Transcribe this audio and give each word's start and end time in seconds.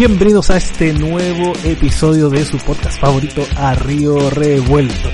Bienvenidos 0.00 0.48
a 0.48 0.56
este 0.56 0.94
nuevo 0.94 1.52
episodio 1.62 2.30
de 2.30 2.42
su 2.46 2.56
podcast 2.56 2.98
favorito 2.98 3.42
a 3.58 3.74
Río 3.74 4.30
Revuelto. 4.30 5.10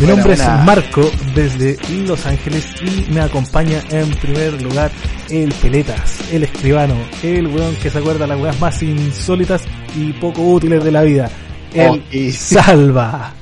Mi 0.00 0.06
nombre 0.06 0.32
es 0.32 0.48
Marco 0.64 1.02
desde 1.34 1.76
Los 2.06 2.24
Ángeles 2.24 2.66
y 2.80 3.12
me 3.12 3.20
acompaña 3.20 3.82
en 3.90 4.08
primer 4.12 4.62
lugar 4.62 4.90
el 5.28 5.52
Peletas, 5.52 6.32
el 6.32 6.44
escribano, 6.44 6.94
el 7.22 7.48
weón 7.48 7.76
que 7.76 7.90
se 7.90 7.98
acuerda 7.98 8.20
de 8.20 8.28
las 8.28 8.40
weas 8.40 8.58
más 8.58 8.82
insólitas 8.82 9.62
y 9.94 10.14
poco 10.14 10.40
útiles 10.40 10.82
de 10.82 10.90
la 10.90 11.02
vida, 11.02 11.30
el 11.74 12.02
oh, 12.02 12.32
Salva. 12.32 13.34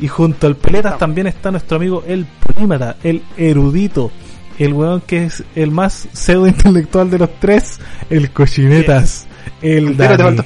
Y 0.00 0.08
junto 0.08 0.48
al 0.48 0.56
Peletas 0.56 0.98
también 0.98 1.28
está 1.28 1.52
nuestro 1.52 1.76
amigo 1.76 2.02
el 2.08 2.26
Polímata, 2.26 2.96
el 3.04 3.22
erudito, 3.36 4.10
el 4.58 4.72
weón 4.72 5.00
que 5.02 5.26
es 5.26 5.44
el 5.54 5.70
más 5.70 6.08
pseudo 6.12 6.48
intelectual 6.48 7.08
de 7.08 7.20
los 7.20 7.30
tres, 7.38 7.78
el 8.10 8.32
Cochinetas, 8.32 9.28
el 9.60 9.96
Dani. 9.96 10.38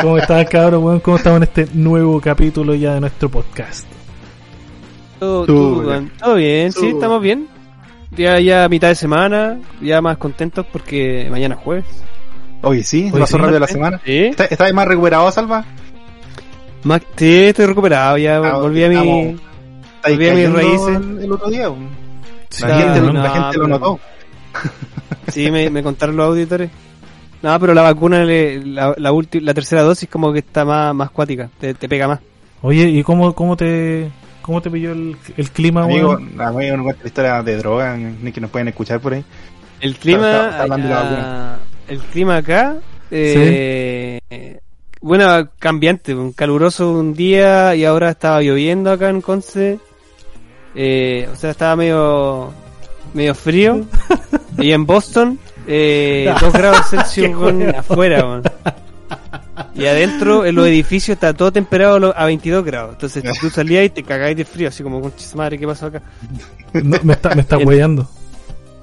¿Cómo 0.00 0.18
estás 0.18 0.48
cabrón? 0.48 1.00
¿Cómo 1.00 1.16
estamos 1.16 1.36
en 1.38 1.42
este 1.42 1.66
nuevo 1.74 2.20
capítulo 2.20 2.74
ya 2.74 2.94
de 2.94 3.00
nuestro 3.00 3.28
podcast? 3.28 3.86
Todo, 5.18 6.34
bien, 6.36 6.72
sí, 6.72 6.88
estamos 6.88 7.22
bien. 7.22 7.48
Ya, 8.10 8.38
ya 8.38 8.68
mitad 8.68 8.88
de 8.88 8.94
semana, 8.94 9.58
ya 9.80 10.00
más 10.00 10.18
contentos 10.18 10.66
porque 10.70 11.26
mañana 11.30 11.56
es 11.56 11.60
jueves. 11.60 11.84
Oye, 12.62 12.82
sí, 12.84 13.10
Hoy 13.12 13.20
pasó 13.20 13.38
rápido 13.38 13.58
la 13.58 13.66
semana. 13.66 14.00
¿Sí? 14.04 14.30
¿Estás 14.50 14.72
más 14.72 14.86
recuperado, 14.86 15.30
Salva? 15.30 15.64
Más, 16.84 17.02
sí, 17.16 17.44
estoy 17.46 17.66
recuperado, 17.66 18.16
ya 18.18 18.36
ah, 18.36 18.58
volví 18.58 18.84
a 18.84 18.88
mi... 18.88 19.36
Volví 20.06 20.28
a 20.28 20.34
mis 20.34 20.52
raíces. 20.52 20.96
El, 21.22 21.32
otro 21.32 21.48
día, 21.48 21.68
la, 22.60 22.76
gente, 22.76 23.12
la 23.12 23.30
gente 23.30 23.58
lo 23.58 23.68
notó. 23.68 24.00
Sí, 25.28 25.50
me, 25.50 25.70
me 25.70 25.82
contaron 25.82 26.16
los 26.16 26.26
auditores. 26.26 26.70
No, 27.44 27.60
pero 27.60 27.74
la 27.74 27.82
vacuna, 27.82 28.24
la, 28.24 28.94
la, 28.96 29.12
la 29.12 29.54
tercera 29.54 29.82
dosis 29.82 30.08
como 30.08 30.32
que 30.32 30.38
está 30.38 30.64
más, 30.64 30.94
más 30.94 31.10
cuática, 31.10 31.50
te, 31.60 31.74
te 31.74 31.90
pega 31.90 32.08
más. 32.08 32.20
Oye, 32.62 32.88
¿y 32.88 33.02
cómo, 33.02 33.34
cómo 33.34 33.54
te 33.54 34.10
cómo 34.40 34.62
te 34.62 34.70
pilló 34.70 34.92
el, 34.92 35.14
el 35.36 35.50
clima, 35.50 35.84
Amigo, 35.84 36.12
a 36.14 36.52
mí 36.52 36.70
no 36.70 36.82
cuenta 36.82 37.06
historia 37.06 37.42
de 37.42 37.58
droga, 37.58 37.98
ni 37.98 38.32
que 38.32 38.40
nos 38.40 38.50
pueden 38.50 38.68
escuchar 38.68 38.98
por 38.98 39.12
ahí. 39.12 39.22
El 39.82 39.94
clima, 39.96 40.66
el 41.86 42.00
clima 42.00 42.36
acá, 42.38 42.78
eh, 43.10 44.18
bueno, 45.02 45.50
cambiante, 45.58 46.14
un 46.14 46.32
caluroso 46.32 46.92
un 46.92 47.12
día 47.12 47.76
y 47.76 47.84
ahora 47.84 48.08
estaba 48.08 48.40
lloviendo 48.40 48.90
acá 48.90 49.10
en 49.10 49.20
Conce. 49.20 49.78
Eh, 50.74 51.28
o 51.30 51.36
sea, 51.36 51.50
estaba 51.50 51.76
medio 51.76 52.54
medio 53.12 53.34
frío. 53.34 53.84
y 54.58 54.72
en 54.72 54.86
Boston, 54.86 55.38
eh, 55.66 56.32
2 56.40 56.52
grados 56.52 56.88
Celsius 56.88 57.36
afuera, 57.76 58.42
Y 59.74 59.86
adentro, 59.86 60.44
en 60.44 60.54
los 60.54 60.66
edificios, 60.66 61.16
está 61.16 61.32
todo 61.34 61.52
temperado 61.52 62.14
a 62.16 62.26
22 62.26 62.64
grados. 62.64 62.92
Entonces 62.94 63.24
tú 63.40 63.50
salías 63.50 63.84
y 63.86 63.90
te 63.90 64.02
cagáis 64.02 64.36
de 64.36 64.44
frío, 64.44 64.68
así 64.68 64.82
como, 64.82 65.00
con 65.00 65.12
madre, 65.34 65.58
¿qué 65.58 65.66
pasó 65.66 65.86
acá? 65.86 66.02
me 66.72 67.12
está, 67.12 67.34
me 67.34 67.42
está 67.42 67.58
huellando. 67.64 68.08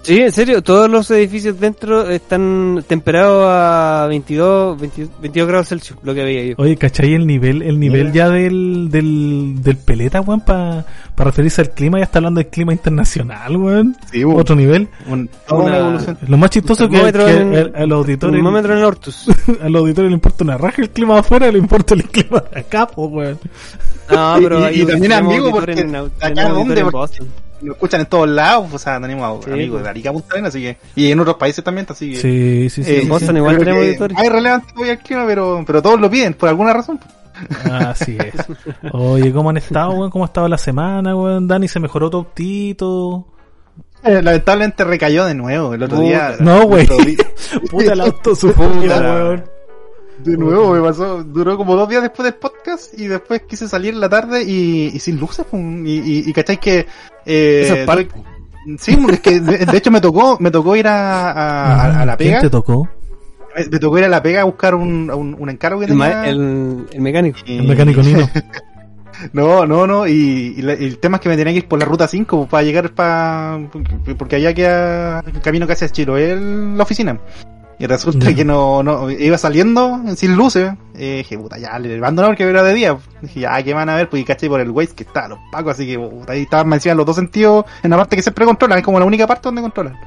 Sí, 0.04 0.20
en 0.20 0.32
serio, 0.32 0.64
todos 0.64 0.90
los 0.90 1.12
edificios 1.12 1.60
dentro 1.60 2.10
están 2.10 2.84
temperados 2.88 3.46
a 3.48 4.08
22, 4.10 4.80
22, 5.22 5.48
grados 5.48 5.70
Celsius, 5.70 6.00
lo 6.02 6.16
que 6.16 6.22
había 6.24 6.44
yo. 6.44 6.56
Oye, 6.58 6.76
¿cachai 6.76 7.14
el 7.14 7.28
nivel, 7.28 7.62
el 7.62 7.80
nivel 7.80 8.12
ya 8.12 8.30
del, 8.30 8.90
del, 8.90 9.62
del 9.62 9.78
peleta, 9.78 10.22
weón, 10.22 10.42
para 10.42 10.86
referirse 11.18 11.62
al 11.62 11.70
clima? 11.70 12.00
Ya 12.00 12.06
está 12.06 12.18
hablando 12.18 12.40
del 12.40 12.50
clima 12.50 12.74
internacional, 12.74 13.56
weón. 13.58 13.96
Sí, 14.12 14.24
Otro 14.24 14.56
nivel. 14.56 14.90
una, 15.08 15.78
evolución. 15.78 16.18
Lo 16.28 16.38
más 16.38 16.50
chistoso 16.50 16.90
que, 16.90 17.00
que 17.00 17.38
en, 17.38 17.76
a 17.76 17.86
los 17.86 18.00
auditores... 18.00 18.42
Un 18.42 18.58
en 18.58 18.72
el 18.72 18.84
Hortus. 18.84 19.28
a 19.62 19.70
los 19.70 19.82
auditores 19.82 20.10
le 20.10 20.16
importa 20.16 20.44
una 20.44 20.58
raja 20.58 20.82
el 20.82 20.90
clima 20.90 21.14
de 21.14 21.20
afuera, 21.20 21.52
le 21.52 21.60
importa 21.60 21.94
el 21.94 22.06
clima 22.06 22.44
de 22.52 22.60
acá, 22.60 22.90
weón. 22.96 23.38
No, 24.10 24.36
pero 24.42 24.72
y, 24.72 24.82
y, 24.82 24.86
también 24.86 25.14
amigo, 25.14 25.52
porque 25.52 25.80
en, 25.80 25.96
acá 25.96 26.50
dónde, 26.50 26.84
lo 27.62 27.74
escuchan 27.74 28.02
en 28.02 28.08
todos 28.08 28.28
lados, 28.28 28.74
o 28.74 28.78
sea, 28.78 29.00
tenemos 29.00 29.46
amigos 29.46 29.76
pues. 29.76 29.84
de 29.84 29.90
Arica 29.90 30.12
Punta 30.12 30.36
así 30.46 30.62
que, 30.62 30.78
y 30.96 31.12
en 31.12 31.20
otros 31.20 31.38
países 31.38 31.64
también, 31.64 31.86
así 31.90 32.12
que. 32.12 32.18
Sí, 32.18 32.70
sí, 32.70 32.84
sí. 32.84 32.96
Eh, 32.96 33.06
Boston 33.08 33.38
igual 33.38 33.58
tenemos 33.58 33.84
auditores. 33.84 34.18
Hay 34.18 34.30
relevante 34.30 34.74
hoy 34.78 34.90
el 34.90 35.00
clima, 35.00 35.26
pero, 35.26 35.64
pero 35.66 35.82
todos 35.82 36.00
lo 36.00 36.10
piden, 36.10 36.34
por 36.34 36.50
alguna 36.50 36.74
razón. 36.74 37.00
Así 37.72 38.18
es. 38.18 38.46
Oye, 38.92 39.32
¿cómo 39.32 39.50
han 39.50 39.58
estado, 39.58 39.92
weón? 39.92 40.12
¿Cómo 40.12 40.26
ha 40.26 40.28
estado 40.28 40.48
la 40.48 40.58
semana, 40.58 41.16
weón? 41.16 41.48
Dani, 41.48 41.68
¿se 41.68 41.80
mejoró 41.80 42.10
tu 42.10 42.18
autito? 42.18 43.28
Eh, 44.04 44.22
lamentablemente 44.22 44.84
recayó 44.84 45.26
de 45.26 45.36
nuevo 45.36 45.74
el 45.74 45.84
otro 45.84 46.00
día. 46.00 46.36
No, 46.40 46.66
güey. 46.66 46.88
Puta 47.70 47.94
el 47.94 48.02
auto 48.02 48.36
su 48.36 48.50
weón. 48.50 49.44
De 50.20 50.38
nuevo 50.38 50.74
me 50.74 50.82
pasó, 50.82 51.24
duró 51.24 51.58
como 51.58 51.76
dos 51.76 51.90
días 51.90 52.02
después 52.02 52.24
del 52.26 52.36
podcast 52.36 52.98
y 52.98 53.08
después 53.08 53.42
quise 53.48 53.68
salir 53.68 53.94
en 53.94 54.00
la 54.00 54.10
tarde 54.10 54.44
y, 54.44 55.00
sin 55.00 55.20
luces, 55.20 55.46
y, 55.52 55.58
y, 55.58 56.30
y 56.30 56.34
cacháis 56.34 56.60
que... 56.60 56.86
Eh, 57.26 57.86
sí, 58.78 58.98
es 59.12 59.20
que 59.20 59.40
de, 59.40 59.78
hecho 59.78 59.90
me 59.92 60.02
tocó, 60.02 60.38
me 60.40 60.52
tocó 60.52 60.76
ir 60.76 60.88
a, 60.88 62.02
a, 62.02 62.06
la 62.06 62.18
pega. 62.18 62.40
¿Quién 62.40 62.42
te 62.42 62.50
tocó? 62.50 62.88
Me, 63.56 63.80
tocó 63.80 63.98
ir 63.98 64.06
a 64.06 64.10
la 64.10 64.22
pega 64.22 64.42
a 64.42 64.46
buscar 64.46 64.76
un, 64.76 65.10
un, 65.10 65.36
un 65.38 65.50
encargo 65.50 65.80
que 65.80 65.86
el, 65.86 65.92
tenía. 65.92 66.28
El, 66.28 66.86
el 66.92 67.02
mecánico. 67.02 67.40
el 67.46 67.68
mecánico 67.68 68.02
Nino. 68.02 68.30
No, 69.34 69.66
no, 69.66 69.86
no, 69.86 70.08
y, 70.08 70.56
el 70.58 70.98
tema 70.98 71.18
es 71.18 71.22
que 71.22 71.30
me 71.30 71.38
tenía 71.38 71.54
que 71.54 71.60
ir 71.60 71.68
por 71.68 71.80
la 71.80 71.86
ruta 71.86 72.08
5 72.08 72.48
para 72.48 72.64
llegar 72.64 72.94
para... 72.94 73.60
porque 74.18 74.38
allá 74.38 74.54
queda 74.54 75.20
el 75.20 75.42
camino 75.42 75.68
casi 75.68 75.86
a 75.86 75.90
Chiloé, 75.90 76.36
la 76.36 76.84
oficina. 76.84 77.20
Y 77.82 77.88
resulta 77.88 78.32
que 78.36 78.46
no, 78.46 78.84
no, 78.84 79.10
iba 79.10 79.40
saliendo 79.40 80.00
sin 80.16 80.36
luces. 80.36 80.72
Eh, 80.94 81.18
dije, 81.18 81.36
puta, 81.36 81.58
ya, 81.58 81.80
le 81.80 81.98
abandoné 81.98 82.28
porque 82.28 82.44
era 82.44 82.62
de 82.62 82.76
día. 82.76 82.96
Dije, 83.24 83.40
ya, 83.40 83.64
¿qué 83.64 83.74
van 83.74 83.90
a 83.90 83.96
ver? 83.96 84.08
Pues 84.08 84.22
y 84.22 84.26
caché 84.26 84.48
por 84.48 84.62
el 84.62 84.70
Waze 84.70 84.94
que 84.94 85.02
está, 85.02 85.28
los 85.28 85.40
pacos, 85.52 85.74
así 85.74 85.88
que 85.88 85.98
puta, 85.98 86.34
ahí 86.34 86.44
estaban 86.44 86.72
encima 86.72 86.94
los 86.94 87.08
dos 87.08 87.16
sentidos 87.16 87.66
en 87.82 87.90
la 87.90 87.98
parte 87.98 88.16
que 88.16 88.22
siempre 88.22 88.46
controlan, 88.46 88.78
es 88.78 88.86
como 88.86 89.00
la 89.00 89.06
única 89.06 89.26
parte 89.26 89.48
donde 89.48 89.64
controlan. 89.64 89.98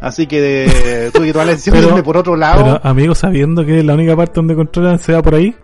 Así 0.00 0.26
que 0.26 1.12
tuve 1.14 1.26
que 1.26 1.32
tomar 1.32 1.46
la 1.46 1.52
decisión 1.52 1.94
de 1.94 2.02
por 2.02 2.16
otro 2.16 2.34
lado. 2.34 2.64
Pero, 2.64 2.80
amigo, 2.82 3.14
sabiendo 3.14 3.64
que 3.64 3.84
la 3.84 3.94
única 3.94 4.16
parte 4.16 4.32
donde 4.34 4.56
controlan 4.56 4.98
se 4.98 5.12
va 5.12 5.22
por 5.22 5.36
ahí. 5.36 5.54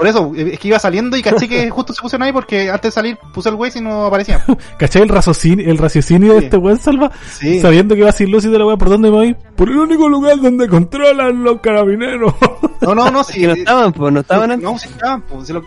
Por 0.00 0.08
eso, 0.08 0.32
es 0.34 0.58
que 0.58 0.68
iba 0.68 0.78
saliendo 0.78 1.14
y 1.14 1.22
caché 1.22 1.46
que 1.46 1.68
justo 1.70 1.92
se 1.92 2.00
pusieron 2.00 2.26
ahí 2.26 2.32
porque 2.32 2.70
antes 2.70 2.84
de 2.88 2.90
salir 2.90 3.18
puse 3.34 3.50
el 3.50 3.54
Waze 3.56 3.80
y 3.80 3.82
no 3.82 4.06
aparecía. 4.06 4.42
¿Caché 4.78 5.02
el 5.02 5.10
raciocinio, 5.10 5.70
el 5.70 5.76
raciocinio 5.76 6.32
de 6.32 6.46
este 6.46 6.56
weón 6.56 6.78
salva? 6.78 7.10
Sí. 7.38 7.60
Sabiendo 7.60 7.94
que 7.94 8.00
iba 8.00 8.10
sin 8.10 8.30
luz 8.30 8.46
y 8.46 8.48
de 8.48 8.58
la 8.58 8.64
weá, 8.64 8.78
¿por 8.78 8.88
dónde 8.88 9.10
me 9.10 9.16
voy? 9.18 9.36
Por 9.56 9.68
el 9.68 9.76
único 9.76 10.08
lugar 10.08 10.40
donde 10.40 10.68
controlan 10.68 11.44
los 11.44 11.60
carabineros. 11.60 12.32
No, 12.80 12.94
no, 12.94 13.10
no, 13.10 13.22
sí. 13.22 13.46
no 13.46 13.52
estaban, 13.52 13.92
pues, 13.92 14.10
no 14.10 14.20
estaban 14.20 14.62
No, 14.62 14.78
sí 14.78 14.88
estaban, 14.88 15.20
pues, 15.20 15.50
no 15.50 15.60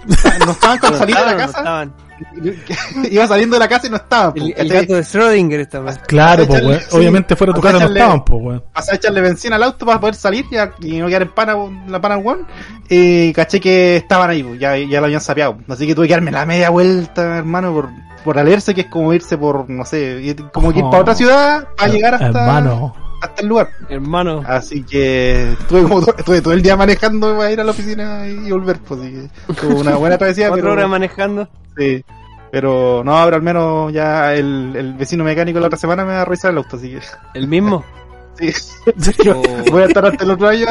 estaban 0.51 0.79
con 0.79 0.97
salir 0.97 1.15
de 1.15 1.25
la 1.27 1.37
casa. 1.37 1.87
Iba 3.11 3.27
saliendo 3.27 3.55
de 3.55 3.59
la 3.59 3.67
casa 3.67 3.87
y 3.87 3.89
no 3.89 3.97
estaban. 3.97 4.33
El, 4.35 4.53
el 4.55 4.69
gato 4.69 4.95
de 4.95 5.01
Schrödinger 5.01 5.59
estaba. 5.59 5.93
Claro, 5.93 6.45
pues, 6.47 6.63
weón. 6.63 6.81
Obviamente 6.91 7.35
fuera 7.35 7.53
de 7.53 7.57
tu 7.57 7.61
casa 7.61 7.79
no 7.79 7.87
estaban, 7.87 8.23
pues, 8.23 8.41
weón. 8.41 8.63
Vas 8.73 8.89
a 8.89 8.95
echarle 8.95 9.21
benzina 9.21 9.55
al 9.55 9.63
auto 9.63 9.85
para 9.85 9.99
poder 9.99 10.15
salir 10.15 10.45
y, 10.81 10.99
no 10.99 11.07
quedar 11.07 11.23
en 11.23 11.31
pana, 11.31 11.55
la 11.87 12.01
pana 12.01 12.17
weón. 12.17 12.47
Y 12.89 13.33
caché 13.33 13.59
que 13.59 13.97
estaban 13.97 14.29
ahí, 14.29 14.43
pues, 14.43 14.59
ya, 14.59 14.77
ya 14.77 14.99
lo 14.99 15.05
habían 15.05 15.21
sapeado. 15.21 15.57
Así 15.67 15.87
que 15.87 15.95
tuve 15.95 16.07
que 16.07 16.13
darme 16.13 16.31
la 16.31 16.45
media 16.45 16.69
vuelta, 16.69 17.37
hermano, 17.37 17.73
por, 17.73 17.89
por 18.23 18.39
alerse, 18.39 18.73
que 18.73 18.81
es 18.81 18.87
como 18.87 19.13
irse 19.13 19.37
por, 19.37 19.69
no 19.69 19.85
sé, 19.85 20.35
como 20.53 20.71
que 20.71 20.79
ir 20.79 20.85
para 20.85 20.99
otra 20.99 21.15
ciudad 21.15 21.67
para 21.75 21.91
llegar 21.91 22.13
hasta. 22.15 22.27
Hermano 22.27 23.02
hasta 23.23 23.41
el 23.41 23.47
lugar. 23.47 23.69
Hermano. 23.89 24.43
Así 24.45 24.83
que 24.83 25.53
estuve, 25.53 25.83
como 25.83 26.01
estuve 26.01 26.41
todo 26.41 26.53
el 26.53 26.61
día 26.61 26.75
manejando 26.75 27.37
para 27.37 27.51
ir 27.51 27.59
a 27.61 27.63
la 27.63 27.71
oficina 27.71 28.27
y 28.27 28.51
volver, 28.51 28.79
pues 28.79 28.99
así 28.99 29.29
que 29.59 29.65
una 29.67 29.95
buena 29.95 30.17
travesía. 30.17 30.49
¿Cuatro 30.49 30.63
pero, 30.63 30.73
horas 30.73 30.89
manejando? 30.89 31.47
Sí. 31.77 32.03
Pero 32.51 33.01
no, 33.03 33.19
pero 33.23 33.35
al 33.35 33.41
menos 33.41 33.91
ya 33.91 34.33
el, 34.35 34.75
el 34.75 34.93
vecino 34.93 35.23
mecánico 35.23 35.59
la 35.59 35.67
otra 35.67 35.79
semana 35.79 36.05
me 36.05 36.13
va 36.13 36.21
a 36.21 36.25
revisar 36.25 36.51
el 36.51 36.57
auto, 36.57 36.75
así 36.75 36.91
que. 36.91 36.99
¿El 37.33 37.47
mismo? 37.47 37.83
Sí. 38.35 38.51
Voy 39.71 39.83
a 39.83 39.85
estar 39.85 40.03
hasta 40.07 40.23
el 40.23 40.31
otro 40.31 40.47
año 40.47 40.65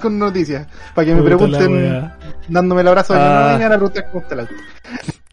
con, 0.00 0.20
noticias. 0.20 0.68
Para 0.94 1.06
que 1.06 1.14
me 1.16 1.22
pregunten, 1.22 2.12
dándome 2.46 2.82
el 2.82 2.88
abrazo 2.88 3.14
de 3.14 3.20
ah. 3.20 3.58
y 3.60 3.62
a 3.64 3.78
cómo 3.78 4.22
está 4.22 4.34
el 4.34 4.40
auto. 4.40 4.54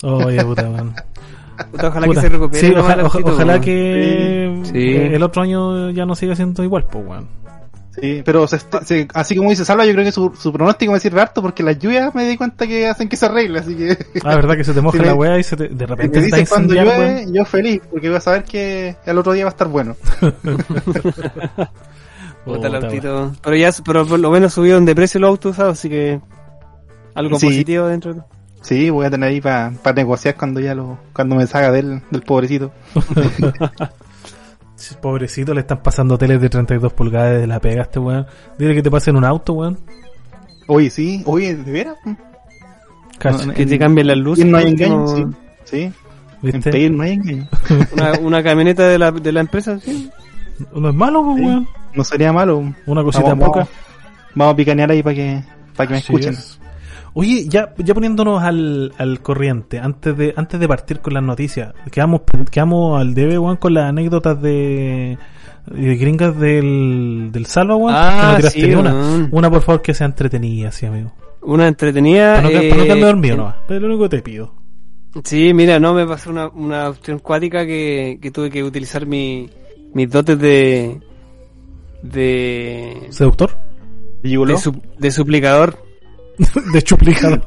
Oye, 0.02 0.44
puta, 0.44 0.68
man. 0.68 0.96
ojalá 1.74 2.08
que 2.08 2.16
se 2.16 2.30
recupere. 2.30 2.68
Sí, 2.68 2.74
ojalá, 2.76 3.62
que 3.62 5.16
el 5.16 5.24
otro 5.24 5.42
año 5.42 5.92
ya 5.92 6.06
no 6.06 6.16
siga 6.16 6.36
siendo 6.36 6.64
igual, 6.64 6.86
pues, 6.90 7.06
weón. 7.06 7.40
Sí, 8.02 8.22
pero 8.24 8.46
así 8.46 9.36
como 9.36 9.50
dice 9.50 9.66
Salva, 9.66 9.86
yo 9.86 9.94
creo 9.94 10.06
que 10.06 10.12
su, 10.12 10.32
su 10.40 10.54
pronóstico 10.54 10.94
me 10.94 11.00
sirve 11.00 11.22
harto 11.22 11.42
porque 11.42 11.64
las 11.64 11.80
lluvias 11.80 12.14
me 12.16 12.26
di 12.28 12.38
cuenta 12.38 12.66
que 12.68 12.88
hacen 12.88 13.10
que 13.10 13.18
se 13.18 13.26
arregle, 13.26 13.60
así 13.60 13.76
que... 13.76 13.98
Ah, 14.24 14.36
verdad 14.36 14.56
que 14.56 14.64
se 14.64 14.74
te 14.74 14.82
moja 14.84 15.04
la 15.04 15.16
weá 15.16 15.38
y 15.38 15.44
se 15.44 15.58
te, 15.58 15.68
de 15.68 15.86
repente 15.86 16.22
me 16.22 16.46
cuando 16.46 16.74
llueve, 16.76 17.26
yo 17.32 17.44
feliz, 17.46 17.82
porque 17.90 18.08
voy 18.08 18.18
a 18.18 18.22
saber 18.22 18.44
que 18.44 18.96
el 19.06 19.18
otro 19.18 19.34
día 19.34 19.44
va 19.44 19.50
a 19.50 19.52
estar 19.52 19.68
bueno. 19.68 19.98
Puta 22.46 22.68
el 22.68 22.76
autito. 22.76 23.34
Pero 23.42 23.56
ya, 23.56 23.72
pero 23.84 24.06
por 24.06 24.20
lo 24.20 24.32
menos 24.32 24.54
subieron 24.54 24.86
de 24.86 24.96
precio 24.96 25.20
los 25.20 25.30
autos 25.30 25.52
usados, 25.52 25.78
así 25.78 25.90
que 25.90 26.22
algo 27.16 27.38
positivo 27.38 27.88
dentro 27.88 28.14
de 28.14 28.22
Sí, 28.62 28.90
voy 28.90 29.06
a 29.06 29.10
tener 29.10 29.30
ahí 29.30 29.42
para 29.42 29.72
negociar 29.96 30.36
cuando 30.36 30.60
ya 30.60 30.76
lo, 30.76 30.98
cuando 31.14 31.36
me 31.36 31.48
salga 31.48 31.72
del, 31.72 32.02
del 32.12 32.22
pobrecito. 32.22 32.72
Pobrecito, 35.02 35.54
le 35.54 35.62
están 35.62 35.84
pasando 35.84 36.18
teles 36.18 36.42
de 36.42 36.50
32 36.50 36.94
pulgadas 36.94 37.40
de 37.42 37.48
la 37.48 37.60
pega 37.60 37.84
este 37.84 38.00
weón. 38.00 38.26
Dile 38.58 38.76
que 38.76 38.82
te 38.82 38.90
pasen 38.90 39.16
un 39.16 39.26
auto, 39.26 39.54
weón. 39.54 39.78
Oye, 40.68 40.90
sí, 40.90 41.22
oye, 41.26 41.56
¿de 41.56 41.72
veras? 41.72 41.98
No, 42.06 43.54
que 43.54 43.66
te 43.66 43.78
cambien 43.78 44.08
las 44.08 44.18
luces. 44.18 44.46
No 44.46 44.58
hay 44.58 44.70
engaño, 44.70 45.08
sí. 45.08 45.26
sí. 45.66 45.94
¿Viste? 46.42 46.86
En 46.86 46.98
no 46.98 47.04
hay 47.04 47.12
engaño. 47.14 47.48
Una, 47.92 48.14
una 48.20 48.44
camioneta 48.44 48.88
de 48.88 48.98
la, 48.98 49.12
de 49.12 49.32
la 49.32 49.42
empresa, 49.42 49.80
sí. 49.80 50.10
No 50.74 50.90
es 50.90 50.96
malo, 50.96 51.24
pues, 51.24 51.38
Sí. 51.38 51.44
weón. 51.46 51.68
No 51.96 52.04
sería 52.04 52.32
malo. 52.32 52.74
Una 52.86 53.04
cosita 53.04 53.30
Vamos, 53.30 53.46
poca. 53.48 53.60
Vamos, 53.60 53.74
vamos 54.36 54.54
a 54.54 54.58
picanear 54.58 54.92
ahí 54.92 55.04
para 55.04 55.16
que, 55.16 55.44
para 55.76 55.88
que 55.88 55.94
me 55.94 56.00
escuchen. 56.00 56.34
es. 56.34 56.60
Oye, 57.14 57.46
ya, 57.48 57.74
ya 57.78 57.94
poniéndonos 57.94 58.42
al, 58.44 58.94
al 58.98 59.22
corriente, 59.22 59.80
antes 59.80 60.16
de, 60.18 60.34
antes 60.38 60.60
de 60.60 60.68
partir 60.68 61.00
con 61.00 61.14
las 61.14 61.24
noticias, 61.24 61.74
quedamos, 61.92 62.22
quedamos 62.52 63.00
al 63.02 63.14
debe, 63.14 63.38
weón, 63.40 63.58
con 63.58 63.74
las 63.74 63.86
anécdotas 63.90 64.42
de, 64.42 65.18
de 65.68 65.96
gringas 65.96 66.40
del, 66.40 67.30
del 67.32 67.46
Salva, 67.48 67.76
weón. 67.76 67.96
Ah, 67.98 68.20
que 68.22 68.28
no 68.32 68.36
tiraste 68.38 68.62
sí, 68.62 68.74
una. 68.76 69.30
Una, 69.32 69.50
por 69.50 69.62
favor, 69.62 69.82
que 69.82 69.94
sea 69.94 70.06
entretenida, 70.08 70.72
sí, 70.72 70.86
amigo. 70.86 71.12
Una 71.42 71.68
entretenida. 71.68 72.36
Para 72.36 72.50
no, 72.50 72.60
eh, 72.60 72.70
para 72.70 72.78
no 72.82 72.84
quedarme 72.84 73.06
dormido, 73.06 73.38
no. 73.38 73.56
Es 73.76 73.82
lo 73.82 73.88
único 73.88 74.04
que 74.04 74.10
te 74.18 74.22
pido. 74.22 74.54
Sí, 75.24 75.54
mira, 75.56 75.80
no, 75.80 75.94
me 75.96 76.06
pasó 76.06 76.30
una, 76.30 76.50
una 76.50 76.90
opción 76.90 77.18
cuática 77.20 77.66
que, 77.66 78.20
que 78.22 78.30
tuve 78.30 78.50
que 78.52 78.64
utilizar 78.64 79.06
mi, 79.08 79.50
mis 79.94 80.10
dotes 80.10 80.38
de. 80.38 81.00
de. 82.04 83.08
¿Seductor? 83.10 83.58
¿Gigoló? 84.24 84.54
de, 84.54 84.60
su- 84.60 84.82
de 84.98 85.12
suplicador. 85.12 85.78
de 86.74 86.82
chuplicado. 86.82 87.38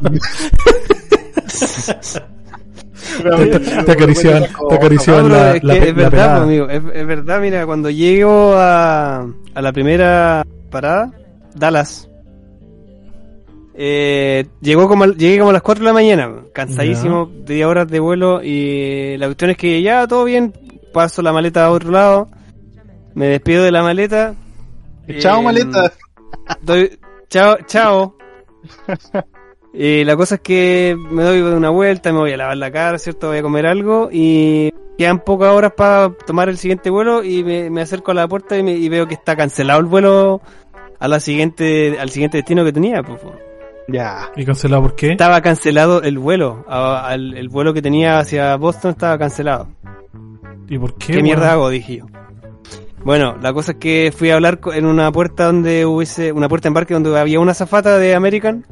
te, 3.23 3.59
te 3.85 3.93
acariciaban, 3.93 4.44
te 4.69 4.75
acariciaban 4.75 5.29
No, 5.29 5.35
la, 5.35 5.56
es, 5.56 5.65
la, 5.65 5.75
que 5.75 5.81
pe- 5.81 5.89
es 5.91 5.97
la 5.97 6.03
verdad, 6.09 6.31
pues, 6.35 6.43
amigo, 6.43 6.69
es, 6.69 6.83
es 6.94 7.06
verdad, 7.06 7.41
mira, 7.41 7.67
cuando 7.67 7.91
llego 7.91 8.55
a, 8.56 9.27
a 9.55 9.62
la 9.62 9.73
primera 9.73 10.44
parada, 10.71 11.12
Dallas, 11.55 12.09
eh, 13.75 14.47
llegó 14.61 14.89
como, 14.89 15.06
llegué 15.06 15.39
como 15.39 15.50
a 15.50 15.55
las 15.55 15.62
4 15.62 15.83
de 15.83 15.89
la 15.91 15.94
mañana, 15.94 16.31
cansadísimo, 16.53 17.31
de 17.44 17.55
10 17.55 17.67
horas 17.67 17.89
de 17.89 18.00
vuelo, 18.00 18.43
y 18.43 19.17
la 19.19 19.27
cuestión 19.27 19.50
es 19.50 19.56
que 19.56 19.83
ya, 19.83 20.06
todo 20.06 20.25
bien, 20.25 20.53
paso 20.93 21.23
la 21.23 21.33
maleta 21.33 21.65
a 21.65 21.71
otro 21.71 21.91
lado, 21.91 22.29
me 23.15 23.27
despido 23.27 23.65
de 23.65 23.73
la 23.73 23.83
maleta. 23.83 24.35
Chao, 25.19 25.41
eh, 25.41 25.44
maleta. 25.44 25.93
doy- 26.62 26.99
chao, 27.29 27.56
chao. 27.67 28.15
Y 29.73 30.05
la 30.05 30.17
cosa 30.17 30.37
es 30.37 30.41
que 30.43 30.97
me 31.11 31.23
doy 31.23 31.41
una 31.41 31.70
vuelta, 31.70 32.12
me 32.12 32.19
voy 32.20 32.32
a 32.32 32.37
lavar 32.37 32.56
la 32.56 32.70
cara, 32.70 32.99
¿cierto? 32.99 33.29
Voy 33.29 33.38
a 33.38 33.43
comer 33.43 33.67
algo 33.67 34.09
y 34.12 34.73
quedan 34.99 35.20
pocas 35.20 35.50
horas 35.53 35.73
para 35.76 36.11
tomar 36.26 36.49
el 36.49 36.59
siguiente 36.59 36.91
vuelo 36.91 37.25
y 37.25 37.43
me, 37.44 37.70
me 37.70 37.81
acerco 37.82 38.11
a 38.11 38.14
la 38.14 38.29
puerta 38.29 38.56
y, 38.59 38.62
me- 38.62 38.73
y 38.75 38.88
veo 38.88 39.06
que 39.06 39.14
está 39.14 39.35
cancelado 39.37 39.81
el 39.81 39.87
vuelo 39.87 40.41
a 40.99 41.09
la 41.09 41.19
siguiente, 41.20 41.97
al 41.99 42.11
siguiente 42.11 42.38
destino 42.38 42.64
que 42.64 42.73
tenía. 42.73 43.03
pues. 43.03 43.20
Ya. 43.88 44.31
¿Y 44.37 44.44
cancelado 44.44 44.82
por 44.82 44.94
qué? 44.94 45.12
Estaba 45.12 45.41
cancelado 45.41 46.03
el 46.03 46.19
vuelo, 46.19 46.65
a- 46.69 47.06
al- 47.08 47.37
el 47.37 47.49
vuelo 47.49 47.75
que 47.75 47.82
tenía 47.82 48.19
hacia 48.19 48.55
Boston 48.56 48.93
estaba 48.93 49.19
cancelado. 49.19 49.69
¿Y 50.69 50.79
por 50.79 50.94
qué? 50.97 51.15
¿Qué, 51.15 51.23
mierda 51.23 51.53
hago? 51.53 51.69
Dije 51.69 51.97
yo. 51.99 52.06
Bueno, 53.05 53.37
la 53.41 53.53
cosa 53.53 53.73
es 53.73 53.79
que 53.79 54.13
fui 54.17 54.31
a 54.31 54.35
hablar 54.37 54.61
en 54.75 54.87
una 54.87 55.11
puerta 55.11 55.47
donde 55.47 55.85
hubiese, 55.87 56.31
una 56.33 56.49
puerta 56.49 56.65
de 56.67 56.69
embarque 56.69 56.95
donde 56.95 57.19
había 57.19 57.41
una 57.41 57.53
zafata 57.55 57.99
de 57.99 58.15
American 58.15 58.65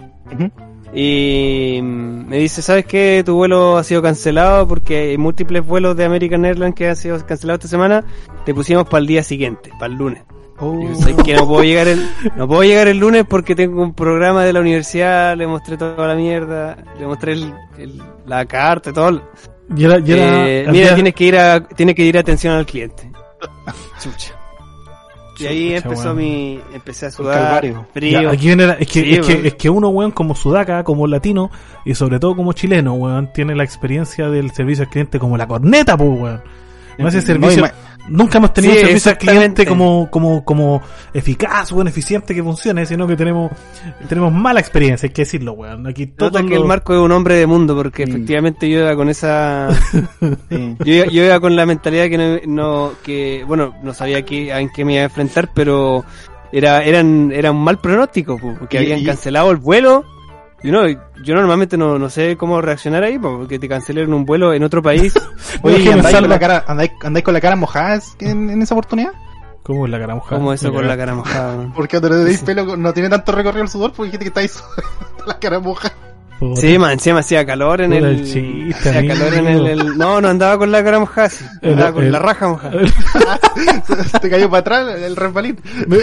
y 0.93 1.81
me 1.83 2.39
dice, 2.39 2.63
¿sabes 2.63 2.85
qué? 2.87 3.23
Tu 3.25 3.35
vuelo 3.35 3.77
ha 3.77 3.85
sido 3.85 4.03
cancelado 4.03 4.67
porque 4.69 5.11
hay 5.11 5.19
múltiples 5.19 5.65
vuelos 5.67 5.97
de 5.97 6.05
American 6.05 6.45
Airlines 6.45 6.75
que 6.75 6.89
han 6.89 6.97
sido 6.97 7.25
cancelados 7.27 7.59
esta 7.61 7.69
semana. 7.69 8.05
Te 8.45 8.55
pusimos 8.55 8.85
para 8.85 8.99
el 9.01 9.07
día 9.07 9.23
siguiente, 9.23 9.71
para 9.79 9.87
el 9.93 9.99
lunes. 9.99 10.23
Oh. 10.59 10.79
Y 10.81 10.89
yo, 10.89 10.95
"¿Sabes 10.95 11.17
qué? 11.25 11.35
no 11.35 11.47
puedo 11.47 11.63
llegar 11.65 11.89
el, 11.89 12.01
no 12.37 12.47
puedo 12.47 12.63
llegar 12.65 12.87
el 12.89 12.99
lunes 12.99 13.25
porque 13.29 13.55
tengo 13.55 13.83
un 13.83 13.95
programa 13.95 14.45
de 14.45 14.53
la 14.53 14.61
universidad, 14.61 15.37
le 15.37 15.47
mostré 15.47 15.77
toda 15.77 16.07
la 16.07 16.15
mierda, 16.15 16.77
le 16.99 17.07
mostré 17.07 17.33
el- 17.33 17.55
el- 17.79 18.03
la 18.27 18.45
carta 18.47 18.91
y 18.91 18.93
todo. 18.93 19.23
Y 19.77 19.85
era, 19.85 19.99
y 19.99 20.13
era- 20.13 20.49
Eh, 20.49 20.67
mira, 20.71 20.87
día- 20.87 20.95
tienes 20.95 21.15
que 21.15 21.25
ir 21.25 21.37
a, 21.39 21.61
tienes 21.67 21.95
que 21.95 22.05
ir 22.05 22.17
a 22.17 22.21
atención 22.21 22.55
al 22.55 22.67
cliente. 22.67 23.10
Chucha. 24.01 24.35
Y 25.39 25.47
ahí 25.47 25.69
Chucha, 25.77 25.89
empezó 25.89 26.05
weón. 26.05 26.17
mi, 26.19 26.61
empecé 26.75 27.07
a 27.07 27.11
sudar, 27.11 27.61
frío. 27.95 28.23
Ya, 28.23 28.31
aquí 28.31 28.47
viene 28.49 28.67
la- 28.67 28.75
es, 28.75 28.87
que, 28.89 29.01
Sí, 29.01 29.15
es, 29.15 29.27
que, 29.27 29.33
weón. 29.35 29.47
es 29.47 29.55
que 29.55 29.71
uno, 29.71 29.89
weón, 29.89 30.11
como 30.11 30.35
sudaca, 30.35 30.85
como 30.85 31.07
latino, 31.07 31.51
y 31.85 31.95
sobre 31.95 32.19
todo 32.19 32.37
como 32.37 32.53
chileno, 32.53 32.93
weón, 32.95 33.33
tiene 33.33 33.55
la 33.55 33.65
experiencia 33.65 34.29
del 34.29 34.51
servicio 34.51 34.85
al 34.85 34.91
cliente 34.91 35.19
como 35.19 35.37
la 35.39 35.47
corneta, 35.47 35.97
pues, 35.97 36.11
weón. 36.21 36.43
No 37.03 37.09
ese 37.09 37.21
servicio, 37.23 37.69
nunca 38.09 38.39
hemos 38.39 38.53
tenido 38.53 38.73
Sí, 38.75 38.81
un 38.81 38.87
servicio 38.87 39.11
al 39.13 39.19
cliente 39.19 39.63
exactamente. 39.63 39.67
como, 39.67 40.11
como, 40.11 40.45
como 40.45 40.83
eficaz, 41.15 41.71
weón, 41.73 41.89
eficiente 41.89 42.35
que 42.35 42.43
funcione, 42.43 42.85
sino 42.87 43.07
que 43.07 43.17
tenemos, 43.17 43.51
tenemos 44.09 44.33
mala 44.33 44.59
experiencia, 44.61 45.07
hay 45.07 45.13
que 45.13 45.23
decirlo, 45.23 45.53
weón. 45.53 45.87
Aquí 45.87 46.07
todo 46.07 46.31
Nota 46.31 46.45
que 46.47 46.55
el 46.57 46.65
Marco 46.65 46.93
es 46.95 47.01
un 47.01 47.13
hombre 47.13 47.35
de 47.37 47.47
mundo 47.47 47.77
porque 47.77 48.07
Mm. 48.07 48.11
efectivamente 48.11 48.69
yo 48.71 48.81
iba 48.81 48.97
con 48.97 49.09
esa 49.09 49.69
sí. 50.51 50.77
yo, 50.85 50.93
iba- 50.93 51.07
yo 51.07 51.25
iba 51.25 51.41
con 51.41 51.55
la 51.57 51.67
mentalidad 51.67 52.09
que 52.09 52.19
no, 52.19 52.39
no- 52.47 52.93
que 53.03 53.45
bueno 53.47 53.75
no 53.83 53.95
sabía 53.95 54.23
qué, 54.25 54.51
en 54.53 54.71
qué 54.71 54.85
me 54.85 54.95
iba 54.95 55.03
a 55.03 55.05
enfrentar 55.05 55.51
pero 55.55 56.05
era 56.53 56.83
eran 56.83 57.31
era 57.33 57.53
un 57.53 57.63
mal 57.63 57.79
pronóstico 57.79 58.37
po, 58.39 58.55
porque 58.59 58.77
Y- 58.79 58.81
habían 58.81 58.99
y- 59.01 59.05
cancelado 59.07 59.51
el 59.51 59.59
vuelo 59.59 60.05
y 60.63 60.71
no 60.71 60.87
yo 60.89 61.35
normalmente 61.35 61.77
no, 61.77 61.99
no 61.99 62.11
sé 62.11 62.37
cómo 62.37 62.61
reaccionar 62.61 63.03
ahí 63.03 63.19
po, 63.19 63.39
porque 63.39 63.59
te 63.59 63.69
cancelaron 63.69 64.13
un 64.15 64.25
vuelo 64.25 64.53
en 64.53 64.63
otro 64.63 64.83
país 64.83 65.15
Oye, 65.63 65.77
Oye, 65.77 65.85
¿y 65.85 65.89
andáis, 65.89 66.17
con 66.17 66.29
la 66.29 66.39
cara, 66.39 66.65
andáis, 66.67 66.91
andáis 67.03 67.25
con 67.25 67.35
la 67.35 67.41
cara 67.41 67.57
mojada 67.57 68.01
en, 68.21 68.51
en 68.51 68.63
esa 68.63 68.75
oportunidad? 68.75 69.13
¿Cómo 69.63 69.85
es 69.85 69.91
la 69.91 69.99
cara 69.99 70.15
mojada? 70.15 70.39
como 70.39 70.53
eso 70.53 70.73
con 70.73 70.89
la 70.89 70.97
cara 70.97 71.15
mojada. 71.15 71.73
Porque 71.75 72.01
te 72.01 72.09
deis 72.09 72.43
pelo, 72.43 72.77
no 72.77 72.93
tiene 72.93 73.09
tanto 73.09 73.33
recorrido 73.33 73.63
el 73.63 73.69
sudor 73.69 73.93
porque 73.93 74.11
dijiste 74.13 74.25
que 74.25 74.41
estáis 74.41 74.63
con 75.19 75.29
la 75.29 75.39
cara 75.39 75.61
mojada. 75.61 75.95
Sí 76.57 76.79
man 76.79 76.93
encima 76.93 77.21
hacía 77.21 77.45
calor 77.45 77.83
en 77.83 77.93
el, 77.93 78.05
el 78.05 78.25
chiste, 78.25 78.89
hacía 78.89 78.99
amigo. 79.01 79.15
calor 79.15 79.35
en 79.35 79.47
el, 79.47 79.67
el- 79.67 79.99
no 79.99 80.21
no 80.21 80.29
andaba 80.29 80.57
con 80.59 80.73
la 80.73 80.83
cara 80.83 80.99
mojada 80.99 81.29
sí, 81.29 81.45
El- 81.61 81.73
andaba 81.75 81.93
con 81.93 82.05
el- 82.05 82.13
la 82.13 82.19
raja 82.19 82.49
mojada 82.49 82.81
te 84.23 84.31
cayó 84.31 84.49
para 84.51 84.61
atrás 84.61 85.01
el 85.03 85.17
resbalín. 85.17 85.59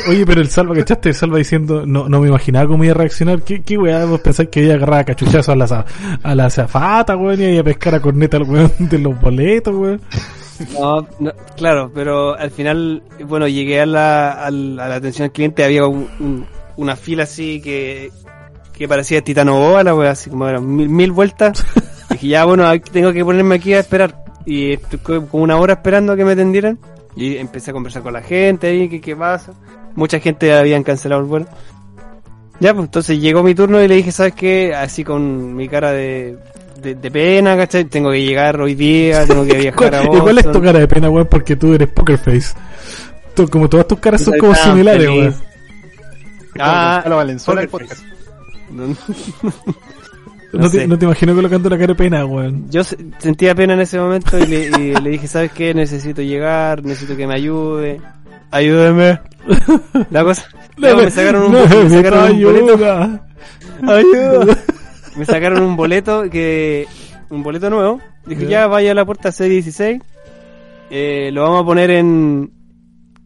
Oye, 0.08 0.26
pero 0.26 0.42
el 0.42 0.50
Salva, 0.50 0.76
¿cachaste? 0.76 1.10
El 1.10 1.16
Salva 1.16 1.38
diciendo, 1.38 1.86
no, 1.86 2.08
no 2.10 2.20
me 2.22 2.28
imaginaba 2.28 2.68
cómo 2.68 2.84
iba 2.84 2.92
a 2.92 2.98
reaccionar. 2.98 3.42
¿Qué, 3.42 3.62
qué 3.62 3.78
weá? 3.78 4.06
Vos 4.06 4.20
pensás 4.22 4.48
que 4.50 4.62
iba 4.64 4.74
a 4.74 4.78
agarrar 4.78 5.00
a 5.00 5.04
cachuchazo 5.06 5.52
a 5.52 5.56
la, 5.56 5.86
a 6.24 6.36
la 6.36 6.50
zafata, 6.50 7.16
weón, 7.16 7.42
y 7.42 7.46
iba 7.46 7.62
a 7.62 7.64
pescar 7.64 7.96
a 7.96 8.00
corneta 8.02 8.38
al 8.38 8.44
weón 8.44 8.72
de 8.80 9.00
los 9.00 9.20
boletos, 9.20 9.74
weón. 9.76 10.02
No, 10.80 11.08
no, 11.20 11.32
claro, 11.56 11.92
pero 11.94 12.36
al 12.36 12.50
final, 12.52 13.04
bueno, 13.28 13.48
llegué 13.48 13.82
a 13.82 13.86
la, 13.86 14.32
al- 14.32 14.80
a 14.80 14.88
la 14.88 14.96
atención 14.96 15.26
al 15.26 15.32
cliente, 15.32 15.64
había 15.64 15.86
un- 15.86 16.10
un- 16.20 16.46
una 16.78 16.96
fila 16.96 17.24
así 17.24 17.62
que, 17.62 18.12
que 18.78 18.88
parecía 18.88 19.24
Titano 19.24 19.58
Boa, 19.60 19.84
la 19.84 19.96
wea, 19.96 20.12
así 20.12 20.30
como 20.30 20.48
eran 20.48 20.66
mil, 20.76 20.88
mil 20.90 21.12
vueltas. 21.12 21.66
Dije, 22.12 22.28
ya, 22.28 22.46
bueno, 22.46 22.66
tengo 22.92 23.12
que 23.12 23.24
ponerme 23.26 23.56
aquí 23.56 23.74
a 23.74 23.80
esperar. 23.80 24.24
Y 24.46 24.74
estuve 24.74 25.26
como 25.28 25.44
una 25.44 25.58
hora 25.58 25.74
esperando 25.74 26.14
a 26.14 26.16
que 26.16 26.24
me 26.24 26.34
atendieran. 26.34 26.78
Y 27.16 27.38
empecé 27.38 27.72
a 27.72 27.74
conversar 27.74 28.04
con 28.04 28.14
la 28.14 28.22
gente 28.22 28.68
ahí, 28.68 28.88
que 28.88 29.02
qué 29.02 29.16
pasa. 29.16 29.52
Mucha 29.96 30.20
gente 30.20 30.54
habían 30.54 30.84
cancelado 30.84 31.22
el 31.22 31.28
vuelo. 31.28 31.48
Ya, 32.60 32.74
pues 32.74 32.86
entonces 32.86 33.20
llegó 33.20 33.44
mi 33.44 33.54
turno 33.56 33.82
y 33.84 33.88
le 33.88 33.96
dije, 33.96 34.12
¿sabes 34.12 34.34
qué? 34.34 34.74
Así 34.76 35.04
con 35.04 35.56
mi 35.56 35.68
cara 35.68 35.92
de, 35.92 36.38
de, 36.82 36.96
de 36.96 37.12
pena, 37.12 37.58
¿cachai? 37.58 37.86
Tengo 37.86 38.12
que 38.12 38.24
llegar 38.24 38.60
hoy 38.62 38.74
día, 38.76 39.26
tengo 39.26 39.46
que 39.46 39.58
viajar 39.58 39.96
a 39.96 40.04
¿Y 40.04 40.08
cuál 40.08 40.38
es 40.38 40.44
tu 40.44 40.50
Boston. 40.50 40.64
cara 40.66 40.80
de 40.80 40.88
pena, 40.88 41.10
weón? 41.10 41.28
Porque 41.30 41.56
tú 41.56 41.74
eres 41.74 41.90
poker 41.90 42.18
face. 42.18 42.54
Tú- 43.36 43.48
como 43.50 43.68
todas 43.68 43.88
tus 43.88 44.00
caras 44.00 44.22
son 44.22 44.38
como 44.40 44.54
similares, 44.56 45.08
weón. 45.10 45.36
Ah, 46.60 46.94
Gonzalo 46.96 47.16
Valenzuela 47.18 47.62
del 47.62 47.70
Poker 47.70 47.88
podcast. 47.88 48.08
No, 48.72 48.88
No, 50.54 50.60
no 50.64 50.70
te, 50.72 50.78
sé. 50.80 50.88
no 50.88 50.98
te 50.98 51.06
imagino 51.06 51.36
colocando 51.36 51.70
la 51.70 51.78
cara 51.78 51.88
de 51.88 51.96
pena, 51.96 52.26
weón. 52.26 52.70
Yo 52.70 52.84
se- 52.84 52.98
sentía 53.20 53.54
pena 53.54 53.74
en 53.74 53.82
ese 53.82 54.00
momento 54.00 54.38
y 54.40 54.46
le, 54.48 54.66
y 54.80 54.94
le 54.96 55.10
dije, 55.10 55.28
¿sabes 55.28 55.52
qué? 55.52 55.74
Necesito 55.74 56.22
llegar, 56.22 56.84
necesito 56.84 57.18
que 57.18 57.28
me 57.28 57.36
ayude. 57.36 58.00
Ayúdeme. 58.52 59.20
La 60.10 60.24
cosa... 60.24 60.46
Luego 60.78 61.04
me 61.04 61.12
sacaron 61.12 61.44
un, 61.44 61.52
me 61.52 61.90
sacaron 61.90 62.32
un 62.32 62.44
boleto. 62.44 62.74
ayuda. 63.88 64.58
Me 65.18 65.26
sacaron 65.26 65.62
un 65.64 65.76
boleto 65.76 66.30
que... 66.30 66.88
Un 67.30 67.44
boleto 67.44 67.70
nuevo. 67.70 68.00
Dije, 68.26 68.44
Ya. 68.44 68.50
ya, 68.62 68.68
vaya 68.68 68.92
a 68.92 68.96
la 68.96 69.06
puerta 69.06 69.30
C16. 69.30 70.02
Eh, 70.90 71.30
lo 71.34 71.44
vamos 71.44 71.62
a 71.64 71.66
poner 71.66 71.92
en... 71.92 72.52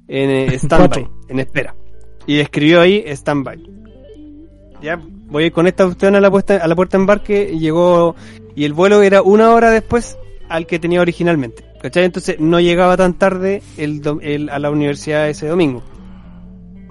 En 0.08 0.30
eh, 0.32 0.54
stand-by. 0.58 1.08
En 1.30 1.40
espera. 1.40 1.76
Y 2.26 2.40
escribió 2.40 2.82
ahí 2.82 3.04
stand-by. 3.08 3.62
Ya, 4.82 5.00
voy 5.32 5.44
a 5.44 5.46
ir 5.48 5.52
con 5.52 5.66
esta 5.66 5.86
opción 5.86 6.16
a 6.16 6.22
la, 6.22 6.30
puesta, 6.30 6.58
a 6.58 6.68
la 6.68 6.76
puerta 6.76 6.98
de 6.98 7.04
embarque 7.04 7.50
y 7.52 7.60
llegó... 7.60 8.16
Y 8.54 8.66
el 8.66 8.74
vuelo 8.74 9.02
era 9.02 9.22
una 9.22 9.52
hora 9.52 9.72
después 9.72 10.18
al 10.50 10.68
que 10.68 10.78
tenía 10.78 11.00
originalmente. 11.00 11.64
¿Cachai? 11.82 12.04
Entonces 12.04 12.40
no 12.40 12.60
llegaba 12.60 12.98
tan 12.98 13.18
tarde 13.18 13.64
el, 13.78 14.50
a 14.52 14.60
la 14.60 14.70
universidad 14.70 15.30
ese 15.30 15.48
domingo. 15.48 15.82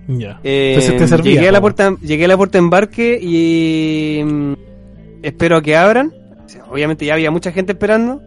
Ya. 0.09 0.41
Eh, 0.43 0.75
Entonces 0.75 0.97
te 0.97 1.07
servía, 1.07 1.35
llegué 1.35 1.49
a 1.49 1.53
la 1.53 1.61
puerta, 1.61 1.95
llegué 2.01 2.25
a 2.25 2.29
la 2.29 2.37
puerta 2.37 2.59
de 2.59 2.65
embarque 2.65 3.19
y 3.23 4.25
mm, 4.25 4.55
espero 5.23 5.59
a 5.59 5.63
que 5.63 5.77
abran. 5.77 6.13
Obviamente 6.71 7.05
ya 7.05 7.15
había 7.15 7.31
mucha 7.31 7.53
gente 7.53 7.73
esperando. 7.73 8.23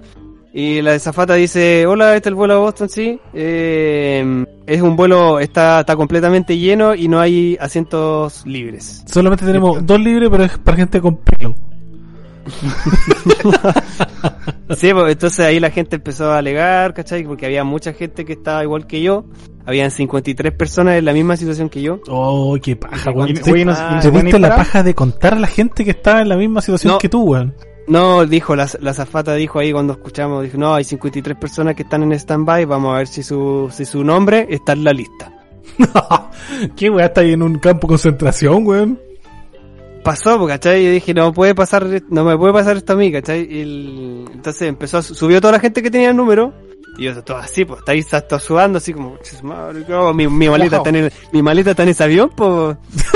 Y 0.56 0.84
la 0.84 1.00
zafata 1.00 1.34
dice, 1.34 1.88
hola, 1.88 2.16
este 2.16 2.30
es 2.30 2.32
el 2.32 2.36
vuelo 2.36 2.54
a 2.54 2.60
Boston, 2.60 2.88
sí. 2.88 3.20
Eh, 3.34 4.46
es 4.68 4.82
un 4.84 4.96
vuelo, 4.96 5.40
está, 5.40 5.80
está 5.80 5.96
completamente 5.96 6.60
lleno 6.60 6.94
y 6.94 7.08
no 7.08 7.20
hay 7.20 7.58
asientos 7.60 8.46
libres. 8.46 9.04
Solamente 9.08 9.48
tenemos 9.48 9.84
dos 9.84 10.00
libres, 10.00 10.30
pero 10.30 10.44
es 10.44 10.56
para 10.60 10.78
gente 10.78 11.02
con 11.02 11.18
pelo. 11.18 11.56
sí, 14.76 14.94
pues, 14.94 15.14
entonces 15.14 15.40
ahí 15.40 15.60
la 15.60 15.72
gente 15.72 15.96
empezó 15.96 16.32
a 16.32 16.38
alegar, 16.38 16.94
¿cachai? 16.94 17.24
Porque 17.24 17.48
había 17.48 17.64
mucha 17.64 17.94
gente 17.94 18.24
que 18.24 18.34
estaba 18.34 18.62
igual 18.62 18.86
que 18.86 19.02
yo. 19.02 19.26
Habían 19.66 19.90
53 19.90 20.54
personas 20.54 21.00
en 21.00 21.06
la 21.06 21.14
misma 21.14 21.36
situación 21.36 21.70
que 21.70 21.82
yo. 21.82 22.00
Oh, 22.10 22.58
qué 22.62 22.76
paja, 22.76 23.10
weón. 23.10 23.34
¿Te, 23.34 23.66
no, 23.66 24.40
la 24.40 24.56
paja 24.56 24.84
de 24.84 24.94
contar 24.94 25.34
a 25.34 25.40
la 25.40 25.48
gente 25.48 25.84
que 25.84 25.92
estaba 25.92 26.22
en 26.22 26.30
la 26.30 26.36
misma 26.36 26.62
situación 26.62 27.00
que 27.00 27.10
tú, 27.10 27.24
weón? 27.24 27.56
No, 27.88 28.26
dijo, 28.26 28.56
la, 28.56 28.70
la 28.80 28.94
zafata 28.94 29.34
dijo 29.36 29.60
ahí 29.60 29.72
cuando 29.72 29.94
escuchamos, 29.94 30.44
dijo, 30.44 30.58
no, 30.58 30.74
hay 30.74 30.84
53 30.84 31.38
personas 31.38 31.76
que 31.76 31.84
están 31.84 32.04
en 32.04 32.14
stand-by, 32.14 32.66
vamos 32.66 32.94
a 32.94 33.00
ver 33.00 33.08
si 33.08 33.24
su, 33.24 33.70
si 33.72 33.86
su 33.86 34.04
nombre 34.04 34.48
está 34.50 34.74
en 34.74 34.84
la 34.84 34.92
lista. 34.92 35.34
¿Qué 36.76 36.90
weón? 36.90 37.04
Está 37.04 37.22
ahí 37.22 37.34
en 37.34 37.44
un 37.44 37.60
campo 37.60 37.88
de 37.88 37.92
concentración, 37.92 38.66
weón 38.66 39.00
pasó, 40.04 40.46
¿cachai? 40.46 40.84
Yo 40.84 40.92
dije, 40.92 41.14
no 41.14 41.34
puede 41.34 41.56
pasar, 41.56 41.88
no 42.10 42.24
me 42.24 42.38
puede 42.38 42.54
pasar 42.54 42.78
esto 42.78 42.94
a 42.94 42.96
mí, 42.96 43.12
¿cachai? 43.12 43.42
Y 43.42 44.26
entonces 44.32 44.64
empezó, 44.64 44.98
a, 45.00 45.02
subió 45.02 45.42
toda 45.42 45.54
la 45.54 45.60
gente 45.60 45.82
que 45.82 45.90
tenía 45.90 46.10
el 46.10 46.16
número, 46.16 46.54
y 46.98 47.06
yo 47.06 47.24
todo 47.24 47.38
así, 47.38 47.66
pues, 47.66 47.80
está 47.80 47.94
ahí, 47.94 48.00
está 48.00 48.40
sudando, 48.40 48.78
así 48.78 48.94
como, 48.94 49.18
mi, 50.14 50.28
mi 50.28 50.50
maleta 50.50 50.78
está 50.84 50.90
en 50.90 51.10
mi 51.32 51.42
maleta 51.42 51.72
está 51.72 51.84
en 51.84 51.90
ese 51.90 52.04
avión, 52.04 52.30
pues. 52.36 52.78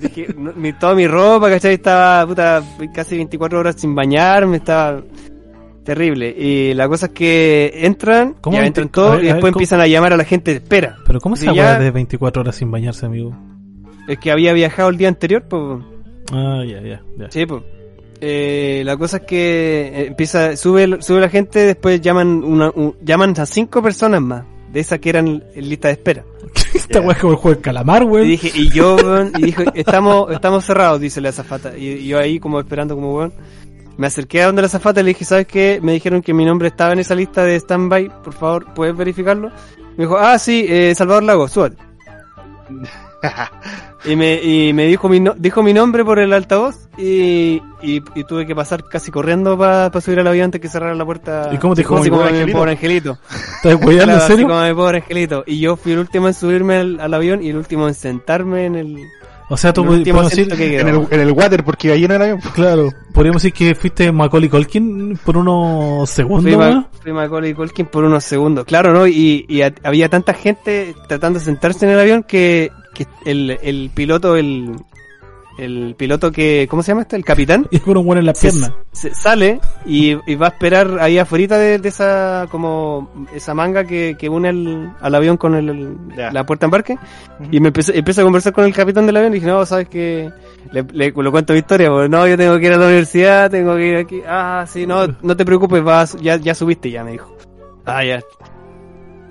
dije, 0.00 0.34
mi, 0.34 0.72
toda 0.72 0.94
mi 0.94 1.06
ropa, 1.06 1.48
¿cachai? 1.50 1.74
Estaba, 1.74 2.26
puta, 2.26 2.62
casi 2.94 3.16
24 3.16 3.58
horas 3.58 3.76
sin 3.78 3.94
bañarme, 3.94 4.58
estaba 4.58 5.02
terrible. 5.84 6.34
Y 6.36 6.74
la 6.74 6.88
cosa 6.88 7.06
es 7.06 7.12
que 7.12 7.72
entran, 7.74 8.34
¿Cómo 8.40 8.56
ya 8.56 8.66
entran 8.66 8.88
todos, 8.88 9.22
y 9.22 9.26
después 9.26 9.52
empiezan 9.52 9.80
a 9.80 9.86
llamar 9.86 10.12
a 10.12 10.16
la 10.16 10.24
gente 10.24 10.52
de 10.52 10.58
espera. 10.58 10.96
Pero 11.06 11.20
¿cómo 11.20 11.36
se 11.36 11.46
llama 11.46 11.78
de 11.78 11.90
24 11.90 12.42
horas 12.42 12.56
sin 12.56 12.70
bañarse, 12.70 13.06
amigo? 13.06 13.36
Es 14.08 14.18
que 14.18 14.30
había 14.30 14.52
viajado 14.52 14.88
el 14.88 14.96
día 14.96 15.08
anterior, 15.08 15.44
pues. 15.48 15.84
Ah, 16.32 16.62
ya, 16.66 16.80
ya, 16.80 17.02
ya. 17.18 17.30
Sí, 17.30 17.46
pues. 17.46 17.62
Eh, 18.22 18.82
la 18.84 18.96
cosa 18.96 19.18
es 19.18 19.22
que 19.22 19.90
eh, 19.94 20.06
empieza, 20.08 20.54
sube, 20.56 21.00
sube 21.00 21.20
la 21.20 21.30
gente, 21.30 21.60
después 21.60 22.00
llaman 22.02 22.44
una, 22.44 22.70
llaman 23.02 23.34
a 23.38 23.46
cinco 23.46 23.82
personas 23.82 24.20
más, 24.20 24.44
de 24.72 24.80
esas 24.80 24.98
que 24.98 25.10
eran 25.10 25.42
en 25.54 25.68
lista 25.68 25.88
de 25.88 25.94
espera. 25.94 26.24
Esta 26.74 27.00
weá 27.00 27.12
es 27.12 27.18
como 27.18 27.32
el 27.32 27.38
juego 27.38 27.56
de 27.56 27.62
calamar, 27.62 28.04
weón. 28.04 28.26
Y 28.26 28.30
dije, 28.30 28.52
y 28.54 28.70
yo, 28.70 28.96
y 29.38 29.42
dijo, 29.42 29.62
estamos, 29.74 30.32
estamos 30.32 30.64
cerrados, 30.64 31.00
dice 31.00 31.20
la 31.20 31.30
azafata. 31.30 31.76
Y, 31.76 32.06
yo 32.06 32.18
ahí 32.18 32.38
como 32.38 32.60
esperando 32.60 32.94
como 32.94 33.14
weón. 33.14 33.32
Me 33.96 34.06
acerqué 34.06 34.42
a 34.42 34.46
donde 34.46 34.62
la 34.62 34.66
azafata 34.66 35.00
y 35.00 35.04
le 35.04 35.08
dije, 35.08 35.24
¿sabes 35.24 35.46
qué? 35.46 35.78
Me 35.82 35.92
dijeron 35.92 36.22
que 36.22 36.32
mi 36.32 36.44
nombre 36.44 36.68
estaba 36.68 36.92
en 36.92 37.00
esa 37.00 37.14
lista 37.14 37.44
de 37.44 37.58
standby, 37.58 38.10
por 38.24 38.32
favor, 38.32 38.72
¿puedes 38.72 38.96
verificarlo? 38.96 39.50
Me 39.96 40.04
dijo, 40.04 40.16
ah, 40.16 40.38
sí, 40.38 40.64
eh, 40.66 40.94
Salvador 40.94 41.24
Lago, 41.24 41.48
súbate. 41.48 41.76
y 44.04 44.16
me, 44.16 44.42
y 44.42 44.72
me 44.72 44.86
dijo 44.86 45.08
mi, 45.08 45.22
dijo 45.36 45.62
mi 45.62 45.74
nombre 45.74 46.04
por 46.04 46.18
el 46.18 46.32
altavoz 46.32 46.88
y, 46.96 47.62
y, 47.82 48.00
tuve 48.24 48.46
que 48.46 48.54
pasar 48.54 48.84
casi 48.84 49.10
corriendo 49.10 49.58
para 49.58 49.90
subir 50.00 50.20
al 50.20 50.26
avión 50.26 50.46
antes 50.46 50.60
que 50.60 50.68
cerrar 50.68 50.96
la 50.96 51.04
puerta. 51.04 51.50
¿Y 51.52 51.58
cómo 51.58 51.74
te 51.74 51.82
dijo? 51.82 51.96
Como 51.96 52.04
mi 52.04 52.52
pobre 52.52 52.72
angelito. 52.72 53.18
¿Estás 53.56 53.76
cuidando 53.76 54.14
en 54.14 54.20
serio? 54.20 54.48
Como 54.48 54.62
mi 54.62 54.74
pobre 54.74 54.98
angelito. 54.98 55.44
Y 55.46 55.60
yo 55.60 55.76
fui 55.76 55.92
el 55.92 55.98
último 55.98 56.28
en 56.28 56.34
subirme 56.34 56.76
al, 56.76 57.14
avión 57.14 57.42
y 57.42 57.50
el 57.50 57.56
último 57.56 57.88
en 57.88 57.94
sentarme 57.94 58.66
en 58.66 58.76
el... 58.76 58.96
O 59.50 59.56
sea, 59.56 59.72
tú 59.72 59.84
podemos 59.84 60.30
decir 60.30 60.48
en 60.52 60.88
el, 60.88 61.06
en 61.10 61.20
el 61.20 61.32
water 61.32 61.64
porque 61.64 61.88
iba 61.88 61.96
lleno 61.96 62.14
el 62.14 62.22
avión. 62.22 62.40
Claro, 62.54 62.88
podríamos 63.12 63.42
decir 63.42 63.52
que 63.52 63.74
fuiste 63.74 64.12
Macaulay 64.12 64.48
Culkin 64.48 65.18
por 65.24 65.36
unos 65.36 66.08
segundos. 66.08 66.54
Fui, 66.54 66.84
fui 67.02 67.12
Macaulay 67.12 67.52
Culkin 67.52 67.86
por 67.86 68.04
unos 68.04 68.22
segundos, 68.22 68.64
claro, 68.64 68.92
¿no? 68.92 69.08
Y, 69.08 69.46
y 69.48 69.62
había 69.82 70.08
tanta 70.08 70.34
gente 70.34 70.94
tratando 71.08 71.40
de 71.40 71.44
sentarse 71.44 71.84
en 71.84 71.90
el 71.90 71.98
avión 71.98 72.22
que 72.22 72.70
que 73.04 73.30
el, 73.30 73.58
el 73.62 73.90
piloto, 73.94 74.36
el, 74.36 74.76
el 75.60 75.94
piloto 75.96 76.32
que, 76.32 76.66
¿cómo 76.70 76.82
se 76.82 76.92
llama 76.92 77.02
este? 77.02 77.16
El 77.16 77.24
capitán. 77.24 77.66
Y 77.70 77.80
con 77.80 77.96
un 77.96 78.06
bueno 78.06 78.20
en 78.20 78.26
la 78.26 78.32
pierna. 78.32 78.74
Se, 78.92 79.14
sale 79.14 79.60
y, 79.84 80.14
va 80.34 80.46
a 80.46 80.50
esperar 80.50 80.98
ahí 81.00 81.18
afuera 81.18 81.58
de, 81.58 81.80
esa, 81.84 82.46
como, 82.50 83.26
esa 83.34 83.54
manga 83.54 83.84
que, 83.84 84.16
que 84.18 84.28
une 84.28 84.48
al 85.00 85.14
avión 85.14 85.36
con 85.36 85.54
el, 85.54 85.96
la 86.16 86.46
puerta 86.46 86.66
embarque. 86.66 86.98
Y 87.50 87.60
me 87.60 87.68
empecé, 87.68 87.96
empecé 87.96 88.22
a 88.22 88.24
conversar 88.24 88.52
con 88.52 88.64
el 88.64 88.74
capitán 88.74 89.06
del 89.06 89.16
avión 89.16 89.32
y 89.32 89.36
dije, 89.36 89.46
no, 89.46 89.64
sabes 89.66 89.88
que, 89.88 90.30
le, 90.72 90.82
le, 90.92 91.12
cuento 91.12 91.52
mi 91.52 91.58
historia, 91.58 91.90
porque 91.90 92.08
no, 92.08 92.26
yo 92.26 92.36
tengo 92.36 92.58
que 92.58 92.66
ir 92.66 92.72
a 92.72 92.78
la 92.78 92.86
universidad, 92.86 93.50
tengo 93.50 93.76
que 93.76 93.86
ir 93.86 93.96
aquí. 93.96 94.22
Ah, 94.26 94.64
sí, 94.66 94.86
no, 94.86 95.06
no 95.22 95.36
te 95.36 95.44
preocupes, 95.44 95.82
vas, 95.82 96.16
ya, 96.20 96.36
ya 96.36 96.54
subiste 96.54 96.90
ya, 96.90 97.04
me 97.04 97.12
dijo. 97.12 97.36
Ah, 97.84 98.04
ya. 98.04 98.20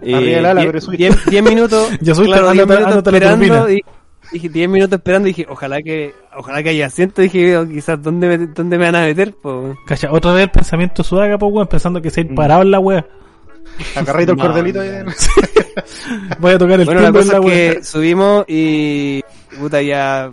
Arriba 0.01 0.53
la 0.53 0.61
pero 0.61 0.79
10 0.79 1.43
minutos. 1.43 1.89
ya 2.01 2.15
subiste, 2.15 2.37
claro, 2.37 2.51
10 2.51 2.67
minutos 2.67 3.13
esperando. 3.13 3.69
Y, 3.69 3.81
dije 4.31 4.49
10 4.49 4.69
minutos 4.69 4.97
esperando 4.97 5.27
y 5.27 5.31
dije, 5.31 5.47
ojalá 5.49 5.81
que, 5.81 6.13
ojalá 6.35 6.63
que 6.63 6.69
haya 6.69 6.87
asiento. 6.87 7.21
Dije, 7.21 7.57
oh, 7.57 7.67
quizás, 7.67 8.01
¿dónde 8.01 8.27
me, 8.27 8.47
dónde 8.47 8.77
me 8.77 8.85
van 8.85 8.95
a 8.95 9.01
meter? 9.01 9.33
Po? 9.33 9.75
Cacha, 9.85 10.11
otra 10.11 10.33
vez 10.33 10.43
el 10.43 10.51
pensamiento 10.51 11.03
sudaga, 11.03 11.37
pues, 11.37 11.51
weón, 11.51 11.67
pensando 11.67 12.01
que 12.01 12.09
se 12.09 12.21
ha 12.21 12.23
mm. 12.23 12.35
parado 12.35 12.61
en 12.61 12.71
la 12.71 12.79
wea. 12.79 13.05
Agarradito 13.95 14.33
el 14.33 14.37
cordelito. 14.37 14.79
Voy 16.39 16.53
a 16.53 16.57
tocar 16.57 16.79
el 16.79 16.85
bueno, 16.85 17.01
la 17.01 17.11
cosa 17.11 17.37
es 17.37 17.45
que 17.45 17.83
subimos 17.83 18.45
y, 18.47 19.21
puta, 19.59 19.81
ya, 19.81 20.31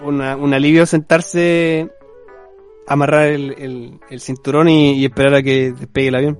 una, 0.00 0.36
un 0.36 0.54
alivio 0.54 0.86
sentarse, 0.86 1.88
amarrar 2.86 3.26
el, 3.28 3.54
el, 3.58 4.00
el 4.10 4.20
cinturón 4.20 4.68
y, 4.68 4.94
y 4.94 5.04
esperar 5.04 5.34
a 5.34 5.42
que 5.42 5.72
despegue 5.72 6.08
el 6.08 6.14
avión. 6.14 6.38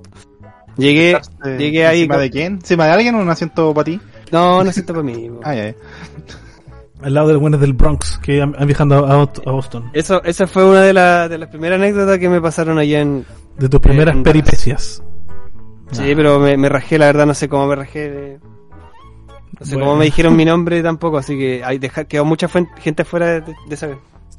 Llegué, 0.79 1.19
llegué 1.57 1.85
ahí. 1.85 2.01
¿Encima 2.01 2.17
de 2.17 2.29
quién? 2.29 2.53
¿Encima 2.53 2.85
de 2.85 2.91
alguien 2.91 3.15
o 3.15 3.19
un 3.19 3.29
asiento 3.29 3.73
para 3.73 3.85
ti? 3.85 3.99
No, 4.31 4.59
un 4.59 4.67
asiento 4.67 4.93
para 4.93 5.03
mí. 5.03 5.29
ah, 5.43 5.53
ya, 5.53 5.75
Al 7.01 7.13
lado 7.13 7.27
de 7.27 7.33
los 7.33 7.41
buenos 7.41 7.59
del 7.59 7.73
Bronx 7.73 8.17
que 8.19 8.41
han, 8.41 8.53
viajado 8.65 9.05
a, 9.05 9.51
Boston. 9.51 9.91
Eso, 9.93 10.23
esa 10.23 10.47
fue 10.47 10.65
una 10.65 10.81
de, 10.81 11.29
de 11.29 11.37
las 11.37 11.49
primeras 11.49 11.79
anécdotas 11.79 12.17
que 12.17 12.29
me 12.29 12.41
pasaron 12.41 12.77
allá 12.77 13.01
en. 13.01 13.25
De 13.57 13.67
tus 13.67 13.81
primeras 13.81 14.15
peripecias. 14.23 15.03
Sí, 15.91 16.13
pero 16.15 16.39
me, 16.39 16.55
me, 16.55 16.69
rajé, 16.69 16.97
la 16.97 17.07
verdad, 17.07 17.25
no 17.25 17.33
sé 17.33 17.49
cómo 17.49 17.67
me 17.67 17.75
rajé. 17.75 18.39
No 19.59 19.65
sé 19.65 19.77
cómo 19.77 19.95
me 19.95 20.05
dijeron 20.05 20.35
mi 20.35 20.45
nombre 20.45 20.81
tampoco, 20.81 21.17
así 21.17 21.37
que 21.37 21.63
hay 21.63 21.79
quedó 21.79 22.23
mucha 22.23 22.47
gente 22.77 23.03
fuera 23.03 23.27
de, 23.27 23.41
de, 23.41 23.55
esa 23.71 23.89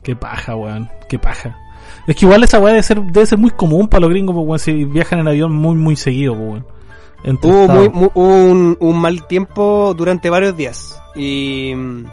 Qué 0.02 0.16
paja, 0.16 0.56
weón, 0.56 0.88
qué 1.08 1.18
paja. 1.18 1.58
Es 2.06 2.16
que 2.16 2.24
igual 2.24 2.42
esa 2.44 2.58
weá 2.58 2.72
debe 2.72 2.82
ser, 2.82 3.00
debe 3.02 3.26
ser 3.26 3.38
muy 3.38 3.50
común 3.50 3.88
para 3.88 4.02
los 4.02 4.10
gringos, 4.10 4.36
pues, 4.46 4.62
si 4.62 4.84
viajan 4.84 5.20
en 5.20 5.28
avión 5.28 5.52
muy, 5.52 5.76
muy 5.76 5.96
seguido, 5.96 6.36
pues, 6.36 6.62
Hubo, 7.42 7.90
muy, 7.90 8.10
un, 8.14 8.76
un, 8.80 9.00
mal 9.00 9.26
tiempo 9.26 9.94
durante 9.94 10.30
varios 10.30 10.56
días. 10.56 11.00
Y 11.14 11.74
mm, 11.76 12.04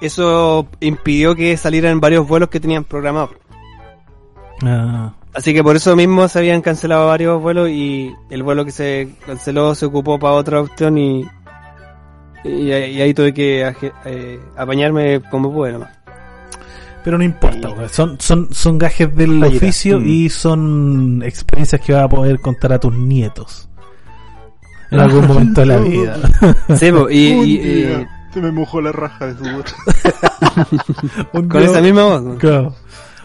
eso 0.00 0.68
impidió 0.80 1.34
que 1.34 1.56
salieran 1.56 2.00
varios 2.00 2.26
vuelos 2.26 2.48
que 2.48 2.60
tenían 2.60 2.84
programados. 2.84 3.30
Ah. 4.62 5.12
Así 5.34 5.52
que 5.52 5.62
por 5.62 5.76
eso 5.76 5.94
mismo 5.94 6.26
se 6.28 6.38
habían 6.38 6.62
cancelado 6.62 7.06
varios 7.06 7.40
vuelos 7.40 7.68
y 7.68 8.14
el 8.30 8.42
vuelo 8.42 8.64
que 8.64 8.72
se 8.72 9.10
canceló 9.26 9.74
se 9.74 9.86
ocupó 9.86 10.18
para 10.18 10.34
otra 10.34 10.60
opción 10.60 10.98
y, 10.98 11.26
y, 12.44 12.72
ahí 12.72 13.14
tuve 13.14 13.34
que 13.34 13.72
eh, 14.04 14.40
apañarme 14.56 15.20
como 15.30 15.52
pude 15.52 15.72
nomás. 15.72 15.97
Pero 17.04 17.18
no 17.18 17.24
importa, 17.24 17.70
son, 17.88 18.20
son, 18.20 18.48
son 18.52 18.78
gajes 18.78 19.14
del 19.14 19.42
oficio 19.42 20.00
mm. 20.00 20.06
y 20.06 20.28
son 20.28 21.22
experiencias 21.24 21.80
que 21.80 21.92
vas 21.92 22.04
a 22.04 22.08
poder 22.08 22.40
contar 22.40 22.72
a 22.72 22.78
tus 22.78 22.94
nietos. 22.94 23.68
En 24.90 25.00
algún 25.00 25.26
momento 25.28 25.60
de 25.60 25.66
la 25.66 25.78
vida. 25.78 26.16
Sí, 26.76 26.86
y, 27.10 27.84
se 28.32 28.40
me 28.40 28.52
mojó 28.52 28.80
la 28.80 28.92
raja 28.92 29.26
de 29.26 29.36
su 29.36 29.56
voz. 29.56 29.74
con 31.48 31.62
esa 31.62 31.80
misma 31.80 32.04
voz. 32.04 32.74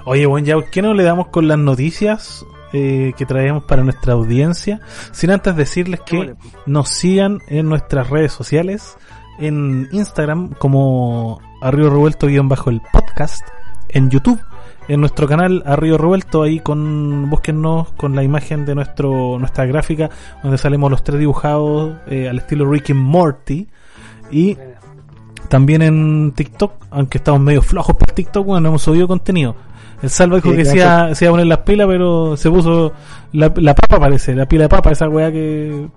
Oye, 0.05 0.25
bueno, 0.25 0.45
ya, 0.45 0.55
¿qué 0.69 0.81
no 0.81 0.93
le 0.93 1.03
damos 1.03 1.27
con 1.27 1.47
las 1.47 1.57
noticias 1.57 2.45
eh, 2.73 3.13
que 3.17 3.25
traemos 3.25 3.63
para 3.63 3.83
nuestra 3.83 4.13
audiencia? 4.13 4.81
Sin 5.11 5.31
antes 5.31 5.55
decirles 5.55 6.01
que 6.01 6.35
nos 6.65 6.89
sigan 6.89 7.39
en 7.47 7.69
nuestras 7.69 8.09
redes 8.09 8.33
sociales, 8.33 8.97
en 9.39 9.87
Instagram 9.91 10.49
como 10.55 11.41
Arriba 11.61 11.89
Revuelto 11.89 12.27
guion 12.27 12.49
bajo 12.49 12.69
el 12.69 12.81
podcast, 12.91 13.47
en 13.93 14.09
YouTube, 14.09 14.39
en 14.88 15.00
nuestro 15.00 15.27
canal 15.27 15.63
Arriba 15.65 15.97
Revuelto, 15.97 16.43
ahí 16.43 16.59
con, 16.59 17.29
búsquennos 17.29 17.91
con 17.93 18.15
la 18.15 18.23
imagen 18.23 18.65
de 18.65 18.75
nuestro, 18.75 19.38
nuestra 19.39 19.65
gráfica, 19.65 20.09
donde 20.41 20.57
salimos 20.57 20.91
los 20.91 21.03
tres 21.03 21.19
dibujados 21.19 21.95
eh, 22.07 22.27
al 22.27 22.39
estilo 22.39 22.69
Rick 22.69 22.89
and 22.89 23.00
Morty. 23.00 23.67
Y 24.31 24.57
también 25.47 25.81
en 25.81 26.31
TikTok, 26.35 26.73
aunque 26.91 27.19
estamos 27.19 27.39
medio 27.39 27.62
flojos 27.62 27.95
por 27.95 28.12
TikTok, 28.12 28.45
bueno, 28.45 28.69
hemos 28.69 28.81
subido 28.81 29.07
contenido. 29.07 29.55
El 30.01 30.09
Salva 30.09 30.35
dijo 30.38 30.51
que 30.53 30.65
se 30.65 30.77
iba, 30.77 31.05
a 31.05 31.13
poner 31.13 31.45
las 31.45 31.59
pilas, 31.59 31.88
pero 31.88 32.35
se 32.35 32.50
puso 32.50 32.91
la, 33.31 33.53
la 33.55 33.73
papa, 33.73 34.00
parece, 34.00 34.35
la 34.35 34.47
pila 34.47 34.63
de 34.63 34.69
papa, 34.69 34.91
esa 34.91 35.07
weá 35.07 35.31
que 35.31 35.88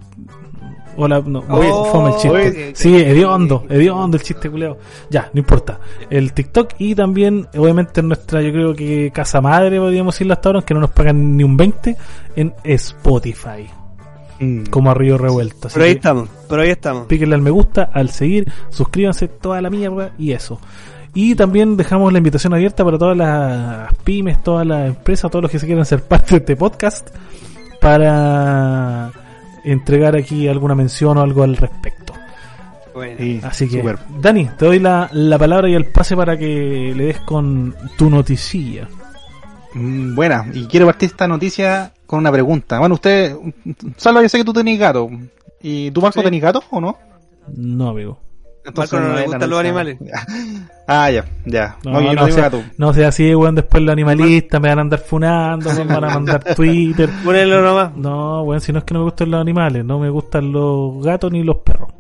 Hola, 0.99 1.23
no, 1.25 1.45
oh, 1.49 1.85
fome 1.87 2.11
el 2.11 2.17
chiste. 2.17 2.73
sí, 2.75 2.97
hediondo, 2.97 3.65
hediondo 3.69 4.17
el 4.17 4.23
chiste 4.23 4.49
culeado. 4.49 4.79
Ya, 5.11 5.31
no 5.33 5.41
importa. 5.41 5.79
El 6.09 6.33
TikTok 6.33 6.75
y 6.79 6.95
también, 6.95 7.47
obviamente, 7.57 8.01
en 8.01 8.09
nuestra, 8.09 8.41
yo 8.41 8.51
creo 8.53 8.75
que 8.75 9.11
casa 9.13 9.41
madre, 9.41 9.79
podríamos 9.79 10.15
decirlo 10.15 10.33
hasta 10.33 10.49
ahora, 10.49 10.63
que 10.63 10.75
no 10.75 10.81
nos 10.81 10.91
pagan 10.91 11.37
ni 11.37 11.45
un 11.45 11.57
20, 11.57 11.97
en 12.37 12.55
Spotify. 12.65 13.69
Mm. 14.41 14.65
Como 14.65 14.91
a 14.91 14.95
Río 14.95 15.19
Revuelto. 15.19 15.69
pero 15.73 15.85
ahí 15.85 15.93
estamos, 15.93 16.29
pero 16.49 16.63
ahí 16.63 16.71
estamos. 16.71 17.07
Píquenle 17.07 17.35
al 17.35 17.43
me 17.43 17.51
gusta, 17.51 17.91
al 17.93 18.11
seguir, 18.11 18.51
suscríbanse 18.71 19.29
toda 19.29 19.61
la 19.61 19.71
mierda 19.71 20.13
y 20.19 20.33
eso. 20.33 20.61
Y 21.15 21.35
también 21.35 21.77
dejamos 21.77 22.13
la 22.13 22.19
invitación 22.19 22.53
abierta 22.53 22.85
para 22.85 22.99
todas 22.99 23.17
las 23.17 23.95
pymes, 24.05 24.43
todas 24.43 24.67
las 24.67 24.89
empresas, 24.89 25.31
todos 25.31 25.43
los 25.43 25.51
que 25.51 25.59
se 25.59 25.67
quieran 25.67 25.87
ser 25.87 26.03
parte 26.03 26.33
de 26.33 26.37
este 26.37 26.57
podcast, 26.57 27.09
para 27.81 29.13
entregar 29.67 30.17
aquí 30.17 30.49
alguna 30.49 30.75
mención 30.75 31.19
o 31.19 31.23
algo 31.23 31.43
al 31.43 31.57
respecto. 31.57 32.15
Así 33.43 33.69
que, 33.69 33.85
Dani, 34.21 34.49
te 34.57 34.65
doy 34.65 34.79
la, 34.79 35.11
la 35.13 35.39
palabra 35.39 35.69
y 35.69 35.75
el 35.75 35.85
pase 35.85 36.17
para 36.17 36.39
que 36.39 36.95
le 36.97 37.05
des 37.05 37.21
con 37.21 37.75
tu 37.99 38.09
noticilla. 38.09 38.89
Mm, 39.75 40.15
buena, 40.15 40.47
y 40.55 40.67
quiero 40.67 40.87
partir 40.87 41.11
esta 41.11 41.29
noticia 41.29 41.93
con 42.07 42.21
una 42.21 42.33
pregunta. 42.33 42.79
Bueno, 42.79 42.95
usted, 42.95 43.37
Salva, 43.97 44.23
yo 44.23 44.29
sé 44.31 44.39
que 44.39 44.45
tú 44.45 44.55
tenés 44.55 44.79
gato. 44.79 45.11
¿Y 45.61 45.91
tú, 45.91 46.01
Marco, 46.01 46.23
tenés 46.23 46.41
gato 46.41 46.63
o 46.71 46.81
no? 46.81 46.97
No, 47.55 47.91
amigo. 47.91 48.19
Marco 48.77 49.01
no, 49.01 49.15
le 49.15 49.25
gustan 49.27 49.51
los 49.51 49.59
animales. 49.59 49.99
ah, 50.87 51.11
ya, 51.11 51.25
ya. 51.45 51.77
No, 51.85 52.01
no, 52.01 52.13
no, 52.15 52.31
sea, 52.31 52.51
no 52.77 52.95
sea 52.95 53.09
así, 53.09 53.35
weón. 53.35 53.55
Después 53.55 53.83
los 53.83 53.93
animalistas 53.93 54.61
me 54.61 54.69
van 54.69 54.79
a 54.79 54.81
andar 54.83 55.01
funando, 55.01 55.73
me 55.73 55.85
van 55.85 56.05
a 56.05 56.09
mandar 56.09 56.43
Twitter. 56.57 57.09
Ponelo 57.25 57.63
nomás. 57.63 57.97
No, 57.97 58.43
weón, 58.43 58.61
si 58.61 58.73
no 58.73 58.81
es 58.81 58.85
que 58.85 58.95
no 58.95 59.01
me 59.01 59.05
gustan 59.05 59.31
los 59.31 59.41
animales, 59.41 59.85
no 59.85 59.99
me 59.99 60.11
gustan 60.11 60.53
los 60.53 61.05
gatos 61.05 61.31
ni 61.33 61.43
los 61.43 61.57
perros. 61.59 61.91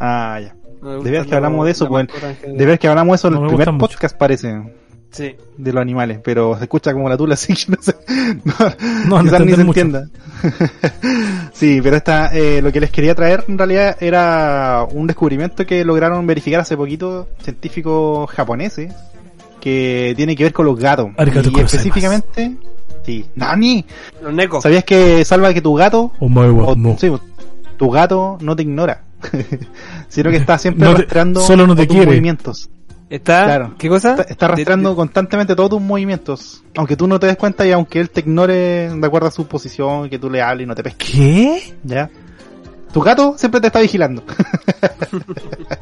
Ah, 0.00 0.40
ya. 0.40 0.54
De 1.02 1.10
ver 1.10 1.26
que 1.26 1.34
hablamos 1.34 1.64
de 1.64 1.72
eso, 1.72 1.86
weón. 1.86 2.08
De 2.46 2.66
ver 2.66 2.78
que 2.78 2.88
hablamos 2.88 3.12
de 3.12 3.16
eso 3.16 3.28
en 3.28 3.42
el 3.42 3.48
primer 3.48 3.78
podcast, 3.78 4.16
parece. 4.16 4.85
Sí. 5.10 5.34
De 5.56 5.72
los 5.72 5.80
animales, 5.80 6.20
pero 6.22 6.56
se 6.58 6.64
escucha 6.64 6.92
como 6.92 7.08
la 7.08 7.16
tula, 7.16 7.34
así 7.34 7.54
que 7.54 7.72
no 7.72 7.78
sé. 7.80 7.94
No, 9.08 9.22
no, 9.22 9.38
ni 9.40 9.54
se 9.54 9.60
entienda. 9.60 10.08
sí, 11.52 11.80
pero 11.82 11.96
esta, 11.96 12.28
eh, 12.34 12.60
lo 12.60 12.70
que 12.72 12.80
les 12.80 12.90
quería 12.90 13.14
traer 13.14 13.44
en 13.48 13.58
realidad 13.58 13.96
era 14.00 14.86
un 14.90 15.06
descubrimiento 15.06 15.64
que 15.66 15.84
lograron 15.84 16.26
verificar 16.26 16.60
hace 16.60 16.76
poquito 16.76 17.28
científicos 17.42 18.30
japoneses 18.30 18.92
que 19.60 20.14
tiene 20.16 20.36
que 20.36 20.44
ver 20.44 20.52
con 20.52 20.66
los 20.66 20.78
gatos. 20.78 21.08
y 21.18 21.60
específicamente, 21.60 22.56
sí, 23.04 23.26
Nani. 23.34 23.84
Los 24.22 24.32
necos. 24.32 24.62
¿Sabías 24.62 24.84
que 24.84 25.24
salva 25.24 25.52
que 25.52 25.60
tu 25.60 25.74
gato, 25.74 26.12
o, 26.20 26.96
sí, 26.98 27.10
tu 27.76 27.90
gato 27.90 28.38
no 28.40 28.54
te 28.54 28.62
ignora, 28.62 29.02
sino 30.08 30.30
que 30.30 30.36
está 30.36 30.58
siempre 30.58 30.88
no 31.24 31.40
solo 31.40 31.66
no 31.66 31.74
te 31.74 31.86
quiere. 31.86 32.06
movimientos. 32.06 32.70
Está, 33.08 33.72
¿qué 33.78 33.88
cosa? 33.88 34.16
Está, 34.28 34.46
arrastrando 34.46 34.96
constantemente 34.96 35.54
todos 35.54 35.70
tus 35.70 35.80
movimientos. 35.80 36.64
Aunque 36.76 36.96
tú 36.96 37.06
no 37.06 37.20
te 37.20 37.26
des 37.26 37.36
cuenta 37.36 37.66
y 37.66 37.70
aunque 37.70 38.00
él 38.00 38.10
te 38.10 38.20
ignore 38.20 38.90
de 38.90 39.06
acuerdo 39.06 39.28
a 39.28 39.30
su 39.30 39.46
posición, 39.46 40.10
que 40.10 40.18
tú 40.18 40.28
le 40.28 40.42
hables 40.42 40.64
y 40.64 40.66
no 40.66 40.74
te 40.74 40.82
pesques. 40.82 41.10
¿Qué? 41.12 41.74
¿Ya? 41.84 42.10
Tu 42.92 43.00
gato 43.00 43.34
siempre 43.36 43.60
te 43.60 43.68
está 43.68 43.80
vigilando. 43.80 44.24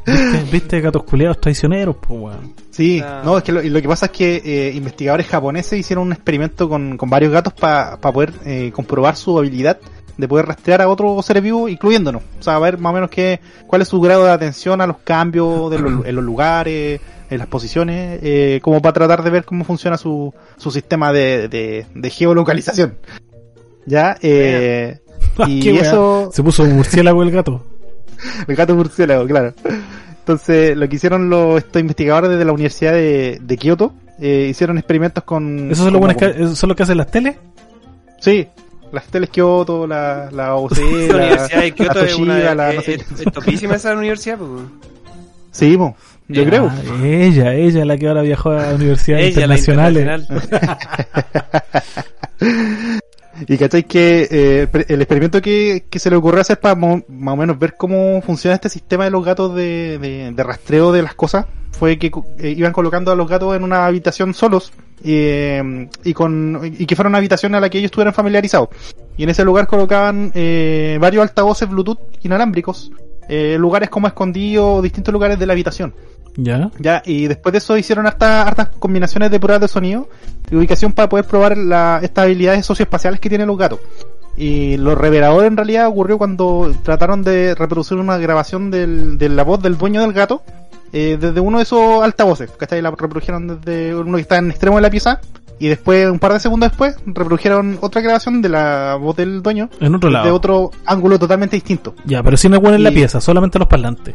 ¿Viste, 0.06 0.44
¿Viste 0.50 0.80
gatos 0.80 1.04
culeados 1.04 1.40
traicioneros? 1.40 1.96
Pues, 1.96 2.36
Sí, 2.70 3.00
ah. 3.04 3.22
no, 3.24 3.38
es 3.38 3.44
que 3.44 3.52
lo, 3.52 3.80
que 3.80 3.88
pasa 3.88 4.06
es 4.06 4.12
que 4.12 4.42
eh, 4.44 4.72
investigadores 4.74 5.26
japoneses 5.26 5.78
hicieron 5.78 6.08
un 6.08 6.12
experimento 6.12 6.68
con, 6.68 6.96
con 6.96 7.08
varios 7.08 7.32
gatos 7.32 7.52
para 7.52 7.98
poder 7.98 8.32
eh, 8.44 8.72
comprobar 8.74 9.16
su 9.16 9.38
habilidad 9.38 9.78
de 10.16 10.28
poder 10.28 10.46
rastrear 10.46 10.82
a 10.82 10.88
otros 10.88 11.24
seres 11.24 11.42
vivos, 11.42 11.70
incluyéndonos. 11.70 12.22
O 12.38 12.42
sea, 12.42 12.56
a 12.56 12.58
ver 12.58 12.78
más 12.78 12.90
o 12.90 12.94
menos 12.94 13.10
qué, 13.10 13.40
cuál 13.66 13.82
es 13.82 13.88
su 13.88 14.00
grado 14.00 14.24
de 14.24 14.30
atención 14.30 14.80
a 14.80 14.86
los 14.86 14.98
cambios 14.98 15.70
de 15.70 15.76
en 15.76 16.14
los 16.14 16.24
lugares, 16.24 17.00
en 17.30 17.38
las 17.38 17.46
posiciones, 17.48 18.20
eh, 18.22 18.60
como 18.62 18.80
para 18.80 18.92
tratar 18.92 19.22
de 19.22 19.30
ver 19.30 19.44
cómo 19.44 19.64
funciona 19.64 19.96
su, 19.96 20.32
su 20.56 20.70
sistema 20.70 21.12
de, 21.12 21.48
de, 21.48 22.10
geolocalización. 22.10 22.96
Ya, 23.86 24.16
eh, 24.22 25.00
y 25.46 25.68
eso... 25.76 26.30
Se 26.32 26.42
puso 26.42 26.64
murciélago 26.64 27.22
el 27.22 27.30
gato. 27.30 27.64
el 28.48 28.56
gato 28.56 28.74
murciélago, 28.74 29.26
claro. 29.26 29.54
Entonces, 30.18 30.76
lo 30.76 30.88
que 30.88 30.96
hicieron 30.96 31.28
los, 31.28 31.58
estos 31.58 31.80
investigadores 31.80 32.38
de 32.38 32.44
la 32.44 32.52
Universidad 32.52 32.92
de, 32.92 33.38
de 33.42 33.56
Kioto, 33.58 33.92
eh, 34.20 34.46
hicieron 34.50 34.78
experimentos 34.78 35.24
con... 35.24 35.70
¿Eso 35.70 35.86
es, 35.86 35.92
lo 35.92 35.98
bueno 35.98 36.16
que, 36.16 36.26
¿Eso 36.26 36.52
es 36.52 36.62
lo 36.64 36.74
que 36.74 36.82
hacen 36.82 36.96
las 36.96 37.10
teles? 37.10 37.36
Sí, 38.20 38.48
las 38.94 39.06
teles 39.06 39.30
Kioto, 39.30 39.86
la, 39.86 40.30
la 40.30 40.54
OC, 40.56 40.78
la, 40.78 41.16
Universidad 41.16 41.60
de 41.60 41.72
Kioto 41.72 42.00
es, 42.00 42.14
una, 42.14 42.54
la, 42.54 42.72
no 42.72 42.80
sé. 42.80 42.94
es, 42.94 43.32
topísima 43.32 43.74
esa 43.74 43.94
universidad, 43.94 44.38
pues. 44.38 44.50
Sí, 45.50 45.78
yo 46.28 46.44
creo. 46.44 46.70
Ella, 47.02 47.54
ella 47.54 47.84
la 47.84 47.98
que 47.98 48.08
ahora 48.08 48.22
viajó 48.22 48.50
a 48.52 48.74
universidades 48.74 49.28
internacionales. 49.28 50.26
y 53.48 53.58
cacháis 53.58 53.84
que 53.86 54.28
eh, 54.30 54.68
el 54.88 55.02
experimento 55.02 55.42
que, 55.42 55.84
que, 55.90 55.98
se 55.98 56.10
le 56.10 56.16
ocurrió 56.16 56.40
hacer 56.40 56.60
para 56.60 56.74
más 56.74 57.02
o 57.08 57.36
menos 57.36 57.58
ver 57.58 57.74
cómo 57.76 58.22
funciona 58.22 58.54
este 58.54 58.68
sistema 58.68 59.04
de 59.04 59.10
los 59.10 59.24
gatos 59.24 59.54
de, 59.54 59.98
de, 60.34 60.42
rastreo 60.42 60.92
de 60.92 61.02
las 61.02 61.14
cosas 61.14 61.46
fue 61.72 61.98
que 61.98 62.10
eh, 62.38 62.54
iban 62.56 62.72
colocando 62.72 63.10
a 63.10 63.16
los 63.16 63.28
gatos 63.28 63.56
en 63.56 63.64
una 63.64 63.86
habitación 63.86 64.34
solos 64.34 64.72
eh, 65.02 65.88
y 66.04 66.12
con 66.14 66.60
y 66.78 66.86
que 66.86 66.96
fuera 66.96 67.08
una 67.08 67.18
habitación 67.18 67.54
a 67.54 67.60
la 67.60 67.68
que 67.68 67.78
ellos 67.78 67.88
estuvieran 67.88 68.14
familiarizados 68.14 68.68
y 69.16 69.24
en 69.24 69.30
ese 69.30 69.44
lugar 69.44 69.66
colocaban 69.66 70.30
eh, 70.34 70.98
varios 71.00 71.22
altavoces 71.22 71.68
Bluetooth 71.68 71.98
inalámbricos 72.22 72.90
eh, 73.28 73.56
lugares 73.58 73.88
como 73.90 74.06
escondidos 74.06 74.82
distintos 74.82 75.12
lugares 75.12 75.38
de 75.38 75.46
la 75.46 75.52
habitación 75.52 75.94
ya. 76.36 76.70
Ya, 76.78 77.02
y 77.04 77.28
después 77.28 77.52
de 77.52 77.58
eso 77.58 77.76
hicieron 77.76 78.06
hartas, 78.06 78.46
hartas 78.46 78.68
combinaciones 78.78 79.30
de 79.30 79.38
pruebas 79.38 79.60
de 79.60 79.68
sonido 79.68 80.08
y 80.50 80.56
ubicación 80.56 80.92
para 80.92 81.08
poder 81.08 81.26
probar 81.26 81.56
la, 81.56 82.00
estas 82.02 82.24
habilidades 82.24 82.66
socioespaciales 82.66 83.20
que 83.20 83.28
tienen 83.28 83.46
los 83.46 83.56
gatos. 83.56 83.78
Y 84.36 84.76
lo 84.78 84.96
revelador 84.96 85.44
en 85.44 85.56
realidad 85.56 85.86
ocurrió 85.86 86.18
cuando 86.18 86.72
trataron 86.82 87.22
de 87.22 87.54
reproducir 87.54 87.98
una 87.98 88.18
grabación 88.18 88.70
del, 88.70 89.16
de 89.16 89.28
la 89.28 89.44
voz 89.44 89.62
del 89.62 89.78
dueño 89.78 90.00
del 90.00 90.12
gato 90.12 90.42
eh, 90.96 91.18
desde 91.20 91.40
uno 91.40 91.58
de 91.58 91.64
esos 91.64 92.04
altavoces, 92.04 92.52
¿cachai? 92.52 92.80
La 92.80 92.92
reprodujeron 92.92 93.60
desde 93.60 93.96
uno 93.96 94.14
que 94.14 94.22
está 94.22 94.38
en 94.38 94.52
extremo 94.52 94.76
de 94.76 94.82
la 94.82 94.90
pieza 94.90 95.20
y 95.58 95.66
después, 95.66 96.08
un 96.08 96.20
par 96.20 96.32
de 96.32 96.38
segundos 96.38 96.70
después, 96.70 96.94
reprodujeron 97.04 97.78
otra 97.80 98.00
grabación 98.00 98.40
de 98.40 98.48
la 98.48 98.94
voz 98.94 99.16
del 99.16 99.42
dueño. 99.42 99.68
En 99.80 99.92
otro 99.92 100.08
lado. 100.08 100.24
De 100.24 100.30
otro 100.30 100.70
ángulo 100.86 101.18
totalmente 101.18 101.56
distinto. 101.56 101.96
Ya, 102.04 102.22
pero 102.22 102.36
sin 102.36 102.54
el 102.54 102.64
en 102.64 102.84
la 102.84 102.92
pieza, 102.92 103.20
solamente 103.20 103.58
los 103.58 103.66
parlantes. 103.66 104.14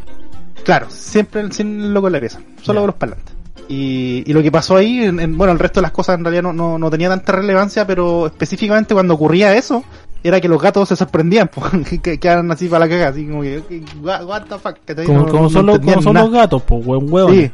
Claro, 0.64 0.88
siempre 0.90 1.52
sin 1.52 1.82
el 1.82 1.94
loco 1.94 2.08
en 2.08 2.14
la 2.14 2.20
pieza, 2.22 2.40
solo 2.62 2.86
los 2.86 2.96
parlantes. 2.96 3.36
Y, 3.68 4.24
y, 4.26 4.32
lo 4.32 4.42
que 4.42 4.50
pasó 4.50 4.78
ahí, 4.78 5.04
en, 5.04 5.38
bueno, 5.38 5.52
el 5.52 5.60
resto 5.60 5.82
de 5.82 5.84
las 5.84 5.92
cosas 5.92 6.18
en 6.18 6.24
realidad 6.24 6.44
no, 6.44 6.54
no, 6.54 6.80
no, 6.80 6.90
tenía 6.90 7.10
tanta 7.10 7.34
relevancia, 7.34 7.86
pero 7.86 8.26
específicamente 8.28 8.94
cuando 8.94 9.14
ocurría 9.14 9.54
eso, 9.56 9.84
era 10.24 10.42
que 10.42 10.48
los 10.48 10.62
gatos 10.62 10.90
se 10.90 10.96
sorprendían, 10.96 11.50
que 12.04 12.20
quedaron 12.20 12.52
así 12.52 12.68
para 12.68 12.86
la 12.86 12.90
cagada, 12.90 13.10
así 13.12 13.26
como 13.26 13.42
que, 13.42 13.62
what 14.02 14.44
the 14.44 14.58
fuck, 14.58 14.78
como, 15.06 15.50
son, 15.50 15.66
los, 15.66 15.80
como 15.80 16.02
son 16.02 16.16
los 16.16 16.32
gatos, 16.32 16.62
pues, 16.64 16.86
hueón, 16.86 17.12
hueón. 17.12 17.32
Sí, 17.34 17.52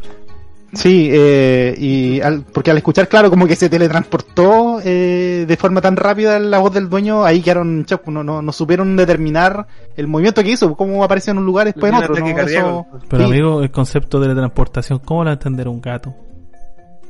Sí, 0.75 1.09
eh, 1.11 1.73
y 1.77 2.19
al, 2.19 2.41
porque 2.41 2.69
al 2.69 2.77
escuchar, 2.77 3.07
claro, 3.07 3.29
como 3.29 3.47
que 3.47 3.55
se 3.55 3.69
teletransportó 3.69 4.79
eh, 4.83 5.45
de 5.47 5.57
forma 5.57 5.79
tan 5.79 5.95
rápida 5.95 6.37
la 6.37 6.59
voz 6.59 6.73
del 6.73 6.89
dueño, 6.89 7.23
ahí 7.23 7.41
quedaron 7.41 7.85
choc, 7.85 8.05
no, 8.07 8.23
no, 8.23 8.41
no 8.41 8.51
supieron 8.51 8.95
determinar 8.97 9.67
el 9.95 10.07
movimiento 10.07 10.43
que 10.43 10.51
hizo, 10.51 10.75
cómo 10.75 11.03
apareció 11.03 11.31
en 11.31 11.37
un 11.37 11.45
lugar 11.45 11.67
y 11.67 11.71
después 11.71 11.93
en 11.93 12.03
otro. 12.03 12.87
Pero 13.09 13.25
amigo, 13.25 13.61
el 13.61 13.71
concepto 13.71 14.19
de 14.19 14.25
teletransportación, 14.25 14.99
¿cómo 14.99 15.23
lo 15.23 15.27
va 15.27 15.31
a 15.31 15.33
entender 15.35 15.69
un 15.69 15.79
gato? 15.79 16.13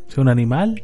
¿Es 0.07 0.17
un 0.17 0.29
animal? 0.29 0.83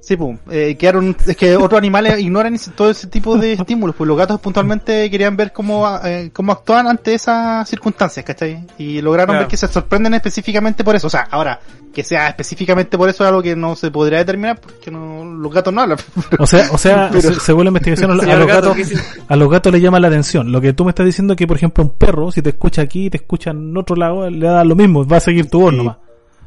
Sí, 0.00 0.16
pues, 0.16 0.38
eh, 0.50 0.76
quedaron, 0.78 1.14
es 1.26 1.36
que 1.36 1.56
otros 1.56 1.78
animales 1.78 2.18
ignoran 2.20 2.56
todo 2.74 2.90
ese 2.90 3.06
tipo 3.06 3.36
de 3.36 3.52
estímulos, 3.52 3.94
pues 3.94 4.08
los 4.08 4.16
gatos 4.16 4.40
puntualmente 4.40 5.10
querían 5.10 5.36
ver 5.36 5.52
cómo, 5.52 5.86
eh, 6.04 6.30
cómo 6.32 6.52
actuaban 6.52 6.86
ante 6.86 7.14
esas 7.14 7.68
circunstancias, 7.68 8.24
¿cachai? 8.24 8.64
Y 8.78 9.02
lograron 9.02 9.36
ver 9.36 9.46
que 9.46 9.58
se 9.58 9.68
sorprenden 9.68 10.14
específicamente 10.14 10.84
por 10.84 10.96
eso, 10.96 11.08
o 11.08 11.10
sea, 11.10 11.28
ahora, 11.30 11.60
que 11.92 12.02
sea 12.02 12.28
específicamente 12.28 12.96
por 12.96 13.08
eso 13.08 13.24
es 13.24 13.28
algo 13.28 13.42
que 13.42 13.56
no 13.56 13.76
se 13.76 13.90
podría 13.90 14.18
determinar 14.18 14.60
porque 14.60 14.90
no, 14.90 15.24
los 15.24 15.52
gatos 15.52 15.72
no 15.74 15.82
hablan. 15.82 15.98
O 16.38 16.46
sea, 16.46 16.68
o 16.72 16.78
sea, 16.78 17.10
según 17.40 17.64
la 17.64 17.68
investigación, 17.68 18.10
a, 18.12 18.14
los 18.14 18.46
gatos, 18.46 18.76
a 19.28 19.36
los 19.36 19.50
gatos 19.50 19.72
les 19.72 19.82
llama 19.82 20.00
la 20.00 20.08
atención. 20.08 20.50
Lo 20.50 20.60
que 20.60 20.72
tú 20.72 20.84
me 20.84 20.90
estás 20.90 21.06
diciendo 21.06 21.34
es 21.34 21.36
que, 21.36 21.46
por 21.46 21.56
ejemplo, 21.56 21.84
un 21.84 21.90
perro, 21.90 22.30
si 22.32 22.42
te 22.42 22.50
escucha 22.50 22.82
aquí 22.82 23.06
y 23.06 23.10
te 23.10 23.18
escucha 23.18 23.50
en 23.50 23.76
otro 23.76 23.96
lado, 23.96 24.28
le 24.30 24.46
da 24.46 24.64
lo 24.64 24.76
mismo, 24.76 25.06
va 25.06 25.18
a 25.18 25.20
seguir 25.20 25.50
tu 25.50 25.60
voz 25.60 25.74
nomás. 25.74 25.96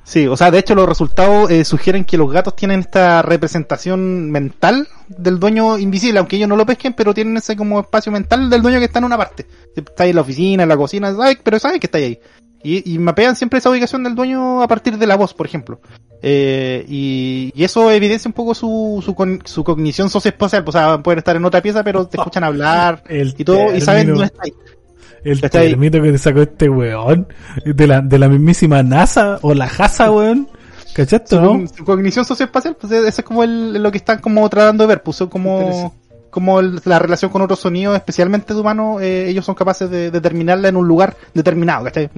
Sí, 0.03 0.27
o 0.27 0.35
sea, 0.35 0.51
de 0.51 0.59
hecho 0.59 0.75
los 0.75 0.87
resultados 0.87 1.49
eh, 1.49 1.63
sugieren 1.63 2.03
que 2.03 2.17
los 2.17 2.29
gatos 2.31 2.55
tienen 2.55 2.81
esta 2.81 3.21
representación 3.21 4.29
mental 4.29 4.87
del 5.07 5.39
dueño 5.39 5.77
invisible, 5.77 6.19
aunque 6.19 6.35
ellos 6.35 6.49
no 6.49 6.57
lo 6.57 6.65
pesquen, 6.65 6.93
pero 6.93 7.13
tienen 7.13 7.37
ese 7.37 7.55
como 7.55 7.79
espacio 7.79 8.11
mental 8.11 8.49
del 8.49 8.61
dueño 8.61 8.79
que 8.79 8.85
está 8.85 8.99
en 8.99 9.05
una 9.05 9.17
parte. 9.17 9.47
Está 9.75 10.03
ahí 10.03 10.09
en 10.09 10.15
la 10.17 10.21
oficina, 10.21 10.63
en 10.63 10.69
la 10.69 10.77
cocina, 10.77 11.13
¿sabes? 11.15 11.37
pero 11.41 11.57
sabes 11.57 11.79
que 11.79 11.87
está 11.87 11.99
ahí. 11.99 12.19
Y, 12.65 12.93
y, 12.93 12.97
mapean 12.97 13.35
siempre 13.35 13.59
esa 13.59 13.69
ubicación 13.69 14.03
del 14.03 14.15
dueño 14.15 14.61
a 14.61 14.67
partir 14.69 14.97
de 14.97 15.05
la 15.05 15.17
voz, 15.17 15.33
por 15.33 15.45
ejemplo. 15.45 15.81
Eh, 16.21 16.85
y, 16.87 17.51
y, 17.53 17.63
eso 17.65 17.91
evidencia 17.91 18.29
un 18.29 18.33
poco 18.33 18.55
su, 18.55 19.01
su, 19.05 19.13
con, 19.13 19.41
su 19.43 19.65
cognición 19.65 20.09
socioespacial. 20.09 20.63
O 20.65 20.71
sea, 20.71 21.03
pueden 21.03 21.19
estar 21.19 21.35
en 21.35 21.43
otra 21.43 21.61
pieza, 21.61 21.83
pero 21.83 22.07
te 22.07 22.15
escuchan 22.15 22.45
hablar 22.45 23.03
y 23.09 23.43
todo, 23.43 23.75
y 23.75 23.81
saben 23.81 24.07
dónde 24.07 24.25
está 24.25 24.43
El 25.23 25.41
termito 25.41 26.01
que 26.01 26.11
te 26.11 26.17
sacó 26.17 26.41
este 26.41 26.69
weón 26.69 27.27
de 27.65 27.87
la, 27.87 28.01
de 28.01 28.19
la 28.19 28.27
mismísima 28.27 28.83
NASA 28.83 29.39
o 29.41 29.53
la 29.53 29.67
JASA, 29.67 30.11
weón. 30.11 30.47
¿Cachaste, 30.93 31.35
no? 31.37 31.65
Su 31.75 31.83
cognición 31.83 32.23
socioespacial, 32.23 32.75
pues 32.79 32.93
eso 32.93 33.07
es 33.07 33.25
como 33.25 33.43
el, 33.43 33.81
lo 33.81 33.91
que 33.91 33.97
están 33.97 34.19
como 34.19 34.47
tratando 34.47 34.83
de 34.83 34.89
ver, 34.89 35.01
pues 35.01 35.23
como 35.29 35.93
como 36.33 36.63
la 36.63 36.97
relación 36.97 37.29
con 37.29 37.43
otros 37.43 37.59
sonidos, 37.59 37.95
especialmente 37.95 38.55
de 38.55 38.59
humanos, 38.59 38.99
eh, 39.03 39.29
ellos 39.29 39.45
son 39.45 39.53
capaces 39.53 39.87
de 39.87 40.09
determinarla 40.09 40.67
en 40.67 40.75
un 40.75 40.87
lugar 40.87 41.15
determinado, 41.31 41.85
¿cachai? 41.85 42.09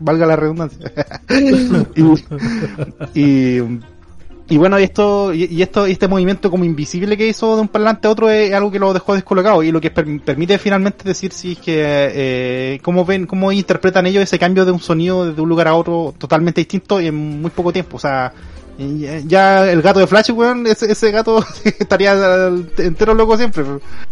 Valga 0.00 0.26
la 0.26 0.34
redundancia. 0.34 0.90
y, 3.14 3.20
y, 3.20 3.78
bueno, 4.50 4.76
esto, 4.76 5.32
y, 5.32 5.62
esto, 5.62 5.86
este 5.86 6.06
movimiento 6.06 6.50
como 6.50 6.64
invisible 6.64 7.16
que 7.16 7.26
hizo 7.26 7.56
de 7.56 7.62
un 7.62 7.68
parlante 7.68 8.08
a 8.08 8.10
otro 8.10 8.28
es 8.28 8.52
algo 8.52 8.70
que 8.70 8.78
lo 8.78 8.92
dejó 8.92 9.14
descolocado 9.14 9.62
y 9.62 9.72
lo 9.72 9.80
que 9.80 9.90
permite 9.90 10.58
finalmente 10.58 11.04
decir 11.04 11.32
si 11.32 11.52
es 11.52 11.58
que, 11.58 11.74
eh, 11.78 12.78
cómo 12.82 13.04
ven, 13.06 13.26
cómo 13.26 13.50
interpretan 13.52 14.06
ellos 14.06 14.22
ese 14.22 14.38
cambio 14.38 14.64
de 14.66 14.72
un 14.72 14.80
sonido 14.80 15.32
de 15.32 15.40
un 15.40 15.48
lugar 15.48 15.68
a 15.68 15.74
otro 15.74 16.14
totalmente 16.18 16.60
distinto 16.60 17.00
y 17.00 17.06
en 17.06 17.40
muy 17.40 17.50
poco 17.50 17.72
tiempo. 17.72 17.96
O 17.96 18.00
sea, 18.00 18.32
ya 19.26 19.70
el 19.70 19.80
gato 19.80 20.00
de 20.00 20.06
Flash, 20.06 20.30
weón, 20.32 20.66
ese, 20.66 20.90
ese 20.92 21.10
gato 21.10 21.44
estaría 21.64 22.12
entero 22.78 23.14
loco 23.14 23.36
siempre. 23.36 23.64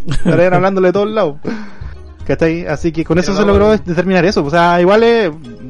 Estarían 0.09 0.55
hablándole 0.55 0.89
de 0.89 0.93
todos 0.93 1.11
lados. 1.11 1.37
¿Cachai? 2.27 2.67
Así 2.67 2.93
que 2.93 3.05
con 3.05 3.19
eso 3.19 3.35
se 3.37 3.45
logró 3.45 3.71
determinar 3.71 4.25
eso. 4.25 4.45
O 4.45 4.51
sea, 4.51 4.81
igual 4.81 5.05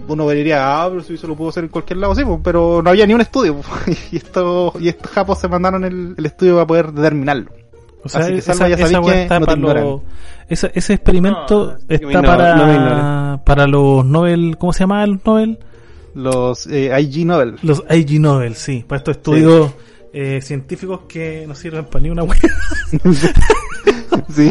uno 0.08 0.26
vería, 0.26 0.82
ah, 0.82 0.88
pero 0.90 1.02
si 1.02 1.14
eso 1.14 1.26
lo 1.26 1.36
puedo 1.36 1.50
hacer 1.50 1.64
en 1.64 1.70
cualquier 1.70 1.98
lado, 1.98 2.14
sí, 2.14 2.22
pero 2.42 2.82
no 2.82 2.90
había 2.90 3.06
ni 3.06 3.14
un 3.14 3.20
estudio. 3.20 3.60
y 4.12 4.16
esto, 4.16 4.72
y 4.78 4.88
estos 4.88 5.10
japos 5.10 5.38
se 5.38 5.48
mandaron 5.48 5.84
el, 5.84 6.14
el 6.16 6.26
estudio 6.26 6.54
para 6.54 6.66
poder 6.66 6.92
determinarlo. 6.92 7.50
O 8.04 8.08
sea, 8.08 8.22
Así 8.22 8.32
que 8.32 8.38
esa, 8.38 8.68
ya 8.68 8.74
esa 8.74 9.00
que 9.00 9.22
está 9.22 9.40
para 9.40 9.56
lo, 9.56 10.02
ese, 10.48 10.72
ese 10.74 10.94
experimento 10.94 11.76
está 11.88 12.20
para, 12.20 13.40
para 13.44 13.66
los 13.66 14.04
Nobel, 14.04 14.56
¿cómo 14.58 14.72
se 14.72 14.80
llama 14.80 15.04
el 15.04 15.20
Nobel? 15.24 15.58
Los 16.14 16.66
eh, 16.66 16.90
IG 17.00 17.24
Nobel. 17.24 17.56
Los 17.62 17.84
IG 17.88 18.20
Nobel, 18.20 18.54
sí. 18.56 18.84
Para 18.86 18.98
estos 18.98 19.16
estudios 19.16 19.72
eh, 20.12 20.40
científicos 20.42 21.02
que 21.08 21.44
no 21.46 21.54
sirven 21.54 21.86
para 21.86 22.02
ni 22.02 22.10
una 22.10 22.24
wea. 22.24 22.40
sí. 24.34 24.50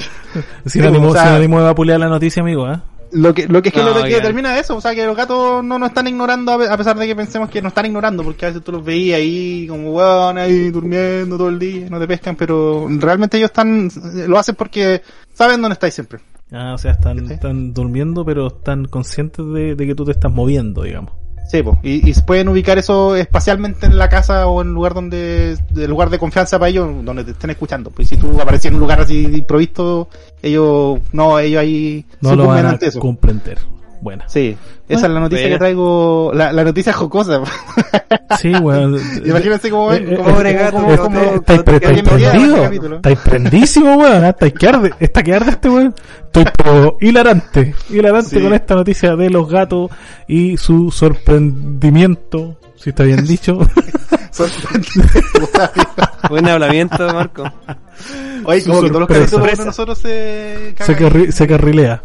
Sin, 0.66 0.86
ánimo, 0.86 1.10
o 1.10 1.14
sea, 1.14 1.40
sin 1.40 1.52
de 1.52 1.58
vapulear 1.58 2.00
la 2.00 2.10
noticia, 2.10 2.42
amigo, 2.42 2.72
¿eh? 2.72 2.80
Lo 3.14 3.34
que, 3.34 3.46
lo 3.46 3.62
que 3.62 3.70
es 3.70 3.76
que 3.76 3.84
lo 3.84 3.94
que 3.94 4.16
determina 4.16 4.58
eso, 4.58 4.78
o 4.78 4.82
sea, 4.82 4.96
que 4.96 5.06
los 5.06 5.18
gatos 5.18 5.62
no 5.64 5.78
nos 5.78 5.90
están 5.90 6.08
ignorando 6.08 6.54
a 6.54 6.78
pesar 6.78 6.98
de 6.98 7.06
que 7.06 7.16
pensemos 7.16 7.50
que 7.50 7.62
nos 7.62 7.72
están 7.72 7.86
ignorando, 7.86 8.24
porque 8.24 8.46
a 8.46 8.50
veces 8.50 8.64
tú 8.64 8.72
los 8.72 8.86
veías 8.86 9.18
ahí 9.18 9.68
como 9.68 9.92
weón 9.92 10.38
ahí 10.38 10.72
durmiendo 10.72 11.38
todo 11.38 11.50
el 11.50 11.60
día, 11.60 11.90
no 11.90 12.00
te 12.00 12.08
pescan, 12.08 12.38
pero 12.38 12.88
realmente 12.90 13.38
ellos 13.38 13.50
están, 13.50 13.90
lo 14.28 14.40
hacen 14.40 14.56
porque 14.56 15.02
saben 15.34 15.62
dónde 15.62 15.74
estáis 15.74 15.94
siempre. 15.94 16.22
Ah, 16.54 16.74
o 16.74 16.78
sea, 16.78 16.92
están, 16.92 17.30
están 17.30 17.74
durmiendo, 17.74 18.24
pero 18.24 18.48
están 18.48 18.86
conscientes 18.86 19.46
de, 19.46 19.76
de 19.76 19.88
que 19.88 19.96
tú 19.96 20.06
te 20.06 20.12
estás 20.12 20.32
moviendo, 20.32 20.84
digamos. 20.84 21.12
Sí, 21.52 21.62
y, 21.84 22.10
y, 22.10 22.14
pueden 22.22 22.48
ubicar 22.48 22.78
eso 22.78 23.14
espacialmente 23.18 23.86
en 23.86 23.98
la 23.98 24.08
casa 24.08 24.48
o 24.48 24.62
en 24.62 24.70
lugar 24.70 24.94
donde, 24.94 25.58
el 25.76 25.90
lugar 25.90 26.10
de 26.10 26.18
confianza 26.18 26.58
para 26.58 26.70
ellos, 26.70 27.04
donde 27.04 27.26
te 27.26 27.32
estén 27.32 27.50
escuchando. 27.50 27.90
Pues 27.90 28.08
si 28.08 28.16
tú 28.16 28.40
apareces 28.40 28.68
en 28.68 28.76
un 28.76 28.80
lugar 28.80 29.02
así 29.02 29.26
improvisto, 29.26 30.08
ellos, 30.42 31.02
no, 31.12 31.40
ellos 31.40 31.60
ahí 31.60 32.06
no 32.22 32.38
lo 32.38 32.48
van 32.48 32.68
a 32.68 32.80
comprender. 32.98 33.58
Buena. 34.02 34.28
Sí, 34.28 34.58
esa 34.90 35.06
es 35.06 35.12
la 35.12 35.20
noticia 35.20 35.48
que 35.48 35.60
traigo, 35.60 36.32
la, 36.34 36.52
la 36.52 36.64
noticia 36.64 36.92
jocosa. 36.92 37.42
Sí, 38.40 38.54
weón. 38.56 38.98
Imagínense 39.26 39.70
cómo 39.70 39.88
ven, 39.88 40.14
eh, 40.14 40.16
cómo 40.16 40.38
bregar, 40.38 40.72
cómo, 40.72 40.98
cómo, 40.98 41.20
Estáis 41.20 41.64
prendido, 41.64 42.96
estáis 42.96 43.20
prendísimo, 43.20 43.96
weón. 43.98 44.24
Estáis 44.26 44.54
que 44.54 44.68
arde, 44.68 44.94
está 45.00 45.22
que 45.22 45.34
arde 45.36 45.52
este 45.52 45.70
weón. 45.70 45.94
Estoy 46.26 46.46
pero 46.58 46.98
hilarante, 47.02 47.76
hilarante 47.90 48.42
con 48.42 48.54
esta 48.54 48.76
noticia 48.76 49.16
de 49.18 49.30
los 49.30 49.50
gatos 49.50 49.92
y 50.28 50.56
su 50.58 50.92
sorprendimiento, 50.92 52.58
si 52.76 52.92
está 52.92 53.04
bien 53.04 53.26
dicho. 53.26 53.60
Buen 56.30 56.48
hablamiento, 56.48 57.14
Marco. 57.14 57.44
Oye, 58.46 58.64
como 58.64 58.82
que 58.82 58.90
todos 58.90 59.32
los 59.32 59.58
de 59.58 59.66
nosotros 59.66 59.98
se... 59.98 60.74
Se, 60.80 61.32
se 61.32 61.48
carrilea. 61.48 62.02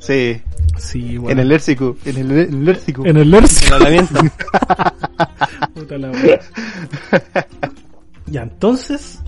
Sí. 0.00 0.42
Sí, 0.78 1.18
bueno. 1.18 1.32
En 1.32 1.38
el 1.40 1.48
lércico. 1.48 1.96
En 2.04 2.16
el, 2.16 2.30
el 2.32 2.64
lércico. 2.64 3.06
En 3.06 3.16
el 3.16 3.30
lércico. 3.30 3.76
Puta 5.74 5.98
la 5.98 6.10
ya, 8.26 8.42
entonces. 8.42 9.20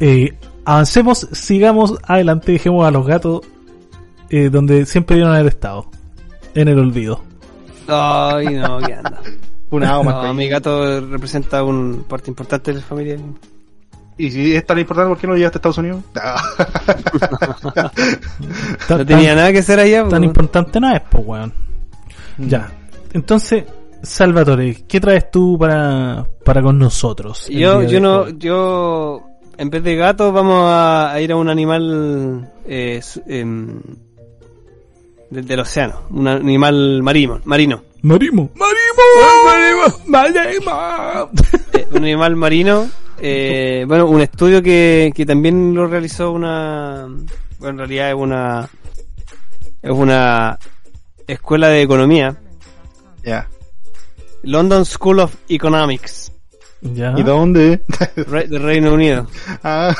Eh, 0.00 0.36
avancemos, 0.64 1.28
sigamos 1.32 1.94
adelante, 2.04 2.52
dejemos 2.52 2.86
a 2.86 2.90
los 2.90 3.06
gatos 3.06 3.40
eh, 4.30 4.50
donde 4.50 4.86
siempre 4.86 5.16
dieron 5.16 5.34
haber 5.34 5.46
estado. 5.46 5.90
En 6.54 6.68
el 6.68 6.78
olvido. 6.78 7.22
Ay, 7.88 8.54
no, 8.54 8.78
¿qué 8.78 8.94
anda? 8.94 9.20
Una 9.70 10.02
no, 10.02 10.34
mi 10.34 10.48
gato 10.48 11.00
representa 11.00 11.62
un 11.64 12.04
parte 12.08 12.30
importante 12.30 12.72
de 12.72 12.78
la 12.78 12.84
familia. 12.84 13.18
Y 14.18 14.30
si 14.30 14.56
es 14.56 14.64
tan 14.64 14.78
importante, 14.78 15.10
¿por 15.10 15.18
qué 15.18 15.26
no 15.26 15.34
llegaste 15.36 15.56
a 15.56 15.58
Estados 15.58 15.78
Unidos? 15.78 16.02
no 18.88 19.04
tenía 19.06 19.34
nada 19.34 19.52
que 19.52 19.58
hacer 19.58 19.78
allá. 19.78 20.08
Tan 20.08 20.24
importante 20.24 20.80
no 20.80 20.94
es, 20.94 21.02
pues, 21.10 21.24
weón. 21.26 21.52
Mm. 22.38 22.48
Ya. 22.48 22.72
Entonces, 23.12 23.64
Salvatore, 24.02 24.84
¿qué 24.88 25.00
traes 25.00 25.30
tú 25.30 25.58
para, 25.58 26.26
para 26.44 26.62
con 26.62 26.78
nosotros? 26.78 27.46
Yo, 27.48 27.82
yo 27.82 28.00
no, 28.00 28.30
yo, 28.30 29.22
en 29.58 29.68
vez 29.68 29.82
de 29.82 29.96
gato, 29.96 30.32
vamos 30.32 30.64
a, 30.66 31.14
ir 31.20 31.32
a 31.32 31.36
un 31.36 31.50
animal 31.50 32.50
eh, 32.66 33.02
em, 33.26 33.82
del, 35.28 35.60
océano, 35.60 36.04
un 36.10 36.26
animal 36.26 37.02
marino. 37.02 37.40
Marino. 37.44 37.82
Marimo. 38.00 38.50
Marimo. 38.54 39.98
Marimo. 40.06 41.30
Eh, 41.74 41.86
un 41.90 41.98
animal 41.98 42.36
marino 42.36 42.86
eh, 43.18 43.84
bueno, 43.86 44.06
un 44.06 44.20
estudio 44.20 44.62
que, 44.62 45.12
que 45.14 45.24
también 45.24 45.74
lo 45.74 45.86
realizó 45.86 46.32
una, 46.32 47.06
bueno, 47.58 47.70
en 47.70 47.78
realidad 47.78 48.10
es 48.10 48.14
una, 48.14 48.68
es 49.82 49.90
una 49.90 50.58
escuela 51.26 51.68
de 51.68 51.82
economía. 51.82 52.36
Ya. 53.24 53.48
London 54.42 54.84
School 54.84 55.20
of 55.20 55.34
Economics. 55.48 56.32
Ya. 56.82 57.14
¿Y 57.16 57.22
dónde? 57.22 57.80
de 58.48 58.58
Reino 58.58 58.94
Unido. 58.94 59.26
Ah. 59.64 59.94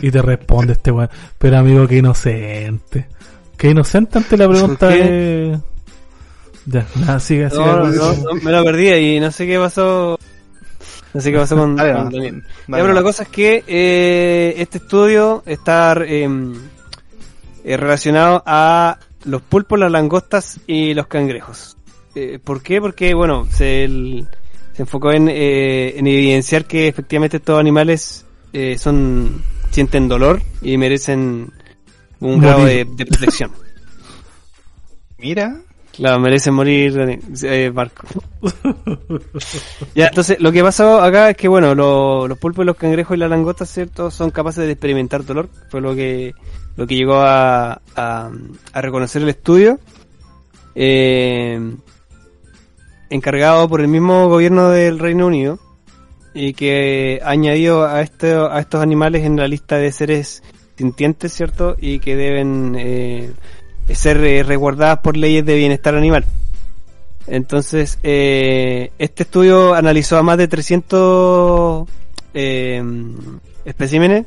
y, 0.00 0.10
te, 0.10 0.22
responde 0.22 0.74
este 0.74 0.90
weón. 0.90 1.08
Pero 1.38 1.58
amigo, 1.58 1.86
qué 1.86 1.98
inocente. 1.98 3.06
Qué 3.56 3.70
inocente 3.70 4.18
ante 4.18 4.36
la 4.36 4.48
pregunta 4.48 4.88
de... 4.88 5.58
Ya, 6.66 6.86
nada, 6.94 7.18
sigue, 7.18 7.50
sigue. 7.50 7.64
me 8.42 8.52
lo 8.52 8.64
perdí 8.64 8.88
y 8.90 9.20
no 9.20 9.32
sé 9.32 9.46
qué 9.46 9.58
pasó 9.58 10.16
no 11.14 11.20
sé 11.20 11.30
qué 11.32 11.38
pasó 11.38 11.56
con, 11.56 11.76
Daniel. 11.76 12.42
pero 12.66 12.92
la 12.92 13.02
cosa 13.02 13.24
es 13.24 13.28
que 13.28 13.64
eh, 13.66 14.54
este 14.56 14.78
estudio 14.78 15.42
está 15.46 15.92
em, 16.06 16.54
eh, 17.64 17.76
relacionado 17.76 18.42
a 18.46 18.98
los 19.24 19.42
pulpos, 19.42 19.78
las 19.78 19.90
langostas 19.90 20.60
y 20.66 20.94
los 20.94 21.06
cangrejos. 21.06 21.76
Eh, 22.14 22.38
¿Por 22.42 22.62
qué? 22.62 22.80
Porque, 22.80 23.14
bueno, 23.14 23.46
se, 23.50 23.88
se 24.72 24.82
enfocó 24.82 25.12
en, 25.12 25.28
eh, 25.28 25.98
en 25.98 26.06
evidenciar 26.06 26.66
que 26.66 26.88
efectivamente 26.88 27.38
estos 27.38 27.58
animales 27.58 28.26
eh, 28.52 28.76
son 28.78 29.42
sienten 29.70 30.08
dolor 30.08 30.42
y 30.60 30.76
merecen 30.76 31.50
un 32.20 32.40
grado 32.40 32.66
de, 32.66 32.84
de 32.84 33.06
protección. 33.06 33.52
Mira, 35.18 35.62
Claro, 35.92 36.20
merece 36.20 36.50
morir 36.50 37.20
eh, 37.42 37.70
Marco. 37.70 38.06
ya, 39.94 40.06
entonces, 40.06 40.40
lo 40.40 40.50
que 40.50 40.62
pasó 40.62 41.02
acá 41.02 41.30
es 41.30 41.36
que, 41.36 41.48
bueno, 41.48 41.74
los 41.74 42.38
pulpos, 42.38 42.64
los 42.64 42.76
cangrejos 42.76 43.14
y 43.16 43.20
las 43.20 43.28
langostas, 43.28 43.68
¿cierto? 43.68 44.10
Son 44.10 44.30
capaces 44.30 44.64
de 44.64 44.72
experimentar 44.72 45.24
dolor. 45.24 45.50
Fue 45.68 45.82
lo 45.82 45.94
que, 45.94 46.32
lo 46.76 46.86
que 46.86 46.96
llegó 46.96 47.16
a, 47.16 47.82
a, 47.94 48.30
reconocer 48.74 49.20
el 49.22 49.28
estudio. 49.28 49.78
Eh, 50.74 51.60
encargado 53.10 53.68
por 53.68 53.82
el 53.82 53.88
mismo 53.88 54.28
gobierno 54.28 54.70
del 54.70 54.98
Reino 54.98 55.26
Unido. 55.26 55.58
Y 56.32 56.54
que 56.54 57.20
ha 57.22 57.30
añadido 57.30 57.84
a, 57.84 58.00
este, 58.00 58.32
a 58.32 58.58
estos 58.58 58.82
animales 58.82 59.24
en 59.24 59.36
la 59.36 59.46
lista 59.46 59.76
de 59.76 59.92
seres 59.92 60.42
sintientes, 60.74 61.34
¿cierto? 61.34 61.76
Y 61.78 61.98
que 61.98 62.16
deben... 62.16 62.76
Eh, 62.78 63.30
ser 63.94 64.18
eh, 64.18 64.42
resguardadas 64.42 64.98
por 64.98 65.16
leyes 65.16 65.44
de 65.44 65.56
bienestar 65.56 65.94
animal. 65.94 66.24
Entonces, 67.26 67.98
eh, 68.02 68.90
este 68.98 69.22
estudio 69.22 69.74
analizó 69.74 70.18
a 70.18 70.22
más 70.22 70.38
de 70.38 70.48
300 70.48 71.88
eh, 72.34 72.82
especímenes 73.64 74.26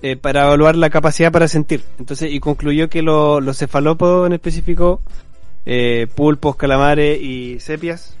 eh, 0.00 0.16
para 0.16 0.44
evaluar 0.44 0.76
la 0.76 0.90
capacidad 0.90 1.32
para 1.32 1.48
sentir. 1.48 1.82
Entonces, 1.98 2.30
y 2.30 2.38
concluyó 2.38 2.88
que 2.88 3.02
los 3.02 3.58
cefalópodos 3.58 4.26
en 4.26 4.32
específico 4.32 5.00
eh, 5.66 6.06
pulpos, 6.14 6.56
calamares 6.56 7.20
y 7.20 7.58
sepias. 7.58 8.14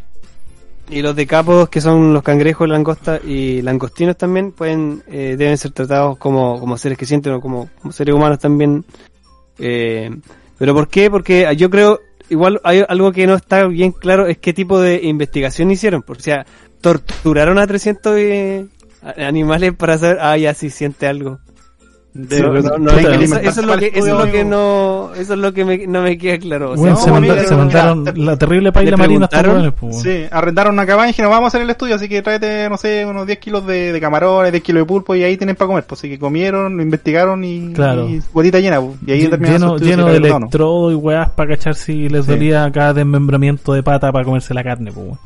Y 0.90 1.02
los 1.02 1.14
decápodos, 1.14 1.68
que 1.68 1.80
son 1.80 2.12
los 2.14 2.22
cangrejos, 2.22 2.68
langosta 2.68 3.20
y 3.22 3.62
langostinos 3.62 4.16
también, 4.16 4.52
pueden 4.52 5.02
eh, 5.06 5.36
deben 5.38 5.56
ser 5.56 5.70
tratados 5.70 6.18
como, 6.18 6.58
como 6.58 6.78
seres 6.78 6.98
que 6.98 7.06
sienten 7.06 7.34
o 7.34 7.40
como, 7.40 7.68
seres 7.90 8.14
humanos 8.14 8.38
también. 8.38 8.84
Eh, 9.58 10.10
¿Pero 10.58 10.74
por 10.74 10.88
qué? 10.88 11.10
Porque 11.10 11.48
yo 11.56 11.70
creo, 11.70 12.00
igual 12.28 12.60
hay 12.64 12.84
algo 12.88 13.12
que 13.12 13.26
no 13.26 13.34
está 13.34 13.66
bien 13.66 13.92
claro, 13.92 14.26
es 14.26 14.38
qué 14.38 14.52
tipo 14.52 14.80
de 14.80 15.00
investigación 15.04 15.70
hicieron. 15.70 16.02
Porque, 16.02 16.20
o 16.20 16.24
sea, 16.24 16.46
torturaron 16.80 17.58
a 17.58 17.66
300 17.66 18.16
eh, 18.18 18.66
animales 19.16 19.74
para 19.74 19.98
saber, 19.98 20.18
ah, 20.20 20.36
ya 20.36 20.54
sí 20.54 20.70
siente 20.70 21.06
algo 21.06 21.38
eso, 22.14 22.56
es 22.56 23.64
lo 23.64 23.78
que, 23.78 23.92
eso 23.94 24.06
es 24.06 24.26
lo 24.26 24.32
que 24.32 24.44
no, 24.44 25.10
eso 25.14 25.34
es 25.34 25.38
lo 25.38 25.52
que 25.52 25.64
me, 25.64 25.86
no 25.86 26.02
me 26.02 26.16
queda 26.16 26.38
claro. 26.38 26.76
se, 26.76 27.10
mandaron 27.54 28.04
la 28.16 28.36
terrible 28.36 28.72
paila 28.72 28.96
marina 28.96 29.26
hasta 29.26 29.70
pues, 29.72 30.02
Sí, 30.02 30.24
arrendaron 30.30 30.74
una 30.74 30.86
cabaña 30.86 31.08
y 31.08 31.12
dijeron, 31.12 31.30
vamos 31.30 31.46
a 31.46 31.48
hacer 31.48 31.62
el 31.62 31.70
estudio, 31.70 31.94
así 31.94 32.08
que 32.08 32.22
tráete, 32.22 32.68
no 32.70 32.76
sé, 32.76 33.04
unos 33.04 33.26
10 33.26 33.38
kilos 33.38 33.66
de, 33.66 33.92
de 33.92 34.00
camarones, 34.00 34.52
10 34.52 34.64
kilos 34.64 34.82
de 34.82 34.86
pulpo 34.86 35.14
y 35.14 35.22
ahí 35.22 35.36
tienen 35.36 35.54
para 35.54 35.68
comer. 35.68 35.84
Pues 35.84 36.00
así 36.00 36.08
que 36.08 36.18
comieron, 36.18 36.76
lo 36.76 36.82
investigaron 36.82 37.44
y, 37.44 37.72
claro. 37.72 38.08
y 38.08 38.20
botita 38.32 38.58
llena, 38.58 38.80
pues, 38.80 38.96
y 39.06 39.12
ahí 39.12 39.28
lleno, 39.28 39.76
lleno 39.76 40.06
de 40.06 40.16
electrodo 40.16 40.90
y 40.90 40.94
weas 40.94 41.30
para 41.30 41.50
cachar 41.56 41.74
si 41.74 42.08
les 42.08 42.26
dolía 42.26 42.70
cada 42.72 42.94
desmembramiento 42.94 43.74
de 43.74 43.82
pata 43.82 44.10
para 44.10 44.24
comerse 44.24 44.54
la 44.54 44.64
carne, 44.64 44.90
pues. 44.92 45.18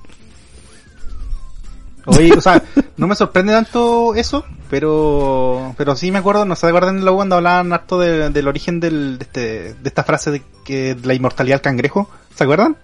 Oye, 2.07 2.33
o 2.37 2.40
sea, 2.40 2.62
no 2.97 3.07
me 3.07 3.14
sorprende 3.14 3.53
tanto 3.53 4.14
eso, 4.14 4.45
pero 4.72 5.74
pero 5.76 5.94
sí 5.96 6.11
me 6.11 6.20
acuerdo, 6.20 6.46
no 6.46 6.56
se 6.56 6.66
acuerdan 6.66 6.98
de 6.98 7.04
la 7.04 7.12
cuando 7.12 7.37
hablaban 7.37 7.74
harto 7.74 8.00
del 8.00 8.48
origen 8.48 8.80
del, 8.80 9.18
de, 9.18 9.24
este, 9.24 9.40
de 9.74 9.88
esta 9.88 10.02
frase 10.02 10.30
de 10.30 10.42
que 10.64 10.96
la 11.04 11.12
inmortalidad 11.12 11.56
del 11.56 11.61
cangrejo, 11.61 12.08
¿se 12.35 12.44
acuerdan? 12.44 12.78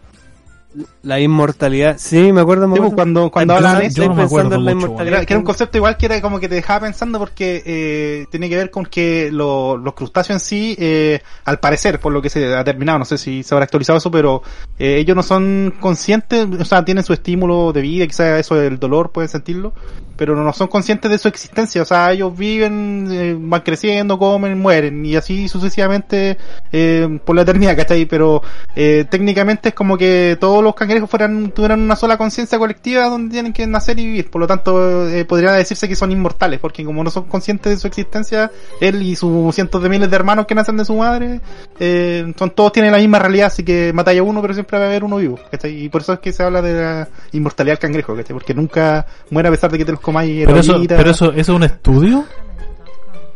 La 1.01 1.19
inmortalidad, 1.19 1.97
sí, 1.99 2.31
me 2.31 2.43
acuerdo. 2.43 2.69
Pues, 2.69 2.93
cuando 2.93 3.31
cuando 3.31 3.55
hablan 3.55 3.81
eso, 3.81 4.15
pensando 4.15 4.57
en 4.57 4.67
la 4.67 4.73
inmortalidad. 4.73 5.25
que 5.25 5.33
era 5.33 5.39
un 5.39 5.47
concepto 5.47 5.79
igual 5.79 5.97
que 5.97 6.05
era 6.05 6.21
como 6.21 6.39
que 6.39 6.49
te 6.51 6.57
dejaba 6.57 6.81
pensando 6.81 7.19
porque 7.19 7.63
eh, 7.65 8.27
tiene 8.31 8.51
que 8.51 8.57
ver 8.57 8.71
con 8.71 8.85
que 8.85 9.31
los 9.33 9.95
crustáceos 9.95 10.37
en 10.37 10.41
sí, 10.41 10.77
eh, 10.79 11.23
al 11.47 11.59
parecer, 11.59 12.01
por 12.01 12.13
lo 12.13 12.21
que 12.21 12.29
se 12.29 12.55
ha 12.55 12.65
terminado, 12.65 12.99
no 12.99 13.07
sé 13.07 13.17
si 13.17 13.43
se 13.43 13.55
habrá 13.55 13.65
actualizado 13.65 13.97
eso, 13.97 14.11
pero 14.11 14.43
eh, 14.79 14.99
ellos 14.99 15.17
no 15.17 15.23
son 15.23 15.73
conscientes, 15.81 16.47
o 16.61 16.65
sea, 16.67 16.85
tienen 16.85 17.03
su 17.03 17.15
estímulo 17.15 17.73
de 17.73 17.81
vida, 17.81 18.07
quizás 18.07 18.39
eso 18.39 18.57
del 18.57 18.79
dolor, 18.79 19.11
pueden 19.11 19.31
sentirlo, 19.31 19.73
pero 20.19 20.35
no 20.35 20.53
son 20.53 20.67
conscientes 20.67 21.11
de 21.11 21.17
su 21.17 21.29
existencia, 21.29 21.81
o 21.81 21.85
sea, 21.85 22.13
ellos 22.13 22.37
viven, 22.37 23.09
eh, 23.11 23.37
van 23.39 23.61
creciendo, 23.61 24.19
comen, 24.19 24.59
mueren, 24.59 25.07
y 25.07 25.15
así 25.15 25.49
sucesivamente 25.49 26.37
eh, 26.73 27.21
por 27.25 27.37
la 27.37 27.43
eternidad, 27.43 27.77
¿cachai? 27.77 28.05
Pero 28.05 28.43
eh, 28.75 29.07
técnicamente 29.09 29.71
es 29.71 29.75
como 29.75 29.97
que 29.97 30.37
todos 30.41 30.63
los 30.63 30.75
cangrejos 30.75 31.09
fueran, 31.09 31.53
tuvieran 31.53 31.81
una 31.81 31.95
sola 31.95 32.19
conciencia 32.19 32.59
colectiva 32.59 33.07
donde 33.07 33.33
tienen 33.33 33.53
que 33.53 33.67
nacer 33.67 33.99
y 34.01 34.07
vivir, 34.07 34.31
por 34.31 34.41
lo 34.41 34.47
tanto 34.49 35.09
eh, 35.09 35.25
podría 35.25 35.53
decirse 35.53 35.89
que 35.89 35.95
son 35.95 36.11
inmortales, 36.11 36.59
porque 36.59 36.85
como 36.85 37.05
no 37.05 37.11
son 37.11 37.25
conscientes 37.25 37.73
de 37.73 37.79
su 37.79 37.87
existencia, 37.87 38.51
él 38.81 39.01
y 39.03 39.15
sus 39.15 39.55
cientos 39.55 39.81
de 39.83 39.89
miles 39.89 40.11
de 40.11 40.17
hermanos 40.17 40.47
que 40.47 40.55
nacen 40.57 40.77
de 40.77 40.85
su 40.85 40.97
madre, 40.97 41.41
eh, 41.79 42.33
son 42.37 42.51
todos 42.51 42.73
tienen 42.73 42.91
la 42.91 42.99
misma 42.99 43.21
realidad, 43.21 43.47
así 43.47 43.63
que 43.63 43.93
matáis 43.93 44.19
a 44.19 44.23
uno, 44.25 44.43
pero 44.43 44.53
siempre 44.55 44.79
va 44.79 44.85
a 44.85 44.89
haber 44.89 45.05
uno 45.05 45.19
vivo, 45.19 45.39
¿cachai? 45.51 45.85
Y 45.85 45.89
por 45.89 46.03
eso 46.03 46.15
es 46.15 46.19
que 46.19 46.33
se 46.33 46.43
habla 46.43 46.61
de 46.61 46.75
la 46.75 47.09
inmortalidad 47.33 47.75
del 47.75 47.81
cangrejo, 47.81 48.17
¿cachai? 48.17 48.35
Porque 48.35 48.55
nunca 48.55 49.07
muere 49.31 49.49
a 49.49 49.53
pesar 49.53 49.71
de 49.71 49.79
que 49.79 49.85
te 49.85 49.93
los 49.93 50.01
pero 50.13 50.57
eso, 50.59 50.83
pero 50.89 51.11
eso, 51.11 51.33
¿eso 51.33 51.41
es 51.41 51.49
un 51.49 51.63
estudio? 51.63 52.25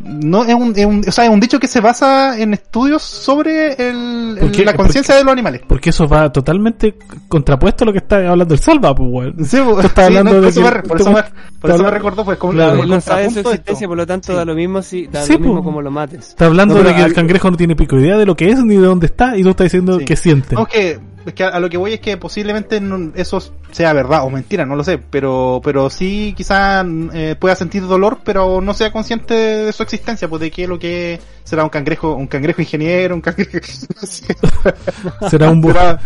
No, 0.05 0.45
es 0.45 0.55
un, 0.55 0.73
es 0.75 0.85
un, 0.85 1.05
o 1.07 1.13
sea, 1.13 1.25
es 1.25 1.31
un 1.31 1.39
dicho 1.39 1.61
que 1.61 1.69
se 1.69 1.81
basa 1.81 2.37
en 2.39 2.55
estudios 2.55 3.03
sobre 3.03 3.75
el, 3.75 4.35
la 4.65 4.75
conciencia 4.75 5.15
de 5.15 5.23
los 5.23 5.33
animales. 5.33 5.63
Porque 5.67 5.91
eso 5.91 6.09
va 6.09 6.33
totalmente 6.33 6.97
contrapuesto 7.29 7.85
a 7.85 7.87
lo 7.87 7.93
que 7.93 7.99
está 7.99 8.17
hablando 8.29 8.53
el 8.53 8.61
Salva, 8.61 8.95
pues, 8.95 9.09
weón. 9.11 9.45
Sí, 9.45 9.59
pues, 9.65 9.85
está 9.85 10.07
hablando 10.07 10.41
de 10.41 10.41
por, 10.41 10.49
eso 10.49 10.61
me, 10.63 10.71
por, 10.83 11.01
eso 11.01 11.13
me, 11.13 11.23
por 11.61 11.71
eso 11.71 11.83
me 11.85 11.91
recordó, 11.91 12.25
pues, 12.25 12.37
como 12.37 12.53
claro, 12.53 12.85
no 12.85 13.01
sabe 13.01 13.31
su 13.31 13.41
existencia, 13.41 13.87
por 13.87 13.97
lo 13.97 14.07
tanto 14.07 14.35
da 14.35 14.45
lo 14.45 14.57
mismo 14.57 14.83
si, 14.83 15.07
da 15.07 15.25
lo 15.25 15.39
mismo 15.39 15.63
como 15.63 15.81
lo 15.81 15.91
mates. 15.93 16.31
Está 16.31 16.47
hablando 16.47 16.83
de 16.83 16.95
que 16.95 17.03
el 17.03 17.15
cangrejo 17.15 17.51
no 17.51 17.57
tiene 17.57 17.77
pico 17.77 17.97
idea 17.97 18.19
de 18.19 18.27
lo 18.27 18.35
que 18.35 18.51
es 18.51 18.59
ni 18.65 18.77
de 18.77 18.87
dónde 18.87 19.07
está 19.07 19.37
y 19.37 19.45
tú 19.45 19.51
estás 19.51 19.67
diciendo 19.67 20.01
que 20.05 20.17
siente. 20.17 20.57
Aunque, 20.57 20.99
es 21.25 21.35
que 21.35 21.45
a, 21.45 21.59
lo 21.61 21.69
que 21.71 21.77
voy 21.77 21.95
es 21.95 22.01
que 22.01 22.17
posiblemente 22.17 22.81
eso 23.15 23.43
sea 23.71 23.93
verdad 23.93 24.25
o 24.25 24.31
mentira, 24.31 24.67
no 24.67 24.77
lo 24.77 24.85
sé, 24.85 24.99
pero 24.99 25.61
pero 25.63 25.91
sí 25.91 26.35
quizá 26.37 26.85
eh, 27.13 27.37
pueda 27.39 27.55
sentir 27.55 27.87
dolor, 27.87 28.19
pero 28.25 28.61
no 28.61 28.75
sea 28.75 28.93
consciente 28.93 29.35
de 29.35 29.73
su 29.73 29.83
existencia, 29.83 30.29
pues 30.29 30.41
de 30.41 30.51
qué 30.51 30.67
lo 30.67 30.79
que 30.79 31.21
será 31.45 31.65
un 31.65 31.71
cangrejo, 31.71 32.15
un 32.15 32.27
cangrejo 32.27 32.61
ingeniero, 32.61 33.15
un 33.15 33.21
cangrejo 33.21 33.59
será 35.31 35.51
un 35.51 35.61
burro, 35.61 35.99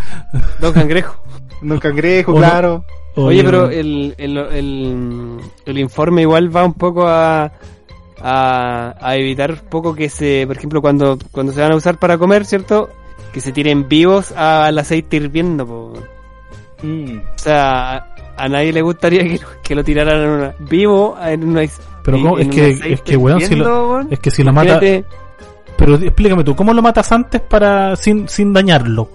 dos 0.61 0.72
cangrejos, 0.72 1.16
un 1.62 1.79
cangrejo, 1.79 2.35
claro. 2.35 2.85
Oye, 3.16 3.42
pero 3.42 3.70
el, 3.70 4.14
el, 4.18 4.37
el, 4.37 5.38
el 5.64 5.79
informe 5.79 6.22
igual 6.22 6.55
va 6.55 6.66
un 6.66 6.74
poco 6.74 7.09
a, 7.09 7.50
a, 8.20 8.94
a 9.00 9.16
evitar 9.16 9.52
un 9.52 9.68
poco 9.70 9.94
que 9.94 10.11
se, 10.11 10.44
por 10.46 10.57
ejemplo, 10.59 10.83
cuando, 10.83 11.18
cuando 11.33 11.52
se 11.52 11.62
van 11.62 11.72
a 11.72 11.76
usar 11.76 11.98
para 11.98 12.18
comer, 12.18 12.44
¿cierto? 12.44 12.90
Que 13.33 13.40
se 13.40 13.52
tiren 13.52 13.88
vivos 13.88 14.33
al 14.33 14.79
aceite 14.79 15.16
hirviendo. 15.16 15.92
Mm. 16.83 17.18
O 17.18 17.38
sea, 17.38 18.14
a, 18.37 18.48
nadie 18.48 18.72
le 18.72 18.83
gustaría 18.83 19.22
que, 19.62 19.74
lo 19.74 19.85
tiraran 19.85 20.22
en 20.22 20.29
una, 20.29 20.55
vivo 20.59 21.16
en 21.22 21.48
una 21.48 21.62
Pero 22.02 22.16
¿cómo? 22.18 22.38
es, 22.38 22.48
que, 22.48 22.70
es 22.92 23.02
que, 23.02 23.16
weón, 23.16 23.40
si 23.40 23.55
lo, 23.55 24.00
es 24.11 24.18
que 24.18 24.31
si 24.31 24.42
lo 24.42 24.52
mata... 24.52 24.81
Pero 25.76 25.96
explícame 25.96 26.42
tú, 26.42 26.57
¿cómo 26.57 26.72
lo 26.72 26.81
matas 26.81 27.12
antes 27.12 27.42
para 27.42 27.94
sin, 27.96 28.26
sin 28.29 28.52
dañarlo? 28.55 29.11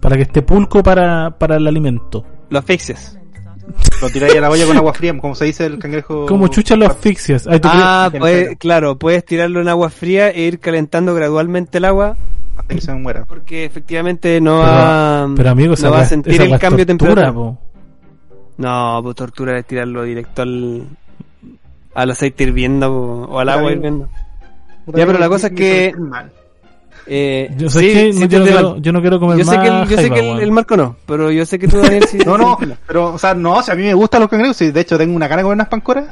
Para 0.00 0.16
que 0.16 0.22
esté 0.22 0.42
pulco 0.42 0.82
para, 0.82 1.30
para 1.30 1.56
el 1.56 1.66
alimento. 1.66 2.24
Lo 2.50 2.58
asfixias. 2.58 3.16
Lo 4.02 4.10
tiráis 4.10 4.34
a 4.36 4.40
la 4.40 4.50
olla 4.50 4.66
con 4.66 4.76
agua 4.76 4.92
fría, 4.92 5.16
como 5.16 5.34
se 5.34 5.44
dice 5.46 5.64
el 5.66 5.78
cangrejo. 5.78 6.26
Como 6.26 6.48
chucha 6.48 6.76
lo 6.76 6.86
asfixias. 6.86 7.46
ah, 7.62 8.10
claro, 8.58 8.98
puedes 8.98 9.24
tirarlo 9.24 9.60
en 9.60 9.68
agua 9.68 9.88
fría 9.88 10.30
e 10.30 10.42
ir 10.42 10.58
calentando 10.58 11.14
gradualmente 11.14 11.78
el 11.78 11.84
agua 11.86 12.16
que 12.68 12.80
se 12.80 12.94
muera. 12.94 13.24
Porque 13.24 13.64
efectivamente 13.64 14.40
no 14.40 14.58
va, 14.58 15.28
pero 15.36 15.50
amigo, 15.50 15.74
no 15.80 15.90
va 15.90 16.00
a 16.00 16.04
sentir 16.04 16.40
el 16.40 16.58
cambio 16.58 16.78
de 16.78 16.86
temperatura. 16.86 17.32
No, 18.56 19.00
pues 19.02 19.16
tortura 19.16 19.58
es 19.58 19.66
tirarlo 19.66 20.04
directo 20.04 20.42
al, 20.42 20.86
al 21.94 22.10
aceite 22.10 22.44
hirviendo 22.44 22.92
o 22.92 23.38
al 23.38 23.48
agua 23.48 23.72
hirviendo. 23.72 24.08
Ya, 24.86 25.06
pero 25.06 25.18
la 25.18 25.28
cosa 25.28 25.48
es 25.48 25.54
que... 25.54 25.94
Eh, 27.06 27.50
yo 27.58 27.68
sé 27.68 27.80
que 27.80 28.12
no, 28.14 28.28
quiero, 28.28 28.78
yo 28.78 28.92
no 28.92 29.00
quiero 29.00 29.20
comer 29.20 29.38
yo 29.38 29.44
sé 29.44 29.58
que 29.58 29.66
el, 29.66 29.88
yo 29.88 29.96
sé 29.96 30.10
que 30.10 30.32
el, 30.32 30.50
Marco 30.50 30.74
no, 30.76 30.96
pero 31.06 31.30
yo 31.30 31.44
sé 31.44 31.58
que 31.58 31.68
tú 31.68 31.76
Daniel 31.76 32.04
sí. 32.08 32.18
no, 32.26 32.38
no, 32.38 32.58
pero 32.86 33.14
o 33.14 33.18
sea, 33.18 33.34
no, 33.34 33.54
o 33.54 33.62
sea, 33.62 33.74
a 33.74 33.76
mí 33.76 33.82
me 33.82 33.94
gustan 33.94 34.22
los 34.22 34.30
cangrejos, 34.30 34.60
y 34.62 34.70
de 34.70 34.80
hecho 34.80 34.96
tengo 34.96 35.14
una 35.14 35.28
cara 35.28 35.42
con 35.42 35.52
unas 35.52 35.68
pancoras, 35.68 36.06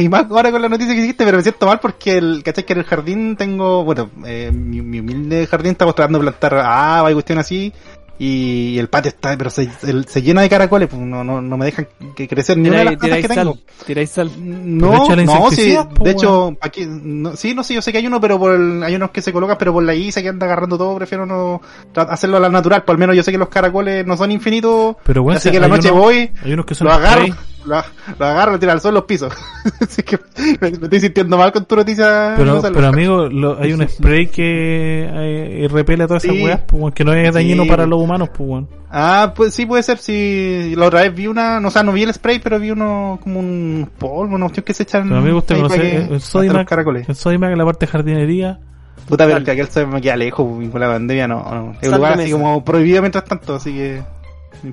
y 0.00 0.08
más 0.08 0.24
ahora 0.30 0.50
con 0.50 0.62
la 0.62 0.68
noticia 0.68 0.94
que 0.94 1.00
hiciste, 1.00 1.24
pero 1.24 1.36
me 1.36 1.42
siento 1.42 1.66
mal 1.66 1.80
porque 1.80 2.16
el, 2.16 2.42
¿cachai? 2.42 2.64
Que 2.64 2.72
en 2.72 2.78
el 2.78 2.84
jardín 2.86 3.36
tengo, 3.36 3.84
bueno, 3.84 4.10
eh, 4.24 4.50
mi, 4.52 4.80
mi 4.80 5.00
humilde 5.00 5.46
jardín 5.46 5.72
estamos 5.72 5.94
tratando 5.94 6.18
de 6.18 6.24
plantar 6.24 6.54
ah, 6.64 7.06
y 7.10 7.12
cuestión 7.12 7.38
así, 7.38 7.72
y 8.18 8.78
el 8.78 8.88
patio 8.88 9.10
está, 9.10 9.36
pero 9.38 9.48
se, 9.48 9.70
se 9.70 10.22
llena 10.22 10.42
de 10.42 10.48
caracoles, 10.48 10.88
pues 10.88 11.00
no, 11.00 11.22
no, 11.22 11.40
no 11.40 11.56
me 11.56 11.66
dejan 11.66 11.86
que 12.16 12.26
crecer 12.26 12.58
ni 12.58 12.68
una 12.68 12.78
de 12.78 12.84
las 12.84 12.96
plantas 12.96 13.22
que 13.22 13.28
tengo. 13.28 13.58
Tiráis 13.86 14.10
sal. 14.10 14.30
No, 14.38 15.08
no, 15.16 15.50
sí, 15.50 15.76
de 16.00 16.10
hecho, 16.10 16.56
aquí, 16.60 16.84
no, 16.88 17.36
sí, 17.36 17.54
no 17.54 17.62
sé, 17.62 17.74
yo 17.74 17.82
sé 17.82 17.92
que 17.92 17.98
hay 17.98 18.06
uno, 18.06 18.20
pero 18.20 18.38
por 18.38 18.58
hay 18.82 18.94
unos 18.96 19.10
que 19.10 19.22
se 19.22 19.32
colocan, 19.32 19.56
pero 19.56 19.72
por 19.72 19.84
la 19.84 19.94
isa 19.94 20.20
que 20.20 20.28
anda 20.28 20.46
agarrando 20.46 20.76
todo, 20.76 20.96
prefiero 20.96 21.26
no 21.26 21.60
hacerlo 21.94 22.38
a 22.38 22.40
la 22.40 22.48
natural, 22.48 22.82
por 22.82 22.96
lo 22.96 22.98
menos 22.98 23.14
yo 23.14 23.22
sé 23.22 23.30
que 23.30 23.38
los 23.38 23.48
caracoles 23.48 24.04
no 24.04 24.16
son 24.16 24.32
infinitos, 24.32 24.96
pero 25.04 25.22
bueno, 25.22 25.38
así 25.38 25.50
que 25.50 25.60
la 25.60 25.68
noche 25.68 25.90
voy, 25.90 26.30
hay 26.42 26.52
unos 26.52 26.66
que 26.66 26.74
son 26.74 26.88
lo 26.88 26.94
agarro, 26.94 27.26
lo, 27.68 27.82
lo 28.18 28.26
agarro, 28.26 28.52
lo 28.52 28.58
tiro 28.58 28.72
al 28.72 28.80
sol 28.80 28.94
los 28.94 29.04
pisos. 29.04 29.32
Así 29.80 30.02
que 30.02 30.18
me, 30.60 30.68
estoy 30.68 31.00
sintiendo 31.00 31.36
mal 31.36 31.52
con 31.52 31.64
tu 31.64 31.76
noticia. 31.76 32.34
Pero, 32.36 32.60
pero 32.62 32.86
amigo, 32.86 33.28
lo, 33.28 33.58
hay 33.58 33.72
un 33.72 33.86
spray 33.88 34.28
que 34.28 35.08
eh, 35.10 35.68
repele 35.70 36.04
a 36.04 36.06
todas 36.06 36.24
esas 36.24 36.36
weas, 36.36 36.60
pues, 36.66 36.94
que 36.94 37.04
no 37.04 37.12
es 37.12 37.32
dañino 37.32 37.66
para 37.66 37.86
los 37.86 38.00
humanos, 38.00 38.30
pues, 38.30 38.48
bueno. 38.48 38.68
Ah, 38.90 39.34
pues 39.36 39.54
sí 39.54 39.66
puede 39.66 39.82
ser, 39.82 39.98
si 39.98 40.74
la 40.74 40.86
otra 40.86 41.02
vez 41.02 41.14
vi 41.14 41.26
una, 41.26 41.60
no, 41.60 41.68
o 41.68 41.70
sea, 41.70 41.82
no 41.82 41.92
vi 41.92 42.04
el 42.04 42.14
spray, 42.14 42.38
pero 42.38 42.58
vi 42.58 42.70
uno 42.70 43.18
como 43.22 43.38
un 43.38 43.90
polvo, 43.98 44.34
una 44.34 44.46
opción 44.46 44.64
que 44.64 44.72
se 44.72 44.84
echan. 44.84 45.08
Pero 45.08 45.20
amigo, 45.20 45.38
usted 45.38 45.56
conoce 45.56 45.96
el 46.10 46.20
Sodimac, 46.20 46.72
el 47.08 47.14
Sodimac, 47.14 47.56
la 47.56 47.64
parte 47.64 47.86
de 47.86 47.92
jardinería. 47.92 48.60
Puta, 49.06 49.26
pero 49.26 49.42
que 49.44 49.50
aquel 49.50 49.68
se 49.68 49.86
me 49.86 50.00
queda 50.00 50.16
lejos, 50.16 50.46
con 50.70 50.80
la 50.80 50.88
pandemia 50.88 51.28
no, 51.28 51.42
no. 51.42 51.74
Es 51.80 51.88
un 51.88 51.96
lugar 51.96 52.20
así 52.20 52.30
como 52.30 52.64
prohibido 52.64 53.00
mientras 53.00 53.24
tanto, 53.24 53.54
así 53.54 53.72
que 53.72 54.02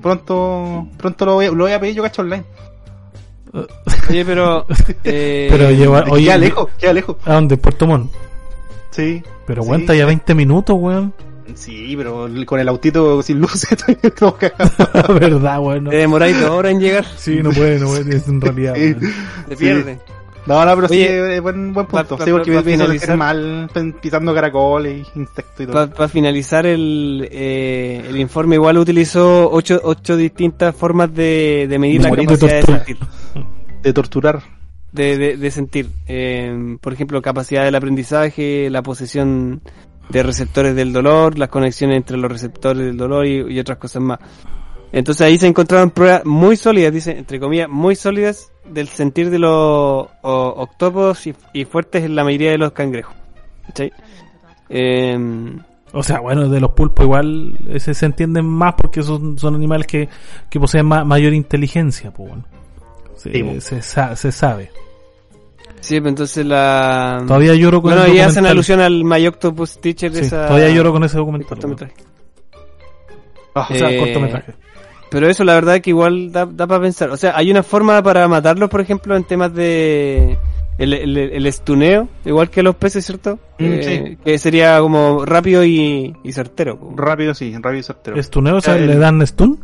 pronto, 0.02 0.88
pronto 0.96 1.26
lo 1.26 1.34
voy, 1.34 1.46
lo 1.46 1.64
voy 1.64 1.72
a 1.72 1.80
pedir 1.80 1.94
yo 1.94 2.02
cacho 2.02 2.22
online. 2.22 2.44
Oye, 4.10 4.24
pero. 4.24 4.66
Eh, 5.04 5.48
pero 5.50 5.70
lleva. 5.70 6.04
Oye, 6.10 6.24
queda 6.24 6.38
lejos, 6.38 6.68
queda 6.78 6.92
lejos. 6.92 7.16
¿A 7.24 7.34
dónde? 7.34 7.56
¿Puerto 7.56 7.86
Montt? 7.86 8.12
Sí. 8.90 9.22
Pero 9.46 9.62
aguanta 9.62 9.94
ya 9.94 10.06
20 10.06 10.34
minutos, 10.34 10.76
weón. 10.78 11.12
Sí, 11.54 11.94
pero 11.96 12.28
con 12.44 12.58
el 12.58 12.68
autito 12.68 13.22
sin 13.22 13.40
luz 13.40 13.64
estoy 13.70 13.94
todo 14.10 14.36
Verdad, 15.20 15.60
weón. 15.60 15.84
Te 15.84 15.96
demoráis 15.96 16.40
dos 16.40 16.50
horas 16.50 16.72
en 16.72 16.80
llegar. 16.80 17.04
Sí, 17.16 17.40
no 17.42 17.50
puede, 17.50 17.78
no 17.78 17.86
puede, 17.86 18.16
es 18.16 18.26
en 18.26 18.40
realidad. 18.40 18.74
Se 18.74 19.56
pierde. 19.56 19.98
No, 20.46 20.64
no, 20.64 20.74
pero 20.76 20.88
sí, 20.88 21.02
eh, 21.02 21.40
buen, 21.40 21.72
buen 21.72 21.86
punto. 21.86 22.16
sí, 22.24 22.30
porque 22.30 22.50
me 22.62 22.94
hizo 22.94 23.16
mal 23.16 23.68
pisando 24.00 24.32
caracoles, 24.32 25.08
insectos 25.16 25.60
y 25.60 25.66
todo. 25.66 25.90
Para 25.90 26.08
finalizar 26.08 26.66
el, 26.66 27.28
eh, 27.30 28.04
el 28.08 28.16
informe, 28.16 28.54
igual 28.54 28.78
utilizó 28.78 29.50
ocho, 29.50 29.80
ocho 29.82 30.16
distintas 30.16 30.74
formas 30.74 31.12
de, 31.12 31.66
de 31.68 31.78
medir 31.78 32.02
la 32.02 32.10
capacidad 32.10 32.56
de, 32.56 32.62
sentir. 32.62 32.98
De 33.82 33.92
torturar. 33.92 34.42
De, 34.92 35.18
de, 35.18 35.36
de 35.36 35.50
sentir. 35.50 35.90
Eh, 36.06 36.76
por 36.80 36.92
ejemplo, 36.92 37.20
capacidad 37.20 37.64
del 37.64 37.74
aprendizaje, 37.74 38.70
la 38.70 38.82
posesión 38.82 39.60
de 40.08 40.22
receptores 40.22 40.76
del 40.76 40.92
dolor, 40.92 41.38
las 41.38 41.48
conexiones 41.48 41.96
entre 41.96 42.16
los 42.16 42.30
receptores 42.30 42.86
del 42.86 42.96
dolor 42.96 43.26
y, 43.26 43.52
y 43.52 43.58
otras 43.58 43.78
cosas 43.78 44.02
más. 44.02 44.20
Entonces 44.92 45.26
ahí 45.26 45.38
se 45.38 45.46
encontraron 45.46 45.90
pruebas 45.90 46.24
muy 46.24 46.56
sólidas, 46.56 46.92
dice, 46.92 47.18
entre 47.18 47.40
comillas, 47.40 47.68
muy 47.68 47.96
sólidas 47.96 48.52
del 48.64 48.88
sentir 48.88 49.30
de 49.30 49.38
los 49.38 50.08
octópodos 50.22 51.26
y, 51.26 51.64
fuertes 51.64 52.04
en 52.04 52.14
la 52.14 52.24
mayoría 52.24 52.50
de 52.50 52.58
los 52.58 52.72
cangrejos. 52.72 53.14
Em, 54.68 55.58
o 55.92 56.02
sea, 56.02 56.20
bueno, 56.20 56.48
de 56.48 56.60
los 56.60 56.72
pulpos 56.72 57.04
igual 57.04 57.58
ese 57.68 57.94
se 57.94 58.06
entienden 58.06 58.46
más 58.46 58.74
porque 58.74 59.02
son, 59.02 59.38
son 59.38 59.54
animales 59.54 59.86
que, 59.86 60.08
que 60.48 60.60
poseen 60.60 60.86
mayor 60.86 61.32
inteligencia. 61.32 62.10
Pues 62.10 62.28
bueno. 62.28 62.44
Se, 63.60 63.82
se, 63.82 64.32
sabe. 64.32 64.70
Sí, 65.80 66.00
pues 66.00 66.10
entonces 66.10 66.44
la... 66.44 67.22
Todavía 67.26 67.54
lloro 67.54 67.80
con 67.80 67.94
bueno, 67.94 68.12
ya 68.12 68.26
hacen 68.26 68.46
alusión 68.46 68.80
al 68.80 69.04
Mayoctopus 69.04 69.80
Teacher 69.80 70.12
de 70.12 70.20
esa... 70.20 70.46
Todavía 70.46 70.70
lloro 70.70 70.92
con 70.92 71.04
ese 71.04 71.16
documental. 71.16 71.58
Ah, 73.54 73.68
o 73.70 73.74
sea, 73.74 73.90
eh, 73.90 73.98
cortometraje. 73.98 74.52
Pero 75.10 75.28
eso 75.28 75.44
la 75.44 75.54
verdad 75.54 75.76
es 75.76 75.82
que 75.82 75.90
igual 75.90 76.32
da, 76.32 76.46
da 76.46 76.66
para 76.66 76.80
pensar. 76.80 77.10
O 77.10 77.16
sea, 77.16 77.36
hay 77.36 77.50
una 77.50 77.62
forma 77.62 78.02
para 78.02 78.26
matarlos, 78.28 78.68
por 78.68 78.80
ejemplo, 78.80 79.16
en 79.16 79.24
temas 79.24 79.54
de 79.54 80.36
el, 80.78 80.92
el, 80.92 81.46
estuneo, 81.46 82.08
igual 82.24 82.50
que 82.50 82.62
los 82.62 82.74
peces, 82.76 83.06
¿cierto? 83.06 83.38
Mm, 83.58 83.64
eh, 83.64 84.18
que 84.24 84.38
sería 84.38 84.78
como 84.80 85.24
rápido 85.24 85.64
y, 85.64 86.14
y 86.22 86.32
certero. 86.32 86.78
Rápido, 86.94 87.34
sí, 87.34 87.54
rápido 87.54 87.80
y 87.80 87.82
certero. 87.82 88.16
¿Estuneo? 88.18 88.56
O 88.56 88.60
sea, 88.60 88.76
¿le 88.76 88.96
dan 88.96 89.26
stun? 89.26 89.58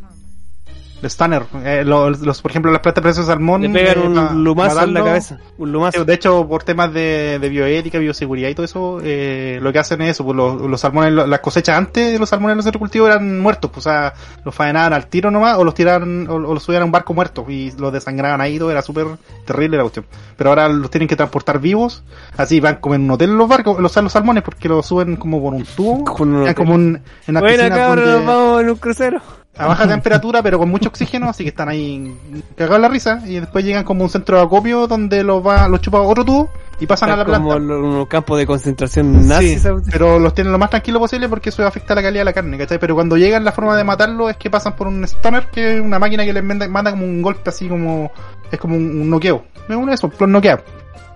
Stunner. 1.08 1.42
Eh, 1.64 1.84
los, 1.84 2.42
por 2.42 2.50
ejemplo, 2.50 2.70
las 2.70 2.80
platas 2.80 3.16
de 3.16 3.24
salmón. 3.24 3.62
Le 3.62 3.70
pegan 3.70 3.98
eh, 3.98 4.06
un 4.06 4.44
lumazo 4.44 4.82
en 4.82 4.94
la 4.94 5.04
cabeza. 5.04 5.38
Un 5.58 5.72
lumazo. 5.72 6.04
De 6.04 6.14
hecho, 6.14 6.46
por 6.48 6.62
temas 6.62 6.92
de, 6.92 7.38
de 7.40 7.48
bioética, 7.48 7.98
bioseguridad 7.98 8.48
y 8.48 8.54
todo 8.54 8.64
eso, 8.64 9.00
eh, 9.02 9.58
lo 9.62 9.72
que 9.72 9.78
hacen 9.78 10.00
es 10.02 10.10
eso. 10.10 10.24
Pues 10.24 10.36
los, 10.36 10.60
los 10.62 10.80
salmones, 10.80 11.12
las 11.12 11.40
cosechas 11.40 11.76
antes 11.76 12.12
de 12.12 12.18
los 12.18 12.28
salmones 12.28 12.52
en 12.52 12.56
los 12.58 12.64
centros 12.64 12.80
cultivo 12.80 13.06
eran 13.06 13.40
muertos. 13.40 13.70
Pues, 13.70 13.86
o 13.86 13.90
sea, 13.90 14.14
los 14.44 14.54
faenaban 14.54 14.92
al 14.92 15.06
tiro 15.08 15.30
nomás 15.30 15.58
o 15.58 15.64
los 15.64 15.74
tiraban 15.74 16.28
o, 16.28 16.38
los 16.38 16.62
subían 16.62 16.82
a 16.82 16.84
un 16.84 16.92
barco 16.92 17.14
muerto 17.14 17.44
y 17.48 17.72
los 17.72 17.92
desangraban 17.92 18.40
ahí. 18.40 18.58
Todo 18.58 18.70
era 18.70 18.82
súper 18.82 19.06
terrible 19.44 19.76
la 19.76 19.82
cuestión. 19.82 20.06
Pero 20.36 20.50
ahora 20.50 20.68
los 20.68 20.90
tienen 20.90 21.08
que 21.08 21.16
transportar 21.16 21.58
vivos. 21.58 22.04
Así 22.36 22.60
van 22.60 22.76
como 22.76 22.94
en 22.94 23.02
un 23.02 23.10
hotel 23.12 23.36
los 23.36 23.48
barcos, 23.48 23.80
los, 23.80 23.96
los 23.96 24.12
salmones, 24.12 24.42
porque 24.42 24.68
los 24.68 24.86
suben 24.86 25.16
como 25.16 25.42
por 25.42 25.54
un 25.54 25.64
tubo. 25.64 26.04
como 26.54 26.74
un, 26.74 27.00
en 27.26 27.34
la 27.34 27.40
bueno, 27.40 27.68
cabrón, 27.68 28.26
vamos 28.26 28.62
en 28.62 28.70
un 28.70 28.76
crucero 28.76 29.41
a 29.56 29.66
baja 29.66 29.86
temperatura, 29.88 30.42
pero 30.42 30.58
con 30.58 30.68
mucho 30.68 30.88
oxígeno, 30.88 31.28
así 31.28 31.44
que 31.44 31.50
están 31.50 31.68
ahí 31.68 32.14
cagados 32.56 32.80
la 32.80 32.88
risa. 32.88 33.22
Y 33.26 33.40
después 33.40 33.64
llegan 33.64 33.84
como 33.84 34.04
un 34.04 34.10
centro 34.10 34.38
de 34.38 34.44
acopio 34.44 34.86
donde 34.86 35.22
los 35.22 35.46
va, 35.46 35.68
los 35.68 35.80
chupa 35.80 36.00
otro 36.00 36.24
tubo 36.24 36.50
y 36.80 36.86
pasan 36.86 37.10
a 37.10 37.16
la 37.16 37.24
planta. 37.24 37.54
Como 37.54 38.00
un 38.00 38.06
campo 38.06 38.36
de 38.36 38.46
concentración 38.46 39.26
nazi. 39.28 39.60
pero 39.90 40.18
los 40.18 40.34
tienen 40.34 40.52
lo 40.52 40.58
más 40.58 40.70
tranquilo 40.70 40.98
posible 40.98 41.28
porque 41.28 41.50
eso 41.50 41.66
afecta 41.66 41.94
la 41.94 42.02
calidad 42.02 42.20
de 42.20 42.24
la 42.24 42.32
carne, 42.32 42.58
¿cachai? 42.58 42.78
Pero 42.78 42.94
cuando 42.94 43.16
llegan, 43.16 43.44
la 43.44 43.52
forma 43.52 43.76
de 43.76 43.84
matarlo 43.84 44.30
es 44.30 44.36
que 44.36 44.50
pasan 44.50 44.74
por 44.74 44.86
un 44.86 45.04
stoner, 45.04 45.46
que 45.48 45.76
es 45.76 45.80
una 45.80 45.98
máquina 45.98 46.24
que 46.24 46.32
les 46.32 46.42
manda, 46.44 46.90
como 46.90 47.04
un 47.04 47.22
golpe 47.22 47.50
así 47.50 47.68
como. 47.68 48.10
Es 48.50 48.58
como 48.58 48.76
un, 48.76 49.08
noqueo. 49.08 49.44
Es 49.68 49.76
uno 49.76 49.86
de 49.86 49.94
esos, 49.94 50.10
un 50.18 50.32
noqueo. 50.32 50.60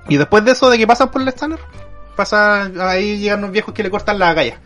Y 0.08 0.16
después 0.16 0.44
de 0.44 0.52
eso, 0.52 0.70
de 0.70 0.78
que 0.78 0.86
pasan 0.86 1.10
por 1.10 1.20
el 1.20 1.28
stoner, 1.28 1.58
pasa, 2.14 2.70
ahí 2.80 3.18
llegan 3.18 3.40
unos 3.40 3.50
viejos 3.50 3.74
que 3.74 3.82
le 3.82 3.90
cortan 3.90 4.18
la 4.18 4.32
galla 4.32 4.60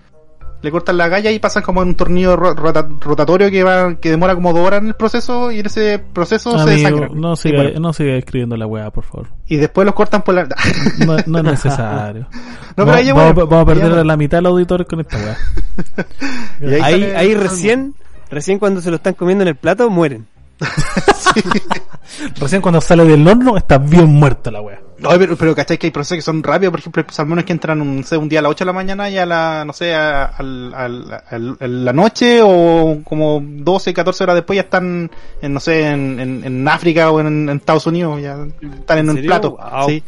le 0.62 0.70
cortan 0.70 0.99
la 0.99 1.09
galla 1.09 1.31
y 1.31 1.38
pasan 1.38 1.62
como 1.62 1.83
en 1.83 1.88
un 1.88 1.94
tornillo 1.94 2.37
rotatorio 2.37 3.51
que 3.51 3.62
va 3.62 3.94
que 3.96 4.11
demora 4.11 4.35
como 4.35 4.53
dos 4.53 4.66
horas 4.66 4.83
en 4.83 4.88
el 4.88 4.94
proceso 4.94 5.51
y 5.51 5.61
en 5.61 5.66
ese 5.66 5.99
proceso 5.99 6.59
se 6.59 6.70
desangra. 6.70 7.09
No 7.12 7.37
siga, 7.37 7.70
no 7.81 7.92
siga 7.92 8.16
escribiendo 8.16 8.57
la 8.57 8.66
weá, 8.66 8.90
por 8.90 9.05
favor. 9.05 9.29
Y 9.46 9.57
después 9.57 9.87
los 9.87 9.94
cortan 9.94 10.23
por 10.23 10.35
la... 10.35 10.44
no, 11.07 11.16
no 11.27 11.38
es 11.38 11.44
necesario. 11.44 12.27
no, 12.77 12.87
pero 12.87 13.14
vamos, 13.14 13.35
vamos, 13.49 13.62
a 13.62 13.64
perder 13.64 14.07
la 14.07 14.16
mitad 14.16 14.38
de 14.38 14.42
los 14.42 14.53
auditores 14.53 14.87
con 14.87 15.01
esta 15.01 15.16
weá. 15.16 16.83
ahí, 16.85 17.05
ahí, 17.16 17.35
recién, 17.35 17.94
recién 18.31 18.59
cuando 18.59 18.81
se 18.81 18.90
lo 18.90 18.96
están 18.96 19.14
comiendo 19.14 19.42
en 19.42 19.49
el 19.49 19.57
plato, 19.57 19.88
mueren. 19.88 20.27
Recién 22.37 22.61
cuando 22.61 22.81
sale 22.81 23.05
del 23.05 23.27
horno 23.27 23.57
está 23.57 23.79
bien 23.79 24.07
muerta 24.07 24.51
la 24.51 24.61
weá. 24.61 24.81
No, 24.99 25.09
pero, 25.18 25.37
pero 25.37 25.55
¿cachai? 25.55 25.79
Que 25.79 25.87
hay 25.87 25.90
procesos 25.90 26.16
que 26.18 26.23
son 26.23 26.42
rápidos, 26.42 26.73
por 26.73 26.81
ejemplo, 26.81 27.03
hay 27.07 27.14
salmones 27.14 27.46
que 27.46 27.53
entran 27.53 27.81
un, 27.81 28.05
un 28.11 28.29
día 28.29 28.40
a 28.40 28.42
las 28.42 28.51
8 28.51 28.64
de 28.64 28.66
la 28.66 28.73
mañana 28.73 29.09
y 29.09 29.16
a 29.16 29.25
la, 29.25 29.64
no 29.64 29.73
sé, 29.73 29.94
a, 29.94 30.31
la 30.40 31.92
noche 31.94 32.40
o 32.42 33.01
como 33.03 33.40
12, 33.42 33.94
14 33.94 34.25
horas 34.25 34.37
después 34.37 34.57
ya 34.57 34.62
están, 34.62 35.11
en, 35.40 35.53
no 35.55 35.61
sé, 35.61 35.88
en, 35.88 36.20
en, 36.44 36.68
África 36.68 37.11
o 37.11 37.20
en, 37.20 37.49
Estados 37.49 37.87
Unidos, 37.87 38.20
ya 38.20 38.46
están 38.61 38.99
en, 38.99 39.11
un 39.11 39.23
plato. 39.23 39.57
Sí, 39.87 40.03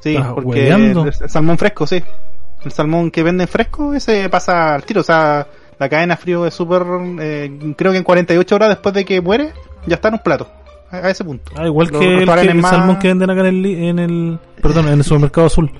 sí, 0.00 0.16
porque 0.34 0.68
el, 0.70 1.12
salmón 1.12 1.58
fresco, 1.58 1.86
sí. 1.86 2.02
El 2.64 2.72
salmón 2.72 3.10
que 3.10 3.22
venden 3.22 3.46
fresco, 3.46 3.92
ese 3.92 4.28
pasa 4.30 4.74
al 4.74 4.82
tiro, 4.84 5.02
o 5.02 5.04
sea, 5.04 5.46
la 5.78 5.88
cadena 5.88 6.16
frío 6.16 6.46
es 6.46 6.54
súper, 6.54 6.82
eh, 7.20 7.74
creo 7.76 7.92
que 7.92 7.98
en 7.98 8.04
48 8.04 8.54
horas 8.54 8.68
después 8.70 8.94
de 8.94 9.04
que 9.04 9.20
muere, 9.20 9.52
ya 9.86 9.96
está 9.96 10.08
en 10.08 10.14
un 10.14 10.20
plato 10.20 10.48
a 10.90 11.10
ese 11.10 11.24
punto. 11.24 11.52
Ah, 11.56 11.66
igual 11.66 11.90
que 11.90 12.22
el, 12.22 12.62
salmón 12.62 12.98
que 12.98 13.08
venden 13.08 13.30
acá 13.30 13.40
en 13.40 13.46
el, 13.46 13.66
en 13.66 13.98
el, 13.98 14.38
perdón, 14.62 14.88
en 14.88 14.94
el 14.94 15.04
supermercado 15.04 15.46
azul. 15.46 15.70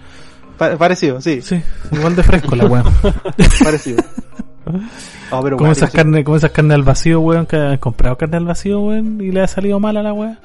parecido, 0.57 1.21
sí. 1.21 1.41
Sí, 1.43 1.63
igual 1.93 2.15
de 2.15 2.23
fresco 2.23 2.55
la 2.57 2.67
weón. 2.67 2.85
parecido. 3.65 4.03
Oh, 5.31 5.43
como, 5.43 5.73
esas 5.73 5.91
carnes, 5.91 6.25
como 6.25 6.39
esas 6.39 6.53
carnes 6.53 6.75
al 6.75 6.83
vacío, 6.83 7.21
weón, 7.21 7.45
que 7.45 7.57
han 7.57 7.77
comprado 7.77 8.17
carne 8.17 8.39
al 8.39 8.47
vacío, 8.47 8.81
weón, 8.81 9.21
y 9.21 9.31
le 9.31 9.43
ha 9.43 9.47
salido 9.47 9.79
mala 9.79 10.03
la 10.03 10.15
weón. 10.15 10.39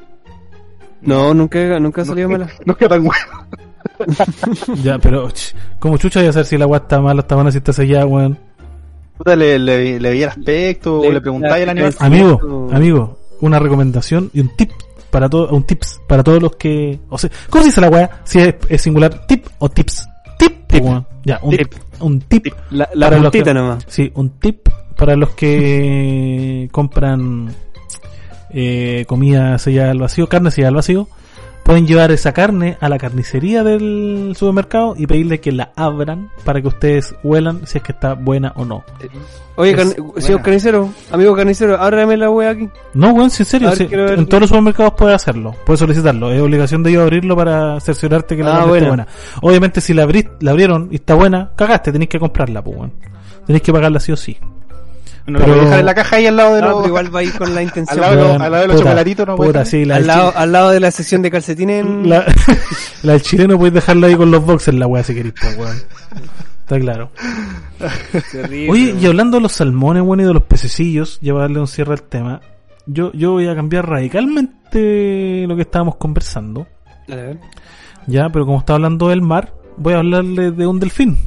No, 1.01 1.33
nunca, 1.33 1.79
nunca 1.79 2.01
ha 2.01 2.05
salido 2.05 2.27
mala. 2.27 2.49
No 2.65 2.75
queda 2.75 2.89
tan 2.89 3.01
weón. 3.01 4.83
ya, 4.83 4.99
pero, 4.99 5.29
como 5.79 5.97
chucha 5.97 6.19
voy 6.19 6.27
a 6.27 6.33
saber 6.33 6.45
si 6.45 6.57
la 6.57 6.67
weá 6.67 6.79
está 6.79 6.99
mala, 6.99 7.21
está 7.21 7.35
buena, 7.35 7.51
si 7.51 7.59
está 7.59 7.71
sellada, 7.71 8.05
weón. 8.05 8.37
Puta, 9.17 9.35
le, 9.35 9.59
le, 9.59 9.99
le 9.99 10.23
el 10.23 10.29
aspecto, 10.29 10.99
o 10.99 11.11
le 11.11 11.21
preguntáis 11.21 11.63
al 11.63 11.69
animal. 11.69 11.95
Amigo, 11.99 12.69
amigo, 12.71 13.19
una 13.41 13.59
recomendación 13.59 14.29
y 14.33 14.39
un 14.39 14.55
tip 14.55 14.71
para 15.11 15.29
todo, 15.29 15.49
un 15.49 15.63
tips 15.63 16.01
para 16.07 16.23
todos 16.23 16.41
los 16.41 16.55
que, 16.55 16.99
o 17.09 17.17
sea, 17.17 17.29
¿cómo 17.49 17.63
se 17.63 17.69
dice 17.69 17.81
la 17.81 17.89
weá? 17.89 18.21
Si 18.23 18.39
es, 18.39 18.81
singular, 18.81 19.27
tip 19.27 19.45
o 19.59 19.69
tips. 19.69 20.09
Tip, 20.39 20.67
tip. 20.67 20.83
ya, 21.23 21.39
un 21.43 21.55
tip, 21.55 21.73
un 21.99 22.21
tip, 22.21 22.47
la, 22.71 22.89
la 22.93 23.09
nomás. 23.53 23.85
Sí, 23.87 24.11
un 24.15 24.31
tip 24.39 24.67
para 24.97 25.15
los 25.15 25.29
que 25.31 26.67
compran 26.71 27.53
eh, 28.49 29.05
comida 29.07 29.57
sellada 29.59 29.91
al 29.91 29.99
vacío, 29.99 30.27
carne 30.27 30.49
sellada 30.49 30.69
al 30.69 30.75
vacío 30.75 31.07
pueden 31.63 31.87
llevar 31.87 32.11
esa 32.11 32.33
carne 32.33 32.77
a 32.79 32.89
la 32.89 32.97
carnicería 32.97 33.63
del 33.63 34.33
supermercado 34.37 34.95
y 34.97 35.07
pedirle 35.07 35.39
que 35.39 35.51
la 35.51 35.71
abran 35.75 36.29
para 36.43 36.61
que 36.61 36.67
ustedes 36.67 37.15
huelan 37.23 37.65
si 37.65 37.77
es 37.77 37.83
que 37.83 37.93
está 37.93 38.13
buena 38.13 38.53
o 38.55 38.65
no. 38.65 38.83
Oye, 39.55 39.75
señor 40.17 40.41
carnicero, 40.41 40.89
amigo 41.11 41.35
carnicero, 41.35 41.79
ábrame 41.79 42.17
la 42.17 42.29
wea 42.29 42.51
aquí. 42.51 42.69
No, 42.93 43.11
weón, 43.11 43.25
en 43.25 43.45
serio, 43.45 43.71
en 43.71 44.25
todos 44.25 44.41
los 44.41 44.49
supermercados 44.49 44.93
puedes 44.97 45.15
hacerlo, 45.15 45.55
puedes 45.65 45.79
solicitarlo. 45.79 46.31
Es 46.31 46.41
obligación 46.41 46.83
de 46.83 46.89
ellos 46.89 47.03
abrirlo 47.03 47.35
para 47.35 47.79
cerciorarte 47.79 48.35
que 48.35 48.43
la 48.43 48.55
ah, 48.55 48.59
carne 48.59 48.77
esté 48.77 48.87
buena. 48.87 49.07
Obviamente, 49.41 49.81
si 49.81 49.93
la, 49.93 50.07
la 50.39 50.51
abrieron 50.51 50.89
y 50.91 50.95
está 50.95 51.13
buena, 51.13 51.51
cagaste, 51.55 51.91
tenéis 51.91 52.09
que 52.09 52.19
comprarla, 52.19 52.63
pues, 52.63 52.77
weón. 52.77 52.93
Tenéis 53.45 53.61
que 53.61 53.73
pagarla 53.73 53.99
sí 53.99 54.11
o 54.11 54.17
sí. 54.17 54.37
No 55.25 55.39
pero... 55.39 55.55
dejar 55.55 55.79
en 55.79 55.85
la 55.85 55.93
caja 55.93 56.15
ahí 56.17 56.27
al 56.27 56.35
lado 56.35 56.55
de 56.55 56.61
no, 56.61 56.69
los... 56.69 56.87
igual 56.87 57.15
va 57.15 57.19
a 57.19 57.23
ir 57.23 57.33
con 57.37 57.55
la 57.55 57.63
intención. 57.63 58.03
al, 58.03 58.17
lado, 58.17 58.33
al 58.33 58.51
lado 58.51 58.61
de 58.61 58.67
los 58.67 58.77
chocolatitos, 58.81 59.27
no 59.27 59.35
puta, 59.35 59.65
sí, 59.65 59.89
al, 59.89 60.05
lado, 60.05 60.33
al 60.35 60.51
lado 60.51 60.69
de 60.71 60.79
la 60.79 60.91
sección 60.91 61.21
de 61.21 61.31
calcetines. 61.31 61.85
La, 62.05 62.25
la 63.03 63.13
del 63.13 63.21
chileno 63.21 63.57
puedes 63.57 63.73
dejarla 63.73 64.07
ahí 64.07 64.15
con 64.15 64.31
los 64.31 64.45
boxers, 64.45 64.77
la 64.77 64.87
weá, 64.87 65.03
si 65.03 65.15
querés, 65.15 65.33
pues, 65.39 65.57
weón. 65.57 65.77
Está 66.61 66.79
claro. 66.79 67.11
Oye, 68.69 68.95
y 68.99 69.05
hablando 69.05 69.37
de 69.37 69.41
los 69.41 69.51
salmones, 69.51 70.03
bueno, 70.03 70.23
y 70.23 70.25
de 70.25 70.33
los 70.33 70.43
pececillos, 70.43 71.19
ya 71.21 71.33
para 71.33 71.43
darle 71.43 71.59
un 71.59 71.67
cierre 71.67 71.93
al 71.93 72.03
tema, 72.03 72.41
yo, 72.85 73.11
yo 73.13 73.31
voy 73.31 73.47
a 73.47 73.55
cambiar 73.55 73.89
radicalmente 73.89 75.45
lo 75.47 75.55
que 75.55 75.63
estábamos 75.63 75.95
conversando. 75.95 76.67
A 77.09 77.15
ver. 77.15 77.39
Ya, 78.07 78.29
pero 78.29 78.45
como 78.45 78.59
está 78.59 78.75
hablando 78.75 79.09
del 79.09 79.21
mar, 79.21 79.53
voy 79.77 79.93
a 79.93 79.97
hablarle 79.97 80.51
de 80.51 80.67
un 80.67 80.79
delfín. 80.79 81.17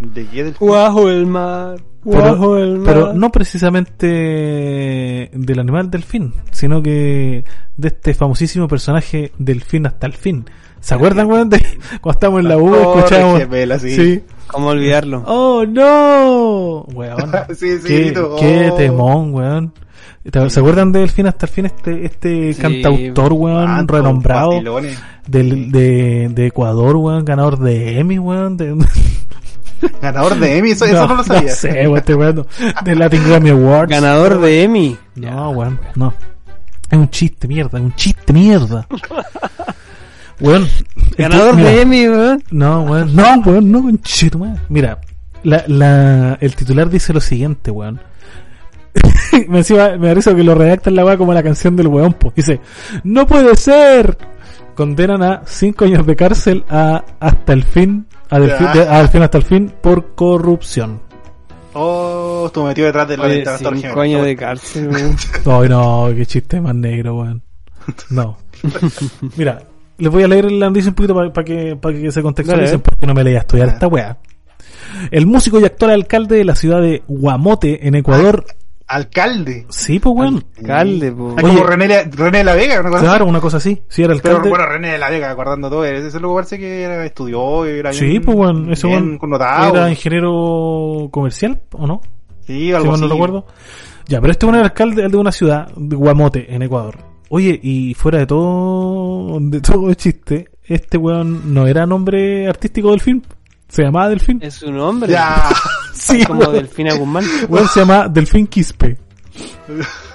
¿De 0.00 0.26
qué 0.26 0.44
delfín? 0.44 0.68
Bajo 0.68 1.08
el 1.08 1.26
mar. 1.26 1.80
Pero, 2.02 3.12
no 3.12 3.30
precisamente 3.30 5.30
del 5.32 5.58
animal 5.58 5.90
delfín, 5.90 6.32
sino 6.50 6.82
que 6.82 7.44
de 7.76 7.88
este 7.88 8.14
famosísimo 8.14 8.68
personaje 8.68 9.32
delfín 9.38 9.86
hasta 9.86 10.06
el 10.06 10.14
fin. 10.14 10.46
¿Se 10.80 10.94
acuerdan, 10.94 11.26
weón? 11.26 11.50
De 11.50 11.58
cuando 12.00 12.12
estábamos 12.12 12.40
en 12.40 12.48
la 12.48 12.56
U, 12.56 12.74
escuchábamos. 12.74 13.82
sí. 13.82 14.22
¿Cómo 14.46 14.68
olvidarlo? 14.68 15.22
¡Oh, 15.26 15.64
no! 15.64 16.82
Weón. 16.94 17.30
sí, 17.54 17.78
sí, 17.78 17.86
qué, 17.86 18.14
qué 18.40 18.72
temón, 18.76 19.34
weón. 19.34 19.72
¿Se 20.48 20.60
acuerdan 20.60 20.92
de 20.92 21.00
Delfín 21.00 21.26
hasta 21.26 21.46
el 21.46 21.52
fin? 21.52 21.66
Este, 21.66 22.04
este 22.04 22.54
cantautor, 22.60 23.32
weón, 23.32 23.88
renombrado 23.88 24.60
del, 25.26 25.70
de, 25.70 26.28
de 26.30 26.46
Ecuador, 26.46 26.96
weón, 26.96 27.24
ganador 27.24 27.58
de 27.58 27.98
Emmy, 27.98 28.18
weón. 28.18 28.56
De... 28.56 28.74
Ganador 30.02 30.38
de 30.38 30.58
Emmy, 30.58 30.70
eso 30.70 30.86
no, 30.86 31.14
lo 31.14 31.24
sabía. 31.24 31.50
No 31.50 31.56
sé, 31.56 31.88
weón, 31.88 31.98
este 31.98 32.14
weón. 32.14 32.46
De 32.84 32.94
Latin 32.94 33.22
Grammy 33.26 33.50
Awards. 33.50 33.90
Ganador 33.90 34.40
de 34.40 34.62
Emmy. 34.62 34.98
No, 35.16 35.50
weón, 35.50 35.80
no. 35.94 36.14
Es 36.90 36.98
un 36.98 37.08
chiste, 37.10 37.46
mierda, 37.46 37.78
es 37.78 37.84
un 37.84 37.94
chiste, 37.94 38.32
mierda. 38.32 38.86
weón. 40.40 40.68
Ganador 41.16 41.56
de 41.56 41.82
Emmy, 41.82 42.08
weón. 42.08 42.42
No, 42.50 42.82
weón, 42.82 43.14
no, 43.14 43.42
weón, 43.44 43.70
no, 43.70 43.90
chiste, 44.02 44.36
weón. 44.36 44.60
Mira, 44.68 44.98
la, 45.42 45.64
la, 45.66 46.38
el 46.40 46.54
titular 46.54 46.90
dice 46.90 47.12
lo 47.12 47.20
siguiente, 47.20 47.70
weón. 47.70 48.00
me 49.48 49.58
encima, 49.58 49.90
me 49.90 50.08
parece 50.08 50.34
que 50.34 50.42
lo 50.42 50.54
redacta 50.54 50.90
en 50.90 50.96
la 50.96 51.04
weá 51.04 51.16
como 51.16 51.32
la 51.32 51.42
canción 51.42 51.76
del 51.76 51.86
weón, 51.86 52.14
po. 52.14 52.32
Dice, 52.34 52.60
no 53.04 53.26
puede 53.26 53.54
ser. 53.56 54.16
Condenan 54.74 55.22
a 55.22 55.42
cinco 55.46 55.84
años 55.84 56.06
de 56.06 56.16
cárcel 56.16 56.64
a 56.68 57.04
hasta 57.18 57.52
el 57.52 57.64
fin, 57.64 58.06
a 58.30 58.38
delfín, 58.38 59.22
hasta 59.22 59.38
el 59.38 59.44
fin 59.44 59.72
por 59.82 60.14
corrupción. 60.14 61.00
Oh, 61.74 62.44
estuvo 62.46 62.66
metido 62.66 62.86
detrás 62.86 63.08
de 63.08 63.16
la 63.16 63.24
Oye, 63.24 63.44
Cinco 63.76 64.00
años 64.00 64.24
de 64.24 64.36
cárcel, 64.36 64.88
weón. 64.92 65.16
Ay, 65.46 65.68
no, 65.68 66.08
qué 66.14 66.26
chiste 66.26 66.60
más 66.60 66.74
negro, 66.74 67.18
weón. 67.18 67.42
No. 68.10 68.38
Mira, 69.36 69.62
les 69.98 70.10
voy 70.10 70.22
a 70.22 70.28
leer 70.28 70.46
el 70.46 70.58
noticia 70.58 70.90
un 70.90 70.94
poquito 70.94 71.14
para 71.14 71.44
que, 71.44 71.76
para 71.76 71.96
que 71.96 72.10
se 72.10 72.22
contextualicen 72.22 72.80
porque 72.80 73.06
no 73.06 73.14
me 73.14 73.22
leía 73.22 73.40
estudiar 73.40 73.68
esta 73.68 73.86
weá. 73.86 74.18
El 75.10 75.26
músico 75.26 75.60
y 75.60 75.64
actual 75.64 75.92
alcalde 75.92 76.36
de 76.36 76.44
la 76.44 76.54
ciudad 76.54 76.80
de 76.80 77.02
Guamote, 77.06 77.86
en 77.86 77.94
Ecuador, 77.94 78.44
alcalde. 78.90 79.66
Sí, 79.68 79.98
pues, 79.98 80.14
bueno. 80.14 80.40
Alcalde, 80.58 81.12
pues. 81.12 81.42
como 81.42 81.64
René, 81.64 82.04
René 82.04 82.38
de 82.38 82.44
la 82.44 82.54
Vega, 82.54 82.80
una 82.80 82.90
cosa 82.90 83.02
Claro, 83.02 83.26
una 83.26 83.40
cosa 83.40 83.56
así. 83.58 83.82
Sí, 83.88 84.02
era 84.02 84.14
alcalde. 84.14 84.38
Pero 84.38 84.50
bueno, 84.50 84.66
René 84.66 84.92
de 84.92 84.98
la 84.98 85.10
Vega, 85.10 85.30
acordando 85.30 85.70
todo, 85.70 85.84
ese 85.84 86.18
luego 86.18 86.36
parece 86.36 86.58
que 86.58 86.82
era, 86.82 87.04
estudió, 87.04 87.64
era 87.64 87.92
Sí, 87.92 88.18
pues, 88.20 88.36
bueno, 88.36 88.72
eso 88.72 88.88
bueno, 88.88 89.18
era 89.36 89.88
ingeniero 89.90 91.08
comercial, 91.10 91.62
¿o 91.72 91.86
no? 91.86 92.00
Sí, 92.46 92.72
algo 92.72 92.94
así. 92.94 93.02
no 93.02 93.08
recuerdo. 93.08 93.46
Ya, 94.06 94.20
pero 94.20 94.32
este 94.32 94.46
bueno 94.46 94.58
era 94.58 94.68
alcalde 94.68 95.08
de 95.08 95.16
una 95.16 95.30
ciudad, 95.30 95.68
de 95.76 95.94
Guamote, 95.94 96.52
en 96.52 96.62
Ecuador. 96.62 96.98
Oye, 97.28 97.58
y 97.62 97.94
fuera 97.94 98.18
de 98.18 98.26
todo, 98.26 99.38
de 99.40 99.60
todo 99.60 99.94
chiste, 99.94 100.48
este 100.64 100.98
weón 100.98 101.54
no 101.54 101.68
era 101.68 101.86
nombre 101.86 102.48
artístico 102.48 102.90
del 102.90 103.00
film. 103.00 103.22
Se 103.68 103.84
llamaba 103.84 104.08
Delfín. 104.08 104.40
Es 104.42 104.54
su 104.54 104.72
nombre. 104.72 105.12
Ya. 105.12 105.48
sí, 105.92 106.24
como 106.24 106.46
Delfín 106.46 106.88
Guzmán. 106.96 107.24
Bueno, 107.48 107.68
se 107.68 107.80
llama 107.80 108.08
Delfín 108.08 108.46
Quispe. 108.46 108.98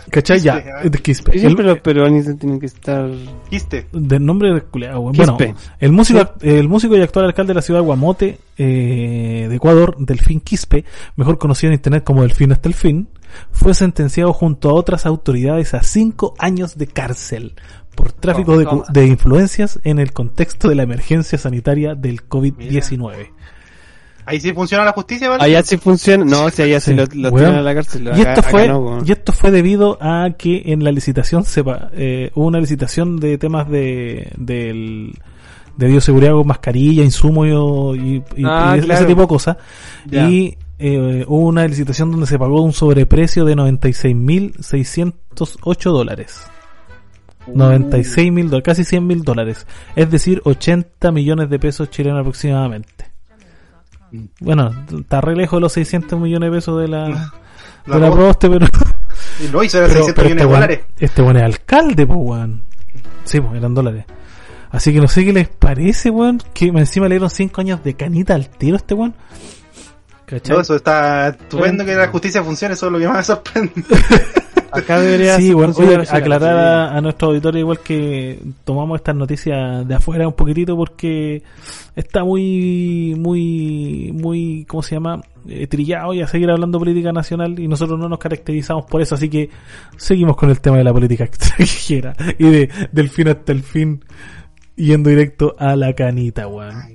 ¿Cachai? 0.09 0.39
Ya, 0.39 0.57
es 0.83 0.91
de 0.91 0.99
Quispe. 0.99 1.37
Siempre 1.37 1.65
los 1.65 1.79
peruanos 1.79 2.25
tienen 2.37 2.59
que 2.59 2.67
estar. 2.67 3.09
Quispe. 3.49 3.87
Del 3.91 4.25
nombre 4.25 4.53
de 4.53 4.61
culeado, 4.61 5.01
Bueno, 5.01 5.37
el 5.79 5.91
músico, 5.91 6.33
el 6.41 6.67
músico 6.69 6.95
y 6.95 7.01
actual 7.01 7.25
alcalde 7.25 7.49
de 7.49 7.55
la 7.55 7.61
ciudad 7.61 7.79
de 7.81 7.85
Guamote, 7.85 8.39
eh, 8.57 9.47
de 9.49 9.55
Ecuador, 9.55 9.95
Delfín 9.99 10.39
Quispe, 10.41 10.85
mejor 11.15 11.37
conocido 11.37 11.71
en 11.71 11.79
internet 11.79 12.03
como 12.03 12.21
Delfín 12.21 12.51
hasta 12.51 12.69
el 12.69 12.75
fin, 12.75 13.09
fue 13.51 13.73
sentenciado 13.73 14.31
junto 14.31 14.69
a 14.69 14.73
otras 14.73 15.05
autoridades 15.05 15.73
a 15.73 15.83
cinco 15.83 16.33
años 16.39 16.77
de 16.77 16.87
cárcel 16.87 17.55
por 17.95 18.11
tráfico 18.11 18.57
de, 18.57 18.67
de, 18.89 19.07
influencias 19.07 19.79
en 19.83 19.99
el 19.99 20.11
contexto 20.11 20.67
de 20.69 20.75
la 20.75 20.83
emergencia 20.83 21.37
sanitaria 21.37 21.95
del 21.95 22.27
COVID-19. 22.27 23.31
Ahí 24.25 24.39
sí 24.39 24.51
funciona 24.53 24.83
la 24.83 24.93
justicia, 24.93 25.29
¿vale? 25.29 25.43
Allá 25.43 25.61
sí 25.61 25.77
funciona, 25.77 26.25
no, 26.25 26.49
si 26.49 26.63
allá 26.63 26.79
sí, 26.79 26.95
lo, 26.95 27.03
lo 27.13 27.31
tienen 27.31 27.55
a 27.55 27.61
la 27.61 27.75
cárcel. 27.75 28.09
Y 28.15 28.21
esto 28.21 28.41
fue, 28.41 28.67
y 29.05 29.11
esto 29.11 29.31
fue 29.31 29.51
debido 29.51 29.99
a 30.01 30.31
que 30.37 30.63
en 30.65 30.83
la 30.83 30.91
licitación 30.91 31.45
sepa, 31.45 31.91
eh, 31.93 32.31
hubo 32.33 32.47
una 32.47 32.59
licitación 32.59 33.19
de 33.19 33.37
temas 33.37 33.69
de, 33.69 34.31
del, 34.35 35.13
de 35.77 35.87
bioseguridad 35.87 36.31
con 36.31 36.47
mascarilla, 36.47 37.03
insumos 37.03 37.45
y, 37.97 38.23
y, 38.35 38.43
ah, 38.45 38.75
ese 38.77 39.05
tipo 39.05 39.21
de 39.21 39.27
cosas. 39.27 39.57
Y 40.11 40.57
eh, 40.79 41.23
hubo 41.27 41.45
una 41.47 41.67
licitación 41.67 42.09
donde 42.09 42.25
se 42.25 42.39
pagó 42.39 42.61
un 42.61 42.73
sobreprecio 42.73 43.45
de 43.45 43.55
96.608 43.55 45.91
dólares. 45.91 46.47
96 47.53 48.31
mil 48.31 48.45
dólares, 48.45 48.65
casi 48.65 48.83
100 48.83 49.05
mil 49.05 49.23
dólares. 49.23 49.67
Es 49.95 50.09
decir, 50.09 50.41
80 50.43 51.11
millones 51.11 51.47
de 51.51 51.59
pesos 51.59 51.91
chilenos 51.91 52.21
aproximadamente. 52.21 53.13
Bueno, 54.39 54.71
está 54.99 55.21
re 55.21 55.35
lejos 55.35 55.57
de 55.57 55.61
los 55.61 55.73
600 55.73 56.19
millones 56.19 56.51
de 56.51 56.55
pesos 56.57 56.81
de 56.81 56.87
la, 56.87 57.33
de 57.85 57.99
la 57.99 58.11
Proste, 58.11 58.49
pero. 58.49 58.67
No, 59.51 59.63
hizo 59.63 59.77
600 59.79 60.05
millones 60.07 60.17
este 60.17 60.33
de 60.35 60.43
dólares. 60.43 60.79
Este 60.99 61.21
buen 61.21 61.37
es 61.37 61.43
alcalde, 61.43 62.05
pues, 62.05 62.19
weón. 62.21 62.63
Sí, 63.23 63.39
pues, 63.39 63.55
eran 63.55 63.73
dólares. 63.73 64.05
Así 64.71 64.93
que 64.93 64.99
no 64.99 65.07
sé 65.07 65.23
qué 65.23 65.33
les 65.33 65.47
parece, 65.47 66.09
weón, 66.09 66.41
que 66.53 66.67
encima 66.67 67.07
le 67.07 67.15
dieron 67.15 67.29
5 67.29 67.61
años 67.61 67.83
de 67.83 67.95
canita 67.95 68.35
al 68.35 68.49
tiro 68.49 68.75
a 68.75 68.77
este 68.77 68.93
weón. 68.93 69.15
¿Cachai? 70.25 70.55
No, 70.55 70.61
eso 70.61 70.75
está 70.75 71.29
estupendo 71.29 71.85
que 71.85 71.95
la 71.95 72.07
justicia 72.07 72.43
funcione, 72.43 72.73
eso 72.73 72.87
es 72.87 72.91
lo 72.91 72.99
que 72.99 73.07
más 73.07 73.17
me 73.17 73.23
sorprende. 73.23 73.73
Acá 74.75 74.99
debería 74.99 75.37
sí, 75.37 75.53
bueno, 75.53 75.73
aclarar 76.09 76.95
a, 76.95 77.01
nuestro 77.01 77.29
auditorio 77.29 77.61
igual 77.61 77.79
que 77.79 78.39
tomamos 78.63 78.97
estas 78.97 79.15
noticias 79.15 79.87
de 79.87 79.95
afuera 79.95 80.27
un 80.27 80.33
poquitito 80.33 80.75
porque 80.75 81.43
está 81.95 82.23
muy, 82.23 83.15
muy, 83.17 84.11
muy, 84.13 84.65
¿cómo 84.65 84.83
se 84.83 84.95
llama? 84.95 85.21
Eh, 85.47 85.67
trillado 85.67 86.13
y 86.13 86.21
a 86.21 86.27
seguir 86.27 86.49
hablando 86.49 86.79
política 86.79 87.11
nacional 87.11 87.59
y 87.59 87.67
nosotros 87.67 87.99
no 87.99 88.09
nos 88.09 88.19
caracterizamos 88.19 88.85
por 88.85 89.01
eso, 89.01 89.15
así 89.15 89.29
que 89.29 89.49
seguimos 89.97 90.35
con 90.35 90.49
el 90.49 90.59
tema 90.59 90.77
de 90.77 90.83
la 90.83 90.93
política 90.93 91.23
extranjera 91.25 92.15
y 92.37 92.49
de, 92.49 92.69
del 92.91 93.09
fin 93.09 93.27
hasta 93.29 93.51
el 93.51 93.63
fin 93.63 94.03
yendo 94.75 95.09
directo 95.09 95.55
a 95.57 95.75
la 95.75 95.93
canita, 95.93 96.47
weón. 96.47 96.94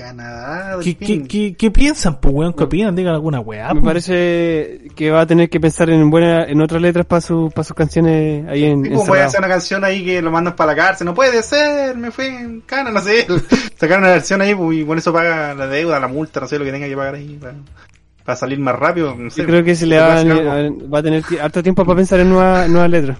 Canadá. 0.00 0.78
¿Qué, 0.82 0.96
qué, 0.96 1.54
qué, 1.54 1.70
piensan, 1.70 2.20
pues, 2.20 2.34
weón? 2.34 2.54
¿Qué 2.54 2.64
opinan? 2.64 2.96
Digan 2.96 3.14
alguna 3.14 3.40
weá. 3.40 3.74
Me 3.74 3.82
parece 3.82 4.88
que 4.96 5.10
va 5.10 5.20
a 5.20 5.26
tener 5.26 5.50
que 5.50 5.60
pensar 5.60 5.90
en 5.90 6.08
buena, 6.10 6.44
en 6.44 6.60
otras 6.62 6.80
letras 6.80 7.04
para 7.04 7.20
su, 7.20 7.50
para 7.54 7.64
sus 7.64 7.76
canciones 7.76 8.48
ahí 8.48 8.64
en. 8.64 8.88
¿Cómo 8.88 9.06
voy 9.06 9.18
a 9.18 9.26
hacer 9.26 9.40
una 9.40 9.48
canción 9.48 9.84
ahí 9.84 10.04
que 10.04 10.22
lo 10.22 10.30
mandan 10.30 10.56
para 10.56 10.72
la 10.72 10.76
cárcel? 10.76 11.04
No 11.04 11.14
puede 11.14 11.42
ser, 11.42 11.96
me 11.96 12.10
fui 12.10 12.26
en 12.26 12.62
cana, 12.62 12.90
no 12.90 13.00
sé. 13.00 13.26
Sacaron 13.76 14.04
una 14.04 14.12
versión 14.12 14.40
ahí 14.40 14.54
pues, 14.54 14.78
y 14.78 14.84
con 14.84 14.96
eso 14.96 15.12
paga 15.12 15.54
la 15.54 15.66
deuda, 15.66 16.00
la 16.00 16.08
multa, 16.08 16.40
no 16.40 16.48
sé 16.48 16.58
lo 16.58 16.64
que 16.64 16.72
tenga 16.72 16.88
que 16.88 16.96
pagar 16.96 17.16
ahí. 17.16 17.38
Para, 17.40 18.36
salir 18.36 18.60
más 18.60 18.76
rápido. 18.76 19.14
No 19.16 19.28
sé, 19.28 19.40
Yo 19.40 19.46
creo 19.46 19.64
que 19.64 19.74
se 19.74 19.86
le 19.86 19.98
va, 19.98 20.20
a, 20.20 20.24
va 20.24 20.98
a 21.00 21.02
tener 21.02 21.22
harto 21.42 21.62
tiempo 21.62 21.84
para 21.84 21.96
pensar 21.96 22.20
en 22.20 22.30
nuevas 22.30 22.68
nuevas 22.68 22.90
letras. 22.90 23.18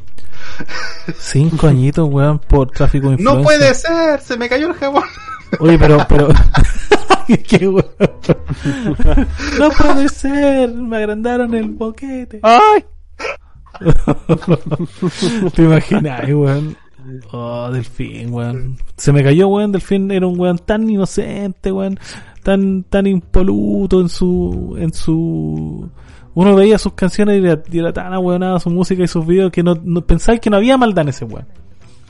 Cinco 1.18 1.66
añitos, 1.66 2.08
weón, 2.08 2.38
por 2.38 2.70
tráfico 2.70 3.08
de 3.08 3.14
influencia. 3.14 3.38
No 3.38 3.44
puede 3.44 3.74
ser, 3.74 4.20
se 4.20 4.36
me 4.36 4.48
cayó 4.48 4.68
el 4.68 4.74
jabón. 4.74 5.04
Oye, 5.58 5.78
pero, 5.78 5.98
pero. 6.08 6.28
Qué 7.48 7.60
no 9.58 9.70
puede 9.70 10.08
ser, 10.08 10.72
me 10.74 10.96
agrandaron 10.96 11.54
el 11.54 11.68
boquete. 11.70 12.40
¡Ay! 12.42 12.84
Te 15.54 15.62
imaginas, 15.62 16.28
weón. 16.28 16.76
Oh, 17.32 17.70
Delfín, 17.70 18.32
weón. 18.32 18.78
Se 18.96 19.12
me 19.12 19.22
cayó, 19.22 19.48
weón. 19.48 19.72
Delfín 19.72 20.10
era 20.10 20.26
un 20.26 20.38
weón 20.38 20.58
tan 20.58 20.88
inocente, 20.88 21.72
weón. 21.72 21.98
Tan, 22.42 22.84
tan 22.84 23.06
impoluto 23.06 24.00
en 24.00 24.08
su, 24.08 24.76
en 24.78 24.92
su, 24.92 25.90
uno 26.34 26.54
veía 26.54 26.78
sus 26.78 26.92
canciones 26.94 27.40
y 27.40 27.46
era, 27.46 27.62
era 27.72 27.92
tan 27.92 28.12
ahueonada 28.12 28.60
su 28.60 28.70
música 28.70 29.02
y 29.02 29.08
sus 29.08 29.26
videos 29.26 29.50
que 29.50 29.62
no, 29.62 29.74
no 29.82 30.00
pensáis 30.02 30.40
que 30.40 30.50
no 30.50 30.56
había 30.56 30.76
maldad 30.76 31.02
en 31.02 31.08
ese 31.08 31.24
weón. 31.24 31.46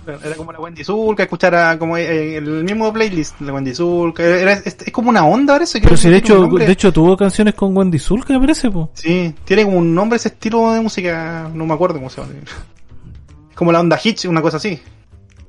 Era 0.07 0.35
como 0.35 0.51
la 0.51 0.59
Wendy 0.59 0.83
Zulka, 0.83 1.25
escuchar 1.25 1.79
como 1.79 1.97
eh, 1.97 2.37
el 2.37 2.65
mismo 2.65 2.93
playlist 2.93 3.39
de 3.39 3.53
Wendy 3.53 3.75
Zulka. 3.75 4.23
es, 4.25 4.77
como 4.93 5.11
una 5.11 5.25
onda, 5.27 5.55
parece. 5.55 5.81
Pero 5.81 5.97
si 5.97 6.09
de 6.09 6.17
hecho, 6.17 6.47
de 6.47 6.73
hecho 6.73 6.93
tuvo 6.93 7.17
canciones 7.17 7.55
con 7.55 7.77
Wendy 7.77 7.99
Zulka, 7.99 8.33
me 8.33 8.41
parece, 8.41 8.71
po. 8.71 8.91
Sí, 8.95 9.35
tiene 9.45 9.65
como 9.65 9.79
un 9.79 9.95
nombre 9.95 10.17
ese 10.17 10.29
estilo 10.29 10.73
de 10.73 10.81
música, 10.81 11.51
no 11.53 11.67
me 11.67 11.75
acuerdo 11.75 11.97
cómo 11.97 12.11
se 12.11 12.21
llama. 12.21 12.33
Como 13.55 13.73
la 13.73 13.81
onda 13.81 14.01
Hitch, 14.03 14.25
una 14.25 14.41
cosa 14.41 14.57
así. 14.57 14.81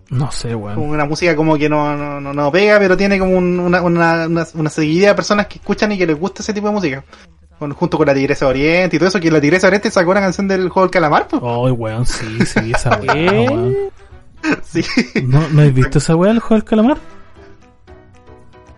No 0.09 0.29
sé, 0.33 0.53
weón. 0.53 0.75
Como 0.75 0.91
una 0.91 1.05
música 1.05 1.33
como 1.33 1.57
que 1.57 1.69
no, 1.69 2.19
no, 2.19 2.33
no, 2.33 2.51
pega, 2.51 2.77
pero 2.77 2.97
tiene 2.97 3.17
como 3.17 3.37
una, 3.37 3.81
una, 3.81 4.27
una, 4.27 4.69
seguidilla 4.69 5.09
de 5.09 5.15
personas 5.15 5.47
que 5.47 5.59
escuchan 5.59 5.93
y 5.93 5.97
que 5.97 6.05
les 6.05 6.19
gusta 6.19 6.41
ese 6.41 6.53
tipo 6.53 6.67
de 6.67 6.73
música. 6.73 7.05
Junto 7.69 7.97
con 7.97 8.07
la 8.07 8.13
Tigresa 8.13 8.47
Oriente 8.47 8.95
y 8.95 8.99
todo 8.99 9.09
eso, 9.09 9.19
que 9.19 9.29
la 9.29 9.39
Tigresa 9.39 9.67
Oriente 9.67 9.91
sacó 9.91 10.11
una 10.11 10.21
canción 10.21 10.47
del 10.47 10.69
juego 10.69 10.87
del 10.87 10.91
calamar, 10.91 11.27
pues. 11.27 11.41
Ay, 11.45 11.71
weón, 11.71 12.05
sí, 12.05 12.45
sí, 12.45 12.71
esa 12.73 12.99
weón. 13.01 13.75
Sí. 14.63 14.83
¿No, 15.23 15.47
¿No 15.49 15.61
has 15.61 15.73
visto 15.73 15.99
esa 15.99 16.15
weá, 16.15 16.31
el 16.31 16.39
juego 16.39 16.55
del 16.55 16.63
calamar? 16.63 16.97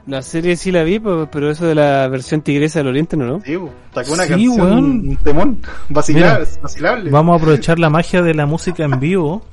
La 0.05 0.21
serie 0.21 0.57
sí 0.57 0.71
la 0.71 0.83
vi, 0.83 0.99
pero 0.99 1.49
eso 1.49 1.65
de 1.65 1.75
la 1.75 2.09
versión 2.09 2.41
tigresa 2.41 2.79
del 2.79 2.89
oriente 2.89 3.15
no, 3.15 3.25
¿no? 3.25 3.41
Sí, 3.41 3.57
sacó 3.93 4.13
una 4.13 4.27
canción, 4.27 4.83
un 5.07 5.17
temón, 5.23 5.61
vacilable. 5.87 7.09
Vamos 7.09 7.33
a 7.33 7.37
aprovechar 7.37 7.79
la 7.79 7.89
magia 7.89 8.21
de 8.21 8.33
la 8.33 8.45
música 8.45 8.83
en 8.83 8.99
vivo 8.99 9.43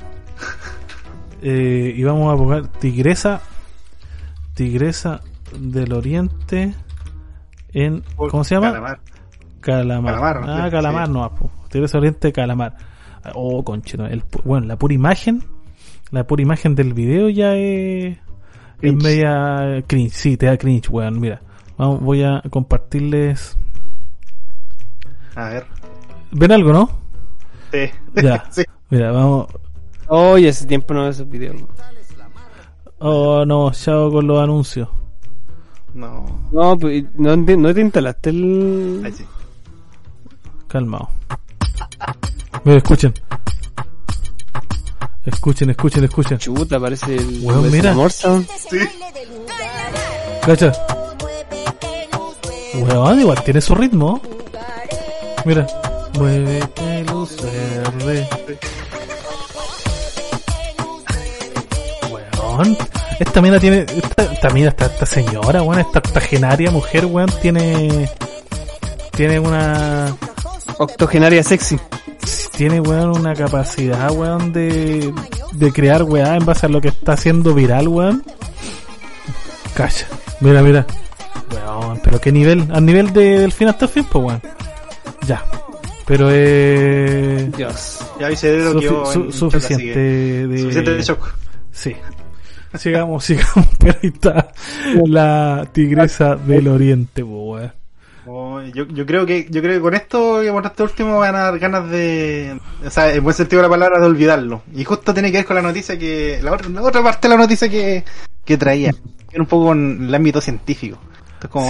eh, 1.42 1.94
y 1.96 2.02
vamos 2.02 2.34
a 2.34 2.36
poner 2.36 2.66
tigresa, 2.66 3.40
tigresa 4.54 5.20
del 5.56 5.92
oriente 5.92 6.74
en, 7.72 8.02
¿cómo 8.16 8.42
se 8.42 8.56
llama? 8.56 8.70
Calamar. 8.72 9.00
Calamar. 9.60 10.40
ah, 10.46 10.68
calamar, 10.70 11.08
no, 11.08 11.30
tigresa 11.68 11.98
oriente, 11.98 12.32
calamar. 12.32 12.76
Oh, 13.34 13.62
conchito. 13.64 14.06
El, 14.06 14.22
bueno, 14.44 14.66
la 14.66 14.76
pura 14.76 14.94
imagen, 14.94 15.42
la 16.10 16.26
pura 16.26 16.42
imagen 16.42 16.74
del 16.74 16.94
video 16.94 17.28
ya 17.28 17.54
es, 17.54 18.16
es 18.80 18.94
media 18.94 19.82
cringe. 19.86 20.12
Sí, 20.12 20.36
te 20.36 20.46
da 20.46 20.56
cringe, 20.56 20.88
weón. 20.88 21.20
Mira, 21.20 21.42
vamos, 21.76 22.00
voy 22.00 22.22
a 22.22 22.42
compartirles. 22.50 23.58
A 25.36 25.48
ver. 25.50 25.66
¿Ven 26.32 26.52
algo, 26.52 26.72
no? 26.72 26.90
Sí. 27.72 27.90
Ya. 28.22 28.44
sí. 28.50 28.62
Mira, 28.88 29.12
vamos. 29.12 29.46
Oye, 30.08 30.48
hace 30.48 30.66
tiempo 30.66 30.94
no 30.94 31.02
veo 31.02 31.10
esos 31.10 31.28
videos. 31.28 31.56
Oh, 32.98 33.44
no, 33.46 33.70
chao 33.72 34.10
con 34.10 34.26
los 34.26 34.42
anuncios. 34.42 34.88
No. 35.94 36.24
No, 36.52 36.76
pues, 36.76 37.04
no, 37.14 37.44
te- 37.44 37.56
no 37.56 37.72
te 37.74 37.80
instalaste 37.80 38.30
el... 38.30 39.12
Sí. 39.14 39.24
Calmado. 40.70 41.08
Mira, 42.64 42.78
escuchen. 42.78 43.12
Escuchen, 45.24 45.70
escuchen, 45.70 46.04
escuchen. 46.04 46.38
Chuta, 46.38 46.78
parece 46.78 47.16
el... 47.16 47.40
Weón, 47.42 47.64
el 47.64 47.70
mira. 47.72 47.94
Sí. 48.10 48.78
Cacha. 50.46 50.72
Weón, 52.74 53.20
igual 53.20 53.42
tiene 53.42 53.60
su 53.60 53.74
ritmo. 53.74 54.22
Mira. 55.44 55.66
Muévete 56.14 57.04
luz 57.04 57.36
verde. 57.42 58.28
Weón. 62.10 62.78
Esta 63.18 63.40
mina 63.42 63.58
tiene. 63.58 63.80
Esta, 63.80 64.22
esta 64.22 64.50
mina, 64.50 64.68
esta, 64.68 64.86
esta 64.86 65.06
señora, 65.06 65.62
weón, 65.62 65.80
esta 65.80 65.98
octogenaria 65.98 66.70
mujer, 66.70 67.06
weón, 67.06 67.30
tiene. 67.42 68.08
Tiene 69.12 69.40
una. 69.40 70.16
Octogenaria 70.78 71.42
sexy. 71.42 71.78
Tiene, 72.56 72.80
weón, 72.80 73.10
una 73.18 73.34
capacidad, 73.34 74.10
weón, 74.12 74.52
de. 74.52 75.12
De 75.52 75.72
crear, 75.72 76.02
weón, 76.02 76.34
en 76.34 76.44
base 76.46 76.66
a 76.66 76.68
lo 76.68 76.80
que 76.80 76.88
está 76.88 77.12
haciendo 77.14 77.54
viral, 77.54 77.88
weón. 77.88 78.22
Cacha. 79.74 80.06
Mira, 80.40 80.62
mira. 80.62 80.86
Weón, 81.52 82.00
pero 82.04 82.20
qué 82.20 82.30
nivel. 82.32 82.68
Al 82.72 82.84
nivel 82.84 83.12
de, 83.12 83.40
del 83.40 83.52
fin 83.52 83.68
hasta 83.68 83.86
el 83.86 83.90
fin, 83.90 84.04
pues, 84.10 84.24
weón. 84.24 84.42
Ya. 85.26 85.44
Pero 86.06 86.28
eh. 86.30 87.50
Dios. 87.56 87.98
Ya 88.18 88.28
mi 88.28 88.36
cerebro 88.36 88.72
sufi- 88.74 88.80
quedó 88.80 89.06
su- 89.12 89.24
de. 89.26 89.32
Suficiente 89.32 90.90
de 90.94 91.02
shock. 91.02 91.34
Sí. 91.70 91.94
Sigamos, 92.74 93.24
sigamos. 93.26 93.66
Pero 93.78 93.94
ahí 94.02 94.10
está 94.14 94.52
la 95.06 95.68
tigresa 95.72 96.36
del 96.36 96.68
oriente, 96.68 97.24
pues, 97.24 97.34
weón. 97.34 97.72
Yo, 98.26 98.86
yo 98.86 99.06
creo 99.06 99.24
que 99.26 99.46
yo 99.50 99.62
creo 99.62 99.74
que 99.74 99.80
con 99.80 99.94
esto 99.94 100.42
por 100.52 100.66
este 100.66 100.82
último 100.82 101.18
van 101.18 101.34
a 101.34 101.38
dar 101.44 101.58
ganas 101.58 101.88
de 101.90 102.58
o 102.84 102.90
sea 102.90 103.12
en 103.14 103.24
buen 103.24 103.34
sentido 103.34 103.62
de 103.62 103.68
la 103.68 103.72
palabra 103.72 103.98
de 103.98 104.06
olvidarlo 104.06 104.62
y 104.74 104.84
justo 104.84 105.12
tiene 105.14 105.30
que 105.32 105.38
ver 105.38 105.46
con 105.46 105.56
la 105.56 105.62
noticia 105.62 105.98
que 105.98 106.38
la 106.42 106.52
otra, 106.52 106.68
la 106.68 106.82
otra 106.82 107.02
parte 107.02 107.28
de 107.28 107.34
la 107.34 107.40
noticia 107.40 107.68
que, 107.68 108.04
que 108.44 108.56
traía 108.58 108.92
era 109.32 109.42
un 109.42 109.48
poco 109.48 109.66
con 109.66 110.04
el 110.04 110.14
ámbito 110.14 110.40
científico 110.40 110.98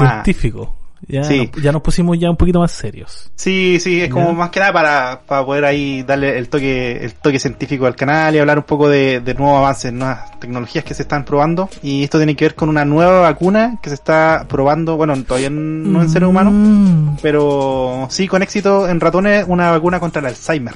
más- 0.01 0.25
Científico. 0.25 0.75
Ya, 1.09 1.25
Sí. 1.25 1.51
ya 1.63 1.73
nos 1.73 1.81
pusimos 1.83 2.19
ya 2.21 2.31
un 2.31 2.37
poquito 2.37 2.61
más 2.61 2.71
serios. 2.73 3.33
sí 3.35 3.79
sí 3.81 4.03
es 4.03 4.11
como 4.11 4.33
más 4.35 4.51
que 4.51 4.61
nada 4.61 4.73
para, 4.73 5.21
para 5.27 5.45
poder 5.45 5.65
ahí 5.65 6.03
darle 6.03 6.37
el 6.39 6.49
toque 6.51 7.03
el 7.05 7.15
toque 7.15 7.39
científico 7.41 7.87
al 7.87 7.97
canal 7.97 8.35
y 8.35 8.39
hablar 8.39 8.59
un 8.59 8.65
poco 8.65 8.89
de, 8.89 9.21
de 9.21 9.35
nuevos 9.35 9.57
avances 9.59 9.93
nuevas 9.95 10.39
tecnologías 10.39 10.85
que 10.85 10.93
se 10.95 11.03
están 11.03 11.25
probando 11.25 11.69
y 11.83 12.05
esto 12.05 12.19
tiene 12.19 12.37
que 12.37 12.45
ver 12.45 12.55
con 12.55 12.69
una 12.69 12.85
nueva 12.85 13.21
vacuna 13.21 13.79
que 13.83 13.89
se 13.89 13.95
está 13.95 14.45
probando 14.49 14.97
bueno 14.97 15.21
todavía 15.25 15.49
no 15.51 16.03
en 16.03 16.09
seres 16.11 16.29
humanos 16.29 16.53
Mm. 16.53 17.17
pero 17.23 18.07
sí 18.11 18.29
con 18.29 18.43
éxito 18.43 18.87
en 18.89 19.01
ratones 19.01 19.47
una 19.49 19.71
vacuna 19.71 19.99
contra 20.01 20.21
el 20.21 20.27
Alzheimer. 20.27 20.75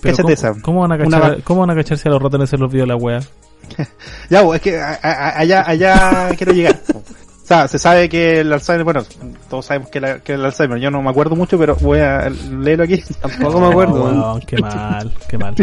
Pero 0.00 0.16
¿cómo, 0.18 0.28
esa. 0.30 0.54
¿cómo 0.62 0.80
van 0.82 0.92
a 0.92 0.98
cachar, 0.98 1.42
¿Cómo 1.42 1.60
van 1.60 1.70
a 1.70 1.74
cacharse 1.74 2.08
a 2.08 2.12
los 2.12 2.22
ratones 2.22 2.52
en 2.52 2.60
los 2.60 2.70
videos 2.70 2.86
de 2.86 2.94
la 2.94 2.96
wea? 2.96 3.20
Ya, 4.30 4.42
es 4.54 4.60
que 4.62 4.78
a- 4.80 4.98
a- 5.02 5.38
allá, 5.40 5.64
allá 5.66 6.28
quiero 6.36 6.52
llegar. 6.52 6.80
O 7.48 7.54
sea, 7.54 7.66
se 7.66 7.78
sabe 7.78 8.10
que 8.10 8.40
el 8.40 8.52
Alzheimer, 8.52 8.84
bueno, 8.84 9.02
todos 9.48 9.64
sabemos 9.64 9.88
que, 9.88 10.00
la- 10.00 10.18
que 10.18 10.34
el 10.34 10.44
Alzheimer, 10.44 10.78
yo 10.78 10.90
no 10.90 11.00
me 11.00 11.08
acuerdo 11.08 11.34
mucho, 11.34 11.58
pero 11.58 11.76
voy 11.76 11.98
a 12.00 12.28
leerlo 12.28 12.84
aquí. 12.84 13.02
Tampoco 13.22 13.58
me 13.58 13.68
acuerdo. 13.68 13.94
No, 13.94 14.04
weón. 14.04 14.20
weón, 14.20 14.40
qué 14.42 14.56
mal, 14.60 15.14
qué 15.30 15.38
mal. 15.38 15.54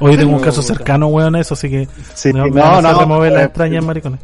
Hoy 0.00 0.16
tengo 0.16 0.36
un 0.36 0.40
caso 0.40 0.62
cercano, 0.62 1.08
weón, 1.08 1.34
a 1.34 1.40
eso, 1.40 1.54
así 1.54 1.68
que 1.68 1.88
Sí, 2.14 2.32
no, 2.32 2.46
no, 2.46 2.80
no, 2.80 3.00
remover 3.00 3.32
las 3.32 3.42
eh, 3.42 3.46
extrañas 3.46 3.84
maricones. 3.84 4.20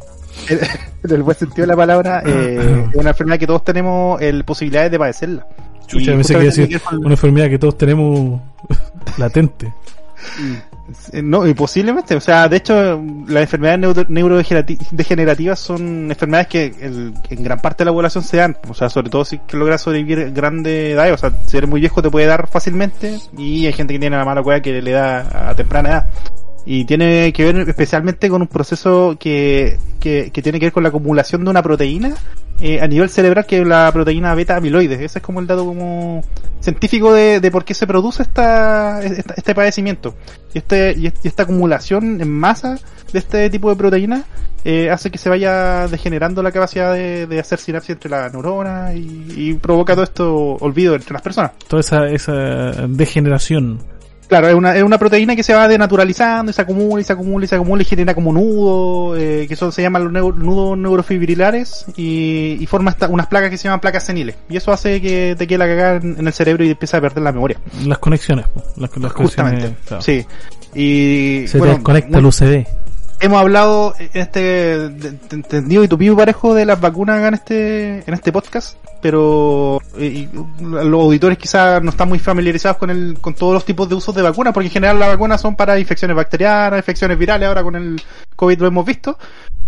En 1.03 1.11
el 1.11 1.23
buen 1.23 1.35
sentido 1.37 1.63
de 1.63 1.67
la 1.67 1.75
palabra, 1.75 2.23
eh, 2.25 2.85
es 2.93 2.95
una 2.95 3.09
enfermedad 3.09 3.37
que 3.37 3.47
todos 3.47 3.65
tenemos 3.65 4.21
el, 4.21 4.45
posibilidades 4.45 4.91
de 4.91 4.97
padecerla. 4.99 5.45
Chucha, 5.87 6.13
pensé 6.13 6.35
que 6.35 6.43
decir 6.43 6.81
una 6.93 7.11
enfermedad 7.11 7.49
que 7.49 7.59
todos 7.59 7.77
tenemos 7.77 8.39
latente. 9.17 9.73
Eh, 11.11 11.21
No, 11.21 11.45
y 11.47 11.53
posiblemente, 11.53 12.15
o 12.15 12.21
sea, 12.21 12.47
de 12.47 12.57
hecho, 12.57 13.01
las 13.27 13.43
enfermedades 13.43 13.79
neuro- 13.79 14.05
neurodegenerativas 14.07 15.59
son 15.59 16.09
enfermedades 16.11 16.47
que 16.47 16.73
en 17.29 17.43
gran 17.43 17.59
parte 17.59 17.83
de 17.83 17.85
la 17.85 17.93
población 17.93 18.23
se 18.23 18.37
dan, 18.37 18.57
o 18.67 18.73
sea, 18.73 18.89
sobre 18.89 19.09
todo 19.09 19.25
si 19.25 19.39
logras 19.51 19.81
sobrevivir 19.81 20.31
grande 20.31 20.91
edad, 20.91 21.11
o 21.13 21.17
sea, 21.17 21.31
si 21.45 21.57
eres 21.57 21.69
muy 21.69 21.79
viejo 21.79 22.01
te 22.01 22.09
puede 22.09 22.25
dar 22.25 22.47
fácilmente, 22.47 23.17
y 23.37 23.65
hay 23.65 23.73
gente 23.73 23.93
que 23.93 23.99
tiene 23.99 24.17
la 24.17 24.25
mala 24.25 24.41
cueva 24.43 24.61
que 24.61 24.81
le 24.81 24.91
da 24.91 25.49
a 25.49 25.55
temprana 25.55 25.89
edad. 25.89 26.09
Y 26.63 26.85
tiene 26.85 27.33
que 27.33 27.51
ver 27.51 27.67
especialmente 27.69 28.29
con 28.29 28.41
un 28.43 28.47
proceso 28.47 29.17
que, 29.19 29.79
que, 29.99 30.29
que 30.31 30.41
tiene 30.43 30.59
que 30.59 30.67
ver 30.67 30.73
con 30.73 30.83
la 30.83 30.89
acumulación 30.89 31.43
de 31.43 31.49
una 31.49 31.63
proteína 31.63 32.13
eh, 32.61 32.79
a 32.81 32.87
nivel 32.87 33.09
cerebral 33.09 33.45
que 33.45 33.65
la 33.65 33.91
proteína 33.91 34.33
beta 34.35 34.55
amiloide. 34.55 35.03
Ese 35.03 35.19
es 35.19 35.23
como 35.23 35.39
el 35.39 35.47
dato 35.47 35.65
como 35.65 36.23
científico 36.59 37.11
de, 37.13 37.39
de 37.39 37.51
por 37.51 37.65
qué 37.65 37.73
se 37.73 37.87
produce 37.87 38.21
esta, 38.23 39.01
esta- 39.03 39.33
este 39.35 39.55
padecimiento. 39.55 40.15
Y, 40.53 40.59
este, 40.59 40.93
y, 40.97 41.07
est- 41.07 41.25
y 41.25 41.27
esta 41.27 41.43
acumulación 41.43 42.21
en 42.21 42.29
masa 42.31 42.77
de 43.11 43.19
este 43.19 43.49
tipo 43.49 43.69
de 43.69 43.75
proteína 43.75 44.23
eh, 44.63 44.91
hace 44.91 45.09
que 45.09 45.17
se 45.17 45.27
vaya 45.27 45.87
degenerando 45.87 46.43
la 46.43 46.51
capacidad 46.51 46.93
de, 46.93 47.25
de 47.25 47.39
hacer 47.39 47.57
sinapsis 47.59 47.91
entre 47.95 48.11
las 48.11 48.31
neuronas 48.31 48.93
y, 48.95 49.25
y 49.35 49.53
provoca 49.55 49.93
todo 49.95 50.03
esto 50.03 50.35
olvido 50.59 50.93
entre 50.93 51.13
las 51.13 51.21
personas. 51.23 51.51
Toda 51.67 51.79
esa, 51.79 52.07
esa 52.09 52.33
degeneración. 52.87 53.79
Claro, 54.31 54.47
es 54.47 54.55
una, 54.55 54.73
es 54.77 54.81
una 54.83 54.97
proteína 54.97 55.35
que 55.35 55.43
se 55.43 55.53
va 55.53 55.67
denaturalizando 55.67 56.51
y 56.51 56.53
se 56.53 56.61
acumula 56.61 57.01
y 57.01 57.03
se 57.03 57.11
acumula 57.11 57.43
y 57.43 57.47
se 57.49 57.55
acumula 57.55 57.81
y 57.81 57.85
genera 57.85 58.13
como 58.15 58.31
nudos, 58.31 59.19
eh, 59.19 59.45
que 59.49 59.57
son, 59.57 59.73
se 59.73 59.81
llaman 59.81 60.05
los 60.13 60.37
nudos 60.37 60.77
neurofibrilares 60.77 61.85
y, 61.97 62.55
y 62.57 62.65
forma 62.65 62.91
esta- 62.91 63.09
unas 63.09 63.27
placas 63.27 63.49
que 63.49 63.57
se 63.57 63.65
llaman 63.65 63.81
placas 63.81 64.05
seniles. 64.05 64.37
Y 64.49 64.55
eso 64.55 64.71
hace 64.71 65.01
que 65.01 65.35
te 65.37 65.47
quede 65.47 65.57
la 65.57 65.67
cagada 65.67 65.95
en, 65.97 66.15
en 66.17 66.27
el 66.27 66.31
cerebro 66.31 66.63
y 66.63 66.69
empieza 66.69 66.95
a 66.95 67.01
perder 67.01 67.23
la 67.23 67.33
memoria. 67.33 67.57
Las 67.85 67.97
conexiones, 67.97 68.45
las, 68.77 68.95
las 68.95 69.11
Justamente. 69.11 69.75
conexiones. 69.75 69.77
claro. 69.85 70.01
Sí. 70.01 70.25
Y 70.73 71.47
Se 71.49 71.57
bueno, 71.57 71.73
desconecta 71.73 72.17
el 72.17 72.25
UCD. 72.25 72.65
hemos 73.19 73.37
hablado 73.41 73.93
en 73.99 74.09
este 74.13 74.75
entendido 75.31 75.83
y 75.83 75.89
tupido 75.89 76.15
parejo 76.15 76.53
de 76.55 76.65
las 76.65 76.79
vacunas 76.79 77.17
acá 77.17 77.27
en 77.27 77.33
este 77.33 77.97
en 78.07 78.13
este 78.13 78.31
podcast 78.31 78.77
pero 79.01 79.81
eh, 79.97 80.05
y 80.05 80.29
los 80.61 81.01
auditores 81.01 81.37
quizás 81.37 81.81
no 81.81 81.89
están 81.89 82.07
muy 82.07 82.19
familiarizados 82.19 82.77
con 82.77 82.89
el 82.89 83.17
con 83.19 83.33
todos 83.33 83.53
los 83.53 83.65
tipos 83.65 83.89
de 83.89 83.95
usos 83.95 84.13
de 84.13 84.21
vacunas 84.21 84.53
porque 84.53 84.67
en 84.67 84.73
general 84.73 84.99
las 84.99 85.09
vacunas 85.09 85.41
son 85.41 85.55
para 85.55 85.79
infecciones 85.79 86.15
bacterianas 86.15 86.79
infecciones 86.79 87.17
virales 87.17 87.47
ahora 87.47 87.63
con 87.63 87.75
el 87.75 88.01
covid 88.35 88.59
lo 88.59 88.67
hemos 88.67 88.85
visto 88.85 89.17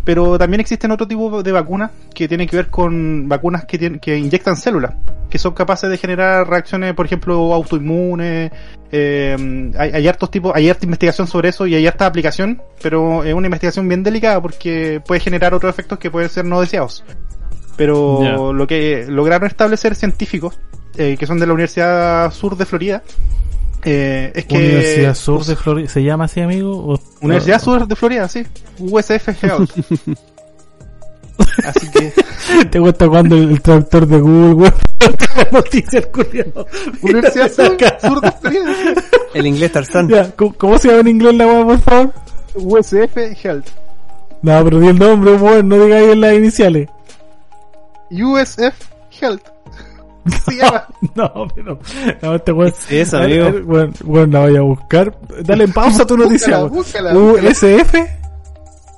pero 0.05 0.37
también 0.37 0.59
existen 0.59 0.91
otro 0.91 1.07
tipo 1.07 1.41
de 1.41 1.51
vacunas 1.51 1.91
que 2.13 2.27
tienen 2.27 2.47
que 2.47 2.57
ver 2.57 2.69
con 2.69 3.27
vacunas 3.29 3.65
que 3.65 3.77
tienen, 3.77 3.99
que 3.99 4.17
inyectan 4.17 4.55
células 4.55 4.93
que 5.29 5.39
son 5.39 5.53
capaces 5.53 5.89
de 5.89 5.97
generar 5.97 6.47
reacciones 6.47 6.93
por 6.93 7.05
ejemplo 7.05 7.53
autoinmunes 7.53 8.51
eh, 8.95 9.71
hay, 9.75 9.89
hay 9.89 10.07
hartos 10.07 10.29
tipos, 10.29 10.51
hay 10.53 10.69
harta 10.69 10.85
investigación 10.85 11.25
sobre 11.25 11.49
eso 11.49 11.65
y 11.65 11.73
hay 11.73 11.87
harta 11.87 12.05
aplicación, 12.05 12.61
pero 12.79 13.23
es 13.23 13.33
una 13.33 13.47
investigación 13.47 13.87
bien 13.87 14.03
delicada 14.03 14.39
porque 14.39 15.01
puede 15.03 15.19
generar 15.19 15.55
otros 15.55 15.71
efectos 15.71 15.97
que 15.97 16.11
pueden 16.11 16.29
ser 16.29 16.45
no 16.45 16.61
deseados. 16.61 17.03
Pero 17.75 18.53
lo 18.53 18.67
que 18.67 19.05
lograron 19.07 19.47
establecer 19.47 19.95
científicos, 19.95 20.59
eh, 20.97 21.15
que 21.17 21.25
son 21.25 21.39
de 21.39 21.47
la 21.47 21.53
Universidad 21.53 22.31
Sur 22.31 22.55
de 22.55 22.65
Florida, 22.65 23.01
eh, 23.83 24.31
es 24.35 24.45
que... 24.45 24.55
Universidad 24.55 25.15
Sur 25.15 25.43
de 25.43 25.55
Florida. 25.55 25.89
¿Se 25.89 26.03
llama 26.03 26.25
así, 26.25 26.39
amigo? 26.41 26.93
¿O- 26.93 26.99
Universidad 27.21 27.59
Sur 27.61 27.87
de 27.87 27.95
Florida, 27.95 28.27
sí. 28.27 28.43
USF 28.79 29.43
Health. 29.43 29.71
Así 31.65 31.91
que... 31.91 32.13
Te 32.69 32.79
cuesta 32.79 33.07
cuando 33.07 33.35
el, 33.35 33.51
el 33.51 33.61
traductor 33.61 34.05
de 34.07 34.19
Google, 34.19 34.53
weón. 34.53 34.73
Noticias 35.51 36.05
culiao. 36.07 36.65
Universidad 37.01 37.51
Sur, 37.51 37.77
Sur 38.01 38.21
de 38.21 38.31
Florida. 38.31 38.63
El 39.33 39.47
inglés 39.47 39.71
Tarzán. 39.71 40.07
Ya, 40.07 40.29
¿cómo, 40.35 40.53
cómo 40.53 40.77
se 40.77 40.89
llama 40.89 40.99
en 41.01 41.07
inglés 41.07 41.33
la 41.35 41.47
weá, 41.47 41.65
por 41.65 41.79
favor? 41.81 42.13
USF 42.55 43.17
Health. 43.43 43.67
No, 44.43 44.63
pero 44.63 44.79
di 44.79 44.87
el 44.89 44.99
nombre, 44.99 45.33
weón. 45.33 45.67
No 45.69 45.83
digáis 45.83 46.09
en 46.11 46.21
las 46.21 46.33
iniciales. 46.35 46.87
USF 48.13 48.73
Health. 49.19 49.41
Se 50.45 50.55
llama. 50.55 50.85
No, 51.15 51.47
pero. 51.53 51.79
No, 52.21 52.35
este 52.35 52.51
weón. 52.51 52.73
¿Qué 52.87 53.01
es 53.01 53.13
amigo? 53.13 53.49
Weón, 53.65 53.93
weón, 54.05 54.31
la 54.31 54.39
voy 54.41 54.55
a 54.57 54.61
buscar. 54.61 55.17
Dale 55.43 55.65
en 55.65 55.73
pausa 55.73 56.05
tu 56.05 56.15
noticia, 56.17 56.63
Búscala, 56.63 57.13
weón. 57.13 57.43
búscala, 57.43 57.73
USF. 57.73 57.93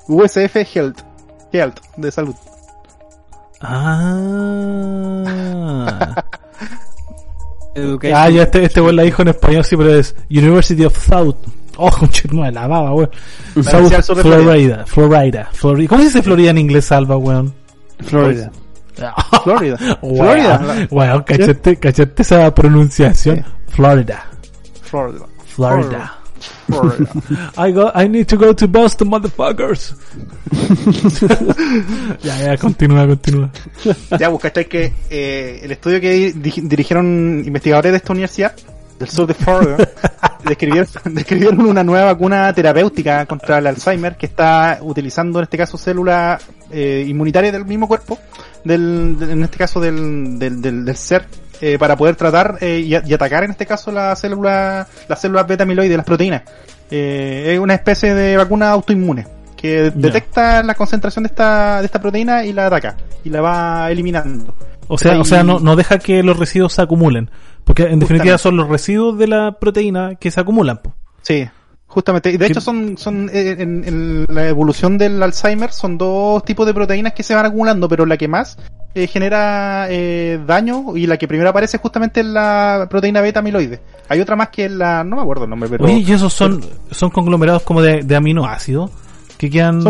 USF 0.07 0.55
Health. 0.75 0.99
Health, 1.51 1.79
de 1.97 2.11
salud. 2.11 2.35
Ah. 3.61 5.23
Ah, 8.13 8.29
ya 8.29 8.43
este, 8.43 8.63
este 8.63 8.79
weón 8.79 8.95
la 8.95 9.03
dijo 9.03 9.21
en 9.21 9.27
español, 9.27 9.65
sí, 9.65 9.75
pero 9.75 9.93
es 9.93 10.15
University 10.29 10.85
of 10.85 10.97
South. 10.97 11.35
Oh, 11.75 11.89
no, 12.31 12.49
la 12.49 12.67
baba, 12.67 12.93
weón. 12.93 13.09
South 13.61 13.91
Florida, 14.21 14.85
Florida, 14.85 15.49
Florida. 15.51 15.87
¿Cómo 15.89 15.99
se 16.01 16.07
dice 16.07 16.21
Florida 16.23 16.51
en 16.51 16.57
inglés, 16.57 16.89
Alba, 16.93 17.17
weón? 17.17 17.53
Florida. 17.99 18.49
Florida. 18.49 18.64
Florida. 19.43 19.97
Weón, 20.91 21.23
cachete, 21.23 21.77
cachete 21.77 22.21
esa 22.21 22.53
pronunciación. 22.53 23.45
Florida. 23.67 24.25
Florida. 24.83 25.25
Florida. 25.45 26.19
Florida. 26.67 27.05
I 27.57 27.71
go, 27.71 27.91
I 27.93 28.07
need 28.07 28.27
to 28.27 28.37
go 28.37 28.53
to 28.53 28.67
Boston, 28.67 29.09
motherfuckers. 29.09 29.95
ya, 32.23 32.37
ya, 32.37 32.57
continúa, 32.57 33.07
continúa. 33.07 33.49
Ya, 34.19 34.29
buscaste 34.29 34.65
que 34.67 34.93
eh, 35.09 35.59
el 35.63 35.71
estudio 35.71 36.01
que 36.01 36.33
dirigieron 36.35 37.43
investigadores 37.45 37.91
de 37.91 37.97
esta 37.97 38.13
universidad 38.13 38.55
del 38.99 39.09
sur 39.09 39.27
de 39.27 39.33
Florida 39.33 39.77
describieron, 40.45 40.87
describieron 41.11 41.61
una 41.61 41.83
nueva 41.83 42.05
vacuna 42.13 42.53
terapéutica 42.53 43.25
contra 43.25 43.57
el 43.57 43.67
Alzheimer 43.67 44.15
que 44.15 44.27
está 44.27 44.79
utilizando 44.81 45.39
en 45.39 45.43
este 45.43 45.57
caso 45.57 45.77
células 45.77 46.41
eh, 46.71 47.05
inmunitarias 47.07 47.53
del 47.53 47.65
mismo 47.65 47.87
cuerpo, 47.87 48.17
del, 48.65 49.15
en 49.21 49.43
este 49.43 49.57
caso 49.57 49.79
del, 49.79 50.37
del, 50.37 50.61
del, 50.61 50.95
ser, 50.95 51.25
eh, 51.61 51.77
para 51.79 51.95
poder 51.95 52.15
tratar 52.15 52.57
eh, 52.59 52.79
y, 52.79 53.13
atacar 53.13 53.43
en 53.45 53.51
este 53.51 53.65
caso 53.65 53.91
la 53.91 54.15
célula, 54.15 54.87
las 55.07 55.21
células 55.21 55.47
beta 55.47 55.63
amiloide, 55.63 55.95
las 55.95 56.05
proteínas. 56.05 56.43
Eh, 56.91 57.53
es 57.53 57.59
una 57.59 57.75
especie 57.75 58.13
de 58.13 58.35
vacuna 58.35 58.71
autoinmune 58.71 59.25
que 59.55 59.91
detecta 59.91 60.61
la 60.61 60.75
concentración 60.75 61.23
de 61.23 61.27
esta, 61.27 61.79
de 61.79 61.85
esta 61.85 62.01
proteína 62.01 62.43
y 62.45 62.51
la 62.51 62.67
ataca 62.67 62.97
y 63.23 63.29
la 63.29 63.41
va 63.41 63.89
eliminando. 63.89 64.53
O 64.87 64.97
sea, 64.97 65.19
o 65.19 65.23
sea, 65.23 65.43
no, 65.43 65.59
no 65.59 65.75
deja 65.75 65.97
que 65.97 66.21
los 66.21 66.37
residuos 66.37 66.73
se 66.73 66.81
acumulen. 66.81 67.31
Porque 67.63 67.83
en 67.83 67.99
definitiva 67.99 68.37
son 68.37 68.57
los 68.57 68.69
residuos 68.69 69.17
de 69.17 69.27
la 69.27 69.53
proteína 69.59 70.15
que 70.15 70.29
se 70.29 70.39
acumulan. 70.39 70.81
Sí, 71.23 71.47
justamente. 71.87 72.31
Y 72.31 72.37
de 72.37 72.47
hecho 72.47 72.61
son, 72.61 72.97
son 72.97 73.29
eh, 73.31 73.55
en, 73.59 74.25
la 74.29 74.47
evolución 74.47 74.97
del 74.97 75.21
Alzheimer 75.21 75.71
son 75.71 75.97
dos 75.97 76.43
tipos 76.43 76.65
de 76.65 76.73
proteínas 76.73 77.13
que 77.13 77.23
se 77.23 77.35
van 77.35 77.45
acumulando, 77.45 77.87
pero 77.87 78.05
la 78.05 78.17
que 78.17 78.27
más 78.27 78.57
eh, 78.93 79.07
genera 79.07 79.87
eh, 79.89 80.39
daño 80.45 80.95
y 80.95 81.07
la 81.07 81.17
que 81.17 81.27
primero 81.27 81.49
aparece 81.49 81.77
justamente 81.77 82.21
es 82.21 82.25
la 82.25 82.87
proteína 82.89 83.21
beta 83.21 83.39
amiloide. 83.39 83.81
Hay 84.09 84.19
otra 84.19 84.35
más 84.35 84.49
que 84.49 84.65
es 84.65 84.71
la, 84.71 85.03
no 85.03 85.15
me 85.15 85.21
acuerdo 85.21 85.45
el 85.45 85.49
nombre, 85.49 85.69
pero... 85.69 85.85
Oye, 85.85 85.97
y 85.97 86.11
esos 86.11 86.33
son, 86.33 86.63
son 86.91 87.09
conglomerados 87.09 87.63
como 87.63 87.81
de, 87.81 88.03
de 88.03 88.15
aminoácidos 88.15 88.91
que 89.37 89.49
quedan... 89.49 89.81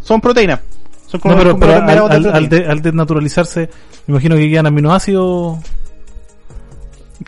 Son, 0.00 0.20
proteínas. 0.20 0.60
Son 1.06 1.20
no, 1.24 1.36
pero, 1.36 1.58
pero 1.58 1.74
al, 1.74 2.26
al, 2.26 2.66
al, 2.68 2.82
desnaturalizarse, 2.82 3.70
me 4.06 4.12
imagino 4.12 4.36
que 4.36 4.50
quedan 4.50 4.66
aminoácidos 4.66 5.58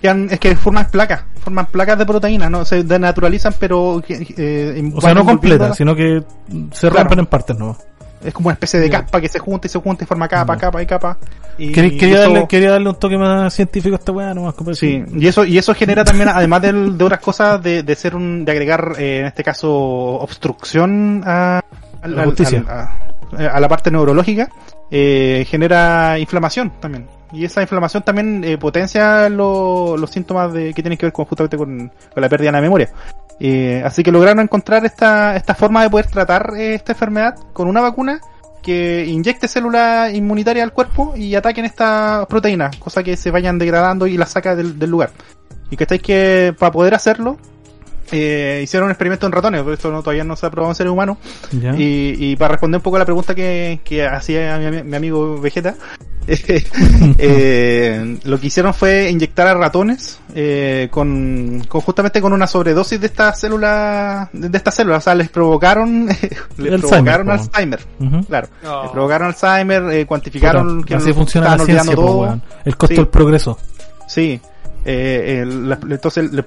es 0.02 0.40
que 0.40 0.56
forman 0.56 0.90
placas, 0.90 1.24
forman 1.40 1.66
placas 1.66 1.98
de 1.98 2.06
proteínas, 2.06 2.50
no 2.50 2.64
se 2.64 2.82
denaturalizan, 2.82 3.54
pero 3.58 4.02
eh, 4.08 4.90
o 4.94 5.00
sea, 5.00 5.14
no 5.14 5.24
completas, 5.24 5.76
sino 5.76 5.94
que 5.94 6.22
se 6.72 6.90
rompen 6.90 7.20
en 7.20 7.26
partes, 7.26 7.56
¿no? 7.56 7.76
Es 8.24 8.32
como 8.32 8.48
una 8.48 8.54
especie 8.54 8.80
de 8.80 8.90
capa 8.90 9.20
que 9.20 9.28
se 9.28 9.38
junta 9.38 9.66
y 9.66 9.70
se 9.70 9.78
junta 9.78 10.04
y 10.04 10.06
forma 10.06 10.26
capa, 10.26 10.56
capa 10.56 10.82
y 10.82 10.86
capa. 10.86 11.18
Y, 11.58 11.70
quería, 11.70 12.20
darle, 12.20 12.46
quería 12.48 12.72
darle 12.72 12.88
un 12.88 12.96
toque 12.96 13.16
más 13.16 13.54
científico 13.54 13.94
a 13.94 13.98
esta 13.98 14.12
weá, 14.12 14.34
nomás. 14.34 14.54
Sí, 14.72 15.04
y 15.14 15.26
eso, 15.26 15.44
y 15.44 15.58
eso 15.58 15.74
genera 15.74 16.04
también, 16.04 16.30
además 16.30 16.62
de, 16.62 16.72
de 16.72 17.04
otras 17.04 17.20
cosas, 17.20 17.62
de, 17.62 17.82
de 17.82 17.94
ser 17.94 18.16
un, 18.16 18.44
de 18.44 18.52
agregar, 18.52 18.94
eh, 18.98 19.20
en 19.20 19.26
este 19.26 19.44
caso, 19.44 19.70
obstrucción 19.70 21.22
a, 21.24 21.60
a, 22.02 22.08
la, 22.08 22.24
justicia. 22.24 22.64
a, 23.38 23.60
la 23.60 23.68
parte 23.68 23.90
neurológica, 23.90 24.48
eh, 24.90 25.46
genera 25.48 26.18
inflamación 26.18 26.72
también 26.80 27.06
y 27.32 27.44
esa 27.44 27.62
inflamación 27.62 28.02
también 28.02 28.44
eh, 28.44 28.58
potencia 28.58 29.28
los 29.28 30.10
síntomas 30.10 30.52
de, 30.52 30.72
que 30.72 30.82
tienen 30.82 30.98
que 30.98 31.06
ver 31.06 31.12
con, 31.12 31.24
justamente 31.24 31.56
con, 31.56 31.90
la 32.14 32.28
pérdida 32.28 32.48
de 32.48 32.52
la 32.52 32.60
memoria. 32.60 32.90
Eh, 33.38 33.82
así 33.84 34.02
que 34.02 34.12
lograron 34.12 34.40
encontrar 34.40 34.84
esta, 34.86 35.36
esta 35.36 35.54
forma 35.54 35.82
de 35.82 35.90
poder 35.90 36.06
tratar 36.06 36.54
eh, 36.56 36.74
esta 36.74 36.92
enfermedad 36.92 37.34
con 37.52 37.68
una 37.68 37.80
vacuna 37.80 38.20
que 38.62 39.04
inyecte 39.06 39.46
células 39.46 40.12
inmunitarias 40.14 40.64
al 40.64 40.72
cuerpo 40.72 41.14
y 41.16 41.34
ataquen 41.34 41.64
estas 41.64 42.26
proteínas, 42.26 42.76
cosa 42.76 43.02
que 43.02 43.16
se 43.16 43.30
vayan 43.30 43.58
degradando 43.58 44.06
y 44.06 44.16
las 44.16 44.30
saca 44.30 44.56
del, 44.56 44.78
del 44.78 44.90
lugar. 44.90 45.10
Y 45.70 45.76
que 45.76 45.84
estáis 45.84 46.02
que 46.02 46.54
para 46.58 46.72
poder 46.72 46.94
hacerlo 46.94 47.36
eh, 48.12 48.60
hicieron 48.62 48.86
un 48.86 48.90
experimento 48.92 49.26
en 49.26 49.32
ratones, 49.32 49.62
pero 49.62 49.74
esto 49.74 49.90
no, 49.90 50.02
todavía 50.02 50.24
no 50.24 50.36
se 50.36 50.46
ha 50.46 50.50
probado 50.50 50.72
en 50.72 50.76
seres 50.76 50.92
humanos. 50.92 51.18
Y, 51.52 52.14
y, 52.18 52.36
para 52.36 52.52
responder 52.52 52.78
un 52.78 52.82
poco 52.82 52.96
a 52.96 52.98
la 53.00 53.04
pregunta 53.04 53.34
que, 53.34 53.80
que 53.84 54.06
hacía 54.06 54.58
mi, 54.58 54.96
amigo 54.96 55.40
Vegeta, 55.40 55.74
eh, 57.18 58.18
lo 58.24 58.40
que 58.40 58.46
hicieron 58.48 58.74
fue 58.74 59.10
inyectar 59.10 59.46
a 59.46 59.54
ratones 59.54 60.18
eh, 60.34 60.88
con, 60.90 61.62
con, 61.68 61.80
justamente 61.80 62.20
con 62.20 62.32
una 62.32 62.46
sobredosis 62.46 63.00
de 63.00 63.06
estas 63.06 63.38
células, 63.38 64.28
de, 64.32 64.56
estas 64.56 64.74
células, 64.74 64.98
o 64.98 65.00
sea, 65.02 65.14
les 65.14 65.28
provocaron, 65.28 66.08
les 66.56 66.80
provocaron 66.80 67.30
Alzheimer, 67.30 67.80
claro, 68.26 68.48
oh. 68.66 68.82
les 68.82 68.90
provocaron 68.92 69.28
Alzheimer, 69.28 69.82
eh, 69.92 70.06
cuantificaron 70.06 70.82
que 70.82 70.96
así 70.96 71.12
funciona 71.12 71.56
la 71.56 71.64
ciencia, 71.64 71.94
todo. 71.94 72.40
el 72.64 72.76
costo 72.76 72.96
del 72.96 73.08
progreso. 73.08 73.58
Sí, 74.08 74.40
eh, 74.88 75.44
entonces 75.90 76.32
le, 76.32 76.44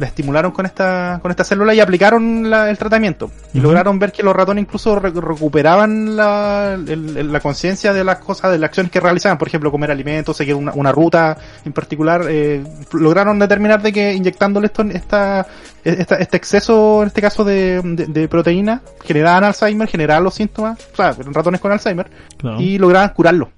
estimularon 0.00 0.50
con 0.50 0.66
esta 0.66 1.20
con 1.22 1.30
esta 1.30 1.44
célula 1.44 1.72
y 1.72 1.80
aplicaron 1.80 2.52
el 2.52 2.78
tratamiento. 2.78 3.30
Y 3.54 3.60
lograron 3.60 3.98
ver 3.98 4.10
que 4.10 4.24
los 4.24 4.34
ratones 4.34 4.62
incluso 4.62 4.98
recuperaban 4.98 6.16
la, 6.16 6.76
la 6.76 7.40
conciencia 7.40 7.92
de 7.92 8.02
las 8.02 8.18
cosas 8.18 8.50
de 8.50 8.58
las 8.58 8.68
acciones 8.68 8.90
que 8.90 8.98
realizaban. 8.98 9.38
Por 9.38 9.48
ejemplo 9.48 9.70
comer 9.70 9.92
alimentos 9.92 10.36
seguir 10.36 10.56
una, 10.56 10.72
una 10.74 10.90
ruta 10.90 11.36
en 11.64 11.72
particular 11.72 12.26
eh, 12.28 12.64
lograron 12.92 13.38
determinar 13.38 13.82
de 13.82 13.92
que 13.92 14.14
inyectándole 14.14 14.66
esto 14.66 14.82
esta, 14.82 15.46
esta, 15.84 16.16
este 16.16 16.36
exceso 16.36 17.02
en 17.02 17.08
este 17.08 17.20
caso 17.20 17.44
de, 17.44 17.80
de, 17.82 18.28
proteína 18.28 18.82
generaban 19.04 19.44
Alzheimer 19.44 19.88
generaban 19.88 20.24
los 20.24 20.34
síntomas 20.34 20.78
o 20.92 20.96
sea 20.96 21.16
ratones 21.32 21.60
con 21.60 21.72
Alzheimer 21.72 22.10
y 22.58 22.78
lograban 22.78 23.10
curarlo 23.10 23.50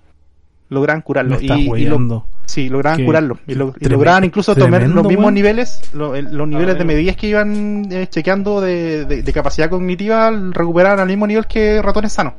lograban 0.68 1.02
curarlo. 1.02 1.38
Y, 1.40 1.48
Sí, 2.46 2.68
lograban 2.70 3.04
curarlo. 3.04 3.38
Y, 3.46 3.54
lograban 3.54 4.24
incluso 4.24 4.54
tomar 4.54 4.82
los 4.88 5.06
mismos 5.06 5.32
niveles, 5.32 5.80
los 5.92 6.48
niveles 6.48 6.78
de 6.78 6.84
medidas 6.84 7.16
que 7.16 7.28
iban 7.28 7.86
eh, 7.90 8.06
chequeando 8.08 8.60
de, 8.60 9.30
capacidad 9.34 9.68
cognitiva, 9.68 10.30
recuperaban 10.30 11.00
al 11.00 11.08
mismo 11.08 11.26
nivel 11.26 11.46
que 11.46 11.82
ratones 11.82 12.12
sanos. 12.12 12.34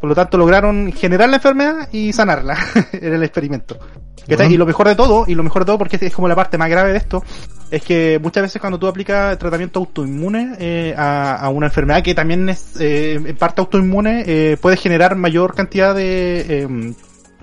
Por 0.00 0.08
lo 0.08 0.14
tanto, 0.14 0.36
lograron 0.36 0.92
generar 0.92 1.30
la 1.30 1.36
enfermedad 1.36 1.88
y 1.92 2.12
sanarla. 2.12 2.58
En 2.92 3.14
el 3.14 3.22
experimento. 3.22 3.78
Y 4.26 4.56
lo 4.56 4.66
mejor 4.66 4.88
de 4.88 4.94
todo, 4.94 5.24
y 5.26 5.34
lo 5.34 5.42
mejor 5.42 5.62
de 5.62 5.66
todo 5.66 5.78
porque 5.78 5.98
es 6.00 6.14
como 6.14 6.28
la 6.28 6.34
parte 6.34 6.56
más 6.56 6.70
grave 6.70 6.92
de 6.92 6.98
esto, 6.98 7.22
es 7.70 7.82
que 7.82 8.18
muchas 8.22 8.42
veces 8.42 8.60
cuando 8.60 8.78
tú 8.78 8.86
aplicas 8.86 9.38
tratamiento 9.38 9.80
autoinmune 9.80 10.54
eh, 10.58 10.94
a, 10.96 11.48
una 11.50 11.66
enfermedad 11.66 12.02
que 12.02 12.14
también 12.14 12.48
es 12.48 12.80
eh, 12.80 13.14
en 13.14 13.36
parte 13.36 13.60
autoinmune, 13.60 14.24
eh, 14.26 14.56
puede 14.60 14.76
generar 14.76 15.16
mayor 15.16 15.54
cantidad 15.54 15.94
de, 15.94 16.62
em, 16.62 16.94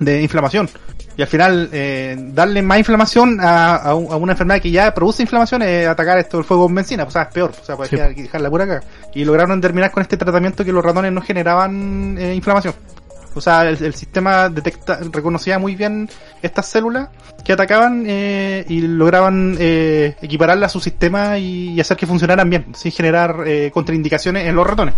de 0.01 0.21
inflamación 0.21 0.69
y 1.15 1.21
al 1.21 1.27
final 1.27 1.69
eh, 1.71 2.15
darle 2.17 2.61
más 2.61 2.79
inflamación 2.79 3.39
a, 3.41 3.75
a, 3.75 3.95
una 3.95 4.31
enfermedad 4.31 4.61
que 4.61 4.71
ya 4.71 4.93
produce 4.93 5.23
inflamación 5.23 5.61
es 5.61 5.87
atacar 5.87 6.17
esto 6.17 6.39
el 6.39 6.43
fuego 6.43 6.63
con 6.63 6.75
benzina, 6.75 7.03
o 7.03 7.11
sea, 7.11 7.23
es 7.23 7.33
peor, 7.33 7.51
o 7.59 7.63
sea, 7.63 7.75
puede 7.75 8.13
dejar 8.13 8.41
la 8.41 8.49
pura 8.49 8.63
acá. 8.63 8.81
Y 9.13 9.25
lograron 9.25 9.59
terminar 9.59 9.91
con 9.91 10.01
este 10.01 10.17
tratamiento 10.17 10.63
que 10.63 10.71
los 10.71 10.83
ratones 10.83 11.11
no 11.11 11.21
generaban 11.21 12.17
eh, 12.17 12.33
inflamación. 12.33 12.73
O 13.33 13.39
sea, 13.39 13.67
el, 13.69 13.93
sistema 13.93 14.49
detecta, 14.49 14.99
reconocía 15.11 15.57
muy 15.57 15.75
bien 15.75 16.09
estas 16.41 16.65
células 16.65 17.09
que 17.45 17.53
atacaban 17.53 18.03
eh, 18.05 18.65
y 18.67 18.81
lograban 18.81 19.55
eh, 19.57 20.15
equipararlas 20.21 20.71
a 20.71 20.73
su 20.73 20.81
sistema 20.81 21.37
y, 21.37 21.79
hacer 21.79 21.95
que 21.95 22.05
funcionaran 22.05 22.49
bien, 22.49 22.75
sin 22.75 22.91
generar 22.91 23.43
eh, 23.45 23.71
contraindicaciones 23.73 24.47
en 24.47 24.55
los 24.55 24.67
ratones. 24.67 24.95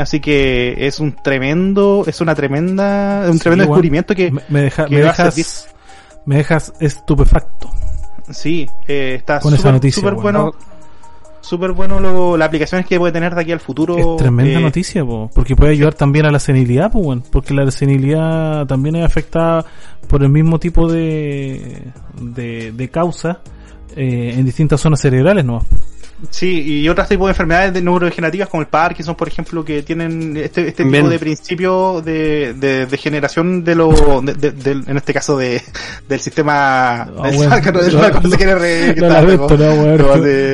Así 0.00 0.20
que 0.20 0.86
es 0.86 1.00
un 1.00 1.16
tremendo, 1.16 2.04
es 2.06 2.20
una 2.20 2.34
tremenda, 2.34 3.26
un 3.28 3.38
tremendo 3.38 3.64
descubrimiento 3.64 4.14
que 4.14 4.30
me, 4.48 4.62
deja, 4.62 4.86
me 4.86 5.00
dejas, 5.00 5.68
me 6.26 6.36
dejas 6.36 6.72
estupefacto. 6.80 7.70
Sí, 8.30 8.68
eh, 8.86 9.16
está 9.16 9.40
súper 9.40 10.14
bueno. 10.14 10.52
Súper 11.40 11.72
bueno 11.72 12.00
lo, 12.00 12.38
las 12.38 12.46
aplicaciones 12.46 12.86
que 12.86 12.98
puede 12.98 13.12
tener 13.12 13.34
de 13.34 13.42
aquí 13.42 13.52
al 13.52 13.60
futuro. 13.60 13.98
Es 13.98 14.16
tremenda 14.16 14.60
eh, 14.60 14.62
noticia, 14.62 15.04
porque 15.04 15.54
puede 15.54 15.72
ayudar 15.72 15.92
también 15.92 16.24
a 16.24 16.30
la 16.30 16.38
senilidad, 16.38 16.90
porque 17.30 17.52
la 17.52 17.70
senilidad 17.70 18.66
también 18.66 18.96
es 18.96 19.04
afectada 19.04 19.62
por 20.08 20.22
el 20.22 20.30
mismo 20.30 20.58
tipo 20.58 20.90
de, 20.90 21.82
de, 22.18 22.72
de 22.72 22.88
causa 22.88 23.40
eh, 23.94 24.34
en 24.38 24.46
distintas 24.46 24.80
zonas 24.80 25.02
cerebrales, 25.02 25.44
¿no? 25.44 25.62
Sí, 26.30 26.80
y 26.80 26.88
otros 26.88 27.08
tipos 27.08 27.26
de 27.26 27.32
enfermedades 27.32 27.82
neurodegenerativas 27.82 28.48
como 28.48 28.62
el 28.62 28.68
Parkinson, 28.68 29.14
por 29.14 29.28
ejemplo, 29.28 29.64
que 29.64 29.82
tienen 29.82 30.36
este, 30.36 30.68
este 30.68 30.84
tipo 30.84 31.08
de 31.08 31.18
principio 31.18 32.00
de, 32.02 32.54
de, 32.54 32.86
de, 32.86 32.98
generación 32.98 33.64
de 33.64 33.74
lo, 33.74 34.22
de, 34.22 34.82
en 34.86 34.96
este 34.96 35.12
caso 35.12 35.36
de, 35.36 35.60
del 36.08 36.20
sistema 36.20 37.08
no, 37.14 37.22
bueno, 37.22 37.50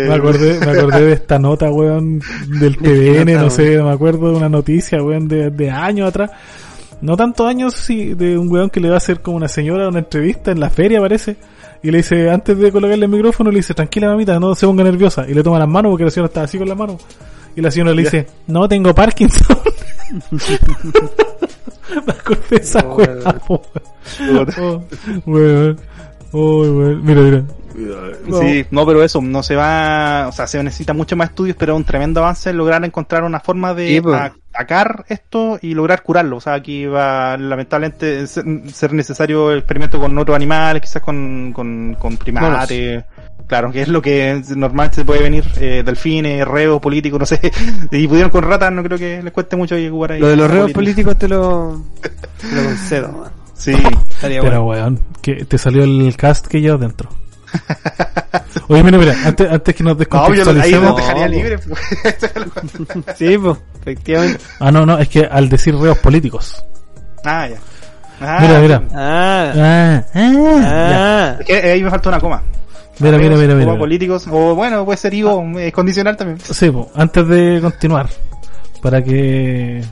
me, 0.09 0.15
acordé, 0.15 0.61
me 0.61 0.73
acordé 0.73 1.05
de 1.05 1.13
esta 1.13 1.39
nota, 1.39 1.71
weón, 1.71 2.21
del 2.59 2.77
TVN, 2.79 3.35
no 3.35 3.51
sé, 3.51 3.83
me 3.83 3.93
acuerdo 3.93 4.31
de 4.31 4.39
una 4.39 4.49
noticia, 4.49 5.03
weón, 5.03 5.29
de, 5.29 5.51
de 5.51 5.71
años 5.71 6.09
atrás. 6.09 6.31
No 7.03 7.17
tantos 7.17 7.47
años, 7.47 7.75
sí, 7.75 8.15
de 8.15 8.37
un 8.37 8.51
weón 8.51 8.69
que 8.69 8.81
le 8.81 8.89
va 8.89 8.95
a 8.95 8.99
hacer 8.99 9.21
como 9.21 9.37
una 9.37 9.49
señora 9.49 9.89
una 9.89 10.01
entrevista 10.01 10.51
en 10.51 10.61
la 10.61 10.69
feria, 10.69 11.01
parece 11.01 11.37
y 11.83 11.91
le 11.91 11.99
dice, 11.99 12.31
antes 12.31 12.59
de 12.59 12.71
colocarle 12.71 13.07
el 13.07 13.11
micrófono, 13.11 13.51
le 13.51 13.57
dice, 13.59 13.75
tranquila 13.75 14.09
mamita, 14.09 14.39
no 14.39 14.55
se 14.55 14.67
ponga 14.67 14.85
nerviosa. 14.85 15.27
Y 15.29 15.35
le 15.35 15.43
toma 15.43 15.59
las 15.59 15.69
manos 15.69 15.91
porque 15.91 16.05
la 16.05 16.11
señora 16.11 16.29
está 16.29 16.43
así 16.43 16.59
con 16.59 16.69
las 16.69 16.77
manos. 16.77 17.03
Y 17.57 17.61
la 17.61 17.71
señora 17.71 17.95
le 17.95 18.03
dice, 18.03 18.27
no, 18.47 18.69
tengo 18.69 18.95
Parkinson. 18.95 19.59
Me 22.07 22.13
acordé 22.13 22.43
de 22.51 22.57
esa 22.57 22.85
Oh, 22.87 22.97
weón. 22.97 23.21
Oh. 26.33 26.33
Oh, 26.33 26.61
weón. 26.61 27.05
Mira, 27.05 27.21
mira. 27.23 27.43
Sí, 28.41 28.65
no, 28.71 28.87
pero 28.87 29.03
eso, 29.03 29.21
no 29.21 29.43
se 29.43 29.57
va, 29.57 30.27
o 30.29 30.33
sea, 30.33 30.47
se 30.47 30.63
necesita 30.63 30.93
mucho 30.93 31.17
más 31.17 31.31
estudios, 31.31 31.57
pero 31.59 31.75
un 31.77 31.85
tremendo 31.85 32.21
avance 32.21 32.53
lograr 32.53 32.85
encontrar 32.85 33.25
una 33.25 33.41
forma 33.41 33.75
de 33.75 33.89
Sí, 33.89 34.01
pues. 34.01 34.31
Atacar 34.53 35.05
esto 35.09 35.59
y 35.61 35.75
lograr 35.75 36.03
curarlo. 36.03 36.37
O 36.37 36.41
sea, 36.41 36.55
aquí 36.55 36.87
va 36.87 37.37
lamentablemente 37.37 38.27
ser, 38.27 38.93
necesario 38.93 39.53
el 39.53 39.59
experimento 39.59 39.99
con 39.99 40.17
otros 40.19 40.37
animales, 40.37 40.83
quizás 40.83 41.03
con, 41.03 41.53
con, 41.53 41.97
con 41.99 42.17
primates. 42.17 43.05
Claro, 43.47 43.73
que 43.73 43.83
es 43.83 43.89
lo 43.89 44.01
que 44.01 44.41
normalmente 44.55 44.97
se 44.97 45.05
puede 45.05 45.23
venir, 45.23 45.45
eh, 45.61 45.83
delfines, 45.85 46.47
reos, 46.47 46.81
políticos, 46.81 47.19
no 47.19 47.27
sé. 47.27 47.41
Y 47.91 48.07
pudieron 48.07 48.31
con 48.31 48.45
ratas, 48.45 48.73
no 48.73 48.83
creo 48.85 48.97
que 48.97 49.21
les 49.23 49.33
cueste 49.33 49.57
mucho 49.57 49.75
jugar 49.91 50.13
ahí. 50.13 50.21
Lo 50.21 50.29
de 50.29 50.37
los 50.37 50.49
reos 50.49 50.73
políticos 50.73 51.19
te 51.19 51.27
lo, 51.27 51.85
te 52.01 52.55
lo 52.55 52.65
concedo, 52.65 53.13
man. 53.13 53.33
Sí. 53.55 53.73
Estaría 53.73 54.41
Pero 54.41 54.63
bueno. 54.63 54.85
weón, 54.85 55.01
que 55.21 55.45
te 55.45 55.59
salió 55.59 55.83
el 55.83 56.17
cast 56.17 56.47
que 56.47 56.61
llevas 56.61 56.81
dentro. 56.81 57.11
Oye, 58.69 58.83
mira, 58.85 58.99
mira, 58.99 59.15
antes, 59.25 59.51
antes 59.51 59.75
que 59.75 59.83
nos 59.83 59.97
No, 59.99 60.05
yo 60.05 60.45
lo- 60.53 60.61
ahí 60.63 60.73
descontextualicemos. 60.73 60.91
no 60.91 60.97
dejaría 60.97 61.27
No, 61.27 61.33
libre. 61.33 61.59
pues. 61.59 61.79
Sí, 63.17 63.39
pues, 63.39 63.59
efectivamente. 63.81 64.39
Ah, 64.61 64.71
no, 64.71 64.87
no, 64.87 64.99
es 64.99 65.09
que 65.09 65.25
al 65.25 65.49
decir 65.49 65.75
reos 65.77 65.99
políticos. 65.99 66.63
ah, 67.25 67.49
ya. 67.49 67.57
Ah, 68.21 68.39
Mira, 68.41 68.61
mira. 68.61 68.83
Ah, 68.95 69.53
Ah, 69.57 70.05
ah, 70.15 70.63
ah. 70.65 71.37
Es 71.41 71.47
que 71.47 71.55
ahí 71.73 71.83
me 71.83 71.91
falta 71.91 72.11
una 72.11 72.21
coma. 72.21 72.43
Mira, 72.99 73.17
mira, 73.17 73.35
mira, 73.35 73.55
O 73.55 73.57
mira. 73.57 73.79
políticos, 73.79 74.27
o 74.31 74.55
bueno, 74.55 74.85
puede 74.85 74.99
ser 74.99 75.15
Ivo, 75.15 75.43
es 75.59 75.73
condicional 75.73 76.17
también. 76.19 76.39
Sí, 76.41 76.71
po, 76.71 76.91
antes 76.95 77.27
de 77.27 77.59
continuar, 77.63 78.09
para 78.83 79.03
que 79.03 79.83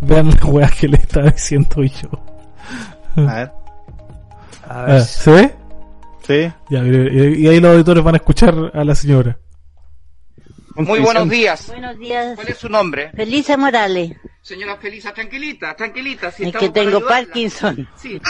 vean 0.00 0.30
las 0.30 0.42
weas 0.44 0.72
que 0.72 0.88
le 0.88 0.96
estaba 0.96 1.30
diciendo 1.30 1.82
yo. 1.84 2.08
A 3.16 3.34
ver, 3.34 3.52
A 4.68 4.80
Ah, 4.80 4.84
ver. 4.86 5.02
¿Se 5.02 5.30
ve? 5.30 5.54
Sí. 6.26 6.52
Ya, 6.70 6.80
mire, 6.80 7.38
y, 7.38 7.46
ahí 7.48 7.60
los 7.60 7.72
auditores 7.72 8.02
van 8.02 8.14
a 8.14 8.18
escuchar 8.18 8.72
a 8.72 8.84
la 8.84 8.94
señora. 8.94 9.38
Muy 10.76 11.00
buenos 11.00 11.28
días. 11.30 11.68
Buenos 11.68 11.98
días. 11.98 12.34
¿Cuál 12.34 12.48
es 12.48 12.58
su 12.58 12.68
nombre? 12.68 13.10
Felisa 13.12 13.56
Morales. 13.56 14.12
Señora 14.42 14.76
Felisa, 14.76 15.12
tranquilita, 15.12 15.74
tranquilita. 15.74 16.30
Si 16.30 16.44
Es 16.44 16.54
que 16.54 16.68
tengo. 16.68 17.00
Parkinson. 17.00 17.88
Sí. 17.96 18.20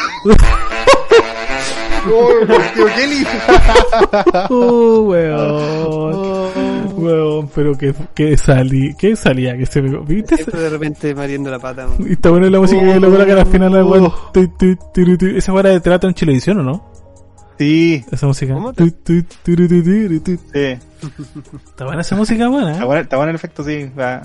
tío 2.74 2.86
Kelly. 2.97 3.26
Oh, 4.49 5.01
weón. 5.09 6.97
Weón, 6.97 7.51
pero 7.55 7.76
que, 7.76 7.92
que 8.14 8.36
salí, 8.36 8.94
que 8.94 9.16
salía, 9.16 9.57
que 9.59 9.66
se 9.66 9.82
me... 9.82 9.99
¿Viste? 9.99 10.36
Siempre 10.36 10.61
de 10.61 10.70
repente 10.70 11.14
mariendo 11.14 11.51
la 11.51 11.59
pata, 11.59 11.86
man. 11.86 11.99
Y 12.09 12.12
está 12.12 12.30
buena 12.30 12.49
la 12.49 12.61
música 12.61 12.80
que 12.80 13.01
logra 13.01 13.26
que 13.26 13.32
al 13.32 13.47
final 13.47 13.72
la 13.72 13.84
weón. 13.84 14.12
tu, 14.32 14.49
tu, 14.57 14.76
tu, 14.94 15.18
tu. 15.18 15.26
Esa 15.26 15.53
era 15.59 15.70
de 15.70 15.80
teatro 15.80 16.09
en 16.09 16.14
Chilevisión, 16.14 16.61
¿o 16.61 16.62
no? 16.62 16.95
Sí, 17.59 18.04
Esa 18.11 18.26
música. 18.26 18.52
¿Cómo? 18.54 18.72
Tu, 18.72 18.90
tu, 18.90 19.22
tu, 19.22 19.57
tu. 19.57 20.38
sí. 20.52 20.76
Está 21.66 21.84
buena 21.84 22.00
esa 22.02 22.16
música, 22.16 22.48
buena, 22.48 22.72
Está 22.72 22.82
¿eh? 22.82 22.86
bueno, 22.86 23.02
está 23.02 23.16
bueno 23.16 23.30
el 23.30 23.36
efecto, 23.36 23.62
sí. 23.64 23.90
va. 23.98 24.22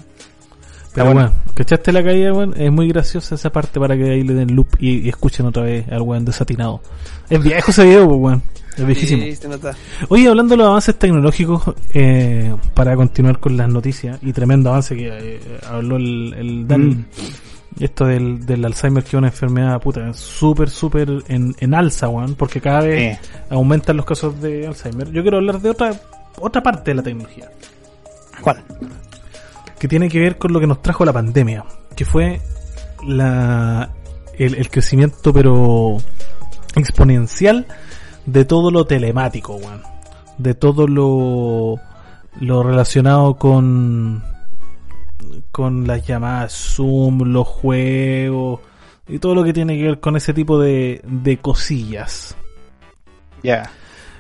Pero 0.93 1.05
bueno. 1.05 1.21
bueno, 1.29 1.43
¿cachaste 1.53 1.91
la 1.93 2.03
caída, 2.03 2.33
weón? 2.33 2.53
Es 2.57 2.69
muy 2.71 2.89
graciosa 2.89 3.35
esa 3.35 3.49
parte 3.49 3.79
para 3.79 3.95
que 3.95 4.03
ahí 4.11 4.23
le 4.23 4.33
den 4.33 4.53
loop 4.55 4.67
y, 4.79 5.05
y 5.05 5.09
escuchen 5.09 5.45
otra 5.45 5.63
vez 5.63 5.87
al 5.89 6.01
weón 6.01 6.25
desatinado. 6.25 6.81
Es 7.29 7.41
viejo 7.41 7.71
ese 7.71 7.85
video, 7.85 8.07
pues, 8.09 8.19
weón. 8.19 8.43
Es 8.77 8.85
viejísimo. 8.85 9.23
Sí. 9.23 9.77
Oye, 10.09 10.27
hablando 10.27 10.53
de 10.53 10.57
los 10.57 10.67
avances 10.67 10.97
tecnológicos, 10.99 11.61
eh, 11.93 12.53
para 12.73 12.95
continuar 12.97 13.39
con 13.39 13.55
las 13.55 13.69
noticias, 13.69 14.17
y 14.21 14.33
tremendo 14.33 14.69
avance 14.69 14.95
que 14.95 15.07
eh, 15.09 15.39
habló 15.69 15.95
el, 15.97 16.33
el 16.37 16.67
Dani, 16.67 16.95
Mm. 16.95 17.05
Esto 17.79 18.05
del, 18.05 18.45
del 18.45 18.65
Alzheimer, 18.65 19.03
que 19.03 19.09
es 19.09 19.13
una 19.15 19.27
enfermedad 19.27 19.79
puta, 19.81 20.13
súper, 20.13 20.69
súper 20.69 21.23
en, 21.27 21.55
en 21.59 21.73
alza, 21.73 22.09
weón, 22.09 22.35
porque 22.35 22.61
cada 22.61 22.81
vez 22.81 23.19
aumentan 23.49 23.97
los 23.97 24.05
casos 24.05 24.39
de 24.41 24.67
Alzheimer. 24.67 25.11
Yo 25.11 25.21
quiero 25.21 25.37
hablar 25.37 25.61
de 25.61 25.69
otra, 25.69 25.93
otra 26.39 26.61
parte 26.61 26.91
de 26.91 26.95
la 26.95 27.03
tecnología. 27.03 27.49
¿Cuál? 28.41 28.63
que 29.81 29.87
tiene 29.87 30.09
que 30.09 30.19
ver 30.19 30.37
con 30.37 30.53
lo 30.53 30.59
que 30.59 30.67
nos 30.67 30.83
trajo 30.83 31.05
la 31.05 31.11
pandemia, 31.11 31.65
que 31.95 32.05
fue 32.05 32.39
la 33.03 33.89
el, 34.37 34.53
el 34.53 34.69
crecimiento 34.69 35.33
pero 35.33 35.97
exponencial 36.75 37.65
de 38.27 38.45
todo 38.45 38.69
lo 38.69 38.85
telemático, 38.85 39.55
weón. 39.55 39.81
De 40.37 40.53
todo 40.53 40.87
lo 40.87 41.79
lo 42.39 42.61
relacionado 42.61 43.37
con 43.37 44.23
con 45.51 45.85
las 45.87 46.05
llamadas 46.05 46.53
Zoom, 46.53 47.23
los 47.31 47.47
juegos 47.47 48.61
y 49.07 49.19
todo 49.19 49.35
lo 49.35 49.43
que 49.43 49.53
tiene 49.53 49.77
que 49.77 49.83
ver 49.83 49.99
con 49.99 50.15
ese 50.15 50.33
tipo 50.33 50.59
de, 50.59 51.01
de 51.03 51.37
cosillas. 51.37 52.35
Ya. 53.43 53.69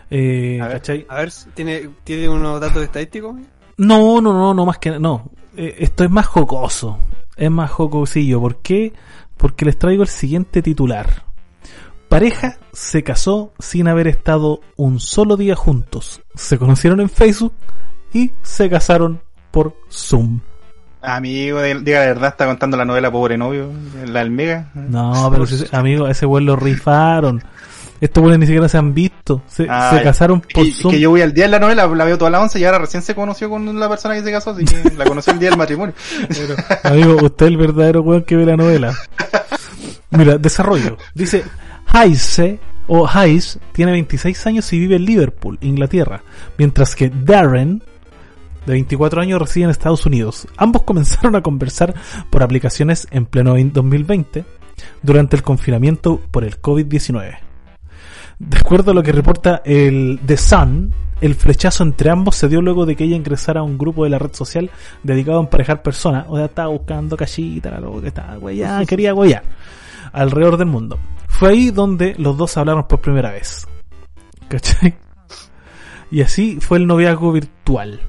Eh, 0.09 0.59
A 0.61 0.67
ver. 0.67 0.77
¿cachai? 0.77 1.05
A 1.09 1.15
ver, 1.17 1.31
¿tiene, 1.53 1.89
¿tiene 2.03 2.27
unos 2.27 2.59
datos 2.59 2.83
estadísticos? 2.83 3.35
No, 3.77 4.19
no, 4.21 4.33
no, 4.33 4.53
no 4.53 4.65
más 4.65 4.77
que 4.77 4.99
no. 4.99 5.31
Eh, 5.55 5.75
esto 5.79 6.03
es 6.03 6.09
más 6.09 6.27
jocoso. 6.27 6.99
Es 7.37 7.49
más 7.49 7.71
jocosillo. 7.71 8.41
¿Por 8.41 8.57
qué? 8.57 8.93
Porque 9.37 9.65
les 9.65 9.79
traigo 9.79 10.03
el 10.03 10.09
siguiente 10.09 10.61
titular. 10.61 11.23
Pareja 12.09 12.57
se 12.73 13.03
casó 13.03 13.53
sin 13.57 13.87
haber 13.87 14.07
estado 14.07 14.59
un 14.75 14.99
solo 14.99 15.37
día 15.37 15.55
juntos. 15.55 16.21
Se 16.35 16.57
conocieron 16.57 16.99
en 16.99 17.09
Facebook 17.09 17.53
y 18.13 18.31
se 18.41 18.69
casaron 18.69 19.21
por 19.51 19.77
Zoom. 19.89 20.41
Amigo, 21.01 21.61
diga 21.61 21.99
la 22.01 22.05
verdad, 22.05 22.29
está 22.29 22.45
contando 22.45 22.77
la 22.77 22.85
novela 22.85 23.11
Pobre 23.11 23.37
Novio, 23.37 23.71
la 24.05 24.19
del 24.19 24.29
Mega. 24.31 24.67
No, 24.75 25.29
pero 25.31 25.45
si- 25.47 25.65
amigo, 25.75 26.07
ese 26.07 26.25
weón 26.25 26.45
lo 26.45 26.55
rifaron. 26.55 27.43
Estos 27.99 28.21
weones 28.23 28.39
ni 28.39 28.45
siquiera 28.47 28.67
se 28.67 28.77
han 28.79 28.93
visto. 28.93 29.43
Se, 29.47 29.67
Ah, 29.69 29.91
se 29.95 30.03
casaron 30.03 30.41
por 30.41 30.49
que, 30.65 30.71
Zoom. 30.71 30.91
que 30.91 30.99
yo 30.99 31.11
voy 31.11 31.21
al 31.21 31.33
día 31.33 31.45
de 31.45 31.51
la 31.51 31.59
novela, 31.59 31.87
la 31.87 32.05
veo 32.05 32.17
toda 32.17 32.31
la 32.31 32.39
once 32.39 32.59
y 32.59 32.65
ahora 32.65 32.79
recién 32.79 33.03
se 33.03 33.13
conoció 33.15 33.49
con 33.49 33.79
la 33.79 33.87
persona 33.89 34.15
que 34.15 34.23
se 34.23 34.31
casó, 34.31 34.51
así 34.51 34.65
que 34.65 34.91
la 34.97 35.05
conoció 35.05 35.33
el 35.33 35.39
día 35.39 35.49
del 35.49 35.57
matrimonio. 35.57 35.93
Amigo, 36.83 37.15
usted 37.23 37.45
es 37.47 37.51
el 37.51 37.57
verdadero 37.57 38.01
weón 38.01 38.23
que 38.23 38.35
ve 38.35 38.45
la 38.45 38.57
novela. 38.57 38.93
Mira, 40.11 40.37
desarrollo. 40.37 40.97
Dice, 41.13 41.43
Heise, 41.93 42.59
o 42.87 43.07
Heise, 43.07 43.59
tiene 43.71 43.91
26 43.91 44.47
años 44.47 44.71
y 44.73 44.79
vive 44.79 44.95
en 44.97 45.05
Liverpool, 45.05 45.57
Inglaterra. 45.61 46.21
Mientras 46.57 46.95
que 46.95 47.09
Darren, 47.09 47.83
de 48.65 48.73
24 48.73 49.21
años, 49.21 49.39
reside 49.39 49.65
en 49.65 49.69
Estados 49.69 50.05
Unidos. 50.05 50.47
Ambos 50.57 50.81
comenzaron 50.85 51.35
a 51.35 51.41
conversar 51.41 51.93
por 52.29 52.43
aplicaciones 52.43 53.07
en 53.11 53.25
pleno 53.25 53.55
2020, 53.55 54.45
durante 55.01 55.35
el 55.35 55.43
confinamiento 55.43 56.19
por 56.31 56.43
el 56.43 56.61
COVID-19. 56.61 57.37
De 58.39 58.57
acuerdo 58.57 58.91
a 58.91 58.93
lo 58.93 59.03
que 59.03 59.11
reporta 59.11 59.61
el 59.63 60.19
The 60.25 60.37
Sun, 60.37 60.93
el 61.21 61.35
flechazo 61.35 61.83
entre 61.83 62.09
ambos 62.09 62.35
se 62.35 62.49
dio 62.49 62.61
luego 62.61 62.87
de 62.87 62.95
que 62.95 63.03
ella 63.03 63.15
ingresara 63.15 63.59
a 63.59 63.63
un 63.63 63.77
grupo 63.77 64.03
de 64.03 64.09
la 64.09 64.17
red 64.17 64.33
social 64.33 64.71
dedicado 65.03 65.37
a 65.37 65.41
emparejar 65.41 65.83
personas. 65.83 66.25
O 66.27 66.35
sea, 66.35 66.45
estaba 66.45 66.69
buscando 66.69 67.15
cachita, 67.15 67.69
la 67.69 67.79
loca, 67.79 68.07
estaba 68.07 68.35
güeyá, 68.37 68.83
quería 68.87 69.11
güeyar. 69.11 69.43
Alrededor 70.11 70.57
del 70.57 70.67
mundo. 70.67 70.97
Fue 71.27 71.49
ahí 71.49 71.69
donde 71.69 72.15
los 72.17 72.35
dos 72.35 72.57
hablaron 72.57 72.87
por 72.87 72.99
primera 72.99 73.31
vez. 73.31 73.67
¿Cachai? 74.49 74.95
Y 76.09 76.21
así 76.21 76.57
fue 76.59 76.79
el 76.79 76.87
noviazgo 76.87 77.31
virtual. 77.31 78.01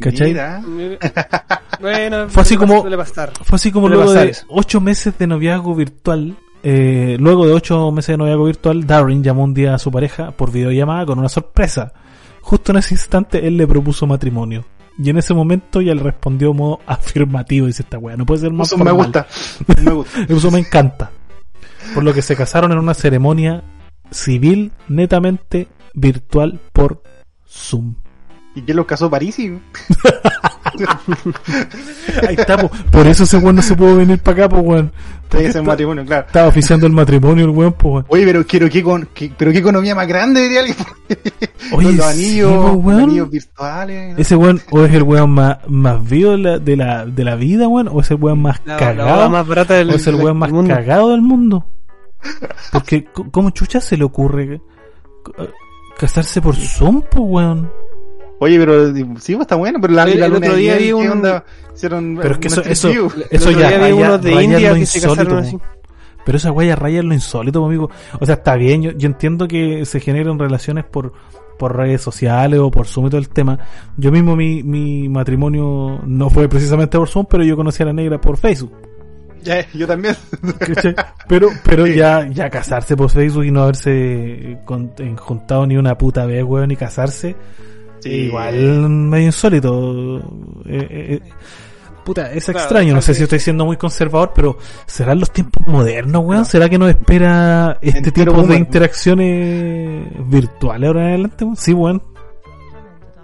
¿Cachai? 0.00 0.28
Mira. 0.28 0.62
bueno, 1.80 2.28
Fue 2.28 2.42
así 2.42 2.56
como- 2.56 2.80
suele. 2.80 2.96
Fue 3.04 3.56
así 3.56 3.70
como 3.72 3.88
luego 3.88 4.12
de 4.12 4.30
eso. 4.30 4.46
ocho 4.48 4.80
meses 4.80 5.16
de 5.18 5.26
noviazgo 5.26 5.74
virtual. 5.74 6.36
eh, 6.62 7.16
luego 7.20 7.46
de 7.46 7.52
ocho 7.52 7.90
meses 7.92 8.14
de 8.14 8.16
noviazgo 8.18 8.44
virtual, 8.46 8.86
Darren 8.86 9.22
llamó 9.22 9.44
un 9.44 9.52
día 9.54 9.74
a 9.74 9.78
su 9.78 9.90
pareja 9.90 10.30
por 10.32 10.50
videollamada 10.50 11.04
con 11.06 11.18
una 11.18 11.28
sorpresa. 11.28 11.92
Justo 12.40 12.72
en 12.72 12.78
ese 12.78 12.94
instante 12.94 13.46
él 13.46 13.56
le 13.56 13.66
propuso 13.66 14.06
matrimonio. 14.06 14.64
Y 14.98 15.10
en 15.10 15.18
ese 15.18 15.34
momento 15.34 15.80
ella 15.80 15.94
le 15.94 16.02
respondió 16.02 16.54
modo 16.54 16.80
afirmativo. 16.86 17.66
Dice 17.66 17.82
esta 17.82 17.98
weá, 17.98 18.16
no 18.16 18.24
puede 18.24 18.40
ser 18.42 18.52
más 18.52 18.68
Eso 18.68 18.78
me 18.78 18.84
formal". 18.90 19.06
gusta. 19.06 19.26
Me 19.84 19.90
gusta. 19.90 20.20
Eso 20.28 20.50
me 20.50 20.58
encanta. 20.60 21.10
Por 21.94 22.02
lo 22.04 22.14
que 22.14 22.22
se 22.22 22.34
casaron 22.36 22.72
en 22.72 22.78
una 22.78 22.94
ceremonia 22.94 23.62
civil 24.10 24.72
netamente 24.88 25.68
virtual 25.94 26.60
por 26.72 27.02
Zoom. 27.48 27.94
¿Y 28.54 28.62
quién 28.62 28.76
los 28.76 28.86
casó 28.86 29.10
Parisi? 29.10 29.58
Ahí 32.28 32.34
está, 32.36 32.56
po. 32.56 32.70
por 32.90 33.06
eso 33.06 33.24
ese 33.24 33.36
weón 33.38 33.56
no 33.56 33.62
se 33.62 33.74
pudo 33.76 33.96
venir 33.96 34.18
para 34.18 34.44
acá, 34.44 34.48
pues 34.54 34.62
weón. 34.64 34.92
Ser 35.30 35.62
matrimonio, 35.64 36.04
claro. 36.04 36.26
Estaba 36.26 36.46
oficiando 36.48 36.86
el 36.86 36.92
matrimonio 36.92 37.44
el 37.44 37.50
weón, 37.50 37.72
pues 37.72 37.92
weón. 37.92 38.06
Oye, 38.08 38.24
pero 38.24 38.46
quiero 38.46 38.68
que 38.70 38.82
con, 38.82 39.08
que- 39.12 39.32
pero 39.36 39.50
qué 39.52 39.58
economía 39.58 39.94
más 39.94 40.06
grande 40.06 40.42
diría 40.42 40.60
alguien. 40.60 40.76
Oye, 41.72 41.92
los 41.92 42.06
anillos, 42.06 42.76
weón. 42.76 43.00
anillos 43.02 43.30
virtuales. 43.30 44.18
Ese 44.18 44.36
weón 44.36 44.60
o 44.70 44.84
es 44.84 44.92
el 44.94 45.02
weón 45.02 45.30
más, 45.30 45.58
más 45.66 46.08
vivo 46.08 46.32
de 46.32 46.38
la, 46.38 46.58
de, 46.58 46.76
la, 46.76 47.06
de 47.06 47.24
la 47.24 47.34
vida, 47.36 47.66
weón, 47.68 47.88
o 47.90 48.00
es 48.00 48.10
el 48.10 48.16
weón 48.18 48.40
más 48.42 48.60
La, 48.64 48.74
la 48.74 48.78
cagado, 48.78 49.14
boda 49.16 49.28
más 49.28 49.46
barata 49.46 49.74
del, 49.74 49.90
o 49.90 49.94
es 49.94 50.06
el 50.06 50.14
weón 50.16 50.36
más 50.38 50.50
mundo. 50.52 50.72
cagado 50.74 51.10
del 51.10 51.22
mundo. 51.22 51.66
Porque, 52.72 53.04
¿cómo 53.30 53.50
chucha 53.50 53.80
se 53.80 53.96
le 53.98 54.04
ocurre 54.04 54.60
Casarse 55.98 56.40
por 56.40 56.54
Zoom, 56.56 57.02
pues, 57.02 57.24
weón. 57.26 57.70
Oye, 58.44 58.58
pero 58.58 58.94
sí, 58.94 59.04
pues, 59.04 59.28
está 59.30 59.56
bueno, 59.56 59.78
pero 59.80 59.94
la, 59.94 60.04
El- 60.04 60.20
la 60.20 60.26
el 60.26 60.32
luna 60.32 60.46
otro 60.46 60.58
día 60.58 60.74
vi 60.76 60.84
¿qué 60.86 60.94
un- 60.94 61.08
onda? 61.08 61.44
Hicieron 61.74 62.18
Pero 62.20 62.34
es 62.34 62.38
que 62.38 62.48
eso, 62.48 62.62
eso, 63.30 63.50
ya 63.50 63.70
raya, 63.78 63.94
unos 63.94 64.22
de 64.22 64.42
India 64.42 64.68
lo 64.70 64.74
que 64.76 64.86
se 64.86 64.98
insólito, 64.98 65.08
casaron 65.24 65.42
po. 65.42 65.48
así. 65.48 65.58
Pero 66.24 66.36
esa 66.38 66.62
ya 66.64 66.76
raya 66.76 67.00
en 67.00 67.08
lo 67.08 67.14
insólito, 67.14 67.64
amigo. 67.64 67.90
O 68.20 68.24
sea, 68.26 68.36
está 68.36 68.54
bien, 68.56 68.82
yo, 68.82 68.90
yo 68.92 69.06
entiendo 69.08 69.46
que 69.48 69.84
se 69.84 70.00
generen 70.00 70.38
relaciones 70.38 70.84
por, 70.84 71.12
por 71.58 71.76
redes 71.76 72.00
sociales 72.00 72.60
o 72.60 72.70
por 72.70 72.86
Zoom 72.86 73.06
y 73.06 73.10
todo 73.10 73.20
el 73.20 73.28
tema. 73.28 73.58
Yo 73.96 74.10
mismo, 74.12 74.34
mi, 74.36 74.62
mi 74.62 75.08
matrimonio 75.08 76.00
no 76.06 76.30
fue 76.30 76.48
precisamente 76.48 76.96
por 76.98 77.08
Zoom, 77.08 77.26
pero 77.28 77.44
yo 77.44 77.56
conocí 77.56 77.82
a 77.82 77.86
la 77.86 77.92
negra 77.92 78.20
por 78.20 78.36
Facebook. 78.36 78.72
Ya, 79.42 79.66
yo 79.74 79.86
también. 79.86 80.16
Pero, 81.28 81.48
pero 81.64 81.86
ya, 81.86 82.26
ya 82.28 82.48
casarse 82.48 82.96
por 82.96 83.10
Facebook 83.10 83.44
y 83.44 83.50
no 83.50 83.62
haberse 83.64 84.58
con- 84.64 84.92
juntado 85.16 85.66
ni 85.66 85.76
una 85.76 85.96
puta 85.98 86.24
vez, 86.26 86.42
weón, 86.44 86.68
ni 86.68 86.76
casarse. 86.76 87.36
Sí. 88.04 88.10
Igual 88.26 88.54
medio 88.90 89.26
insólito. 89.26 90.18
Eh, 90.18 90.22
eh, 90.66 90.86
eh. 90.90 91.20
Puta, 92.04 92.30
es 92.32 92.44
Claro, 92.44 92.58
extraño. 92.60 92.94
No 92.94 93.00
sé 93.00 93.14
si 93.14 93.22
estoy 93.22 93.40
siendo 93.40 93.64
muy 93.64 93.76
conservador, 93.78 94.32
pero 94.34 94.58
¿serán 94.86 95.20
los 95.20 95.30
tiempos 95.30 95.66
modernos, 95.66 96.22
weón? 96.24 96.44
¿Será 96.44 96.68
que 96.68 96.76
nos 96.78 96.90
espera 96.90 97.78
este 97.80 97.98
Entero 98.08 98.32
tipo 98.34 98.46
de 98.46 98.56
interacciones 98.56 100.06
virtuales 100.28 100.86
ahora 100.88 101.00
en 101.00 101.08
adelante? 101.08 101.44
weón? 101.44 101.56
Sí, 101.56 101.72
weón. 101.72 102.02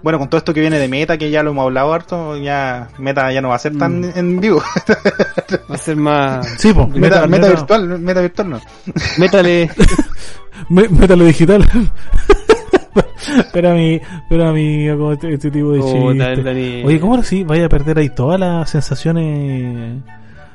Bueno, 0.03 0.17
con 0.17 0.29
todo 0.31 0.39
esto 0.39 0.51
que 0.51 0.61
viene 0.61 0.79
de 0.79 0.87
Meta, 0.87 1.15
que 1.15 1.29
ya 1.29 1.43
lo 1.43 1.51
hemos 1.51 1.61
hablado 1.65 1.93
harto, 1.93 2.35
ya 2.37 2.89
Meta 2.97 3.31
ya 3.31 3.39
no 3.39 3.49
va 3.49 3.55
a 3.55 3.59
ser 3.59 3.77
tan 3.77 3.99
Mm. 4.01 4.11
en 4.15 4.39
vivo. 4.39 4.63
Va 5.69 5.75
a 5.75 5.77
ser 5.77 5.95
más. 5.95 6.47
Sí, 6.57 6.73
po. 6.73 6.87
Meta, 6.87 6.99
Meta- 6.99 7.27
meta 7.27 7.27
meta- 7.27 7.49
virtual, 7.49 7.99
Meta 7.99 8.21
virtual 8.21 8.49
no. 8.49 8.61
Métale. 9.19 9.69
Me- 10.69 10.87
Digital. 12.95 13.39
Espera 13.39 13.73
mi, 13.73 13.93
espera 13.95 14.51
mi, 14.51 14.87
como 14.89 15.13
este, 15.13 15.33
este 15.33 15.51
tipo 15.51 15.71
de. 15.71 16.43
Dani. 16.43 16.83
Oye, 16.83 16.99
¿cómo 16.99 17.15
así? 17.15 17.43
Vaya 17.43 17.65
a 17.65 17.69
perder 17.69 17.97
ahí 17.99 18.09
todas 18.09 18.39
las 18.39 18.69
sensaciones. 18.69 20.01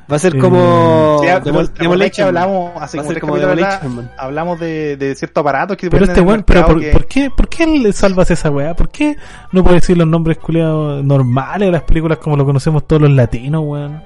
Va 0.09 0.15
a 0.15 0.19
ser 0.19 0.35
Eh, 0.35 0.39
como. 0.39 1.19
Sí, 1.21 1.25
Demol- 1.27 1.41
¿te 1.43 1.49
acordás 1.49 1.69
que 1.71 1.83
Demolition. 1.83 2.27
hablamos 2.27 2.71
hace 2.81 2.97
Va 2.97 3.03
a 3.03 3.05
como 3.07 3.19
como 3.19 3.37
Demolition 3.37 4.09
hablamos 4.17 4.59
de, 4.59 4.95
de 4.95 5.15
ciertos 5.15 5.41
aparatos 5.41 5.75
que 5.75 5.89
Pero 5.89 6.05
este 6.05 6.21
weón, 6.21 6.43
pero 6.43 6.65
por, 6.65 6.79
que- 6.79 6.91
¿por 6.91 7.05
qué, 7.07 7.29
¿por 7.35 7.49
qué 7.49 7.67
le 7.67 7.91
salvas 7.91 8.31
esa 8.31 8.49
weá? 8.49 8.73
¿Por 8.73 8.89
qué 8.89 9.17
no 9.51 9.63
puedes 9.63 9.81
decir 9.81 9.97
los 9.97 10.07
nombres 10.07 10.37
culiados 10.37 11.03
normales 11.03 11.67
de 11.67 11.71
las 11.73 11.81
películas 11.83 12.19
como 12.19 12.37
lo 12.37 12.45
conocemos 12.45 12.87
todos 12.87 13.01
los 13.01 13.11
latinos, 13.11 13.63
weón? 13.65 14.01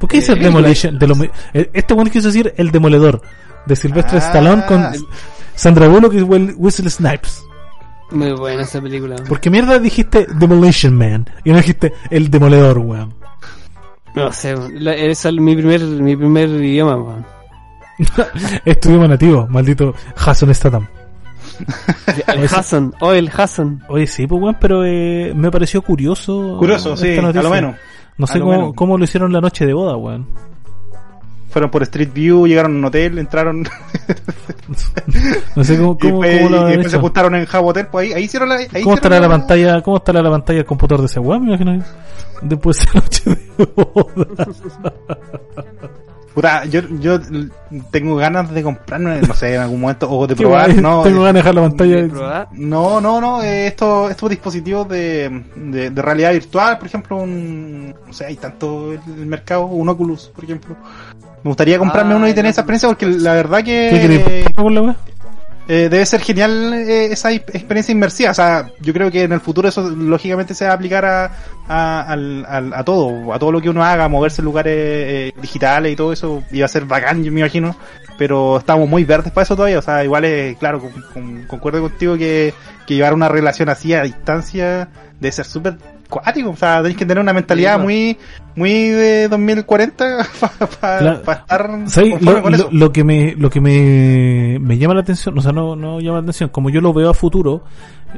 ¿Por 0.00 0.08
qué 0.08 0.18
dice 0.18 0.32
Eh, 0.32 0.36
Demolition? 0.36 0.98
De 0.98 1.06
lo- 1.06 1.14
eh, 1.52 1.70
este 1.74 1.92
weón 1.92 2.08
quiso 2.08 2.28
decir 2.28 2.54
El 2.56 2.70
Demoledor, 2.70 3.20
de 3.66 3.76
Sylvester 3.76 4.14
Ah. 4.22 4.26
Stallone 4.26 4.64
con 4.64 4.86
Sandra 5.54 5.88
Bullock 5.88 6.14
y 6.14 6.22
Wesley 6.22 6.90
Snipes. 6.90 7.42
Muy 8.10 8.32
buena 8.32 8.62
esa 8.62 8.80
película. 8.80 9.16
¿Por 9.28 9.40
qué 9.40 9.50
mierda 9.50 9.78
dijiste 9.78 10.26
Demolition 10.34 10.94
Man? 10.94 11.28
Y 11.44 11.50
no 11.50 11.58
dijiste 11.58 11.92
El 12.10 12.30
Demoledor, 12.30 12.78
weón. 12.78 13.14
No 14.14 14.32
sé, 14.32 14.54
ese 14.54 15.28
es 15.28 15.34
mi 15.34 15.54
primer, 15.54 15.80
mi 15.80 16.16
primer 16.16 16.48
idioma, 16.48 16.96
weón. 16.96 17.26
Es 18.64 18.80
tu 18.80 18.88
idioma 18.88 19.08
nativo, 19.08 19.46
maldito 19.48 19.94
Jason 20.16 20.54
Statham. 20.54 20.88
El 22.26 22.44
Hassan, 22.44 22.94
oh, 23.00 23.12
el 23.12 23.30
Hassan. 23.34 23.82
Oye, 23.88 24.06
sí, 24.06 24.26
pues 24.26 24.40
weón, 24.40 24.56
pero 24.58 24.84
eh, 24.84 25.32
me 25.34 25.50
pareció 25.50 25.82
curioso. 25.82 26.56
Curioso, 26.58 26.96
sí, 26.96 27.16
a 27.18 27.20
lo 27.20 27.50
menos. 27.50 27.76
No 28.16 28.26
sé 28.26 28.40
cómo, 28.40 28.50
menos. 28.50 28.72
cómo 28.74 28.98
lo 28.98 29.04
hicieron 29.04 29.32
la 29.32 29.40
noche 29.40 29.66
de 29.66 29.74
boda, 29.74 29.96
weón. 29.96 30.26
Fueron 31.50 31.70
por 31.70 31.82
Street 31.82 32.10
View, 32.12 32.46
llegaron 32.46 32.76
a 32.76 32.78
un 32.78 32.84
hotel, 32.84 33.18
entraron 33.18 33.64
No 35.56 35.64
sé 35.64 35.76
cómo, 35.76 35.98
y, 36.00 36.10
cómo, 36.10 36.22
después, 36.22 36.38
cómo 36.38 36.48
lo 36.48 36.56
y 36.56 36.58
habrán 36.58 36.70
después 36.70 36.92
se 36.92 36.98
juntaron 36.98 37.34
en 37.34 37.46
Jabo 37.46 37.68
Hotel, 37.68 37.86
pues 37.90 38.06
ahí, 38.06 38.12
ahí 38.14 38.24
hicieron 38.24 38.48
la... 38.48 38.54
Ahí 38.54 38.66
¿Cómo 38.66 38.78
hicieron 38.78 38.94
estará 38.94 39.20
la 39.20 39.28
pantalla, 39.28 39.82
cómo 39.82 39.96
estará 39.96 40.22
la 40.22 40.30
pantalla 40.30 40.58
del 40.58 40.66
computador 40.66 41.00
de 41.00 41.06
ese 41.06 41.20
weón? 41.20 41.44
Me 41.44 41.48
imagino. 41.48 41.84
Después 42.42 42.78
de 42.78 42.86
la 42.86 43.00
noche 43.00 43.30
de 43.30 43.64
boda. 43.66 44.46
Puta, 46.34 46.64
yo, 46.66 46.80
yo 47.00 47.18
tengo 47.90 48.14
ganas 48.14 48.52
de 48.52 48.62
comprarme, 48.62 49.20
no 49.20 49.34
sé, 49.34 49.56
en 49.56 49.62
algún 49.62 49.80
momento, 49.80 50.08
o 50.08 50.28
de 50.28 50.36
probar, 50.36 50.72
no. 50.76 51.02
Tengo 51.02 51.22
ganas 51.22 51.34
de 51.34 51.38
dejar 51.40 51.54
la 51.56 51.62
pantalla. 51.62 51.96
¿De 51.96 52.08
probar? 52.08 52.48
No, 52.52 53.00
no, 53.00 53.20
no, 53.20 53.42
eh, 53.42 53.66
estos, 53.66 54.10
estos 54.12 54.30
dispositivos 54.30 54.88
de, 54.88 55.42
de, 55.56 55.90
de 55.90 56.02
realidad 56.02 56.32
virtual, 56.32 56.78
por 56.78 56.86
ejemplo, 56.86 57.16
un, 57.16 57.94
no 58.06 58.12
sé, 58.12 58.26
hay 58.26 58.36
tanto 58.36 58.92
en 58.92 59.00
el 59.18 59.26
mercado, 59.26 59.66
un 59.66 59.88
Oculus, 59.88 60.28
por 60.28 60.44
ejemplo. 60.44 60.76
Me 61.42 61.48
gustaría 61.50 61.78
comprarme 61.78 62.14
Ah, 62.14 62.16
uno 62.16 62.28
y 62.28 62.34
tener 62.34 62.50
esa 62.50 62.60
experiencia 62.62 62.88
porque 62.88 63.06
la 63.06 63.32
verdad 63.34 63.58
¿Qué 63.58 63.62
que 63.64 64.44
eh, 65.68 65.88
debe 65.88 66.04
ser 66.04 66.20
genial 66.20 66.74
eh, 66.74 67.12
esa 67.12 67.30
experiencia 67.32 67.92
inmersiva. 67.92 68.32
O 68.32 68.34
sea, 68.34 68.68
yo 68.80 68.92
creo 68.92 69.08
que 69.10 69.22
en 69.22 69.32
el 69.32 69.40
futuro 69.40 69.68
eso 69.68 69.88
lógicamente 69.88 70.52
se 70.52 70.64
va 70.66 70.72
a 70.72 70.74
aplicar 70.74 71.04
a, 71.04 71.30
a, 71.68 72.00
al- 72.02 72.44
al- 72.48 72.74
a 72.74 72.82
todo, 72.84 73.32
a 73.32 73.38
todo 73.38 73.52
lo 73.52 73.60
que 73.60 73.70
uno 73.70 73.84
haga, 73.84 74.08
moverse 74.08 74.40
en 74.42 74.46
lugares 74.46 74.74
eh, 74.76 75.32
digitales 75.40 75.92
y 75.92 75.96
todo 75.96 76.12
eso, 76.12 76.42
iba 76.50 76.64
a 76.64 76.68
ser 76.68 76.86
bacán, 76.86 77.22
yo 77.22 77.30
me 77.30 77.40
imagino. 77.40 77.76
Pero 78.18 78.58
estamos 78.58 78.88
muy 78.88 79.04
verdes 79.04 79.32
para 79.32 79.44
eso 79.44 79.54
todavía. 79.56 79.78
O 79.78 79.82
sea, 79.82 80.02
igual 80.04 80.24
es, 80.24 80.56
claro, 80.58 80.80
con- 80.80 81.02
con- 81.14 81.42
concuerdo 81.46 81.80
contigo 81.82 82.18
que, 82.18 82.52
que 82.86 82.94
llevar 82.94 83.14
una 83.14 83.28
relación 83.28 83.68
así 83.68 83.94
a 83.94 84.02
distancia 84.02 84.88
debe 85.20 85.32
ser 85.32 85.46
súper 85.46 85.76
cuático. 86.10 86.50
O 86.50 86.56
sea, 86.56 86.78
tenéis 86.82 86.98
que 86.98 87.06
tener 87.06 87.22
una 87.22 87.32
mentalidad 87.32 87.76
Sí, 87.78 87.82
muy, 87.82 88.18
muy 88.56 88.70
de 88.90 89.28
2040 89.28 90.26
para 90.80 90.98
Claro. 90.98 91.20
estar 91.32 91.70
¿Sabes? 91.86 92.10
conforme 92.10 92.32
Lo, 92.38 92.42
con 92.42 92.52
lo- 92.52 92.58
eso. 92.58 92.68
lo 92.70 92.92
que 92.92 93.04
me 93.04 93.34
lo 93.36 93.48
que 93.48 93.60
me, 93.62 94.58
me 94.60 94.76
llama 94.76 94.94
la 94.94 95.00
atención, 95.00 95.38
o 95.38 95.40
sea, 95.40 95.52
no, 95.52 95.76
no 95.76 96.00
llama 96.00 96.16
la 96.18 96.22
atención, 96.22 96.50
como 96.50 96.68
yo 96.68 96.80
lo 96.82 96.92
veo 96.92 97.08
a 97.08 97.14
futuro, 97.14 97.64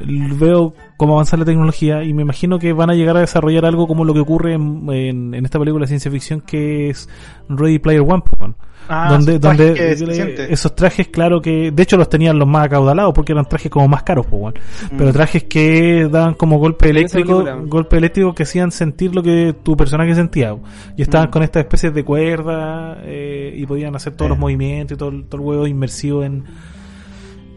veo 0.05 0.73
cómo 0.97 1.13
avanza 1.13 1.37
la 1.37 1.45
tecnología 1.45 2.03
y 2.03 2.13
me 2.13 2.21
imagino 2.23 2.59
que 2.59 2.73
van 2.73 2.89
a 2.89 2.93
llegar 2.95 3.17
a 3.17 3.21
desarrollar 3.21 3.65
algo 3.65 3.87
como 3.87 4.05
lo 4.05 4.13
que 4.13 4.19
ocurre 4.21 4.53
en, 4.53 4.89
en, 4.91 5.33
en 5.33 5.45
esta 5.45 5.59
película 5.59 5.83
de 5.83 5.87
ciencia 5.87 6.09
ficción 6.11 6.41
que 6.41 6.89
es 6.89 7.09
Ready 7.49 7.79
Player 7.79 8.01
One, 8.01 8.23
pues. 8.29 8.51
Ah, 8.89 9.07
donde 9.09 9.35
esos 9.35 9.41
trajes 9.41 9.99
donde 9.99 10.13
eh, 10.13 10.15
siente. 10.15 10.53
esos 10.53 10.75
trajes 10.75 11.07
claro 11.07 11.41
que 11.41 11.71
de 11.71 11.83
hecho 11.83 11.95
los 11.95 12.09
tenían 12.09 12.37
los 12.37 12.45
más 12.49 12.65
acaudalados 12.65 13.13
porque 13.13 13.31
eran 13.31 13.45
trajes 13.47 13.71
como 13.71 13.87
más 13.87 14.03
caros 14.03 14.25
pues, 14.29 14.55
pero 14.97 15.09
Mm. 15.09 15.13
trajes 15.13 15.43
que 15.45 16.09
daban 16.11 16.33
como 16.33 16.59
golpe 16.59 16.89
eléctrico 16.89 17.45
golpe 17.65 17.95
eléctrico 17.95 18.35
que 18.35 18.43
hacían 18.43 18.71
sentir 18.71 19.15
lo 19.15 19.23
que 19.23 19.55
tu 19.63 19.77
personaje 19.77 20.13
sentía 20.15 20.53
y 20.97 21.01
estaban 21.01 21.29
Mm. 21.29 21.31
con 21.31 21.43
estas 21.43 21.61
especies 21.63 21.93
de 21.93 22.03
cuerda 22.03 22.97
eh, 23.05 23.53
y 23.57 23.65
podían 23.65 23.95
hacer 23.95 24.17
todos 24.17 24.27
los 24.27 24.37
movimientos 24.37 24.95
y 24.95 24.99
todo, 24.99 25.09
el- 25.11 25.23
todo 25.29 25.39
el 25.41 25.47
huevo 25.47 25.65
inmersivo 25.67 26.21
en, 26.25 26.43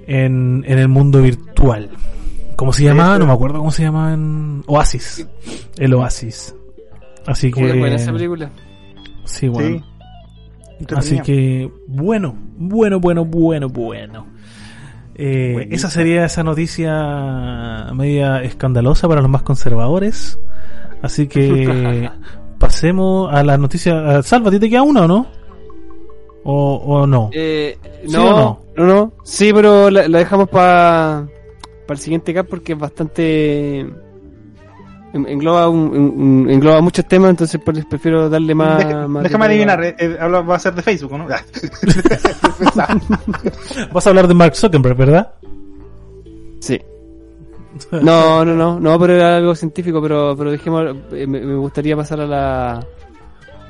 en 0.07 0.65
en 0.65 0.79
el 0.79 0.87
mundo 0.89 1.23
virtual 1.23 1.91
¿cómo 2.57 2.73
se 2.73 2.85
llamaba? 2.85 3.19
no 3.19 3.27
me 3.27 3.33
acuerdo 3.33 3.59
cómo 3.59 3.71
se 3.71 3.83
llamaba 3.85 4.13
en 4.15 4.63
Oasis 4.67 5.27
el 5.79 5.95
Oasis 5.95 6.55
así 7.27 7.51
que 7.53 7.61
Muy 7.61 7.79
buena 7.79 7.97
esa 7.97 8.13
película. 8.13 8.51
sí 9.25 9.49
bueno 9.49 9.79
Sí. 9.79 10.87
Así 10.95 11.21
que, 11.21 11.71
bueno, 11.87 12.37
bueno, 12.59 13.01
bueno, 13.01 13.25
bueno, 13.25 13.69
bueno. 13.71 14.27
Eh, 15.15 15.69
esa 15.71 15.89
sería 15.89 16.27
esa 16.27 16.43
noticia 16.45 17.87
media 17.95 18.43
escandalosa 18.43 19.09
para 19.09 19.23
los 19.23 19.31
más 19.31 19.41
conservadores. 19.41 20.39
Así 21.01 21.29
que 21.29 22.11
pasemos 22.59 23.33
a 23.33 23.43
la 23.43 23.57
noticia. 23.57 24.23
Salva, 24.23 24.49
¿a 24.49 24.53
ti 24.53 24.59
te 24.61 24.69
queda 24.69 24.83
una 24.83 25.05
o 25.05 25.09
no? 25.09 25.27
¿O, 26.45 26.75
o 26.75 27.07
no? 27.07 27.31
Eh, 27.33 27.79
¿Sí 28.07 28.13
no, 28.13 28.25
o 28.25 28.31
no? 28.39 28.61
no, 28.77 28.87
no, 28.87 29.13
Sí, 29.25 29.51
pero 29.55 29.89
la, 29.91 30.07
la 30.09 30.19
dejamos 30.19 30.49
para 30.51 31.27
el 31.95 31.99
siguiente 31.99 32.35
cap 32.35 32.47
porque 32.49 32.73
es 32.75 32.79
bastante. 32.79 33.81
en- 33.81 35.27
Engloba, 35.29 35.69
un, 35.69 35.79
un- 35.97 36.51
engloba 36.51 36.81
muchos 36.83 37.07
temas, 37.09 37.31
entonces 37.31 37.61
pues, 37.65 37.85
prefiero 37.87 38.29
darle 38.29 38.55
más. 38.57 38.79
Deja- 38.79 39.09
más 39.09 39.23
déjame 39.23 39.47
adivinar, 39.47 39.83
eh, 39.85 39.95
eh, 39.99 40.17
va 40.19 40.55
a 40.57 40.59
ser 40.59 40.75
de 40.75 40.83
Facebook, 40.83 41.13
¿no? 41.17 41.27
Vas 43.93 44.07
a 44.07 44.11
hablar 44.11 44.29
de 44.29 44.35
Mark 44.35 44.55
Zuckerberg, 44.57 44.97
¿verdad? 44.97 45.33
Sí. 46.61 46.81
No, 47.93 48.45
no, 48.45 48.55
no, 48.55 48.81
no, 48.81 48.99
pero 48.99 49.15
era 49.15 49.37
algo 49.37 49.55
científico, 49.55 50.01
pero, 50.01 50.35
pero 50.37 50.51
dejemos, 50.51 50.97
eh, 51.13 51.27
me, 51.27 51.41
me 51.41 51.57
gustaría 51.57 51.95
pasar 51.95 52.21
a 52.21 52.27
la, 52.27 52.73
A 52.77 52.81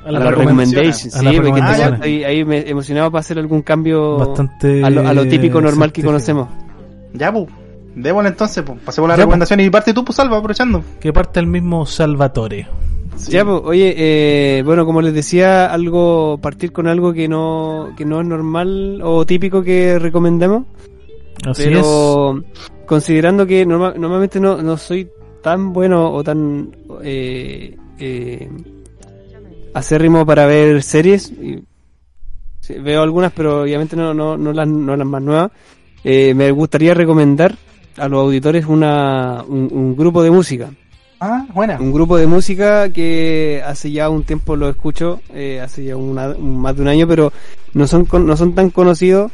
a 0.05 0.11
la 0.11 0.31
recomendaciones. 0.31 1.03
recommendation, 1.03 1.27
A 1.27 1.31
sí, 1.31 1.37
porque 1.99 2.07
ahí, 2.07 2.23
ahí 2.23 2.45
me 2.45 2.69
emocionado 2.69 3.11
para 3.11 3.19
hacer 3.19 3.37
algún 3.37 3.61
cambio 3.63 4.17
Bastante. 4.17 4.81
a, 4.83 4.89
lo, 4.89 5.05
a 5.07 5.13
lo 5.13 5.27
típico 5.27 5.59
normal 5.61 5.91
que 5.91 6.03
conocemos. 6.03 6.47
ya, 7.13 7.31
pues. 7.33 7.47
Démosle 7.99 8.29
entonces, 8.29 8.63
pues. 8.63 8.79
Pasemos 8.85 9.07
la 9.09 9.15
Ya, 9.15 9.17
pues. 9.17 9.25
recomendación 9.25 9.59
y 9.59 9.69
parte 9.69 9.93
tú, 9.93 10.05
pues, 10.05 10.15
Salva, 10.15 10.37
aprovechando. 10.37 10.83
Que 10.99 11.11
parte 11.11 11.39
el 11.39 11.47
mismo 11.47 11.85
Salvatore. 11.85 12.67
Ya, 13.29 13.43
pues, 13.43 13.61
oye, 13.63 13.95
eh, 13.97 14.61
bueno, 14.63 14.85
como 14.85 15.01
les 15.01 15.13
decía, 15.13 15.65
algo 15.73 16.37
partir 16.39 16.71
con 16.71 16.87
algo 16.87 17.11
que 17.13 17.27
no 17.27 17.89
que 17.97 18.05
no 18.05 18.21
es 18.21 18.27
normal 18.27 19.01
o 19.03 19.25
típico 19.25 19.63
que 19.63 19.97
recomendemos, 19.97 20.65
Así 21.43 21.63
pero 21.63 22.43
considerando 22.85 23.47
que 23.47 23.65
norma- 23.65 23.95
normalmente 23.97 24.39
no, 24.39 24.61
no 24.61 24.77
soy 24.77 25.09
tan 25.41 25.73
bueno 25.73 26.11
o 26.13 26.23
tan 26.23 26.69
eh, 27.03 27.75
eh, 27.97 28.49
acérrimo 29.73 30.23
para 30.23 30.45
ver 30.45 30.83
series, 30.83 31.31
y, 31.31 31.63
sí, 32.59 32.75
veo 32.75 33.01
algunas, 33.01 33.31
pero 33.33 33.61
obviamente 33.63 33.95
no, 33.95 34.13
no, 34.13 34.37
no, 34.37 34.53
las, 34.53 34.67
no 34.67 34.95
las 34.95 35.07
más 35.07 35.21
nuevas. 35.23 35.51
eh, 36.03 36.35
me 36.35 36.51
gustaría 36.51 36.93
recomendar 36.93 37.55
a 37.97 38.07
los 38.07 38.21
auditores 38.21 38.65
una, 38.65 39.43
un, 39.47 39.95
grupo 39.95 40.23
de 40.23 40.31
música. 40.31 40.69
Ah, 41.19 41.45
buena. 41.53 41.79
Un 41.79 41.91
grupo 41.91 42.17
de 42.17 42.27
música 42.27 42.89
que 42.89 43.63
hace 43.65 43.91
ya 43.91 44.09
un 44.09 44.23
tiempo 44.23 44.55
lo 44.55 44.69
escucho, 44.69 45.21
eh, 45.33 45.59
hace 45.61 45.83
ya 45.83 45.97
más 45.97 46.75
de 46.75 46.81
un 46.81 46.87
año, 46.87 47.07
pero 47.07 47.33
no 47.73 47.87
son, 47.87 48.07
no 48.11 48.37
son 48.37 48.53
tan 48.53 48.69
conocidos 48.69 49.31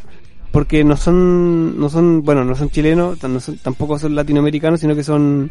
porque 0.52 0.84
no 0.84 0.96
son, 0.96 1.80
no 1.80 1.90
son, 1.90 2.24
bueno, 2.24 2.46
no 2.46 2.56
son 2.56 2.70
chilenos, 2.70 3.18
tampoco 3.64 3.98
son 3.98 4.16
latinoamericanos, 4.16 4.80
sino 4.80 4.96
que 4.96 5.04
son, 5.04 5.50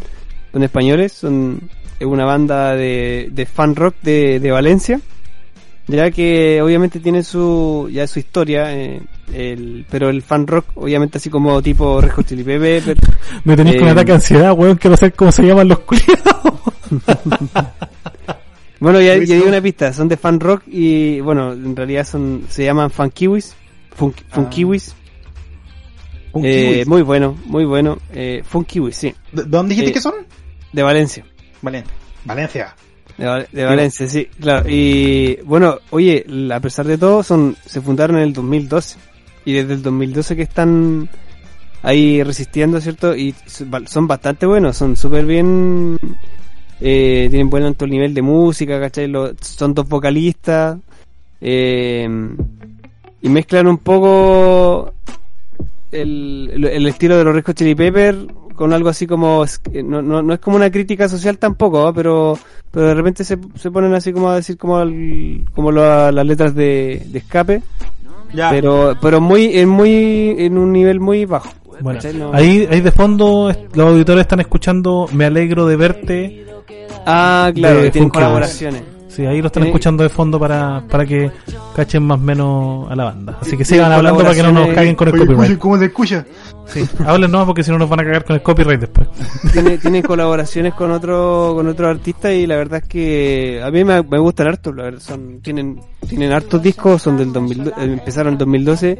son 0.52 0.62
españoles, 0.62 1.12
son 1.12 1.60
una 2.00 2.24
banda 2.24 2.74
de, 2.74 3.28
de 3.32 3.46
fan 3.46 3.76
rock 3.76 3.96
de, 4.02 4.40
de 4.40 4.50
Valencia 4.50 5.00
ya 5.86 6.10
que 6.10 6.62
obviamente 6.62 7.00
tiene 7.00 7.22
su 7.22 7.88
ya 7.92 8.06
su 8.06 8.18
historia 8.18 8.74
eh, 8.74 9.02
el, 9.32 9.86
pero 9.90 10.10
el 10.10 10.22
fan 10.22 10.46
rock 10.46 10.66
obviamente 10.74 11.18
así 11.18 11.30
como 11.30 11.62
tipo 11.62 12.00
Red 12.00 12.12
Hot 12.12 12.26
Chili 12.26 12.44
Peppers 12.44 12.98
me 13.44 13.56
tenéis 13.56 13.78
con 13.78 13.88
eh, 13.88 13.90
ataque 13.92 14.08
de 14.08 14.14
ansiedad 14.14 14.52
weón 14.52 14.76
quiero 14.76 14.96
saber 14.96 15.14
cómo 15.14 15.32
se 15.32 15.42
llaman 15.42 15.68
los 15.68 15.78
culiados 15.80 16.34
bueno 18.80 19.00
ya, 19.00 19.16
ya 19.16 19.36
di 19.36 19.42
una 19.42 19.60
pista 19.60 19.92
son 19.92 20.08
de 20.08 20.16
fan 20.16 20.40
rock 20.40 20.62
y 20.66 21.20
bueno 21.20 21.52
en 21.52 21.76
realidad 21.76 22.06
son 22.06 22.44
se 22.48 22.64
llaman 22.64 22.90
fan 22.90 23.10
kiwis 23.10 23.54
fun, 23.94 24.14
ah. 24.32 24.48
kiwis 24.50 24.94
eh, 26.42 26.84
muy 26.86 27.02
bueno 27.02 27.36
muy 27.46 27.64
bueno 27.64 27.98
eh, 28.12 28.42
fun 28.44 28.64
kiwis 28.64 28.96
sí 28.96 29.14
¿de 29.32 29.44
dónde 29.44 29.74
dijiste 29.74 29.92
que 29.92 30.00
son? 30.00 30.14
de 30.72 30.82
Valencia 30.82 31.24
Valencia 31.60 31.92
Valencia 32.24 32.74
de, 33.16 33.64
Valencia, 33.64 34.08
sí, 34.08 34.26
claro. 34.40 34.68
Y 34.68 35.36
bueno, 35.44 35.78
oye, 35.90 36.24
a 36.52 36.60
pesar 36.60 36.86
de 36.86 36.98
todo, 36.98 37.22
son 37.22 37.56
se 37.64 37.80
fundaron 37.80 38.16
en 38.16 38.22
el 38.22 38.32
2012. 38.32 38.98
Y 39.44 39.52
desde 39.52 39.74
el 39.74 39.82
2012 39.82 40.36
que 40.36 40.42
están 40.42 41.08
ahí 41.82 42.22
resistiendo, 42.22 42.80
¿cierto? 42.80 43.16
Y 43.16 43.34
son 43.86 44.06
bastante 44.06 44.46
buenos, 44.46 44.76
son 44.76 44.96
súper 44.96 45.26
bien... 45.26 45.98
Eh, 46.84 47.28
tienen 47.30 47.48
buen 47.48 47.62
alto 47.62 47.86
nivel 47.86 48.12
de 48.12 48.22
música, 48.22 48.80
¿cachai? 48.80 49.12
son 49.40 49.72
dos 49.72 49.88
vocalistas. 49.88 50.78
Eh, 51.40 52.08
y 53.20 53.28
mezclan 53.28 53.68
un 53.68 53.78
poco 53.78 54.92
el, 55.92 56.50
el, 56.72 56.86
estilo 56.86 57.16
de 57.16 57.24
los 57.24 57.34
Red 57.34 57.54
Chili 57.54 57.74
Pepper 57.74 58.26
con 58.56 58.72
algo 58.72 58.88
así 58.88 59.06
como 59.06 59.44
no, 59.84 60.02
no, 60.02 60.22
no 60.22 60.34
es 60.34 60.40
como 60.40 60.56
una 60.56 60.70
crítica 60.70 61.08
social 61.08 61.38
tampoco 61.38 61.92
pero 61.94 62.38
pero 62.70 62.86
de 62.86 62.94
repente 62.94 63.24
se, 63.24 63.38
se 63.56 63.70
ponen 63.70 63.94
así 63.94 64.12
como 64.12 64.30
a 64.30 64.36
decir 64.36 64.56
como 64.56 64.84
como 65.54 65.72
las 65.72 66.26
letras 66.26 66.54
de 66.54 67.06
escape 67.14 67.62
pero 68.34 68.96
pero 69.00 69.20
muy 69.20 69.58
en 69.58 69.68
muy 69.68 70.36
en 70.38 70.58
un 70.58 70.72
nivel 70.72 71.00
muy 71.00 71.24
bajo. 71.24 71.50
Bueno, 71.80 72.00
ahí 72.32 72.68
ahí 72.70 72.80
de 72.80 72.92
fondo 72.92 73.52
los 73.74 73.86
auditores 73.88 74.22
están 74.22 74.40
escuchando 74.40 75.08
me 75.12 75.24
alegro 75.24 75.66
de 75.66 75.76
verte 75.76 76.46
ah 77.06 77.50
claro 77.52 77.90
tienen 77.90 78.10
colaboraciones 78.10 78.91
Sí, 79.14 79.26
ahí 79.26 79.42
lo 79.42 79.48
están 79.48 79.64
escuchando 79.64 80.02
de 80.02 80.08
fondo 80.08 80.40
para, 80.40 80.82
para 80.88 81.04
que 81.04 81.30
cachen 81.76 82.02
más 82.02 82.18
o 82.18 82.22
menos 82.22 82.90
a 82.90 82.96
la 82.96 83.04
banda. 83.04 83.38
Así 83.42 83.58
que 83.58 83.64
sigan 83.64 83.92
hablando 83.92 84.22
para 84.22 84.34
que 84.34 84.42
no 84.42 84.52
nos 84.52 84.68
caguen 84.68 84.94
con 84.94 85.08
el 85.08 85.18
copyright. 85.18 85.58
¿Cómo 85.58 85.76
se 85.76 85.84
escucha? 85.84 86.24
Sí, 86.64 86.88
hablen 87.04 87.30
no, 87.30 87.44
porque 87.44 87.62
si 87.62 87.70
no 87.70 87.78
nos 87.78 87.90
van 87.90 88.00
a 88.00 88.04
cagar 88.04 88.24
con 88.24 88.36
el 88.36 88.42
copyright 88.42 88.80
después. 88.80 89.08
Tiene, 89.52 89.76
tiene 89.76 90.02
colaboraciones 90.02 90.72
con 90.72 90.90
otro 90.92 91.52
con 91.54 91.68
otro 91.68 91.88
artista 91.88 92.32
y 92.32 92.46
la 92.46 92.56
verdad 92.56 92.80
es 92.82 92.88
que 92.88 93.60
a 93.62 93.70
mí 93.70 93.84
me, 93.84 94.02
me 94.02 94.18
gustan 94.18 94.46
harto. 94.46 94.72
La 94.72 94.84
verdad, 94.84 95.00
son, 95.00 95.40
tienen, 95.42 95.78
tienen 96.08 96.32
hartos 96.32 96.62
discos, 96.62 97.02
son 97.02 97.18
del 97.18 97.34
2000, 97.34 97.72
empezaron 97.80 98.28
en 98.28 98.34
el 98.34 98.38
2012 98.38 98.98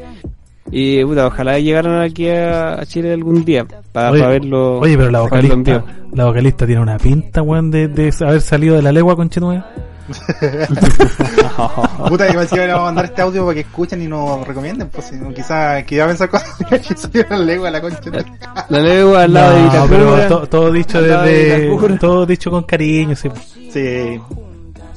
y 0.69 1.03
puta, 1.03 1.25
ojalá 1.25 1.57
llegaran 1.57 2.01
aquí 2.01 2.29
a, 2.29 2.79
Chile 2.85 3.13
algún 3.13 3.43
día 3.43 3.65
para, 3.91 4.11
verlo. 4.11 4.79
Oye, 4.79 4.95
pero 4.95 5.09
la 5.09 5.21
vocalista, 5.21 5.83
la 6.13 6.25
vocalista 6.25 6.67
tiene 6.67 6.81
una 6.81 6.97
pinta, 6.97 7.41
weón, 7.41 7.71
de, 7.71 7.87
de 7.87 8.13
haber 8.21 8.41
salido 8.41 8.75
de 8.75 8.83
la 8.83 8.91
legua 8.91 9.15
con 9.15 9.29
Chetumal. 9.29 9.65
Puta, 12.09 12.27
que 12.27 12.37
me 12.37 12.45
le 12.45 12.67
vamos 12.67 12.81
a 12.81 12.85
mandar 12.85 13.05
este 13.05 13.21
audio 13.21 13.45
para 13.45 13.55
que 13.55 13.61
escuchen 13.61 14.01
y 14.01 14.07
nos 14.07 14.45
recomienden. 14.45 14.89
Pues 14.89 15.07
si 15.07 15.17
quizás 15.33 15.83
que 15.85 15.95
ya 15.95 16.07
pensar 16.07 16.29
cosas 16.29 16.57
que 17.11 17.25
la 17.29 17.37
lengua 17.37 17.71
la 17.71 17.81
concha. 17.81 18.01
La 18.69 18.79
lengua 18.79 19.23
al 19.23 19.33
lado 19.33 19.57
no, 19.57 19.87
de 19.87 19.89
pero 19.89 20.47
todo 20.47 20.71
dicho 20.71 21.01
desde. 21.01 21.97
Todo 21.97 22.25
dicho 22.25 22.51
con 22.51 22.63
cariño, 22.63 23.15
sí. 23.15 23.29
Sí. 23.71 24.19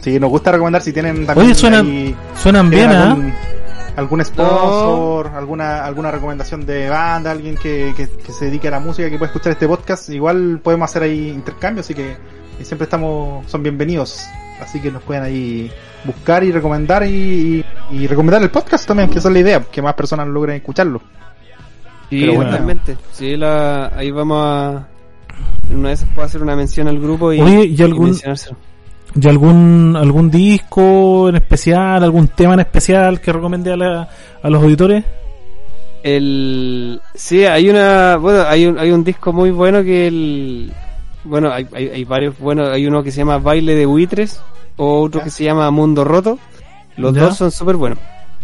Sí, 0.01 0.21
nos 0.21 0.31
gusta 0.31 0.53
recomendar 0.53 0.83
si 0.83 0.93
tienen 0.93 1.27
también. 1.27 1.47
Oye, 1.47 1.55
suenan, 1.55 2.15
suenan 2.41 2.71
bien, 2.71 2.91
¿ah? 2.91 3.17
algún 3.97 4.25
sponsor, 4.25 5.29
alguna 5.35 5.85
alguna 5.85 6.11
recomendación 6.11 6.65
de 6.65 6.89
banda, 6.89 7.33
alguien 7.33 7.57
que, 7.57 7.93
que, 7.97 8.09
que, 8.09 8.33
se 8.33 8.45
dedique 8.45 8.69
a 8.69 8.73
la 8.73 8.81
música 8.81 9.11
que 9.11 9.19
pueda 9.19 9.33
escuchar 9.33 9.53
este 9.53 9.67
podcast, 9.67 10.09
igual 10.11 10.61
podemos 10.63 10.91
hacer 10.91 11.03
ahí 11.03 11.31
intercambios, 11.31 11.87
así 11.87 11.95
que 11.95 12.17
siempre 12.63 12.85
estamos 12.85 13.51
son 13.51 13.63
bienvenidos. 13.63 14.27
Así 14.61 14.81
que 14.81 14.91
nos 14.91 15.03
pueden 15.03 15.23
ahí 15.23 15.71
buscar 16.05 16.43
y 16.45 16.53
recomendar 16.53 17.05
y, 17.07 17.65
y, 17.91 18.07
recomendar 18.07 18.43
el 18.43 18.51
podcast 18.51 18.87
también, 18.87 19.11
que 19.11 19.19
esa 19.19 19.29
es 19.29 19.35
la 19.35 19.41
idea, 19.41 19.61
que 19.61 19.83
más 19.83 19.95
personas 19.95 20.27
logren 20.29 20.57
escucharlo. 20.57 21.01
Sí, 22.09 22.25
realmente. 22.27 22.97
Sí, 23.13 23.37
la, 23.37 23.89
ahí 23.89 24.11
vamos 24.11 24.39
a. 24.43 24.89
Una 25.71 25.89
de 25.89 25.95
esas 25.95 26.09
puedo 26.11 26.27
hacer 26.27 26.43
una 26.43 26.57
mención 26.57 26.89
al 26.89 27.01
grupo 27.01 27.33
y, 27.33 27.41
Oye, 27.41 27.67
¿y 27.67 27.83
algún, 27.83 28.17
¿y 29.21 29.29
algún, 29.29 29.97
algún 29.97 30.31
disco 30.31 31.29
en 31.29 31.37
especial, 31.37 32.03
algún 32.03 32.29
tema 32.29 32.55
en 32.55 32.61
especial 32.61 33.21
que 33.21 33.33
recomendé 33.33 33.73
a, 33.73 33.77
la, 33.77 34.09
a 34.43 34.49
los 34.49 34.63
auditores? 34.63 35.05
El, 36.03 37.01
sí, 37.15 37.45
hay 37.45 37.69
una, 37.69 38.17
bueno, 38.17 38.45
hay 38.47 38.67
un, 38.67 38.79
hay 38.79 38.93
un 38.93 39.03
disco 39.03 39.33
muy 39.33 39.51
bueno 39.51 39.83
que 39.83 40.07
el, 40.07 40.73
bueno, 41.27 41.51
hay, 41.53 41.66
hay, 41.72 42.05
varios, 42.05 42.39
bueno, 42.39 42.66
hay 42.66 42.87
uno 42.87 43.03
que 43.03 43.11
se 43.11 43.18
llama 43.18 43.39
Baile 43.39 43.74
de 43.74 43.87
Buitres, 43.87 44.41
o 44.77 45.03
otro 45.03 45.22
que 45.22 45.31
se 45.31 45.45
llama 45.45 45.70
Mundo 45.70 46.05
Roto. 46.05 46.39
Los 46.97 47.14
dos 47.14 47.37
son 47.37 47.51
súper 47.51 47.77
buenos. 47.77 47.99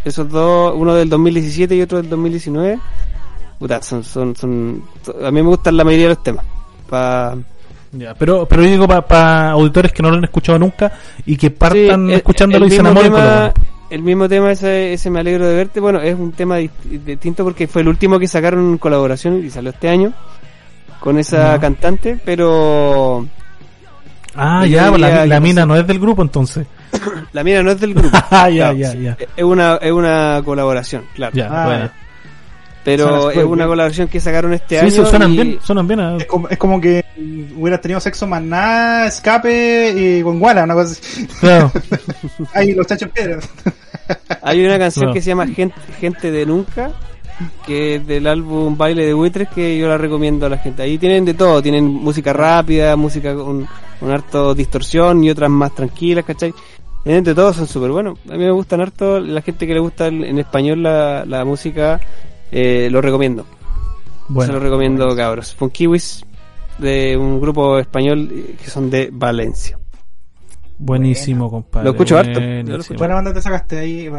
Esos 0.04 0.28
dos, 0.28 0.74
uno 0.76 0.94
del 0.94 1.08
2017 1.08 1.76
y 1.76 1.82
otro 1.82 1.98
del 1.98 2.10
2019. 2.10 2.78
Puta, 3.58 3.80
son, 3.82 4.02
son, 4.02 4.34
son, 4.34 4.82
a 5.22 5.30
mí 5.30 5.42
me 5.42 5.48
gustan 5.48 5.76
la 5.76 5.84
mayoría 5.84 6.08
de 6.08 6.14
los 6.14 6.22
temas. 6.22 6.44
Pa... 6.88 7.36
Ya, 7.92 8.14
pero, 8.14 8.46
pero 8.46 8.62
yo 8.62 8.70
digo 8.70 8.88
para 8.88 9.50
auditores 9.50 9.92
que 9.92 10.02
no 10.02 10.10
lo 10.10 10.16
han 10.16 10.24
escuchado 10.24 10.58
nunca 10.58 10.92
y 11.26 11.36
que 11.36 11.50
partan 11.50 12.08
escuchándolo 12.10 12.64
y 12.64 12.70
se 12.70 12.76
enamoren 12.76 13.12
El 13.90 14.02
mismo 14.02 14.30
tema, 14.30 14.50
ese, 14.50 14.94
ese 14.94 15.10
me 15.10 15.20
alegro 15.20 15.46
de 15.46 15.54
verte, 15.54 15.78
bueno, 15.78 16.00
es 16.00 16.18
un 16.18 16.32
tema 16.32 16.56
distinto 16.56 17.44
porque 17.44 17.68
fue 17.68 17.82
el 17.82 17.88
último 17.88 18.18
que 18.18 18.26
sacaron 18.26 18.60
en 18.60 18.78
colaboración 18.78 19.44
y 19.44 19.50
salió 19.50 19.72
este 19.72 19.90
año 19.90 20.14
con 21.02 21.18
esa 21.18 21.58
cantante, 21.58 22.16
pero... 22.24 23.26
Ah, 24.36 24.64
ya, 24.64 24.88
pues 24.88 25.00
la, 25.00 25.26
la 25.26 25.40
mina 25.40 25.66
no 25.66 25.76
es 25.76 25.84
del 25.84 25.98
grupo 25.98 26.22
entonces. 26.22 26.64
la 27.32 27.42
mina 27.42 27.60
no 27.62 27.72
es 27.72 27.80
del 27.80 27.92
grupo. 27.92 28.16
ah, 28.30 28.48
ya, 28.48 28.72
ya, 28.72 28.94
ya. 28.94 29.16
Es 29.36 29.42
una, 29.42 29.76
es 29.76 29.90
una 29.90 30.40
colaboración, 30.44 31.04
claro. 31.12 31.34
Ya, 31.34 31.48
ah, 31.50 31.66
bueno. 31.66 31.90
Pero 32.84 33.30
es 33.30 33.44
una 33.44 33.66
colaboración 33.66 34.06
que 34.06 34.20
sacaron 34.20 34.54
este 34.54 34.78
año. 34.78 34.90
Sí, 34.90 34.96
suenan 35.04 35.32
bien, 35.32 35.58
suenan 35.62 35.88
bien. 35.88 36.00
Es, 36.20 36.26
como, 36.26 36.48
es 36.48 36.58
como 36.58 36.80
que 36.80 37.04
hubieras 37.56 37.80
tenido 37.80 38.00
sexo 38.00 38.26
más 38.28 38.42
nada, 38.42 39.06
escape 39.06 39.90
y 39.90 40.22
con 40.22 40.38
guala, 40.38 40.64
una 40.64 40.74
cosa 40.74 40.92
así. 40.92 41.26
Claro. 41.40 41.72
Ahí 42.54 42.74
los 42.74 42.86
chachos 42.86 43.08
piedras. 43.10 43.48
Hay 44.42 44.64
una 44.64 44.78
canción 44.78 45.12
que 45.12 45.20
se 45.20 45.28
llama 45.30 45.46
Gente, 45.48 45.74
Gente 46.00 46.30
de 46.30 46.46
Nunca, 46.46 46.92
que 47.66 47.96
es 47.96 48.06
del 48.06 48.26
álbum 48.26 48.76
Baile 48.76 49.06
de 49.06 49.14
Buitres, 49.14 49.48
que 49.48 49.78
yo 49.78 49.88
la 49.88 49.98
recomiendo 49.98 50.46
a 50.46 50.48
la 50.48 50.58
gente. 50.58 50.82
Ahí 50.82 50.98
tienen 50.98 51.24
de 51.24 51.34
todo, 51.34 51.62
tienen 51.62 51.84
música 51.84 52.32
rápida, 52.32 52.96
música 52.96 53.34
con, 53.34 53.66
con 54.00 54.10
harto 54.10 54.54
distorsión 54.54 55.22
y 55.24 55.30
otras 55.30 55.50
más 55.50 55.74
tranquilas, 55.74 56.24
¿cachai? 56.24 56.54
Tienen 57.04 57.24
de 57.24 57.34
todo, 57.34 57.52
son 57.52 57.66
súper 57.66 57.90
buenos. 57.90 58.18
A 58.28 58.32
mí 58.32 58.38
me 58.38 58.50
gustan 58.50 58.80
harto, 58.80 59.20
la 59.20 59.42
gente 59.42 59.66
que 59.66 59.74
le 59.74 59.80
gusta 59.80 60.06
en 60.06 60.38
español 60.38 60.82
la, 60.82 61.24
la 61.24 61.44
música, 61.44 62.00
eh, 62.50 62.88
lo 62.90 63.00
recomiendo. 63.00 63.44
Bueno, 64.28 64.52
Se 64.52 64.58
lo 64.58 64.64
recomiendo, 64.64 65.14
cabros. 65.16 65.54
Funkiwis, 65.54 66.24
de 66.78 67.16
un 67.16 67.40
grupo 67.40 67.78
español 67.78 68.28
que 68.62 68.70
son 68.70 68.88
de 68.90 69.10
Valencia. 69.12 69.78
Buenísimo, 70.78 71.50
compadre. 71.50 71.84
Lo 71.84 71.90
escucho 71.90 72.18
harto. 72.18 72.40
Buena 72.96 73.14
banda 73.14 73.32
te 73.32 73.42
sacaste 73.42 73.78
ahí 73.78 74.10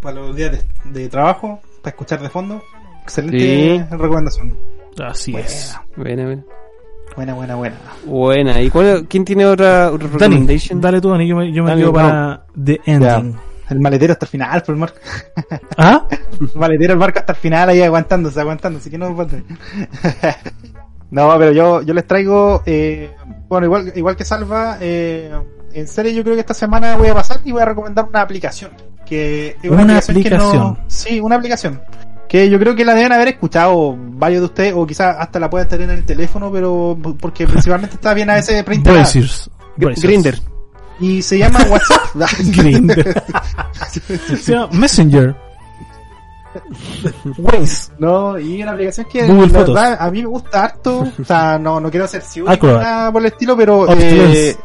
para, 0.00 0.20
los 0.20 0.34
días 0.34 0.64
de 0.84 1.08
trabajo 1.08 1.60
para 1.82 1.90
escuchar 1.90 2.20
de 2.20 2.28
fondo. 2.28 2.62
Excelente 3.02 3.86
recomendación. 3.90 4.56
Así 5.02 5.34
es. 5.36 5.76
Buena, 5.96 6.24
buena. 6.24 6.44
Buena, 7.16 7.34
buena, 7.34 7.54
buena. 7.56 7.76
Buena. 8.04 8.62
¿Y 8.62 8.70
cuál, 8.70 9.06
quién 9.08 9.24
tiene 9.24 9.46
otra, 9.46 9.90
recomendación? 9.90 10.80
Dale 10.80 11.00
tú, 11.00 11.10
Dani, 11.10 11.26
yo 11.26 11.36
me, 11.36 11.52
yo 11.52 11.64
me 11.64 11.74
digo 11.74 11.92
para 11.92 12.44
The 12.62 12.80
Ending. 12.84 13.36
El 13.70 13.80
maletero 13.80 14.12
hasta 14.14 14.24
el 14.24 14.30
final, 14.30 14.62
por 14.62 14.74
el 14.74 14.78
marco. 14.80 14.96
¿Ah? 15.76 16.06
el 16.10 16.50
maletero, 16.54 16.92
el 16.94 16.98
marco 16.98 17.18
hasta 17.18 17.32
el 17.32 17.38
final 17.38 17.68
ahí 17.68 17.82
aguantándose, 17.82 18.40
aguantándose, 18.40 18.84
así 18.84 18.90
que 18.90 18.98
no 18.98 19.14
No, 21.10 21.38
pero 21.38 21.52
yo, 21.52 21.82
yo 21.82 21.94
les 21.94 22.06
traigo, 22.06 22.62
eh, 22.66 23.10
bueno, 23.48 23.66
igual, 23.66 23.92
igual 23.94 24.16
que 24.16 24.24
Salva, 24.24 24.78
eh, 24.80 25.32
en 25.72 25.88
serio 25.88 26.12
yo 26.12 26.22
creo 26.22 26.34
que 26.34 26.40
esta 26.40 26.54
semana 26.54 26.96
voy 26.96 27.08
a 27.08 27.14
pasar 27.14 27.40
y 27.44 27.52
voy 27.52 27.62
a 27.62 27.66
recomendar 27.66 28.06
una 28.06 28.20
aplicación 28.20 28.70
que 29.08 29.56
una 29.64 29.98
aplicación, 29.98 30.78
sí 30.86 31.20
una 31.20 31.36
aplicación 31.36 31.80
que 32.28 32.50
yo 32.50 32.58
creo 32.58 32.76
que 32.76 32.84
la 32.84 32.94
deben 32.94 33.12
haber 33.12 33.28
escuchado 33.28 33.96
varios 33.98 34.42
de 34.42 34.46
ustedes, 34.46 34.74
o 34.76 34.86
quizás 34.86 35.16
hasta 35.18 35.40
la 35.40 35.48
puedan 35.48 35.66
tener 35.66 35.88
en 35.88 35.96
el 35.96 36.04
teléfono, 36.04 36.52
pero 36.52 36.96
porque 37.18 37.46
principalmente 37.46 37.96
está 37.96 38.12
bien 38.12 38.28
a 38.28 38.34
veces 38.34 38.62
preinstalada. 38.64 39.08
Grinder. 39.76 40.38
Y 41.00 41.22
se 41.22 41.38
llama 41.38 41.60
WhatsApp. 41.70 42.14
Grindr. 42.56 43.22
Se 44.40 44.52
llama 44.52 44.68
Messenger. 44.72 45.34
Waze. 47.38 47.92
No, 47.98 48.38
y 48.38 48.62
una 48.62 48.72
aplicación 48.72 49.06
que 49.10 49.26
Google 49.26 49.46
la 49.46 49.58
Fotos. 49.60 49.74
verdad, 49.74 49.96
a 50.00 50.10
mí 50.10 50.22
me 50.22 50.28
gusta 50.28 50.64
harto. 50.64 51.06
O 51.20 51.24
sea, 51.24 51.58
no, 51.58 51.78
no 51.78 51.90
quiero 51.90 52.06
Acrobat. 52.46 52.82
nada 52.82 53.12
por 53.12 53.22
el 53.22 53.26
estilo, 53.26 53.56
pero 53.56 53.86
eh, 53.96 54.56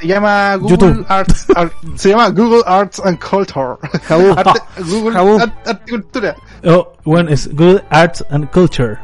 se 0.00 0.06
llama 0.06 0.56
Google 0.56 0.70
YouTube. 0.76 1.06
Arts, 1.08 1.46
Art- 1.54 1.72
se 1.96 2.08
llama 2.10 2.28
Google 2.30 2.62
Arts 2.66 3.00
and 3.04 3.18
Culture. 3.18 3.76
Arte- 4.08 4.60
Google 4.84 5.12
Jabú. 5.12 5.38
Art- 5.38 5.82
y 5.86 5.90
Cultura. 5.90 6.36
Oh, 6.64 6.92
one 7.04 7.32
is 7.32 7.48
Good 7.52 7.80
Arts 7.90 8.24
and 8.30 8.48
Culture. 8.50 8.98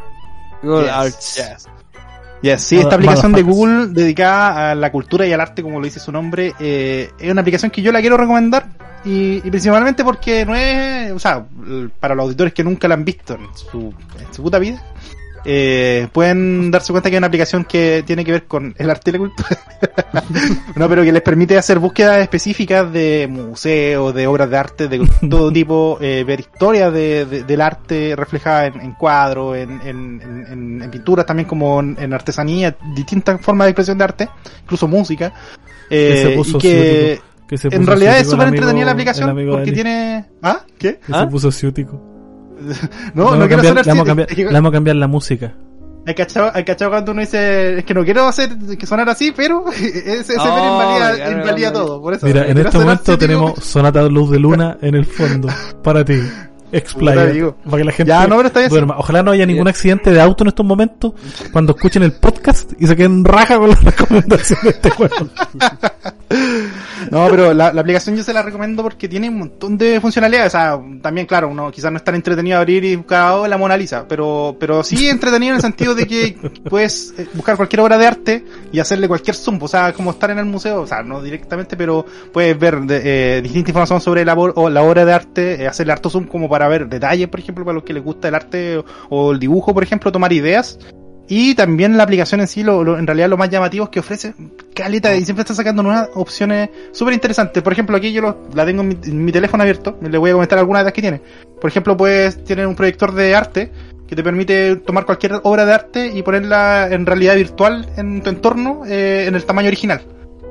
Google 0.62 0.84
Yes, 0.84 0.92
Arts. 0.92 1.36
yes. 1.36 1.68
Yes, 2.42 2.62
sí, 2.62 2.78
esta 2.78 2.94
aplicación 2.96 3.32
de. 3.32 3.42
Google 3.42 3.86
dedicada 3.88 4.70
a 4.70 4.74
la 4.74 4.92
cultura 4.92 5.26
y 5.26 5.32
al 5.32 5.40
arte, 5.40 5.62
como 5.62 5.78
lo 5.80 5.84
dice 5.84 5.98
su 5.98 6.12
nombre, 6.12 6.54
eh, 6.60 7.10
es 7.18 7.30
una 7.32 7.40
aplicación 7.40 7.70
que 7.70 7.80
yo 7.82 7.90
la 7.92 8.00
quiero 8.00 8.16
recomendar 8.16 8.66
y, 9.04 9.36
y 9.38 9.50
principalmente 9.50 10.04
porque 10.04 10.44
no 10.44 10.54
es, 10.54 11.12
o 11.12 11.18
sea, 11.18 11.44
para 11.98 12.14
los 12.14 12.24
auditores 12.24 12.52
que 12.52 12.62
nunca 12.62 12.88
la 12.88 12.94
han 12.94 13.04
visto 13.04 13.34
en 13.34 13.48
su, 13.54 13.92
en 14.20 14.34
su 14.34 14.42
puta 14.42 14.58
vida, 14.58 14.82
eh, 15.48 16.08
pueden 16.12 16.70
darse 16.72 16.92
cuenta 16.92 17.08
que 17.08 17.16
es 17.16 17.18
una 17.20 17.28
aplicación 17.28 17.64
que 17.64 18.02
tiene 18.04 18.24
que 18.24 18.32
ver 18.32 18.44
con 18.46 18.74
el 18.76 18.90
arte 18.90 19.10
y 19.10 19.12
la 19.12 19.18
cultura. 19.20 19.48
no, 20.74 20.88
pero 20.88 21.02
que 21.04 21.12
les 21.12 21.22
permite 21.22 21.56
hacer 21.56 21.78
búsquedas 21.78 22.18
específicas 22.20 22.92
de 22.92 23.28
museos, 23.30 24.14
de 24.14 24.26
obras 24.26 24.50
de 24.50 24.56
arte, 24.56 24.88
de 24.88 25.08
todo 25.30 25.52
tipo, 25.52 25.98
eh, 26.00 26.24
ver 26.26 26.40
historias 26.40 26.92
de, 26.92 27.26
de- 27.26 27.42
del 27.44 27.60
arte 27.60 28.14
reflejada 28.16 28.66
en, 28.66 28.80
en 28.80 28.92
cuadros, 28.94 29.56
en, 29.56 29.80
en, 29.82 30.80
en- 30.82 30.90
pinturas 30.90 31.24
también 31.26 31.48
como 31.48 31.80
en, 31.80 32.12
artesanía, 32.12 32.76
distintas 32.94 33.40
formas 33.40 33.66
de 33.66 33.70
expresión 33.70 33.98
de 33.98 34.04
arte, 34.04 34.28
incluso 34.62 34.88
música. 34.88 35.32
Que 35.88 36.12
Eh, 36.12 36.22
se 36.22 36.30
puso 36.30 36.56
y 36.58 36.60
que. 36.60 37.20
Que 37.48 37.56
se 37.56 37.68
en 37.68 37.86
realidad 37.86 38.18
es 38.18 38.28
súper 38.28 38.48
entretenida 38.48 38.86
la 38.86 38.90
aplicación 38.90 39.32
porque 39.48 39.70
tiene... 39.70 40.24
¿Ah? 40.42 40.62
¿Qué? 40.78 40.96
Que 40.98 41.12
¿Ah? 41.12 41.20
se 41.20 41.26
puso 41.28 41.52
ciútico. 41.52 42.15
No, 43.14 43.36
no 43.36 43.46
quiero 43.46 43.62
cambiar, 43.62 43.86
le 43.86 43.92
vamos 43.92 44.04
a 44.04 44.06
cambiar, 44.06 44.28
así. 44.30 44.44
le 44.44 44.52
vamos 44.52 44.68
a 44.70 44.72
cambiar 44.72 44.96
la 44.96 45.06
música. 45.06 45.54
Hay 46.08 46.14
cachado, 46.14 46.52
hay 46.54 46.64
cachado 46.64 46.92
cuando 46.92 47.10
uno 47.12 47.20
dice, 47.20 47.78
es 47.78 47.84
que 47.84 47.92
no 47.92 48.04
quiero 48.04 48.26
hacer 48.28 48.56
que 48.78 48.86
sonar 48.86 49.08
así, 49.08 49.32
pero 49.36 49.64
ese, 49.72 50.20
ese 50.20 50.36
Oh, 50.38 50.44
invalida, 50.44 51.30
invalida 51.32 51.72
todo. 51.72 52.00
Por 52.00 52.14
eso, 52.14 52.26
Mira, 52.26 52.46
en 52.46 52.58
este 52.58 52.70
sonar 52.72 52.86
momento 52.86 53.02
así, 53.02 53.10
digo, 53.10 53.18
tenemos 53.18 53.64
Sonata 53.64 54.04
de 54.04 54.10
Luz 54.10 54.30
de 54.30 54.38
Luna 54.38 54.78
en 54.80 54.94
el 54.94 55.04
fondo. 55.04 55.48
Para 55.82 56.04
ti. 56.04 56.20
Amigo. 56.72 57.56
Para 57.64 57.76
que 57.78 57.84
la 57.84 57.92
gente 57.92 58.08
Ya, 58.10 58.26
no, 58.26 58.36
pero 58.36 58.48
está 58.48 58.58
bien. 58.60 58.70
duerma. 58.70 58.96
Ojalá 58.98 59.22
no 59.22 59.30
haya 59.30 59.46
ningún 59.46 59.68
accidente 59.68 60.10
de 60.10 60.20
auto 60.20 60.44
en 60.44 60.48
estos 60.48 60.66
momentos 60.66 61.12
cuando 61.52 61.74
escuchen 61.74 62.02
el 62.02 62.12
podcast 62.12 62.72
y 62.78 62.86
se 62.86 62.96
queden 62.96 63.24
raja 63.24 63.56
con 63.58 63.70
las 63.70 63.82
recomendaciones 63.82 64.62
de 64.64 64.70
este 64.70 64.90
juego. 64.90 65.14
No, 67.10 67.28
pero 67.30 67.52
la, 67.54 67.68
aplicación 67.68 68.16
yo 68.16 68.22
se 68.22 68.32
la 68.32 68.42
recomiendo 68.42 68.82
porque 68.82 69.08
tiene 69.08 69.28
un 69.28 69.38
montón 69.38 69.76
de 69.78 70.00
funcionalidades. 70.00 70.48
O 70.54 70.56
sea, 70.58 70.80
también, 71.02 71.26
claro, 71.26 71.48
uno 71.48 71.70
quizás 71.70 71.90
no 71.90 71.98
es 71.98 72.04
tan 72.04 72.14
entretenido 72.14 72.58
abrir 72.58 72.84
y 72.84 72.96
buscar 72.96 73.48
la 73.48 73.58
Mona 73.58 73.76
Lisa, 73.76 74.06
pero, 74.08 74.56
pero 74.58 74.82
sí 74.82 75.08
entretenido 75.08 75.50
en 75.52 75.56
el 75.56 75.62
sentido 75.62 75.94
de 75.94 76.06
que 76.06 76.36
puedes 76.68 77.14
eh, 77.18 77.28
buscar 77.34 77.56
cualquier 77.56 77.80
obra 77.80 77.98
de 77.98 78.06
arte 78.06 78.44
y 78.72 78.78
hacerle 78.80 79.08
cualquier 79.08 79.36
zoom. 79.36 79.58
O 79.62 79.68
sea, 79.68 79.92
como 79.92 80.10
estar 80.10 80.30
en 80.30 80.38
el 80.38 80.44
museo, 80.46 80.80
o 80.82 80.86
sea, 80.86 81.02
no 81.02 81.22
directamente, 81.22 81.76
pero 81.76 82.04
puedes 82.32 82.58
ver 82.58 82.80
de- 82.80 83.36
eh, 83.38 83.42
distinta 83.42 83.70
información 83.70 84.00
sobre 84.00 84.24
la, 84.24 84.34
o 84.34 84.68
la 84.70 84.82
obra 84.82 85.04
de 85.04 85.12
arte, 85.12 85.62
eh, 85.62 85.66
hacerle 85.66 85.92
harto 85.92 86.10
zoom 86.10 86.26
como 86.26 86.48
para 86.48 86.68
ver 86.68 86.88
detalles, 86.88 87.28
por 87.28 87.40
ejemplo, 87.40 87.64
para 87.64 87.74
los 87.74 87.84
que 87.84 87.92
les 87.92 88.02
gusta 88.02 88.28
el 88.28 88.34
arte 88.34 88.82
o 89.10 89.32
el 89.32 89.38
dibujo, 89.38 89.72
por 89.74 89.82
ejemplo, 89.82 90.12
tomar 90.12 90.32
ideas. 90.32 90.78
Y 91.28 91.54
también 91.56 91.96
la 91.96 92.04
aplicación 92.04 92.40
en 92.40 92.46
sí, 92.46 92.62
lo, 92.62 92.84
lo- 92.84 92.98
en 92.98 93.06
realidad 93.06 93.28
lo 93.28 93.36
más 93.36 93.50
llamativo 93.50 93.84
es 93.86 93.90
que 93.90 93.98
ofrece 94.00 94.32
caleta 94.74 95.14
y 95.16 95.24
siempre 95.24 95.42
está 95.42 95.54
sacando 95.54 95.82
nuevas 95.82 96.08
opciones 96.14 96.70
súper 96.92 97.14
interesantes. 97.14 97.62
Por 97.62 97.72
ejemplo, 97.72 97.96
aquí 97.96 98.12
yo 98.12 98.22
lo- 98.22 98.48
la 98.54 98.64
tengo 98.64 98.82
en 98.82 98.88
mi, 98.88 98.96
en 99.04 99.24
mi 99.24 99.32
teléfono 99.32 99.62
abierto, 99.62 99.98
le 100.00 100.18
voy 100.18 100.30
a 100.30 100.34
comentar 100.34 100.58
algunas 100.58 100.82
de 100.82 100.84
las 100.84 100.92
que 100.92 101.00
tiene. 101.02 101.20
Por 101.60 101.68
ejemplo, 101.68 101.96
puedes 101.96 102.44
tener 102.44 102.66
un 102.66 102.76
proyector 102.76 103.12
de 103.12 103.34
arte 103.34 103.72
que 104.06 104.14
te 104.14 104.22
permite 104.22 104.76
tomar 104.76 105.04
cualquier 105.04 105.40
obra 105.42 105.66
de 105.66 105.72
arte 105.74 106.06
y 106.14 106.22
ponerla 106.22 106.86
en 106.92 107.04
realidad 107.06 107.34
virtual 107.34 107.88
en 107.96 108.22
tu 108.22 108.30
entorno 108.30 108.82
eh, 108.86 109.24
en 109.26 109.34
el 109.34 109.44
tamaño 109.44 109.66
original. 109.66 110.02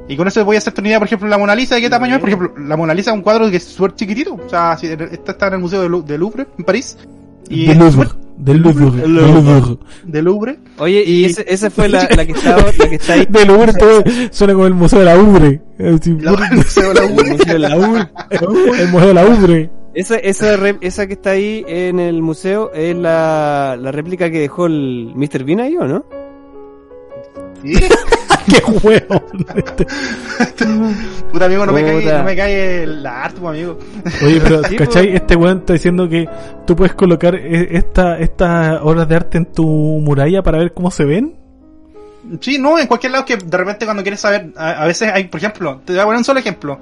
Y 0.09 0.17
con 0.17 0.27
eso 0.27 0.43
voy 0.43 0.55
a 0.55 0.59
hacer 0.59 0.73
tu 0.73 0.81
idea, 0.81 0.99
por 0.99 1.07
ejemplo, 1.07 1.27
la 1.29 1.37
Mona 1.37 1.55
Lisa, 1.55 1.75
¿de 1.75 1.81
qué 1.81 1.89
tamaño 1.89 2.15
es? 2.15 2.19
Por 2.19 2.29
ejemplo, 2.29 2.53
la 2.67 2.75
Mona 2.75 2.93
Lisa 2.93 3.11
es 3.11 3.15
un 3.15 3.23
cuadro 3.23 3.49
que 3.49 3.57
es 3.57 3.63
súper 3.63 3.95
chiquitito. 3.95 4.33
O 4.35 4.49
sea, 4.49 4.75
si- 4.77 4.87
esta 4.87 5.31
está 5.31 5.47
en 5.47 5.53
el 5.53 5.59
Museo 5.59 5.81
de 5.81 6.03
de 6.05 6.17
Louvre, 6.17 6.47
en 6.59 6.65
París. 6.65 6.97
Y 7.49 7.71
es 7.71 7.77
Louvre. 7.77 8.09
Del 8.37 8.57
Louvre. 8.61 9.01
Del 9.01 9.15
Louvre. 9.15 9.77
de 10.03 10.21
Louvre. 10.21 10.59
Oye, 10.77 11.03
y 11.05 11.25
ese, 11.25 11.45
esa 11.47 11.69
fue 11.69 11.87
la, 11.87 12.07
la 12.15 12.25
que 12.25 12.33
estaba, 12.33 12.63
la 12.77 12.89
que 12.89 12.95
está 12.95 13.13
ahí. 13.13 13.25
Del 13.29 13.47
Louvre 13.47 13.73
todo 13.73 14.03
suena 14.31 14.53
como 14.53 14.65
el 14.67 14.73
Museo 14.73 14.99
de 14.99 15.05
la 15.05 15.17
Ubre. 15.17 15.61
El 15.79 15.93
Museo 15.93 16.89
de 16.89 16.93
la 16.93 17.01
Louvre. 17.05 17.27
El 17.29 17.31
Museo 17.37 17.53
de 17.53 17.59
la 17.59 17.77
U. 17.77 17.95
El 18.79 18.87
Museo 18.89 19.07
de 19.07 19.13
la 19.13 19.25
Ubre. 19.25 19.69
Esa, 19.93 20.15
esa, 20.17 20.57
re- 20.57 20.77
esa 20.81 21.07
que 21.07 21.13
está 21.13 21.29
ahí 21.31 21.63
en 21.67 22.01
el 22.01 22.21
museo 22.21 22.71
es 22.73 22.93
la, 22.97 23.77
la 23.79 23.91
réplica 23.93 24.29
que 24.29 24.39
dejó 24.41 24.65
el 24.65 25.13
Mr. 25.15 25.45
Bean 25.45 25.61
ahí, 25.61 25.77
¿o 25.77 25.85
no? 25.85 26.03
¿Sí? 27.63 27.75
Qué 28.47 28.61
huevo. 28.83 29.23
Puta 31.31 31.45
amigo, 31.45 31.65
no 31.65 31.73
me, 31.73 31.83
cae, 31.83 32.17
no 32.17 32.23
me 32.23 32.35
cae 32.35 32.87
la 32.87 33.23
arte, 33.23 33.39
pues, 33.39 33.49
amigo. 33.49 33.79
Oye, 34.23 34.39
pero 34.41 34.63
Sí, 34.69 34.75
¿cachai? 34.75 35.07
pues. 35.07 35.21
Este 35.21 35.35
weón 35.35 35.59
está 35.59 35.73
diciendo 35.73 36.07
que 36.07 36.27
tú 36.65 36.75
puedes 36.75 36.93
colocar 36.93 37.35
esta, 37.35 38.19
estas 38.19 38.79
obras 38.81 39.07
de 39.07 39.15
arte 39.15 39.37
en 39.37 39.45
tu 39.45 39.65
muralla 39.65 40.43
para 40.43 40.59
ver 40.59 40.73
cómo 40.73 40.91
se 40.91 41.05
ven. 41.05 41.35
Sí, 42.39 42.57
no, 42.57 42.79
en 42.79 42.87
cualquier 42.87 43.11
lado 43.11 43.25
que 43.25 43.37
de 43.37 43.57
repente 43.57 43.85
cuando 43.85 44.01
quieres 44.01 44.19
saber, 44.19 44.47
a, 44.55 44.81
a 44.81 44.85
veces 44.85 45.11
hay, 45.13 45.25
por 45.25 45.39
ejemplo, 45.39 45.81
te 45.85 45.93
voy 45.93 46.01
a 46.01 46.05
poner 46.05 46.17
un 46.17 46.23
solo 46.23 46.39
ejemplo. 46.39 46.79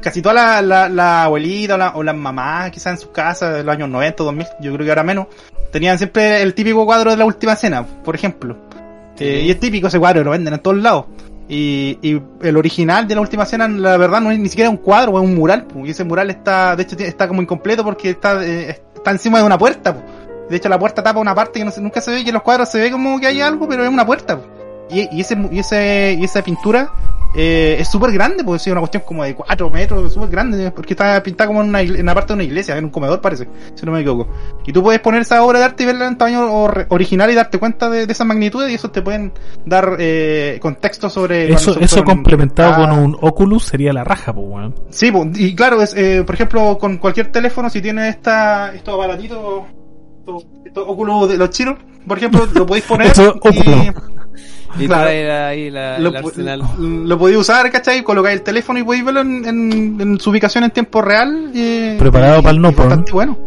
Casi 0.00 0.22
toda 0.22 0.34
la, 0.34 0.62
la, 0.62 0.88
la 0.88 1.24
abuelita 1.24 1.74
o, 1.74 1.78
la, 1.78 1.94
o 1.94 2.02
las 2.02 2.16
mamás, 2.16 2.70
quizás 2.72 2.94
en 2.94 2.98
sus 2.98 3.10
casas 3.10 3.54
de 3.54 3.64
los 3.64 3.74
años 3.74 3.88
90, 3.88 4.24
2000, 4.24 4.46
yo 4.60 4.72
creo 4.74 4.84
que 4.84 4.90
ahora 4.90 5.04
menos, 5.04 5.26
tenían 5.70 5.98
siempre 5.98 6.42
el 6.42 6.54
típico 6.54 6.84
cuadro 6.84 7.10
de 7.12 7.16
la 7.16 7.24
última 7.24 7.54
cena, 7.54 7.86
por 7.86 8.14
ejemplo. 8.14 8.56
Y 9.24 9.50
es 9.50 9.58
típico 9.60 9.88
ese 9.88 9.98
cuadro, 9.98 10.22
lo 10.24 10.30
venden 10.30 10.54
en 10.54 10.60
todos 10.60 10.76
lados. 10.78 11.06
Y, 11.48 11.98
y 12.02 12.20
el 12.42 12.56
original 12.56 13.06
de 13.06 13.14
la 13.14 13.20
última 13.20 13.46
cena, 13.46 13.68
la 13.68 13.96
verdad, 13.96 14.20
no 14.20 14.30
es 14.32 14.38
ni 14.38 14.48
siquiera 14.48 14.68
un 14.68 14.76
cuadro, 14.78 15.12
es 15.18 15.24
un 15.24 15.34
mural. 15.34 15.64
pues, 15.64 15.86
Y 15.86 15.90
ese 15.90 16.04
mural 16.04 16.28
está, 16.30 16.74
de 16.76 16.82
hecho, 16.82 16.96
está 16.98 17.28
como 17.28 17.40
incompleto 17.40 17.84
porque 17.84 18.10
está, 18.10 18.44
eh, 18.44 18.82
está 18.94 19.10
encima 19.12 19.38
de 19.38 19.44
una 19.44 19.56
puerta. 19.56 19.94
pues. 19.94 20.04
De 20.50 20.56
hecho, 20.56 20.68
la 20.68 20.78
puerta 20.78 21.02
tapa 21.02 21.18
una 21.20 21.34
parte 21.34 21.58
que 21.58 21.64
no 21.64 21.70
se- 21.70 21.80
nunca 21.80 22.00
se 22.00 22.10
ve, 22.10 22.22
que 22.22 22.30
en 22.30 22.34
los 22.34 22.42
cuadros 22.42 22.68
se 22.68 22.78
ve 22.80 22.90
como 22.90 23.18
que 23.20 23.26
hay 23.28 23.40
algo, 23.40 23.68
pero 23.68 23.84
es 23.84 23.88
una 23.90 24.04
puerta. 24.06 24.38
Y, 24.90 25.08
y 25.16 25.20
ese, 25.20 25.36
y 25.50 25.58
ese, 25.58 26.16
y 26.20 26.24
esa 26.24 26.42
pintura 26.42 26.90
eh, 27.36 27.76
es 27.78 27.88
súper 27.88 28.10
grande, 28.12 28.42
porque 28.42 28.56
es 28.56 28.66
una 28.68 28.80
cuestión 28.80 29.02
como 29.06 29.22
de 29.24 29.34
4 29.34 29.70
metros, 29.70 30.12
súper 30.12 30.30
grande, 30.30 30.70
porque 30.70 30.94
está 30.94 31.22
pintada 31.22 31.48
como 31.48 31.62
en 31.62 31.68
una, 31.68 31.80
en 31.82 32.00
una 32.00 32.14
parte 32.14 32.28
de 32.28 32.34
una 32.34 32.44
iglesia, 32.44 32.76
en 32.76 32.84
un 32.84 32.90
comedor 32.90 33.20
parece, 33.20 33.46
si 33.74 33.84
no 33.86 33.92
me 33.92 34.00
equivoco. 34.00 34.28
Y 34.66 34.72
tú 34.72 34.82
puedes 34.82 35.00
poner 35.00 35.22
esa 35.22 35.42
obra 35.44 35.58
de 35.58 35.66
arte 35.66 35.82
y 35.82 35.86
verla 35.86 36.06
en 36.06 36.16
tamaño 36.18 36.50
or- 36.52 36.86
original 36.88 37.30
y 37.30 37.34
darte 37.34 37.58
cuenta 37.58 37.90
de, 37.90 38.06
de 38.06 38.12
esas 38.12 38.26
magnitudes 38.26 38.70
y 38.70 38.74
eso 38.74 38.90
te 38.90 39.02
pueden 39.02 39.32
dar 39.64 39.96
eh, 39.98 40.58
contexto 40.62 41.10
sobre... 41.10 41.52
Eso, 41.52 41.78
eso 41.78 42.02
complementado 42.04 42.72
Ah, 42.72 42.76
con 42.88 42.98
un 42.98 43.16
Oculus 43.20 43.64
sería 43.64 43.92
la 43.92 44.02
raja, 44.04 44.32
pues 44.32 44.46
weón. 44.48 44.74
Sí, 44.90 45.12
po, 45.12 45.26
y 45.34 45.54
claro, 45.54 45.82
es, 45.82 45.94
eh, 45.94 46.22
por 46.24 46.34
ejemplo, 46.34 46.78
con 46.78 46.96
cualquier 46.98 47.30
teléfono, 47.30 47.68
si 47.70 47.80
tiene 47.82 48.08
esta, 48.08 48.74
estos 48.74 48.94
aparatitos, 48.94 49.64
estos, 50.20 50.46
estos 50.64 50.84
óculos 50.88 51.28
de 51.28 51.36
los 51.36 51.50
chinos, 51.50 51.76
por 52.06 52.18
ejemplo, 52.18 52.46
lo 52.54 52.66
podéis 52.66 52.84
poner 52.86 53.08
y. 53.52 54.15
Y 54.78 54.86
Claro. 54.86 55.02
traer 55.04 55.30
ahí 55.30 55.70
la, 55.70 55.98
lo, 55.98 56.10
el 56.10 56.16
arsenal. 56.16 56.62
lo 56.78 57.18
podéis 57.18 57.38
usar, 57.38 57.70
¿cachai? 57.70 58.02
Colocáis 58.02 58.36
el 58.38 58.42
teléfono 58.42 58.78
y 58.78 58.84
podéis 58.84 59.04
verlo 59.04 59.20
en, 59.22 59.44
en- 59.46 60.00
en 60.00 60.20
su 60.20 60.30
ubicación 60.30 60.64
en 60.64 60.70
tiempo 60.70 61.00
real. 61.02 61.50
y- 61.54 61.96
Preparado 61.98 62.40
y- 62.40 62.42
pa'l 62.42 62.60
no. 62.60 62.72
Bastante 62.72 63.12
bueno. 63.12 63.38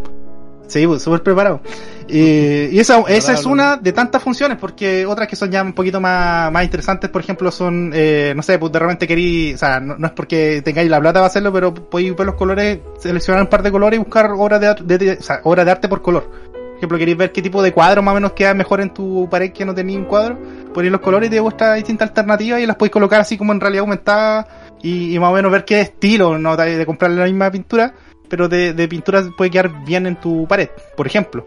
Sí, 0.68 0.85
pues, 0.85 1.01
súper 1.01 1.23
preparado. 1.23 1.61
Eh, 2.07 2.69
y 2.72 2.80
esa, 2.80 3.01
esa 3.07 3.34
es 3.34 3.45
una 3.45 3.77
de 3.77 3.91
tantas 3.91 4.22
funciones, 4.22 4.57
porque 4.60 5.06
otras 5.06 5.27
que 5.27 5.35
son 5.35 5.51
ya 5.51 5.61
un 5.64 5.73
poquito 5.73 5.99
más, 6.01 6.51
más 6.51 6.64
interesantes, 6.64 7.10
por 7.10 7.22
ejemplo, 7.22 7.51
son, 7.51 7.91
eh, 7.93 8.34
no 8.35 8.41
sé, 8.43 8.57
pues 8.57 8.72
de 8.72 8.80
repente 8.80 9.07
queréis, 9.07 9.56
o 9.56 9.57
sea, 9.60 9.80
no, 9.80 9.95
no 9.97 10.07
es 10.07 10.14
porque 10.14 10.61
tengáis 10.64 10.89
la 10.89 10.99
plata 10.99 11.19
para 11.19 11.27
hacerlo, 11.27 11.51
pero 11.53 11.73
podéis 11.73 12.15
ver 12.15 12.26
los 12.27 12.35
colores, 12.35 12.80
seleccionar 12.99 13.43
un 13.43 13.49
par 13.49 13.61
de 13.64 13.72
colores 13.72 13.99
y 13.99 14.03
buscar 14.03 14.31
obras 14.31 14.60
de, 14.61 14.76
de, 14.84 14.97
de- 14.97 15.11
o 15.19 15.22
sea, 15.22 15.41
obras 15.43 15.65
de 15.65 15.72
arte 15.72 15.88
por 15.88 16.01
color. 16.01 16.31
Por 16.80 16.84
ejemplo, 16.84 16.97
queréis 16.97 17.18
ver 17.18 17.31
qué 17.34 17.41
tipo 17.41 17.61
de 17.61 17.73
cuadro 17.73 18.01
más 18.01 18.14
o 18.14 18.15
menos 18.15 18.31
queda 18.31 18.53
mejor 18.53 18.80
en 18.80 18.93
tu 18.93 19.27
pared 19.30 19.51
que 19.51 19.65
no 19.65 19.76
tenéis 19.76 19.97
un 19.97 20.06
cuadro, 20.06 20.39
ponéis 20.73 20.93
los 20.93 21.01
colores 21.01 21.30
de 21.30 21.41
vuestras 21.41 21.76
distintas 21.76 22.07
alternativas 22.07 22.61
y 22.61 22.65
las 22.65 22.77
podéis 22.77 22.93
colocar 22.93 23.19
así 23.19 23.38
como 23.38 23.51
en 23.51 23.60
realidad 23.60 23.81
aumentada 23.81 24.47
y, 24.81 25.19
más 25.19 25.30
o 25.30 25.34
menos 25.34 25.51
ver 25.51 25.65
qué 25.65 25.81
estilo, 25.81 26.38
no 26.38 26.56
de 26.56 26.85
comprar 26.85 27.11
la 27.11 27.26
misma 27.26 27.51
pintura, 27.51 27.93
pero 28.30 28.47
de, 28.47 28.72
de 28.73 28.88
pintura 28.88 29.26
puede 29.38 29.51
quedar 29.51 29.84
bien 29.84 30.07
en 30.07 30.15
tu 30.15 30.47
pared, 30.47 30.69
por 30.95 31.06
ejemplo. 31.06 31.45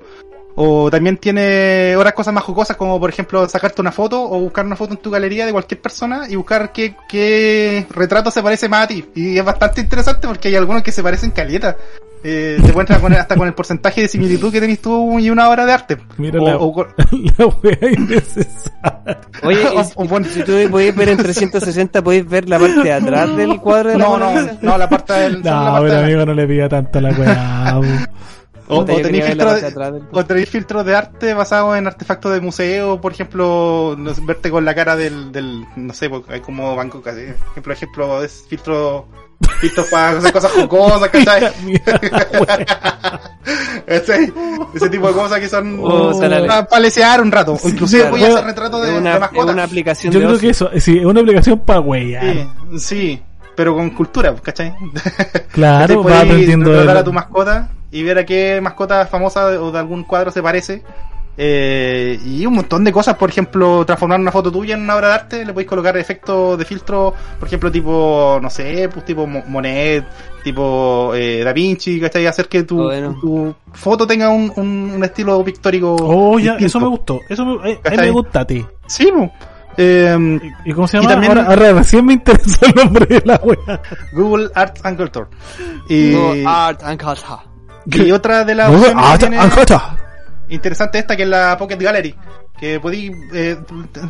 O 0.55 0.91
también 0.91 1.17
tiene 1.17 1.95
otras 1.97 2.13
cosas 2.13 2.35
más 2.35 2.45
jocosas, 2.45 2.77
como 2.77 3.01
por 3.01 3.09
ejemplo 3.09 3.49
sacarte 3.49 3.81
una 3.81 3.91
foto 3.93 4.23
o 4.23 4.39
buscar 4.41 4.67
una 4.67 4.77
foto 4.77 4.93
en 4.93 4.99
tu 5.01 5.11
galería 5.11 5.47
de 5.47 5.53
cualquier 5.53 5.81
persona 5.81 6.27
y 6.29 6.37
buscar 6.37 6.73
qué, 6.73 6.95
qué 7.09 7.87
retrato 7.91 8.31
se 8.31 8.43
parece 8.43 8.69
más 8.69 8.85
a 8.85 8.89
ti. 8.89 9.05
Y 9.15 9.39
es 9.39 9.45
bastante 9.45 9.81
interesante 9.81 10.29
porque 10.29 10.49
hay 10.49 10.57
algunos 10.57 10.83
que 10.83 10.93
se 10.93 11.03
parecen 11.03 11.31
caleta. 11.31 11.77
Eh, 12.25 12.59
te 12.63 12.69
encuentras 12.69 13.01
con, 13.01 13.13
hasta 13.15 13.35
con 13.35 13.49
el 13.49 13.55
porcentaje 13.55 14.03
de 14.03 14.07
similitud 14.09 14.53
que 14.53 14.61
tenés 14.61 14.81
tú 14.81 15.19
y 15.19 15.29
una 15.31 15.49
obra 15.51 15.67
de 15.67 15.73
arte. 15.73 15.97
Mira 16.19 16.41
O- 16.41 16.47
la, 16.47 16.57
o 16.59 16.73
con- 16.73 16.89
la 17.39 17.47
wea 17.47 17.91
innecesaria. 17.91 19.19
Oye, 19.43 19.59
si, 19.85 19.93
o 19.97 20.05
pon- 20.07 20.25
si 20.25 20.43
tú 20.45 20.53
podéis 20.71 20.95
ver 20.95 21.09
en 21.09 21.17
360, 21.19 22.03
podéis 22.03 22.29
ver 22.29 22.49
la 22.49 22.59
parte 22.61 22.81
de 22.83 22.93
atrás 22.93 23.37
del 23.37 23.59
cuadro 23.61 23.91
de 23.91 23.99
la 23.99 24.05
no, 24.05 24.19
no, 24.19 24.33
no, 24.61 24.79
la 24.79 24.89
parte 24.89 25.13
del... 25.15 25.43
No, 25.43 25.51
parte 25.73 25.89
pero 25.89 25.99
amigo, 26.01 26.27
no 26.27 26.35
le 26.35 26.47
pida 26.47 26.69
tanto 26.69 26.99
a 26.99 27.03
la 27.03 27.11
weá. 27.11 27.81
O, 28.69 28.79
o 28.79 28.85
tenéis 28.85 29.37
de 29.37 30.03
o 30.13 30.25
tenéis 30.25 30.49
filtros 30.49 30.85
de 30.87 30.95
arte 30.95 31.35
basados 31.35 31.77
en 31.77 31.87
artefactos 31.87 32.33
de 32.33 32.41
museo, 32.41 33.01
por 33.01 33.13
ejemplo, 33.13 33.97
no 33.99 34.15
sé, 34.15 34.23
verte 34.25 34.51
con 34.51 34.65
la 34.65 34.75
cara 34.75 34.97
del, 34.97 35.33
del 35.33 35.65
no 35.77 35.93
sé, 35.93 36.09
porque 36.09 36.35
hay 36.35 36.41
como 36.41 36.75
banco, 36.77 37.03
casi, 37.03 37.23
ejemplo, 37.51 37.73
ejemplo, 37.73 38.23
es 38.23 38.45
filtro, 38.49 39.07
filtros 39.61 39.87
para 39.89 40.19
hacer 40.19 40.33
cosas 40.33 40.53
jocosas, 40.53 41.09
¿cachai? 41.13 41.53
Ese, 43.85 44.33
ese 44.75 44.89
tipo 44.89 45.09
de 45.09 45.13
cosas 45.13 45.41
que 45.41 45.49
son 45.49 45.81
Oh, 45.83 46.19
para 46.19 46.67
palesear 46.67 47.21
un 47.21 47.33
rato, 47.33 47.59
o 47.61 47.69
inclusive 47.69 48.03
claro. 48.03 48.17
voy 48.17 48.25
a 48.25 48.29
hacer 48.29 48.45
retratos 48.45 48.87
de, 48.87 48.97
una, 48.97 49.19
mascotas. 49.19 49.53
una 49.55 49.65
aplicación 49.65 50.13
Yo 50.13 50.21
de 50.21 50.27
creo 50.27 50.37
ocio. 50.37 50.47
que 50.47 50.51
eso, 50.53 50.71
sí, 50.79 50.99
es 50.99 51.05
una 51.05 51.21
aplicación 51.21 51.59
para 51.59 51.81
weyar. 51.81 52.23
Sí, 52.25 52.79
sí, 52.79 53.23
pero 53.57 53.75
con 53.75 53.91
cultura, 53.91 54.35
¿cachai? 54.37 54.73
Claro, 55.53 56.05
va 56.05 56.21
aprendiendo 56.21 56.73
a 56.91 57.05
tu 57.05 57.13
mascota 57.13 57.69
y 57.93 58.03
ver 58.03 58.19
a 58.19 58.25
qué 58.27 58.61
mascota 58.61 59.07
famosa 59.07 59.47
o 59.63 59.71
de 59.71 59.79
algún 59.79 60.03
cuadro 60.03 60.33
se 60.33 60.43
parece. 60.43 60.83
Eh, 61.39 62.21
y 62.27 62.45
un 62.45 62.53
montón 62.55 62.85
de 62.85 62.93
cosas, 62.93 63.17
por 63.17 63.31
ejemplo, 63.31 63.87
transformar 63.87 64.21
una 64.21 64.31
foto 64.31 64.53
tuya 64.53 64.75
en 64.75 64.83
una 64.83 64.97
obra 64.97 65.09
de 65.09 65.15
arte, 65.15 65.45
le 65.47 65.53
podéis 65.55 65.69
colocar 65.69 65.97
efectos 65.97 66.59
de 66.59 66.65
filtro, 66.67 67.15
por 67.39 67.49
ejemplo, 67.49 67.71
tipo, 67.73 68.39
no 68.43 68.51
sé, 68.51 68.91
pues 68.93 69.05
tipo 69.07 69.27
Mo- 69.27 69.43
Monet, 69.49 70.05
tipo 70.45 71.13
eh, 71.15 71.43
Da 71.43 71.55
Vinci, 71.55 71.99
¿cachai? 72.01 72.27
Hacer 72.27 72.49
que 72.49 72.65
tu, 72.65 72.83
Bueno. 72.83 73.17
tu 73.19 73.55
foto 73.73 74.07
tenga 74.07 74.29
un, 74.29 74.53
un, 74.57 74.93
un 74.95 75.05
estilo 75.05 75.43
pictórico. 75.43 75.97
Oh, 76.01 76.39
ya, 76.39 76.53
distinto. 76.57 76.67
eso 76.67 76.81
me 76.81 76.89
gustó. 76.89 77.21
Eso 77.29 77.47
me, 77.47 77.55
eh, 77.55 77.59
a 77.63 77.67
mí 77.69 77.77
¿Cachai? 77.83 78.07
me 78.07 78.11
gusta 78.11 78.41
a 78.41 78.47
ti. 78.47 78.67
Sí, 78.87 79.11
po. 79.11 79.33
Eh, 79.79 80.39
¿Y, 80.67 80.71
y 80.71 80.73
cómo 80.75 80.87
se 80.87 80.99
Y 80.99 81.01
llama? 81.01 81.13
también- 81.15 81.33
Ahora, 81.39 81.49
ahora 81.49 81.73
recién 81.73 82.05
me 82.05 82.13
interesó 82.13 82.67
el 82.67 82.75
nombre 82.75 83.07
de 83.07 83.23
la 83.25 83.41
wea. 83.43 83.81
Google 84.13 84.51
Arts 84.55 84.85
and 84.85 84.99
Culture. 84.99 85.27
Y, 85.89 86.11
No, 86.11 86.51
Art 86.51 86.83
and 86.83 87.03
Culture. 87.03 87.41
Y 87.87 88.11
otra 88.13 88.45
de 88.45 88.55
las 88.55 88.71
opciones 88.71 88.95
que 89.05 89.11
Art 89.11 89.21
tiene- 89.21 89.39
and 89.39 89.55
Culture. 89.55 89.81
interesante 90.49 90.99
esta 90.99 91.17
que 91.17 91.23
es 91.23 91.29
la 91.29 91.57
Pocket 91.59 91.77
Gallery, 91.79 92.15
que 92.59 92.79
podéis 92.81 93.13
eh, 93.33 93.57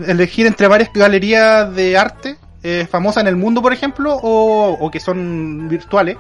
elegir 0.07 0.47
entre 0.47 0.67
varias 0.69 0.91
galerías 0.93 1.75
de 1.75 1.97
arte 1.97 2.37
eh, 2.63 2.87
famosas 2.91 3.23
en 3.23 3.29
el 3.29 3.37
mundo, 3.37 3.61
por 3.63 3.73
ejemplo, 3.73 4.15
o, 4.15 4.77
o 4.81 4.91
que 4.91 5.01
son 5.01 5.69
virtuales. 5.69 6.17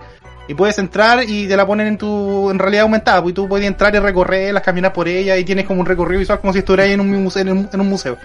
Y 0.49 0.55
puedes 0.55 0.77
entrar 0.79 1.23
y 1.29 1.47
te 1.47 1.57
la 1.57 1.65
ponen 1.65 1.87
en 1.87 1.99
tu 1.99 2.51
en 2.51 2.59
realidad 2.59 2.83
aumentada, 2.83 3.23
pues 3.23 3.31
y 3.31 3.35
tú 3.35 3.49
puedes 3.49 3.65
entrar 3.67 3.95
y 3.95 4.01
recorrerlas, 4.01 4.63
caminar 4.65 4.93
por 4.93 5.07
ellas 5.07 5.39
y 5.39 5.45
tienes 5.45 5.67
como 5.67 5.81
un 5.81 5.87
recorrido 5.87 6.19
visual 6.19 6.41
como 6.41 6.53
si 6.53 6.59
estuvieras 6.59 6.89
en 6.89 7.01
un 7.01 7.11
museo. 7.23 7.43
En 7.43 7.49
un, 7.51 7.69
en 7.73 7.81
un 7.81 7.89
museo. 7.89 8.17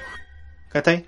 ¿Cachai? 0.72 1.06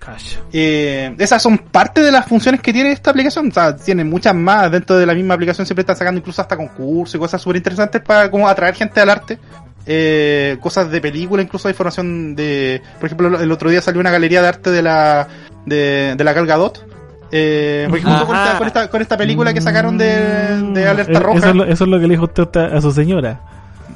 Eh, 0.52 1.14
esas 1.18 1.42
son 1.42 1.58
parte 1.58 2.02
de 2.02 2.10
las 2.10 2.26
funciones 2.26 2.60
que 2.60 2.72
tiene 2.72 2.92
esta 2.92 3.10
aplicación. 3.10 3.48
O 3.48 3.52
sea, 3.52 3.76
tiene 3.76 4.04
muchas 4.04 4.34
más 4.34 4.70
dentro 4.70 4.96
de 4.96 5.06
la 5.06 5.14
misma 5.14 5.34
aplicación. 5.34 5.66
Siempre 5.66 5.82
están 5.82 5.96
sacando 5.96 6.18
incluso 6.18 6.40
hasta 6.40 6.56
concursos 6.56 7.14
y 7.14 7.18
cosas 7.18 7.40
súper 7.42 7.56
interesantes 7.56 8.00
para 8.00 8.30
como 8.30 8.48
atraer 8.48 8.74
gente 8.74 9.00
al 9.00 9.10
arte. 9.10 9.38
Eh, 9.86 10.56
cosas 10.60 10.90
de 10.90 11.00
película, 11.00 11.42
incluso 11.42 11.68
hay 11.68 11.72
información 11.72 12.34
de... 12.34 12.82
Por 12.98 13.06
ejemplo, 13.06 13.40
el 13.40 13.52
otro 13.52 13.70
día 13.70 13.80
salió 13.82 14.00
una 14.00 14.10
galería 14.10 14.42
de 14.42 14.48
arte 14.48 14.70
de 14.70 14.82
la 14.82 15.28
de, 15.66 16.14
de 16.16 16.24
la 16.24 16.32
Gal 16.32 16.46
Gadot. 16.46 16.86
Eh, 17.32 17.86
por 17.88 17.98
ejemplo, 17.98 18.26
con 18.26 18.36
esta, 18.36 18.58
con, 18.58 18.66
esta, 18.66 18.90
con 18.90 19.02
esta 19.02 19.16
película 19.16 19.54
que 19.54 19.60
sacaron 19.60 19.96
de, 19.96 20.62
de 20.72 20.86
Alerta 20.88 21.20
Mm, 21.20 21.22
Roja. 21.22 21.38
Eso 21.38 21.48
es, 21.48 21.54
lo, 21.54 21.64
eso 21.64 21.84
es 21.84 21.90
lo 21.90 22.00
que 22.00 22.06
le 22.06 22.14
dijo 22.14 22.24
usted 22.24 22.56
a 22.56 22.80
su 22.80 22.90
señora. 22.92 23.40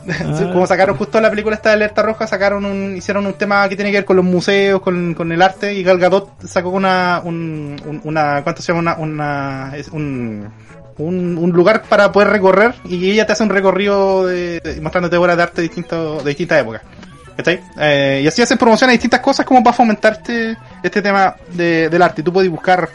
Como 0.52 0.66
sacaron 0.66 0.96
justo 0.96 1.20
la 1.20 1.30
película 1.30 1.56
esta 1.56 1.70
de 1.70 1.76
Alerta 1.76 2.02
Roja, 2.02 2.26
sacaron 2.26 2.64
un, 2.64 2.96
hicieron 2.96 3.26
un 3.26 3.32
tema 3.34 3.68
que 3.68 3.76
tiene 3.76 3.90
que 3.90 3.98
ver 3.98 4.04
con 4.04 4.16
los 4.16 4.24
museos, 4.24 4.80
con, 4.82 5.14
con 5.14 5.32
el 5.32 5.40
arte, 5.42 5.74
y 5.74 5.82
Gal 5.82 5.98
Gadot 5.98 6.42
sacó 6.46 6.70
una, 6.70 7.20
un, 7.24 7.76
un- 7.86 8.00
una, 8.04 8.42
¿cuánto 8.42 8.60
se 8.62 8.72
llama? 8.72 8.96
Una, 8.98 9.02
una, 9.02 9.72
un, 9.92 10.48
un, 10.98 11.38
un 11.38 11.50
lugar 11.50 11.82
para 11.88 12.12
poder 12.12 12.28
recorrer, 12.28 12.74
y 12.84 13.10
ella 13.10 13.26
te 13.26 13.32
hace 13.32 13.42
un 13.42 13.50
recorrido 13.50 14.26
de, 14.26 14.60
de- 14.60 14.80
mostrándote 14.80 15.16
obras 15.16 15.36
de 15.36 15.42
arte 15.42 15.62
distinto, 15.62 16.18
de 16.18 16.28
distintas 16.28 16.60
épocas. 16.60 16.82
¿Cachai? 17.36 17.60
Eh, 17.80 18.20
y 18.22 18.28
así 18.28 18.42
hacen 18.42 18.58
promoción 18.58 18.90
a 18.90 18.92
distintas 18.92 19.18
cosas 19.20 19.44
como 19.44 19.60
para 19.64 19.74
fomentar 19.76 20.12
este, 20.12 20.56
este 20.84 21.02
tema 21.02 21.34
de, 21.52 21.88
del 21.88 22.00
arte. 22.00 22.22
Tú 22.22 22.32
puedes 22.32 22.48
buscar, 22.48 22.88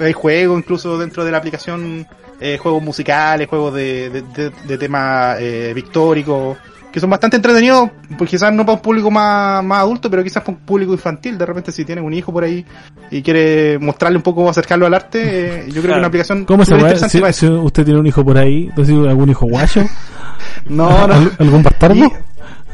hay 0.00 0.12
juegos 0.12 0.58
incluso 0.60 0.96
dentro 0.96 1.24
de 1.24 1.32
la 1.32 1.38
aplicación, 1.38 2.06
eh, 2.40 2.58
juegos 2.58 2.82
musicales, 2.82 3.48
juegos 3.48 3.74
de, 3.74 4.10
de, 4.10 4.22
de, 4.22 4.50
de 4.66 4.78
tema 4.78 5.34
eh, 5.38 5.72
pictórico, 5.74 6.56
que 6.92 6.98
son 6.98 7.08
bastante 7.10 7.36
entretenidos, 7.36 7.88
pues 8.18 8.28
quizás 8.28 8.52
no 8.52 8.64
para 8.66 8.74
un 8.76 8.82
público 8.82 9.10
más, 9.12 9.62
más 9.62 9.78
adulto, 9.80 10.10
pero 10.10 10.24
quizás 10.24 10.42
para 10.42 10.58
un 10.58 10.64
público 10.64 10.92
infantil. 10.92 11.38
De 11.38 11.46
repente 11.46 11.70
si 11.70 11.84
tienes 11.84 12.02
un 12.04 12.12
hijo 12.12 12.32
por 12.32 12.42
ahí 12.42 12.64
y 13.12 13.22
quiere 13.22 13.78
mostrarle 13.78 14.16
un 14.16 14.22
poco, 14.24 14.48
acercarlo 14.50 14.86
al 14.86 14.94
arte, 14.94 15.20
eh, 15.22 15.64
yo 15.66 15.72
creo 15.74 15.82
que 15.82 15.86
Claro. 15.88 15.98
una 16.00 16.08
aplicación 16.08 16.44
¿Cómo 16.46 16.64
se 16.64 16.74
interesante 16.74 17.32
Si, 17.32 17.46
si 17.46 17.52
usted 17.52 17.84
tiene 17.84 18.00
un 18.00 18.06
hijo 18.06 18.24
por 18.24 18.36
ahí, 18.38 18.66
entonces 18.70 18.94
algún 19.06 19.30
hijo 19.30 19.46
guacho, 19.46 19.84
No, 20.68 21.06
no. 21.06 21.14
¿Al- 21.14 21.32
¿algún 21.38 21.62
bastardo? 21.62 22.10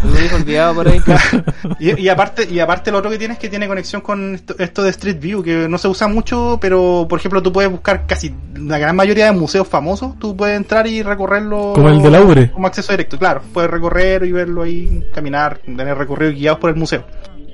Lo 0.05 0.21
dijo 0.21 0.37
olvidado 0.37 0.75
por 0.75 0.89
ahí. 0.89 1.01
Y, 1.79 2.01
y 2.01 2.09
aparte, 2.09 2.49
y 2.49 2.61
aparte 2.61 2.91
lo 2.91 2.99
otro 2.99 3.11
que 3.11 3.19
tiene 3.19 3.35
es 3.35 3.41
que 3.41 3.49
tiene 3.49 3.69
conexión 3.69 4.01
con 4.01 4.35
esto, 4.35 4.55
esto 4.59 4.83
de 4.83 4.91
Street 4.91 5.19
View, 5.21 5.43
que 5.43 5.69
no 5.69 5.79
se 5.79 5.89
usa 5.89 6.09
mucho, 6.09 6.59
pero 6.61 7.07
por 7.09 7.19
ejemplo 7.19 7.43
tú 7.43 7.53
puedes 7.53 7.71
buscar 7.71 8.07
casi 8.07 8.35
la 8.55 8.79
gran 8.79 8.97
mayoría 8.97 9.27
de 9.27 9.33
museos 9.33 9.69
famosos, 9.69 10.19
tú 10.19 10.37
puedes 10.37 10.57
entrar 10.57 10.87
y 10.87 11.03
recorrerlo. 11.03 11.73
Como 11.75 11.89
el 11.89 12.03
de 12.03 12.11
Laure. 12.11 12.51
Como 12.51 12.67
acceso 12.67 12.93
directo, 12.93 13.19
claro. 13.19 13.43
Puedes 13.53 13.71
recorrer 13.71 14.25
y 14.25 14.33
verlo 14.33 14.63
ahí, 14.63 15.05
caminar, 15.15 15.59
tener 15.59 15.97
recorridos 15.99 16.35
guiados 16.35 16.59
por 16.59 16.71
el 16.71 16.77
museo. 16.77 17.05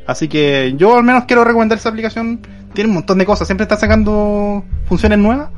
Así 0.06 0.28
que 0.28 0.74
yo 0.76 0.96
al 0.96 1.04
menos 1.04 1.24
quiero 1.24 1.44
recomendar 1.44 1.78
esa 1.78 1.88
aplicación. 1.88 2.40
Tiene 2.74 2.88
un 2.88 2.94
montón 2.94 3.18
de 3.18 3.26
cosas, 3.26 3.46
siempre 3.46 3.64
está 3.64 3.76
sacando 3.76 4.64
funciones 4.86 5.18
nuevas. 5.18 5.50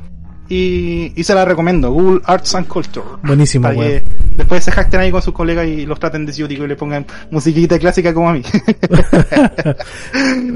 Y, 0.47 1.11
y 1.15 1.23
se 1.23 1.33
la 1.33 1.43
recomiendo, 1.43 1.91
Google 1.91 2.21
Arts 2.25 2.53
and 2.55 2.67
Culture. 2.67 3.05
Buenísimo, 3.23 3.63
Para 3.63 3.75
que 3.75 4.03
después 4.35 4.63
se 4.63 4.71
jacten 4.71 4.99
ahí 4.99 5.11
con 5.11 5.21
sus 5.21 5.33
colegas 5.33 5.67
y 5.67 5.85
los 5.85 5.99
traten 5.99 6.25
de 6.25 6.33
ciúticos 6.33 6.65
y 6.65 6.67
le 6.67 6.75
pongan 6.75 7.05
musiquita 7.31 7.79
clásica 7.79 8.13
como 8.13 8.29
a 8.29 8.33
mí. 8.33 8.43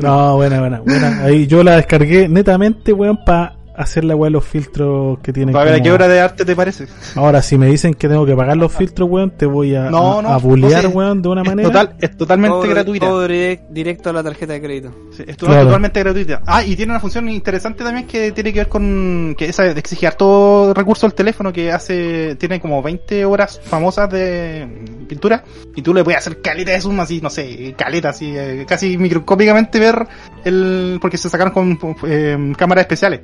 No, 0.02 0.36
buena, 0.38 0.60
buena, 0.60 0.80
buena. 0.80 1.24
Ahí 1.24 1.46
yo 1.48 1.64
la 1.64 1.76
descargué 1.76 2.30
netamente, 2.30 2.94
weón, 2.94 3.20
para 3.26 3.59
hacer 3.80 4.04
la 4.04 4.16
weá 4.16 4.30
los 4.30 4.44
filtros 4.46 5.20
que 5.20 5.32
tienen. 5.34 5.54
Para 5.54 5.66
ver 5.66 5.74
a 5.74 5.78
como- 5.78 5.84
qué 5.86 5.92
obra 5.92 6.08
de 6.08 6.20
arte 6.20 6.46
te 6.46 6.56
parece. 6.56 6.88
Ahora, 7.16 7.42
si 7.42 7.58
me 7.58 7.68
dicen 7.68 7.94
que 7.94 8.08
tengo 8.10 8.26
que 8.26 8.36
pagar 8.36 8.58
los 8.58 8.72
filtros, 8.74 9.10
weón, 9.10 9.32
te 9.32 9.46
voy 9.46 9.74
a, 9.76 9.90
No, 9.90 10.20
a, 10.20 10.22
no, 10.22 10.30
a 10.30 10.38
bullear, 10.38 10.84
no 10.84 10.90
sé. 10.90 10.96
weón, 10.96 11.22
de 11.22 11.30
una 11.30 11.42
Es, 11.44 11.48
manera. 11.48 11.70
total, 11.70 11.96
es 12.00 12.18
totalmente 12.18 12.58
Todo- 12.58 12.68
gratuita. 12.70 13.06
todo 13.08 13.28
direct- 13.28 13.68
directo 13.70 14.10
a 14.10 14.14
la 14.14 14.24
tarjeta 14.24 14.54
de 14.54 14.62
crédito. 14.62 14.92
Sí, 15.16 15.24
es 15.26 15.38
Claro. 15.38 15.64
totalmente 15.66 16.00
gratuita. 16.02 16.42
Ah, 16.46 16.64
y 16.64 16.76
tiene 16.76 16.92
una 16.92 17.00
función 17.00 17.30
interesante 17.30 17.84
también 17.84 18.06
que 18.06 18.32
tiene 18.34 18.52
que 18.54 18.60
ver 18.60 18.68
con 18.70 19.36
que 19.38 19.46
esa 19.46 19.66
exige 19.68 20.08
harto 20.08 20.74
recurso 20.76 21.06
al 21.06 21.14
teléfono 21.14 21.54
que 21.54 21.72
hace, 21.72 22.36
tiene 22.36 22.60
como 22.60 22.82
20 22.84 23.24
horas 23.26 23.62
famosas 23.64 24.10
de 24.10 24.68
pintura 25.08 25.44
y 25.76 25.82
tú 25.82 25.94
le 25.94 26.04
puedes 26.04 26.20
hacer 26.20 26.42
caleta 26.42 26.72
de 26.72 26.82
zoom 26.82 27.00
así, 27.00 27.22
no 27.22 27.30
sé, 27.30 27.74
caleta 27.78 28.10
así, 28.10 28.34
eh, 28.36 28.66
casi 28.68 28.98
microscópicamente 28.98 29.80
ver 29.80 30.06
el, 30.44 30.98
porque 31.02 31.18
se 31.18 31.30
sacaron 31.30 31.54
con 31.54 31.78
eh, 32.08 32.54
cámaras 32.58 32.84
especiales 32.84 33.22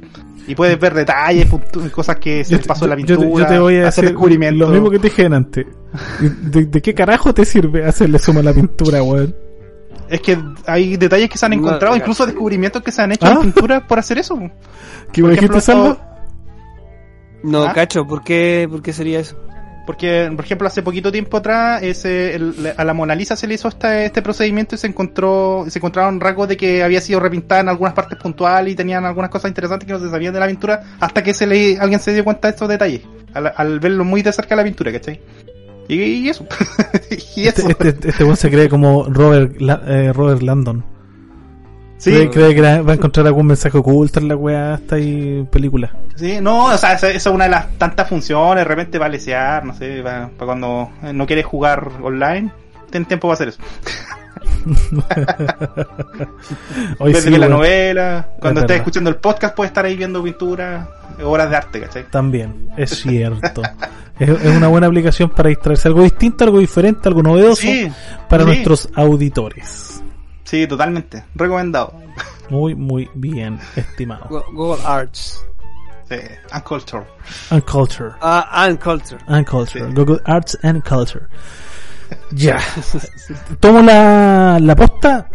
y 0.47 0.55
puedes 0.55 0.79
ver 0.79 0.93
detalles, 0.93 1.47
cosas 1.91 2.17
que 2.17 2.43
se 2.43 2.55
les 2.57 2.67
pasó 2.67 2.85
en 2.85 2.91
la 2.91 2.97
yo 2.97 3.17
te- 3.17 3.23
pintura, 3.23 3.45
yo 3.45 3.53
te 3.53 3.59
voy 3.59 3.77
a 3.77 3.87
hacer 3.87 4.05
descubrimientos. 4.05 4.67
lo 4.67 4.73
mismo 4.73 4.89
que 4.89 4.99
te 4.99 5.07
dije 5.09 5.25
antes. 5.25 5.65
¿De, 6.41 6.65
de 6.65 6.81
qué 6.81 6.93
carajo 6.93 7.33
te 7.33 7.45
sirve 7.45 7.85
hacerle 7.85 8.19
suma 8.19 8.41
a 8.41 8.43
la 8.43 8.53
pintura, 8.53 9.01
weón? 9.01 9.35
Es 10.09 10.21
que 10.21 10.37
hay 10.67 10.97
detalles 10.97 11.29
que 11.29 11.37
se 11.37 11.45
han 11.47 11.53
encontrado, 11.53 11.95
no, 11.95 11.97
incluso 11.97 12.25
descubrimientos 12.27 12.83
que 12.83 12.91
se 12.91 13.01
han 13.01 13.11
hecho 13.13 13.25
¿Ah? 13.25 13.31
en 13.33 13.41
pintura 13.41 13.87
por 13.87 13.97
hacer 13.97 14.19
eso. 14.19 14.37
¿Qué 15.11 15.21
Por 15.21 15.29
me 15.31 15.35
ejemplo, 15.35 15.55
dijiste, 15.57 15.61
Salva? 15.61 16.19
No, 17.43 17.63
¿Ah? 17.63 17.73
cacho, 17.73 18.05
¿por 18.05 18.23
qué, 18.23 18.67
¿por 18.69 18.81
qué 18.81 18.93
sería 18.93 19.19
eso? 19.19 19.35
Porque, 19.85 20.31
por 20.35 20.43
ejemplo, 20.45 20.67
hace 20.67 20.81
poquito 20.81 21.11
tiempo 21.11 21.37
atrás, 21.37 21.83
ese, 21.83 22.35
el- 22.35 22.73
a 22.75 22.83
la 22.83 22.93
Mona 22.93 23.13
Lisa 23.15 23.35
se 23.35 23.45
le 23.47 23.53
hizo 23.53 23.67
este, 23.67 24.05
este 24.05 24.21
procedimiento 24.21 24.75
y 24.75 24.77
se 24.77 24.87
encontró, 24.87 25.65
se 25.67 25.77
encontraron 25.79 26.19
rasgos 26.19 26.47
de 26.47 26.57
que 26.57 26.81
había 26.83 27.01
sido 27.01 27.19
repintada 27.19 27.61
en 27.61 27.69
algunas 27.69 27.93
partes 27.93 28.17
puntuales 28.17 28.73
y 28.73 28.75
tenían 28.75 29.05
algunas 29.05 29.29
cosas 29.29 29.49
interesantes 29.49 29.85
que 29.85 29.93
no 29.93 29.99
se 29.99 30.09
sabían 30.09 30.33
de 30.33 30.39
la 30.39 30.47
pintura 30.47 30.83
hasta 30.99 31.23
que 31.23 31.33
se 31.33 31.45
le, 31.45 31.77
alguien 31.79 31.99
se 31.99 32.13
dio 32.13 32.23
cuenta 32.23 32.47
de 32.47 32.53
estos 32.53 32.67
detalles, 32.67 33.01
al, 33.33 33.53
al 33.55 33.79
verlo 33.79 34.03
muy 34.05 34.21
de 34.23 34.33
cerca 34.33 34.55
la 34.55 34.63
pintura, 34.63 34.91
¿cachai? 34.91 35.19
Y, 35.87 35.95
y 36.01 36.29
eso. 36.29 36.47
y 37.35 37.47
eso. 37.47 37.69
Este, 37.69 37.89
este, 37.89 38.09
este 38.09 38.23
weón 38.23 38.37
se 38.37 38.49
cree 38.49 38.67
como 38.69 39.03
Robert, 39.07 39.55
eh, 39.87 40.11
Robert 40.13 40.41
Landon. 40.41 40.83
Sí, 41.97 42.11
Cree, 42.11 42.29
cree 42.29 42.55
que 42.55 42.61
la- 42.61 42.81
va 42.81 42.93
a 42.93 42.95
encontrar 42.95 43.27
algún 43.27 43.47
mensaje 43.47 43.77
oculto 43.77 44.19
en 44.19 44.27
la 44.27 44.35
weá 44.35 44.73
hasta 44.75 44.95
ahí 44.95 45.45
película. 45.51 45.91
sí, 46.15 46.39
no, 46.41 46.65
o 46.65 46.77
sea, 46.77 46.93
esa, 46.93 47.09
esa 47.09 47.29
es 47.29 47.35
una 47.35 47.45
de 47.45 47.51
las 47.51 47.71
tantas 47.77 48.07
funciones, 48.09 48.57
de 48.57 48.63
repente 48.65 48.97
para 48.99 49.09
lesear, 49.09 49.65
no 49.65 49.73
sé, 49.73 50.01
para, 50.03 50.27
para 50.29 50.45
cuando 50.45 50.89
no 51.13 51.25
quieres 51.25 51.45
jugar 51.45 51.89
online, 52.01 52.51
ten 52.89 53.05
tiempo 53.05 53.27
para 53.27 53.33
hacer 53.35 53.47
eso. 53.49 53.59
Hoy 56.99 57.13
sí, 57.15 57.29
la 57.31 57.47
novela, 57.47 58.29
cuando 58.39 58.61
estés 58.61 58.77
escuchando 58.77 59.09
el 59.09 59.17
podcast 59.17 59.55
puedes 59.55 59.69
estar 59.69 59.85
ahí 59.85 59.95
viendo 59.95 60.23
pintura, 60.23 60.87
obras 61.23 61.49
de 61.49 61.55
arte, 61.55 61.81
¿cachai? 61.81 62.05
También, 62.09 62.69
es 62.77 63.01
cierto. 63.01 63.61
es, 64.19 64.29
una 64.29 64.67
buena 64.67 64.87
aplicación 64.87 65.29
para 65.29 65.49
distraerse. 65.49 65.87
Algo 65.87 66.03
distinto, 66.03 66.43
algo 66.43 66.59
diferente, 66.59 67.07
algo 67.07 67.23
novedoso 67.23 67.67
para 68.29 68.43
nuestros 68.43 68.89
auditores. 68.95 70.01
Sí, 70.55 70.65
totalmente. 70.67 71.21
Recomendado. 71.35 71.93
Muy, 72.49 72.75
muy 72.75 73.09
bien, 73.13 73.59
estimado. 73.75 74.29
Google 74.53 74.81
Arts. 74.85 75.45
Sí, 76.07 76.15
and 76.51 76.63
Culture. 76.63 77.03
And 77.49 77.61
Culture. 77.65 78.13
And 78.21 78.79
Culture. 78.79 79.19
And 79.27 79.45
Culture. 79.45 79.91
Google 79.91 80.21
Arts 80.25 80.57
and 80.63 80.81
Culture. 80.83 81.27
Ya. 82.31 82.59
Tomo 83.59 83.81
la, 83.81 84.59
la 84.61 84.75
posta 84.75 85.27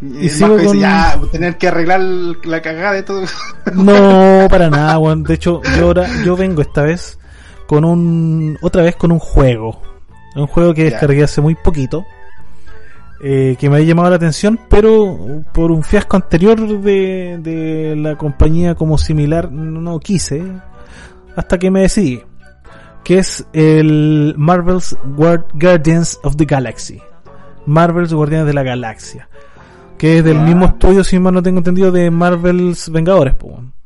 y, 0.00 0.28
sigo 0.30 0.56
con... 0.64 0.78
ya, 0.78 1.20
tener 1.30 1.58
que 1.58 1.68
arreglar 1.68 2.00
la 2.00 2.62
cagada 2.62 2.94
de 2.94 3.02
todo. 3.02 3.24
No, 3.74 4.46
para 4.48 4.70
nada, 4.70 4.98
weón. 4.98 5.24
De 5.24 5.34
hecho, 5.34 5.60
yo 5.76 5.86
ahora, 5.86 6.08
yo 6.24 6.36
vengo 6.36 6.62
esta 6.62 6.84
vez 6.84 7.18
con 7.66 7.84
un, 7.84 8.56
otra 8.62 8.82
vez 8.82 8.96
con 8.96 9.12
un 9.12 9.18
juego. 9.18 9.82
Un 10.36 10.46
juego 10.46 10.72
que 10.72 10.84
descargué 10.84 11.24
hace 11.24 11.42
muy 11.42 11.54
poquito. 11.54 12.06
Eh, 13.20 13.56
que 13.58 13.68
me 13.68 13.78
ha 13.78 13.80
llamado 13.80 14.10
la 14.10 14.16
atención, 14.16 14.60
pero 14.68 15.42
por 15.52 15.72
un 15.72 15.82
fiasco 15.82 16.16
anterior 16.16 16.80
de, 16.80 17.38
de 17.38 17.96
la 17.96 18.16
compañía 18.16 18.76
como 18.76 18.96
similar 18.96 19.50
no 19.50 19.98
quise, 19.98 20.44
hasta 21.34 21.58
que 21.58 21.70
me 21.70 21.80
decidí, 21.80 22.22
que 23.02 23.18
es 23.18 23.44
el 23.52 24.34
Marvel's 24.36 24.96
Guardians 25.04 26.20
of 26.22 26.36
the 26.36 26.44
Galaxy. 26.44 27.00
Marvel's 27.66 28.14
Guardianes 28.14 28.46
de 28.46 28.54
la 28.54 28.62
Galaxia, 28.62 29.28
que 29.98 30.18
es 30.18 30.24
del 30.24 30.38
mismo 30.38 30.66
estudio, 30.66 31.02
si 31.02 31.18
mal 31.18 31.34
no 31.34 31.42
tengo 31.42 31.58
entendido, 31.58 31.90
de 31.90 32.10
Marvel's 32.10 32.88
Vengadores, 32.88 33.34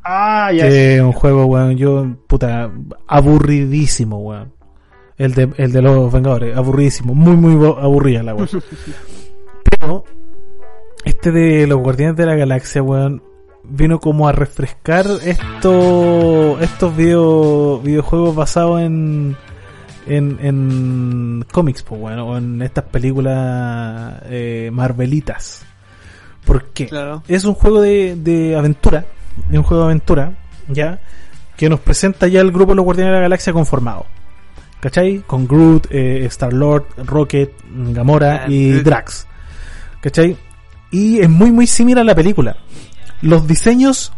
Ah, 0.04 0.50
ya. 0.52 0.68
Que 0.68 0.96
es 0.96 1.02
un 1.02 1.12
juego, 1.12 1.46
weón, 1.46 1.76
yo, 1.76 2.06
puta, 2.26 2.70
aburridísimo, 3.06 4.18
weón. 4.18 4.52
El 5.16 5.34
de, 5.34 5.50
el 5.56 5.72
de 5.72 5.82
los 5.82 6.12
Vengadores, 6.12 6.56
aburridísimo, 6.56 7.14
muy, 7.14 7.36
muy 7.36 7.54
aburrida 7.80 8.22
la 8.22 8.34
weón. 8.34 8.48
Pero, 9.78 10.04
este 11.04 11.32
de 11.32 11.66
los 11.66 11.78
Guardianes 11.80 12.16
de 12.16 12.26
la 12.26 12.34
Galaxia, 12.34 12.82
weón, 12.82 13.22
vino 13.64 14.00
como 14.00 14.28
a 14.28 14.32
refrescar 14.32 15.06
esto, 15.24 16.58
estos 16.60 16.96
video, 16.96 17.78
videojuegos 17.80 18.34
basados 18.34 18.80
en, 18.80 19.36
en, 20.06 20.38
en 20.42 21.44
cómics, 21.52 21.82
pues 21.82 22.00
bueno, 22.00 22.28
o 22.28 22.36
en 22.36 22.60
estas 22.62 22.84
películas 22.84 24.20
eh, 24.26 24.70
marvelitas. 24.72 25.64
Porque 26.44 26.90
es 27.28 27.44
un 27.44 27.54
juego 27.54 27.80
de, 27.80 28.16
de 28.16 28.56
aventura, 28.56 29.06
es 29.50 29.56
un 29.56 29.62
juego 29.62 29.84
de 29.84 29.90
aventura, 29.90 30.34
ya, 30.68 31.00
que 31.56 31.68
nos 31.68 31.80
presenta 31.80 32.26
ya 32.26 32.40
el 32.40 32.50
grupo 32.50 32.72
de 32.72 32.76
los 32.76 32.84
Guardianes 32.84 33.12
de 33.12 33.16
la 33.16 33.22
Galaxia 33.22 33.52
conformado. 33.52 34.06
¿Cachai? 34.80 35.22
Con 35.24 35.46
Groot, 35.46 35.86
eh, 35.92 36.24
Star-Lord, 36.24 36.86
Rocket, 37.06 37.52
Gamora 37.92 38.46
y 38.48 38.72
Drax. 38.80 39.28
¿Cachai? 40.02 40.36
Y 40.90 41.20
es 41.20 41.30
muy 41.30 41.50
muy 41.50 41.66
similar 41.66 42.02
a 42.02 42.04
la 42.04 42.14
película. 42.14 42.56
Los 43.22 43.46
diseños 43.46 44.12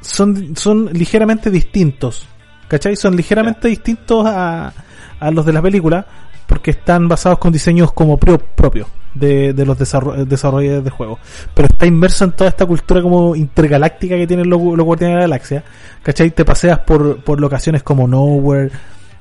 son, 0.00 0.56
son 0.56 0.86
ligeramente 0.92 1.50
distintos. 1.50 2.26
¿Cachai? 2.68 2.96
Son 2.96 3.14
ligeramente 3.14 3.68
distintos 3.68 4.24
a, 4.26 4.72
a 5.20 5.30
los 5.30 5.44
de 5.44 5.52
la 5.52 5.60
película 5.60 6.06
porque 6.46 6.70
están 6.70 7.08
basados 7.08 7.38
con 7.38 7.52
diseños 7.52 7.92
como 7.92 8.16
propios 8.16 8.86
de, 9.14 9.52
de 9.52 9.66
los 9.66 9.78
desarrolladores 9.78 10.84
de 10.84 10.90
juegos. 10.90 11.18
Pero 11.54 11.66
está 11.66 11.86
inmerso 11.86 12.24
en 12.24 12.32
toda 12.32 12.50
esta 12.50 12.66
cultura 12.66 13.02
como 13.02 13.34
intergaláctica 13.34 14.16
que 14.16 14.26
tienen 14.26 14.48
los, 14.48 14.60
los 14.60 14.84
Guardianes 14.84 15.16
de 15.16 15.20
la 15.20 15.26
Galaxia. 15.26 15.64
¿Cachai? 16.02 16.30
Te 16.30 16.44
paseas 16.44 16.80
por, 16.80 17.22
por 17.22 17.40
locaciones 17.40 17.82
como 17.82 18.06
Nowhere, 18.06 18.70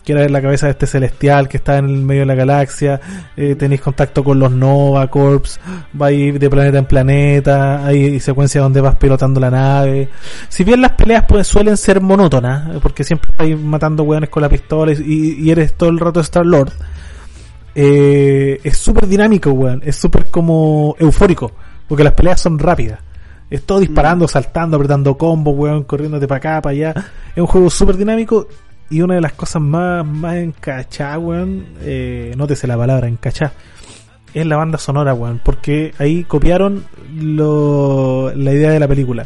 quiere 0.03 0.21
ver 0.21 0.31
la 0.31 0.41
cabeza 0.41 0.67
de 0.67 0.71
este 0.71 0.88
celestial 0.88 1.47
que 1.47 1.57
está 1.57 1.77
en 1.77 1.85
el 1.85 2.01
medio 2.01 2.21
de 2.21 2.25
la 2.27 2.35
galaxia, 2.35 2.99
eh, 3.35 3.55
tenéis 3.55 3.81
contacto 3.81 4.23
con 4.23 4.39
los 4.39 4.51
Nova 4.51 5.07
Corps, 5.07 5.59
vais 5.93 6.39
de 6.39 6.49
planeta 6.49 6.77
en 6.77 6.85
planeta, 6.85 7.85
hay 7.85 8.19
secuencias 8.19 8.63
donde 8.63 8.81
vas 8.81 8.95
pilotando 8.97 9.39
la 9.39 9.49
nave. 9.49 10.09
Si 10.49 10.63
bien 10.63 10.81
las 10.81 10.91
peleas 10.91 11.25
pues 11.27 11.47
suelen 11.47 11.77
ser 11.77 12.01
monótonas, 12.01 12.77
porque 12.81 13.03
siempre 13.03 13.31
estáis 13.31 13.57
matando 13.57 14.03
weones 14.03 14.30
con 14.30 14.41
la 14.41 14.49
pistola 14.49 14.93
y, 14.93 15.49
eres 15.49 15.75
todo 15.75 15.89
el 15.89 15.99
rato 15.99 16.19
Star 16.19 16.45
Lord, 16.45 16.71
eh, 17.75 18.59
es 18.63 18.77
súper 18.77 19.07
dinámico, 19.07 19.51
weón, 19.51 19.81
es 19.85 19.95
súper 19.95 20.25
como 20.25 20.95
eufórico, 20.99 21.51
porque 21.88 22.03
las 22.03 22.13
peleas 22.13 22.41
son 22.41 22.59
rápidas. 22.59 22.99
Es 23.49 23.63
todo 23.63 23.80
disparando, 23.80 24.25
mm. 24.25 24.30
saltando, 24.30 24.77
apretando 24.77 25.15
combos, 25.15 25.55
weón, 25.55 25.84
corriéndote 25.84 26.27
para 26.27 26.38
acá, 26.38 26.61
para 26.61 26.71
allá. 26.71 26.93
Es 27.35 27.38
un 27.38 27.45
juego 27.45 27.69
súper 27.69 27.97
dinámico 27.97 28.47
y 28.94 29.02
una 29.02 29.15
de 29.15 29.22
las 29.22 29.34
cosas 29.34 29.60
más, 29.60 30.06
más 30.06 30.36
encachadas, 30.36 31.18
weón, 31.18 31.65
eh, 31.82 32.32
nótese 32.38 32.68
la 32.68 32.78
palabra 32.78 33.07
encachada, 33.07 33.52
es 34.36 34.45
la 34.45 34.56
banda 34.56 34.78
sonora, 34.78 35.15
weón, 35.15 35.41
porque 35.44 35.95
ahí 35.98 36.24
copiaron 36.26 36.86
lo, 37.15 38.32
la 38.36 38.53
idea 38.53 38.70
de 38.70 38.80
la 38.80 38.88
película. 38.88 39.26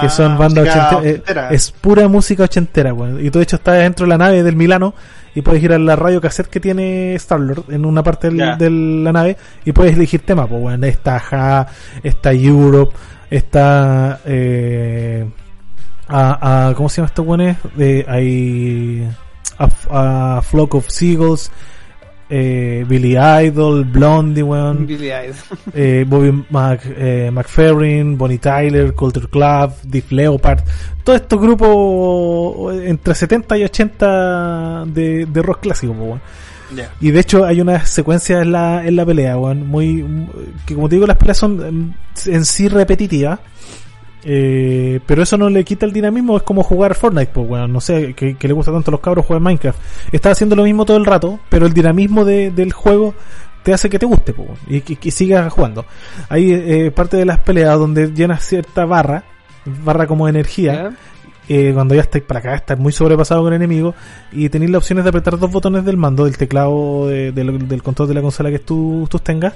que 0.00 0.08
son 0.08 0.32
ah, 0.32 0.36
bandas 0.36 0.74
ochenteras. 0.74 1.52
Eh, 1.52 1.54
es 1.56 1.70
pura 1.72 2.08
música 2.08 2.44
ochentera, 2.44 2.94
weón. 2.94 3.22
Y 3.22 3.30
tú, 3.30 3.38
de 3.38 3.42
hecho, 3.42 3.56
estás 3.56 3.76
dentro 3.76 4.06
de 4.06 4.10
la 4.10 4.18
nave 4.18 4.42
del 4.42 4.56
Milano 4.56 4.94
y 5.34 5.42
puedes 5.42 5.62
ir 5.62 5.74
a 5.74 5.78
la 5.78 5.94
radio 5.94 6.18
cassette 6.18 6.48
que 6.48 6.60
tiene 6.60 7.14
Star-Lord 7.16 7.64
en 7.68 7.84
una 7.84 8.02
parte 8.02 8.30
de 8.30 8.70
la 8.70 9.12
nave 9.12 9.36
y 9.66 9.72
puedes 9.72 9.94
elegir 9.94 10.22
tema, 10.22 10.46
pues, 10.46 10.62
weón. 10.62 10.84
Está 10.84 11.18
Ja, 11.18 11.66
está 12.02 12.32
Europe, 12.32 12.96
está. 13.28 14.20
Eh, 14.24 15.26
a, 16.08 16.68
a 16.68 16.74
¿cómo 16.74 16.88
se 16.88 16.96
llama 16.96 17.06
estos 17.06 17.26
buenos? 17.26 17.56
Eh, 17.78 18.04
hay 18.08 19.08
a, 19.58 20.40
Flock 20.42 20.74
of 20.74 20.88
Seagulls, 20.88 21.50
eh, 22.28 22.84
Billy 22.88 23.16
Idol, 23.16 23.84
Blondie, 23.84 24.42
weón. 24.42 24.86
Billy 24.86 25.08
Idol. 25.08 25.36
eh, 25.74 26.04
Bobby 26.06 26.44
Mac, 26.50 26.80
eh, 26.84 27.30
McFerrin, 27.32 28.18
Bonnie 28.18 28.38
Tyler, 28.38 28.94
Culture 28.94 29.28
Club, 29.28 29.72
Deep 29.84 30.10
Leopard. 30.10 30.60
Todos 31.04 31.20
estos 31.20 31.40
grupos 31.40 32.74
entre 32.82 33.14
70 33.14 33.58
y 33.58 33.64
80 33.64 34.84
de, 34.86 35.26
de 35.26 35.42
rock 35.42 35.60
clásico, 35.60 35.92
weón. 35.92 36.20
Y 37.00 37.12
de 37.12 37.20
hecho 37.20 37.44
hay 37.44 37.60
una 37.60 37.86
secuencia 37.86 38.42
en 38.42 38.50
la, 38.50 38.84
en 38.84 38.96
la 38.96 39.06
pelea, 39.06 39.38
weón, 39.38 39.68
muy, 39.68 40.04
que 40.66 40.74
como 40.74 40.88
te 40.88 40.96
digo, 40.96 41.06
las 41.06 41.16
peleas 41.16 41.38
son 41.38 41.94
en 42.26 42.44
sí 42.44 42.66
repetitivas 42.66 43.38
eh, 44.28 44.98
pero 45.06 45.22
eso 45.22 45.38
no 45.38 45.48
le 45.48 45.64
quita 45.64 45.86
el 45.86 45.92
dinamismo, 45.92 46.36
es 46.36 46.42
como 46.42 46.64
jugar 46.64 46.96
Fortnite, 46.96 47.30
pues 47.32 47.46
bueno, 47.46 47.68
no 47.68 47.80
sé, 47.80 48.12
que, 48.14 48.36
le 48.40 48.52
gusta 48.52 48.72
tanto 48.72 48.90
a 48.90 48.92
los 48.92 49.00
cabros 49.00 49.24
jugar 49.24 49.40
Minecraft. 49.40 49.78
Está 50.10 50.32
haciendo 50.32 50.56
lo 50.56 50.64
mismo 50.64 50.84
todo 50.84 50.96
el 50.96 51.04
rato, 51.04 51.38
pero 51.48 51.64
el 51.64 51.72
dinamismo 51.72 52.24
del 52.24 52.72
juego 52.72 53.14
te 53.62 53.72
hace 53.72 53.88
que 53.88 54.00
te 54.00 54.06
guste 54.06 54.32
pues, 54.32 54.48
y 54.66 54.80
que, 54.80 55.10
sigas 55.12 55.52
jugando. 55.52 55.84
Hay 56.28 56.52
eh, 56.52 56.90
parte 56.90 57.16
de 57.16 57.24
las 57.24 57.38
peleas 57.38 57.78
donde 57.78 58.12
llenas 58.12 58.44
cierta 58.44 58.84
barra, 58.84 59.22
barra 59.64 60.08
como 60.08 60.26
de 60.26 60.30
energía, 60.30 60.90
eh, 61.48 61.70
cuando 61.72 61.94
ya 61.94 62.00
estáis 62.00 62.24
para 62.24 62.40
acá, 62.40 62.56
estás 62.56 62.80
muy 62.80 62.90
sobrepasado 62.90 63.42
con 63.42 63.52
el 63.52 63.62
enemigo 63.62 63.94
y 64.32 64.48
tenéis 64.48 64.72
la 64.72 64.78
opción 64.78 65.00
de 65.00 65.08
apretar 65.08 65.38
dos 65.38 65.52
botones 65.52 65.84
del 65.84 65.98
mando, 65.98 66.24
del 66.24 66.36
teclado, 66.36 67.06
del 67.06 67.80
control 67.84 68.08
de 68.08 68.14
la 68.14 68.22
consola 68.22 68.50
que 68.50 68.58
tú, 68.58 69.06
tú 69.08 69.20
tengas 69.20 69.54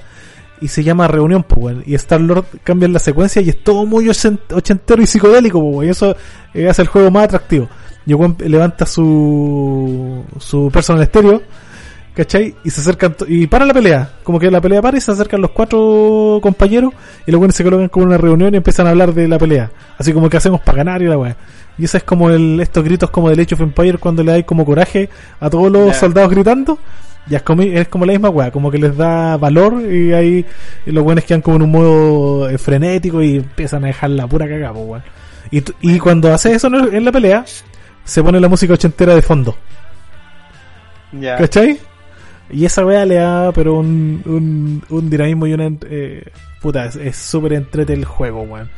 y 0.61 0.69
se 0.69 0.83
llama 0.83 1.09
Reunión, 1.09 1.43
pues, 1.43 1.77
Y 1.87 1.95
Star 1.95 2.21
Lord 2.21 2.45
cambia 2.63 2.89
la 2.89 2.99
secuencia 2.99 3.41
y 3.43 3.49
es 3.49 3.63
todo 3.63 3.87
muy 3.87 4.09
ochentero 4.09 5.03
y 5.03 5.07
psicodélico, 5.07 5.61
pues, 5.61 5.89
Y 5.89 5.91
eso 5.91 6.17
eh, 6.55 6.69
hace 6.69 6.83
el 6.83 6.89
juego 6.89 7.11
más 7.11 7.25
atractivo. 7.25 7.69
Y 8.07 8.15
levanta 8.49 8.87
su, 8.87 10.25
su 10.39 10.71
personal 10.73 11.03
estéreo, 11.03 11.43
¿cachai? 12.15 12.55
Y 12.65 12.71
se 12.71 12.81
acercan, 12.81 13.15
y 13.29 13.47
para 13.47 13.65
la 13.65 13.75
pelea. 13.75 14.11
Como 14.25 14.39
que 14.39 14.51
la 14.51 14.61
pelea 14.61 14.83
para 14.83 14.99
y 14.99 15.01
se 15.01 15.13
acercan 15.13 15.41
los 15.41 15.51
cuatro 15.51 16.41
compañeros 16.43 16.93
y 17.27 17.31
luego 17.31 17.51
se 17.53 17.63
colocan 17.63 17.89
como 17.89 18.07
una 18.07 18.19
reunión 18.19 18.55
y 18.55 18.57
empiezan 18.57 18.87
a 18.87 18.91
hablar 18.91 19.15
de 19.15 19.29
la 19.29 19.39
pelea. 19.39 19.71
Así 19.99 20.13
como 20.13 20.29
que 20.29 20.37
hacemos 20.37 20.61
para 20.61 20.79
ganar 20.79 21.03
y 21.03 21.07
la 21.07 21.19
weá. 21.19 21.37
Y 21.79 21.85
eso 21.85 21.97
es 21.97 22.03
como 22.03 22.31
el, 22.31 22.61
estos 22.61 22.85
gritos 22.85 23.11
como 23.11 23.31
del 23.31 23.41
Age 23.41 23.55
of 23.55 23.61
Empire 23.61 23.99
cuando 23.99 24.23
le 24.23 24.33
dais 24.33 24.45
como 24.45 24.67
coraje 24.67 25.09
a 25.39 25.49
todos 25.49 25.71
los 25.71 25.97
soldados 25.97 26.31
gritando. 26.31 26.79
Ya 27.29 27.37
es 27.37 27.43
como, 27.43 27.63
es 27.63 27.89
como 27.89 28.07
la 28.07 28.13
misma 28.13 28.31
weá, 28.31 28.51
como 28.51 28.71
que 28.71 28.79
les 28.79 28.97
da 28.97 29.37
valor 29.37 29.83
y 29.83 30.13
ahí 30.13 30.45
los 30.87 31.05
buenos 31.05 31.25
quedan 31.25 31.43
como 31.43 31.57
en 31.57 31.63
un 31.63 31.71
modo 31.71 32.49
eh, 32.49 32.59
frenético 32.59 33.23
y 33.23 33.37
empiezan 33.37 33.85
a 33.85 33.89
dejar 33.89 34.11
la 34.11 34.27
pura 34.27 34.49
cagada, 34.49 34.73
weón. 34.73 35.03
Y, 35.51 35.63
y 35.81 35.99
cuando 35.99 36.33
hace 36.33 36.53
eso 36.53 36.69
en 36.69 37.05
la 37.05 37.13
pelea, 37.13 37.45
se 38.05 38.23
pone 38.23 38.41
la 38.41 38.49
música 38.49 38.75
ochentera 38.75 39.15
de 39.15 39.23
fondo. 39.23 39.57
Ya. 41.13 41.37
¿Cachai? 41.37 41.79
Y 42.51 42.65
esa 42.65 42.85
weá 42.85 43.05
le 43.05 43.17
da, 43.17 43.53
pero 43.53 43.75
un, 43.75 44.23
un, 44.25 44.83
un 44.89 45.11
dinamismo 45.11 45.47
y 45.47 45.53
una. 45.55 45.71
Eh, 45.89 46.25
puta, 46.61 46.87
es 46.87 47.17
súper 47.17 47.53
entrete 47.53 47.93
el 47.93 48.05
juego, 48.05 48.43
weón. 48.43 48.69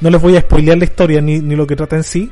No 0.00 0.10
les 0.10 0.20
voy 0.20 0.36
a 0.36 0.40
spoilear 0.40 0.78
la 0.78 0.84
historia 0.84 1.20
ni, 1.20 1.40
ni 1.40 1.56
lo 1.56 1.66
que 1.66 1.74
trata 1.74 1.96
en 1.96 2.04
sí, 2.04 2.30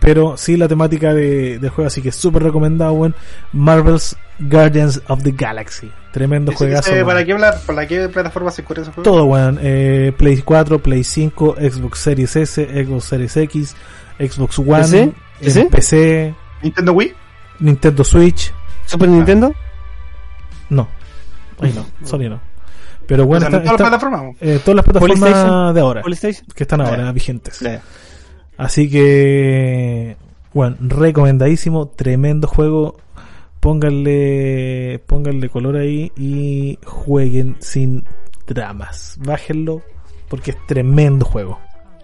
pero 0.00 0.36
sí 0.36 0.56
la 0.56 0.68
temática 0.68 1.12
de, 1.14 1.58
del 1.58 1.70
juego, 1.70 1.86
así 1.88 2.02
que 2.02 2.12
súper 2.12 2.42
recomendado, 2.42 2.92
weón. 2.92 3.14
Marvel's 3.52 4.16
Guardians 4.38 5.00
of 5.08 5.22
the 5.22 5.32
Galaxy. 5.32 5.90
Tremendo 6.12 6.50
Ese- 6.52 6.58
juegazo. 6.58 6.92
¿Para 7.06 7.24
qué 7.24 7.32
hablar? 7.32 7.60
¿Para 7.66 7.86
qué 7.86 8.08
plataforma 8.08 8.50
se 8.50 8.62
corre 8.64 8.82
ese 8.82 8.90
juego? 8.92 9.02
Todo, 9.10 9.24
weón. 9.24 9.58
Eh, 9.62 10.12
Play 10.16 10.42
4, 10.42 10.78
Play 10.82 11.04
5, 11.04 11.56
Xbox 11.58 11.98
Series 11.98 12.36
S, 12.36 12.84
Xbox 12.84 13.04
Series 13.04 13.36
X, 13.36 13.76
Xbox 14.18 14.58
One, 14.58 14.78
¿PC? 14.82 15.12
¿PC? 15.40 15.64
PC, 15.70 16.34
¿Nintendo 16.62 16.92
Wii? 16.92 17.14
Nintendo 17.60 18.04
Switch. 18.04 18.52
¿Super 18.86 19.08
Nintendo? 19.08 19.52
No. 20.70 20.88
Ahí 21.60 21.72
no, 21.74 21.86
Sony 22.06 22.28
no. 22.28 22.40
Pero 23.06 23.22
O 23.22 23.26
bueno, 23.26 23.46
sea, 23.46 23.56
en 23.58 23.64
está- 23.64 23.76
todas 23.76 23.90
las 23.90 23.98
está- 24.00 24.08
plataformas. 24.08 24.36
eh, 24.40 24.60
todas 24.64 24.76
las 24.76 24.84
plataformas 24.84 25.74
de 25.74 25.80
ahora, 25.80 26.02
que 26.54 26.62
están 26.64 26.80
ahora 26.80 27.04
Ya. 27.04 27.12
vigentes. 27.12 27.60
Ya. 27.60 27.80
Así 28.56 28.88
que, 28.88 30.16
bueno, 30.52 30.76
recomendadísimo, 30.80 31.88
tremendo 31.88 32.48
juego. 32.48 32.96
Pónganle, 33.60 35.02
pónganle 35.06 35.48
color 35.48 35.76
ahí 35.76 36.12
y 36.16 36.78
jueguen 36.84 37.56
sin 37.58 38.04
dramas. 38.46 39.18
Bájenlo 39.24 39.82
porque 40.28 40.52
es 40.52 40.66
tremendo 40.66 41.24
juego. 41.24 41.58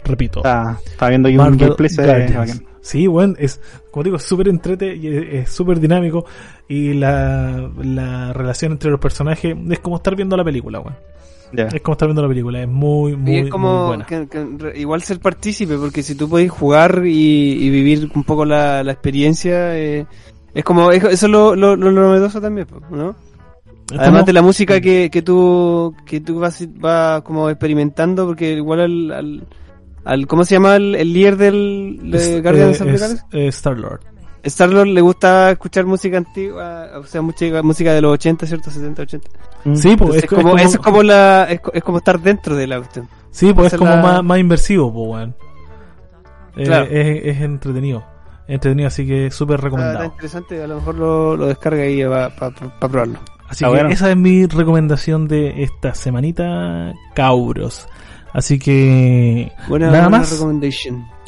Repito. 0.05 0.41
Está, 0.41 0.79
está 0.85 1.09
viendo 1.09 1.29
aquí 1.29 1.39
un 1.39 1.57
gameplay. 1.57 1.91
Sí, 2.81 3.07
bueno, 3.07 3.35
es, 3.39 3.61
como 3.93 4.03
digo, 4.03 4.17
es 4.17 4.25
súper 4.25 4.49
entrete 4.49 4.97
y 4.97 5.07
es 5.37 5.51
súper 5.51 5.79
dinámico. 5.79 6.27
Y 6.69 6.95
la, 6.95 7.71
la 7.81 8.33
relación 8.33 8.73
entre 8.73 8.91
los 8.91 8.99
personajes 8.99 9.57
es 9.71 9.79
como 9.79 9.97
estar 9.97 10.17
viendo 10.17 10.37
la 10.37 10.45
película, 10.45 10.81
weón. 10.81 10.97
Ya. 11.53 11.65
Es 11.67 11.81
como 11.83 11.93
estar 11.93 12.09
viendo 12.09 12.23
la 12.23 12.29
película, 12.29 12.63
es 12.63 12.69
muy, 12.69 13.17
muy, 13.17 13.33
y 13.33 13.37
es 13.37 13.43
muy 13.43 13.51
como 13.51 13.87
buena. 13.89 14.07
que- 14.07 14.27
que 14.29 14.73
igual 14.81 15.03
ser 15.03 15.21
partícipe, 15.21 15.77
porque 15.77 16.03
si 16.03 16.15
tú 16.15 16.29
podés 16.29 16.51
jugar 16.51 17.03
y, 17.05 17.53
y 17.65 17.71
vivir 17.71 18.11
un 18.15 18.25
poco 18.25 18.45
la, 18.45 18.83
la 18.83 18.93
experiencia, 18.93 19.77
eh, 19.79 20.07
es 20.55 20.65
como, 20.65 20.91
es- 20.91 21.05
eso 21.05 21.27
es 21.27 21.31
lo, 21.33 21.55
lo, 21.55 21.77
lo 21.77 21.91
novedoso 21.93 22.41
también, 22.41 22.67
¿no? 22.91 23.15
Además 23.91 24.21
como- 24.21 24.23
de 24.25 24.33
la 24.33 24.43
música 24.43 24.81
que, 24.81 25.11
que 25.11 25.21
tú, 25.23 25.95
que 26.07 26.21
tú 26.21 26.39
vas, 26.39 26.67
vas 26.79 27.21
como 27.23 27.51
experimentando, 27.51 28.27
porque 28.27 28.53
igual 28.55 28.81
al, 28.81 29.11
al, 29.13 29.47
al- 30.05 30.27
¿cómo 30.27 30.45
se 30.45 30.55
llama 30.55 30.77
el, 30.77 30.95
el 30.95 31.13
líder 31.13 31.37
del 31.37 31.99
de 32.11 32.17
es- 32.17 32.43
Guardians 32.43 32.81
eh, 32.81 32.85
of 32.85 32.89
the 32.89 32.95
es, 32.95 33.01
Galaxy? 33.03 33.25
eh, 33.33 33.47
Star-Lord. 33.49 34.01
Star-Lord 34.43 34.89
le 34.89 35.01
gusta 35.01 35.51
escuchar 35.53 35.87
música 35.87 36.17
antigua, 36.17 36.87
o 36.99 37.05
sea, 37.05 37.23
música, 37.23 37.63
música 37.63 37.93
de 37.93 38.01
los 38.01 38.13
80, 38.15 38.47
¿cierto? 38.47 38.71
70, 38.71 39.03
80. 39.03 39.29
Sí, 39.75 39.97
pues 39.97 40.23
Entonces, 40.23 40.23
es, 40.25 40.29
como, 40.29 40.41
es 40.41 40.45
como, 40.45 40.57
eso 40.59 40.69
es 40.69 40.79
como 40.79 41.03
la, 41.03 41.45
es, 41.51 41.61
es 41.73 41.83
como 41.85 41.99
estar 41.99 42.19
dentro 42.21 42.57
de 42.57 42.67
la 42.67 42.79
cuestión. 42.79 43.09
sí, 43.31 43.53
pues 43.53 43.69
es 43.69 43.73
es 43.75 43.79
como 43.79 43.91
la- 43.93 44.03
más, 44.03 44.25
más 44.25 44.39
inversivo, 44.39 44.93
pues, 44.93 45.09
weón. 45.11 45.37
Eh, 46.57 46.65
Claro. 46.65 46.85
es, 46.91 47.25
es 47.37 47.41
entretenido. 47.41 48.05
Entretenido, 48.49 48.89
así 48.89 49.07
que 49.07 49.31
súper 49.31 49.55
Está, 49.57 49.67
está 49.69 49.77
recomendado. 49.79 50.05
interesante, 50.07 50.63
a 50.63 50.67
lo 50.67 50.75
mejor 50.77 50.95
lo, 50.97 51.37
lo 51.37 51.47
descarga 51.47 51.83
ahí 51.83 52.03
para 52.05 52.51
probarlo. 52.81 53.21
Así 53.49 53.65
Ah, 53.65 53.69
que 53.69 53.75
bueno. 53.75 53.89
esa 53.91 54.11
es 54.11 54.17
mi 54.17 54.47
recomendación 54.47 55.29
de 55.29 55.63
esta 55.63 55.95
semanita, 55.95 56.93
Cauros. 57.15 57.87
Así 58.33 58.59
que 58.59 59.53
Buena, 59.69 59.87
nada 59.87 60.09
buena 60.09 60.19
más. 60.19 60.41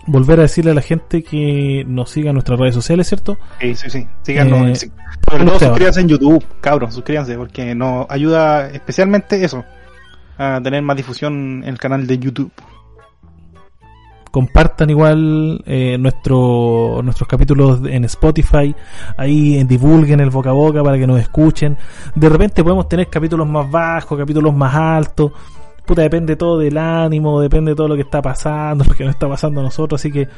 Volver 0.07 0.39
a 0.39 0.43
decirle 0.43 0.73
a 0.73 0.75
la 0.75 0.83
gente 0.83 1.23
que 1.23 1.85
nos 1.87 2.11
siga 2.11 2.31
en 2.31 2.35
nuestras 2.35 2.59
redes 2.59 2.75
sociales, 2.75 3.09
¿cierto? 3.09 3.39
Sí, 3.61 3.75
sí, 3.75 3.91
sí. 3.91 4.07
Síganos. 4.23 4.83
Eh. 4.83 4.91
Sobre 5.31 5.45
todo 5.45 5.59
suscríbanse 5.59 6.01
en 6.01 6.09
YouTube, 6.09 6.45
cabros, 6.61 6.95
suscríbanse, 6.95 7.37
porque 7.37 7.75
nos 7.75 8.07
ayuda 8.11 8.69
especialmente 8.69 9.43
eso, 9.43 9.65
a 10.37 10.61
tener 10.63 10.83
más 10.83 10.97
difusión 10.97 11.63
en 11.63 11.69
el 11.69 11.79
canal 11.79 12.07
de 12.07 12.19
YouTube. 12.19 12.53
compartan 14.31 14.91
igual 14.91 15.63
eh, 15.65 15.97
nuestro, 15.97 17.01
nuestros 17.05 17.29
capítulos 17.29 17.81
en 17.87 18.05
Spotify, 18.05 18.75
ahí 19.17 19.63
divulguen 19.65 20.21
el 20.21 20.31
boca 20.31 20.51
a 20.51 20.53
boca 20.53 20.83
para 20.83 20.99
que 20.99 21.07
nos 21.07 21.21
escuchen. 21.21 21.79
De 22.17 22.29
repente 22.29 22.63
podemos 22.65 22.89
tener 22.89 23.09
capítulos 23.09 23.47
más 23.49 23.71
bajos, 23.71 24.19
capítulos 24.19 24.53
más 24.55 24.75
altos. 24.75 25.33
Puta, 25.85 26.02
depende 26.02 26.36
todo 26.36 26.59
del 26.59 26.78
ánimo, 26.78 27.40
depende 27.40 27.73
de 27.73 27.77
todo 27.77 27.89
lo 27.89 27.94
que 27.94 28.02
está 28.02 28.23
pasando, 28.23 28.85
lo 28.89 28.94
que 28.94 29.05
nos 29.05 29.15
está 29.15 29.28
pasando 29.28 29.61
a 29.61 29.65
nosotros, 29.65 30.01
así 30.01 30.11
que 30.11 30.28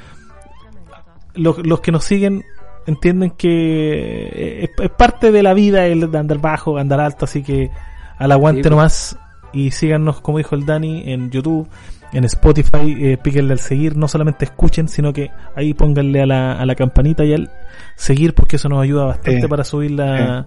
los, 1.34 1.64
los 1.66 1.80
que 1.80 1.92
nos 1.92 2.04
siguen 2.04 2.44
entienden 2.86 3.30
que 3.32 4.64
es, 4.64 4.70
es 4.78 4.90
parte 4.90 5.32
de 5.32 5.42
la 5.42 5.54
vida 5.54 5.86
el 5.86 6.10
de 6.10 6.18
andar 6.18 6.38
bajo, 6.38 6.78
andar 6.78 7.00
alto, 7.00 7.24
así 7.24 7.42
que 7.42 7.70
al 8.18 8.32
aguante 8.32 8.58
Sí, 8.58 8.62
pues. 8.62 8.70
nomás 8.70 9.18
y 9.52 9.70
síganos 9.70 10.20
como 10.20 10.38
dijo 10.38 10.54
el 10.54 10.66
Dani 10.66 11.04
en 11.12 11.30
YouTube, 11.30 11.68
en 12.12 12.24
Spotify, 12.24 12.96
eh, 12.98 13.18
píquenle 13.18 13.52
al 13.52 13.58
seguir, 13.58 13.96
no 13.96 14.08
solamente 14.08 14.44
escuchen, 14.44 14.88
sino 14.88 15.12
que 15.12 15.30
ahí 15.54 15.74
pónganle 15.74 16.22
a 16.22 16.26
la, 16.26 16.52
a 16.52 16.66
la 16.66 16.74
campanita 16.74 17.24
y 17.24 17.34
al 17.34 17.50
seguir 17.94 18.34
porque 18.34 18.56
eso 18.56 18.68
nos 18.68 18.82
ayuda 18.82 19.04
bastante 19.04 19.48
para 19.48 19.64
subir 19.64 19.92
la, 19.92 20.46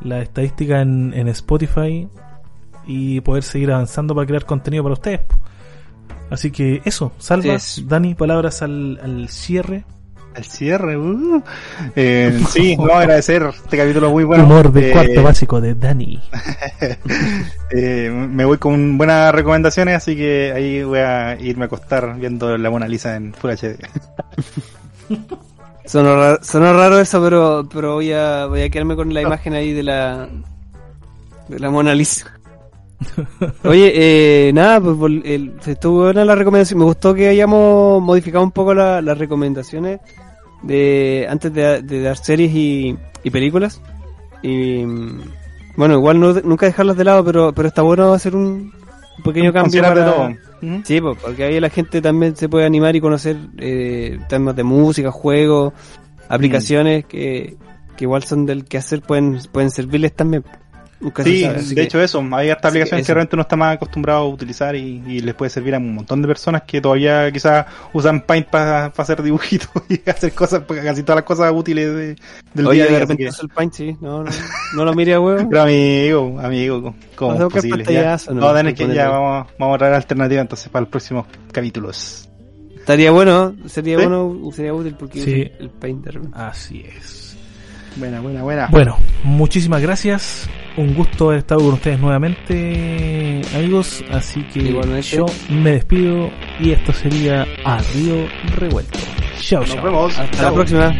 la 0.00 0.20
estadística 0.20 0.80
en, 0.80 1.12
en 1.14 1.28
Spotify 1.28 2.08
y 2.86 3.20
poder 3.20 3.42
seguir 3.42 3.72
avanzando 3.72 4.14
para 4.14 4.26
crear 4.26 4.44
contenido 4.44 4.82
para 4.82 4.94
ustedes. 4.94 5.20
Así 6.30 6.50
que 6.50 6.82
eso, 6.84 7.12
salva, 7.18 7.54
Así 7.54 7.82
es. 7.82 7.88
Dani, 7.88 8.14
palabras 8.14 8.62
al, 8.62 8.98
al 9.02 9.28
cierre. 9.28 9.84
Al 10.34 10.44
cierre, 10.44 10.98
uh. 10.98 11.42
Eh, 11.94 12.38
sí, 12.50 12.76
no, 12.76 12.92
agradecer 12.92 13.42
este 13.42 13.76
capítulo 13.76 14.10
muy 14.10 14.24
bueno. 14.24 14.44
Humor 14.44 14.72
de 14.72 14.90
Eh, 14.90 14.92
cuarto 14.92 15.22
básico 15.22 15.60
de 15.60 15.74
Dani. 15.74 16.20
eh, 17.70 18.10
me 18.10 18.44
voy 18.44 18.58
con 18.58 18.98
buenas 18.98 19.32
recomendaciones, 19.34 19.96
así 19.96 20.14
que 20.16 20.52
ahí 20.54 20.82
voy 20.82 20.98
a 20.98 21.38
irme 21.40 21.64
a 21.64 21.66
acostar 21.66 22.16
viendo 22.18 22.58
la 22.58 22.70
Mona 22.70 22.88
Lisa 22.88 23.16
en 23.16 23.32
Full 23.32 23.50
HD. 23.50 23.78
Sonó 25.86 26.16
raro, 26.16 26.38
sonó 26.42 26.72
raro 26.72 26.98
eso, 26.98 27.22
pero, 27.22 27.68
pero 27.72 27.94
voy 27.94 28.12
a, 28.12 28.46
voy 28.46 28.62
a 28.62 28.68
quedarme 28.70 28.96
con 28.96 29.14
la 29.14 29.22
imagen 29.22 29.54
ahí 29.54 29.72
de 29.72 29.84
la, 29.84 30.28
de 31.48 31.60
la 31.60 31.70
Mona 31.70 31.94
Lisa. 31.94 32.35
Oye, 33.64 33.92
eh, 34.48 34.52
nada, 34.52 34.80
pues 34.80 34.96
el- 35.24 35.54
estuvo 35.66 36.04
buena 36.04 36.24
la 36.24 36.34
recomendación. 36.34 36.78
Me 36.78 36.84
gustó 36.86 37.14
que 37.14 37.28
hayamos 37.28 38.02
modificado 38.02 38.44
un 38.44 38.50
poco 38.52 38.74
la- 38.74 39.02
las 39.02 39.18
recomendaciones 39.18 40.00
de 40.62 41.26
antes 41.28 41.52
de, 41.52 41.82
de 41.82 42.02
dar 42.02 42.16
series 42.16 42.52
y, 42.54 42.96
y 43.22 43.30
películas. 43.30 43.80
Y 44.42 44.84
mm, 44.84 45.20
bueno, 45.76 45.94
igual 45.94 46.20
no, 46.20 46.32
nunca 46.34 46.66
dejarlas 46.66 46.96
de 46.96 47.04
lado, 47.04 47.24
pero, 47.24 47.52
pero 47.52 47.68
está 47.68 47.82
bueno 47.82 48.12
hacer 48.12 48.34
un, 48.34 48.72
un 49.18 49.22
pequeño 49.24 49.52
cambio. 49.52 49.82
Para- 49.82 50.12
todo. 50.12 50.28
Sí, 50.84 51.00
pues, 51.02 51.18
porque 51.22 51.44
ahí 51.44 51.60
la 51.60 51.68
gente 51.68 52.00
también 52.00 52.34
se 52.34 52.48
puede 52.48 52.64
animar 52.64 52.96
y 52.96 53.00
conocer 53.00 53.36
eh, 53.58 54.18
temas 54.28 54.56
de 54.56 54.62
música, 54.62 55.10
juegos, 55.10 55.74
aplicaciones 56.30 57.04
que, 57.04 57.56
que 57.96 58.04
igual 58.04 58.24
son 58.24 58.46
del 58.46 58.64
que 58.64 58.78
hacer, 58.78 59.02
pueden, 59.02 59.38
pueden 59.52 59.70
servirles 59.70 60.14
también. 60.14 60.44
Nunca 60.98 61.22
Sí, 61.22 61.42
sabe, 61.42 61.62
de 61.62 61.74
que- 61.74 61.82
hecho 61.82 62.00
eso, 62.00 62.20
hay 62.32 62.48
hartas 62.48 62.62
que 62.72 62.78
aplicaciones 62.78 63.06
que 63.06 63.12
realmente 63.12 63.36
uno 63.36 63.42
está 63.42 63.54
más 63.56 63.74
acostumbrado 63.74 64.20
a 64.20 64.28
utilizar 64.28 64.74
y, 64.74 65.02
y 65.06 65.20
les 65.20 65.34
puede 65.34 65.50
servir 65.50 65.74
a 65.74 65.78
un 65.78 65.94
montón 65.94 66.22
de 66.22 66.28
personas 66.28 66.62
que 66.62 66.80
todavía 66.80 67.30
quizás 67.30 67.66
usan 67.92 68.22
Paint 68.22 68.46
para 68.48 68.86
hacer 68.86 69.22
dibujitos 69.22 69.68
y 69.90 70.08
hacer 70.08 70.32
cosas, 70.32 70.62
casi 70.66 71.02
todas 71.02 71.16
las 71.16 71.24
cosas 71.24 71.52
útiles 71.54 71.94
de- 71.94 72.16
del 72.54 72.66
Oye, 72.66 72.76
día 72.76 72.84
a 72.84 72.86
de 72.86 72.90
día. 72.92 72.98
repente 73.00 73.28
el 73.42 73.48
Paint, 73.50 73.72
sí, 73.74 73.96
no, 74.00 74.24
no, 74.24 74.30
no 74.74 74.84
lo 74.86 74.94
mire 74.94 75.12
a 75.14 75.20
huevo. 75.20 75.46
Pero 75.50 75.62
amigo, 75.62 76.40
amigo, 76.40 76.94
¿cómo 77.14 77.34
es 77.46 77.52
posible? 77.52 77.84
Ya, 77.92 78.16
¿no? 78.30 78.34
vamos 78.40 78.50
a 78.52 78.56
tener 78.56 78.74
que, 78.74 78.94
ya 78.94 79.08
vamos, 79.10 79.48
vamos 79.58 79.74
a 79.74 79.78
traer 79.78 79.94
alternativas 79.94 80.42
entonces 80.42 80.68
para 80.70 80.80
los 80.80 80.88
próximos 80.88 81.26
capítulos. 81.52 82.26
Estaría 82.74 83.10
bueno, 83.10 83.54
sería 83.66 83.98
¿Sí? 83.98 84.06
bueno, 84.06 84.50
sería 84.52 84.72
útil 84.72 84.94
porque 84.98 85.20
Sí. 85.20 85.50
el 85.60 85.68
Paint 85.70 86.04
de 86.06 86.10
repente. 86.12 86.38
Así 86.40 86.84
es. 86.88 87.36
Buena, 87.96 88.20
buena, 88.20 88.42
buena. 88.42 88.66
Bueno, 88.70 88.98
muchísimas 89.24 89.80
gracias. 89.80 90.48
Un 90.76 90.94
gusto 90.94 91.28
haber 91.28 91.38
estado 91.38 91.62
con 91.62 91.74
ustedes 91.74 91.98
nuevamente, 91.98 93.40
amigos. 93.54 94.04
Así 94.12 94.42
que 94.52 94.60
Igualmente. 94.60 95.08
yo 95.16 95.26
me 95.48 95.72
despido 95.72 96.30
y 96.60 96.72
esto 96.72 96.92
sería 96.92 97.46
a 97.64 97.78
Río 97.94 98.26
Revuelto. 98.58 98.98
Chao, 99.40 99.60
Nos 99.60 99.70
chao. 99.74 99.84
vemos. 99.84 100.18
Hasta 100.18 100.42
la 100.42 100.52
próxima. 100.52 100.94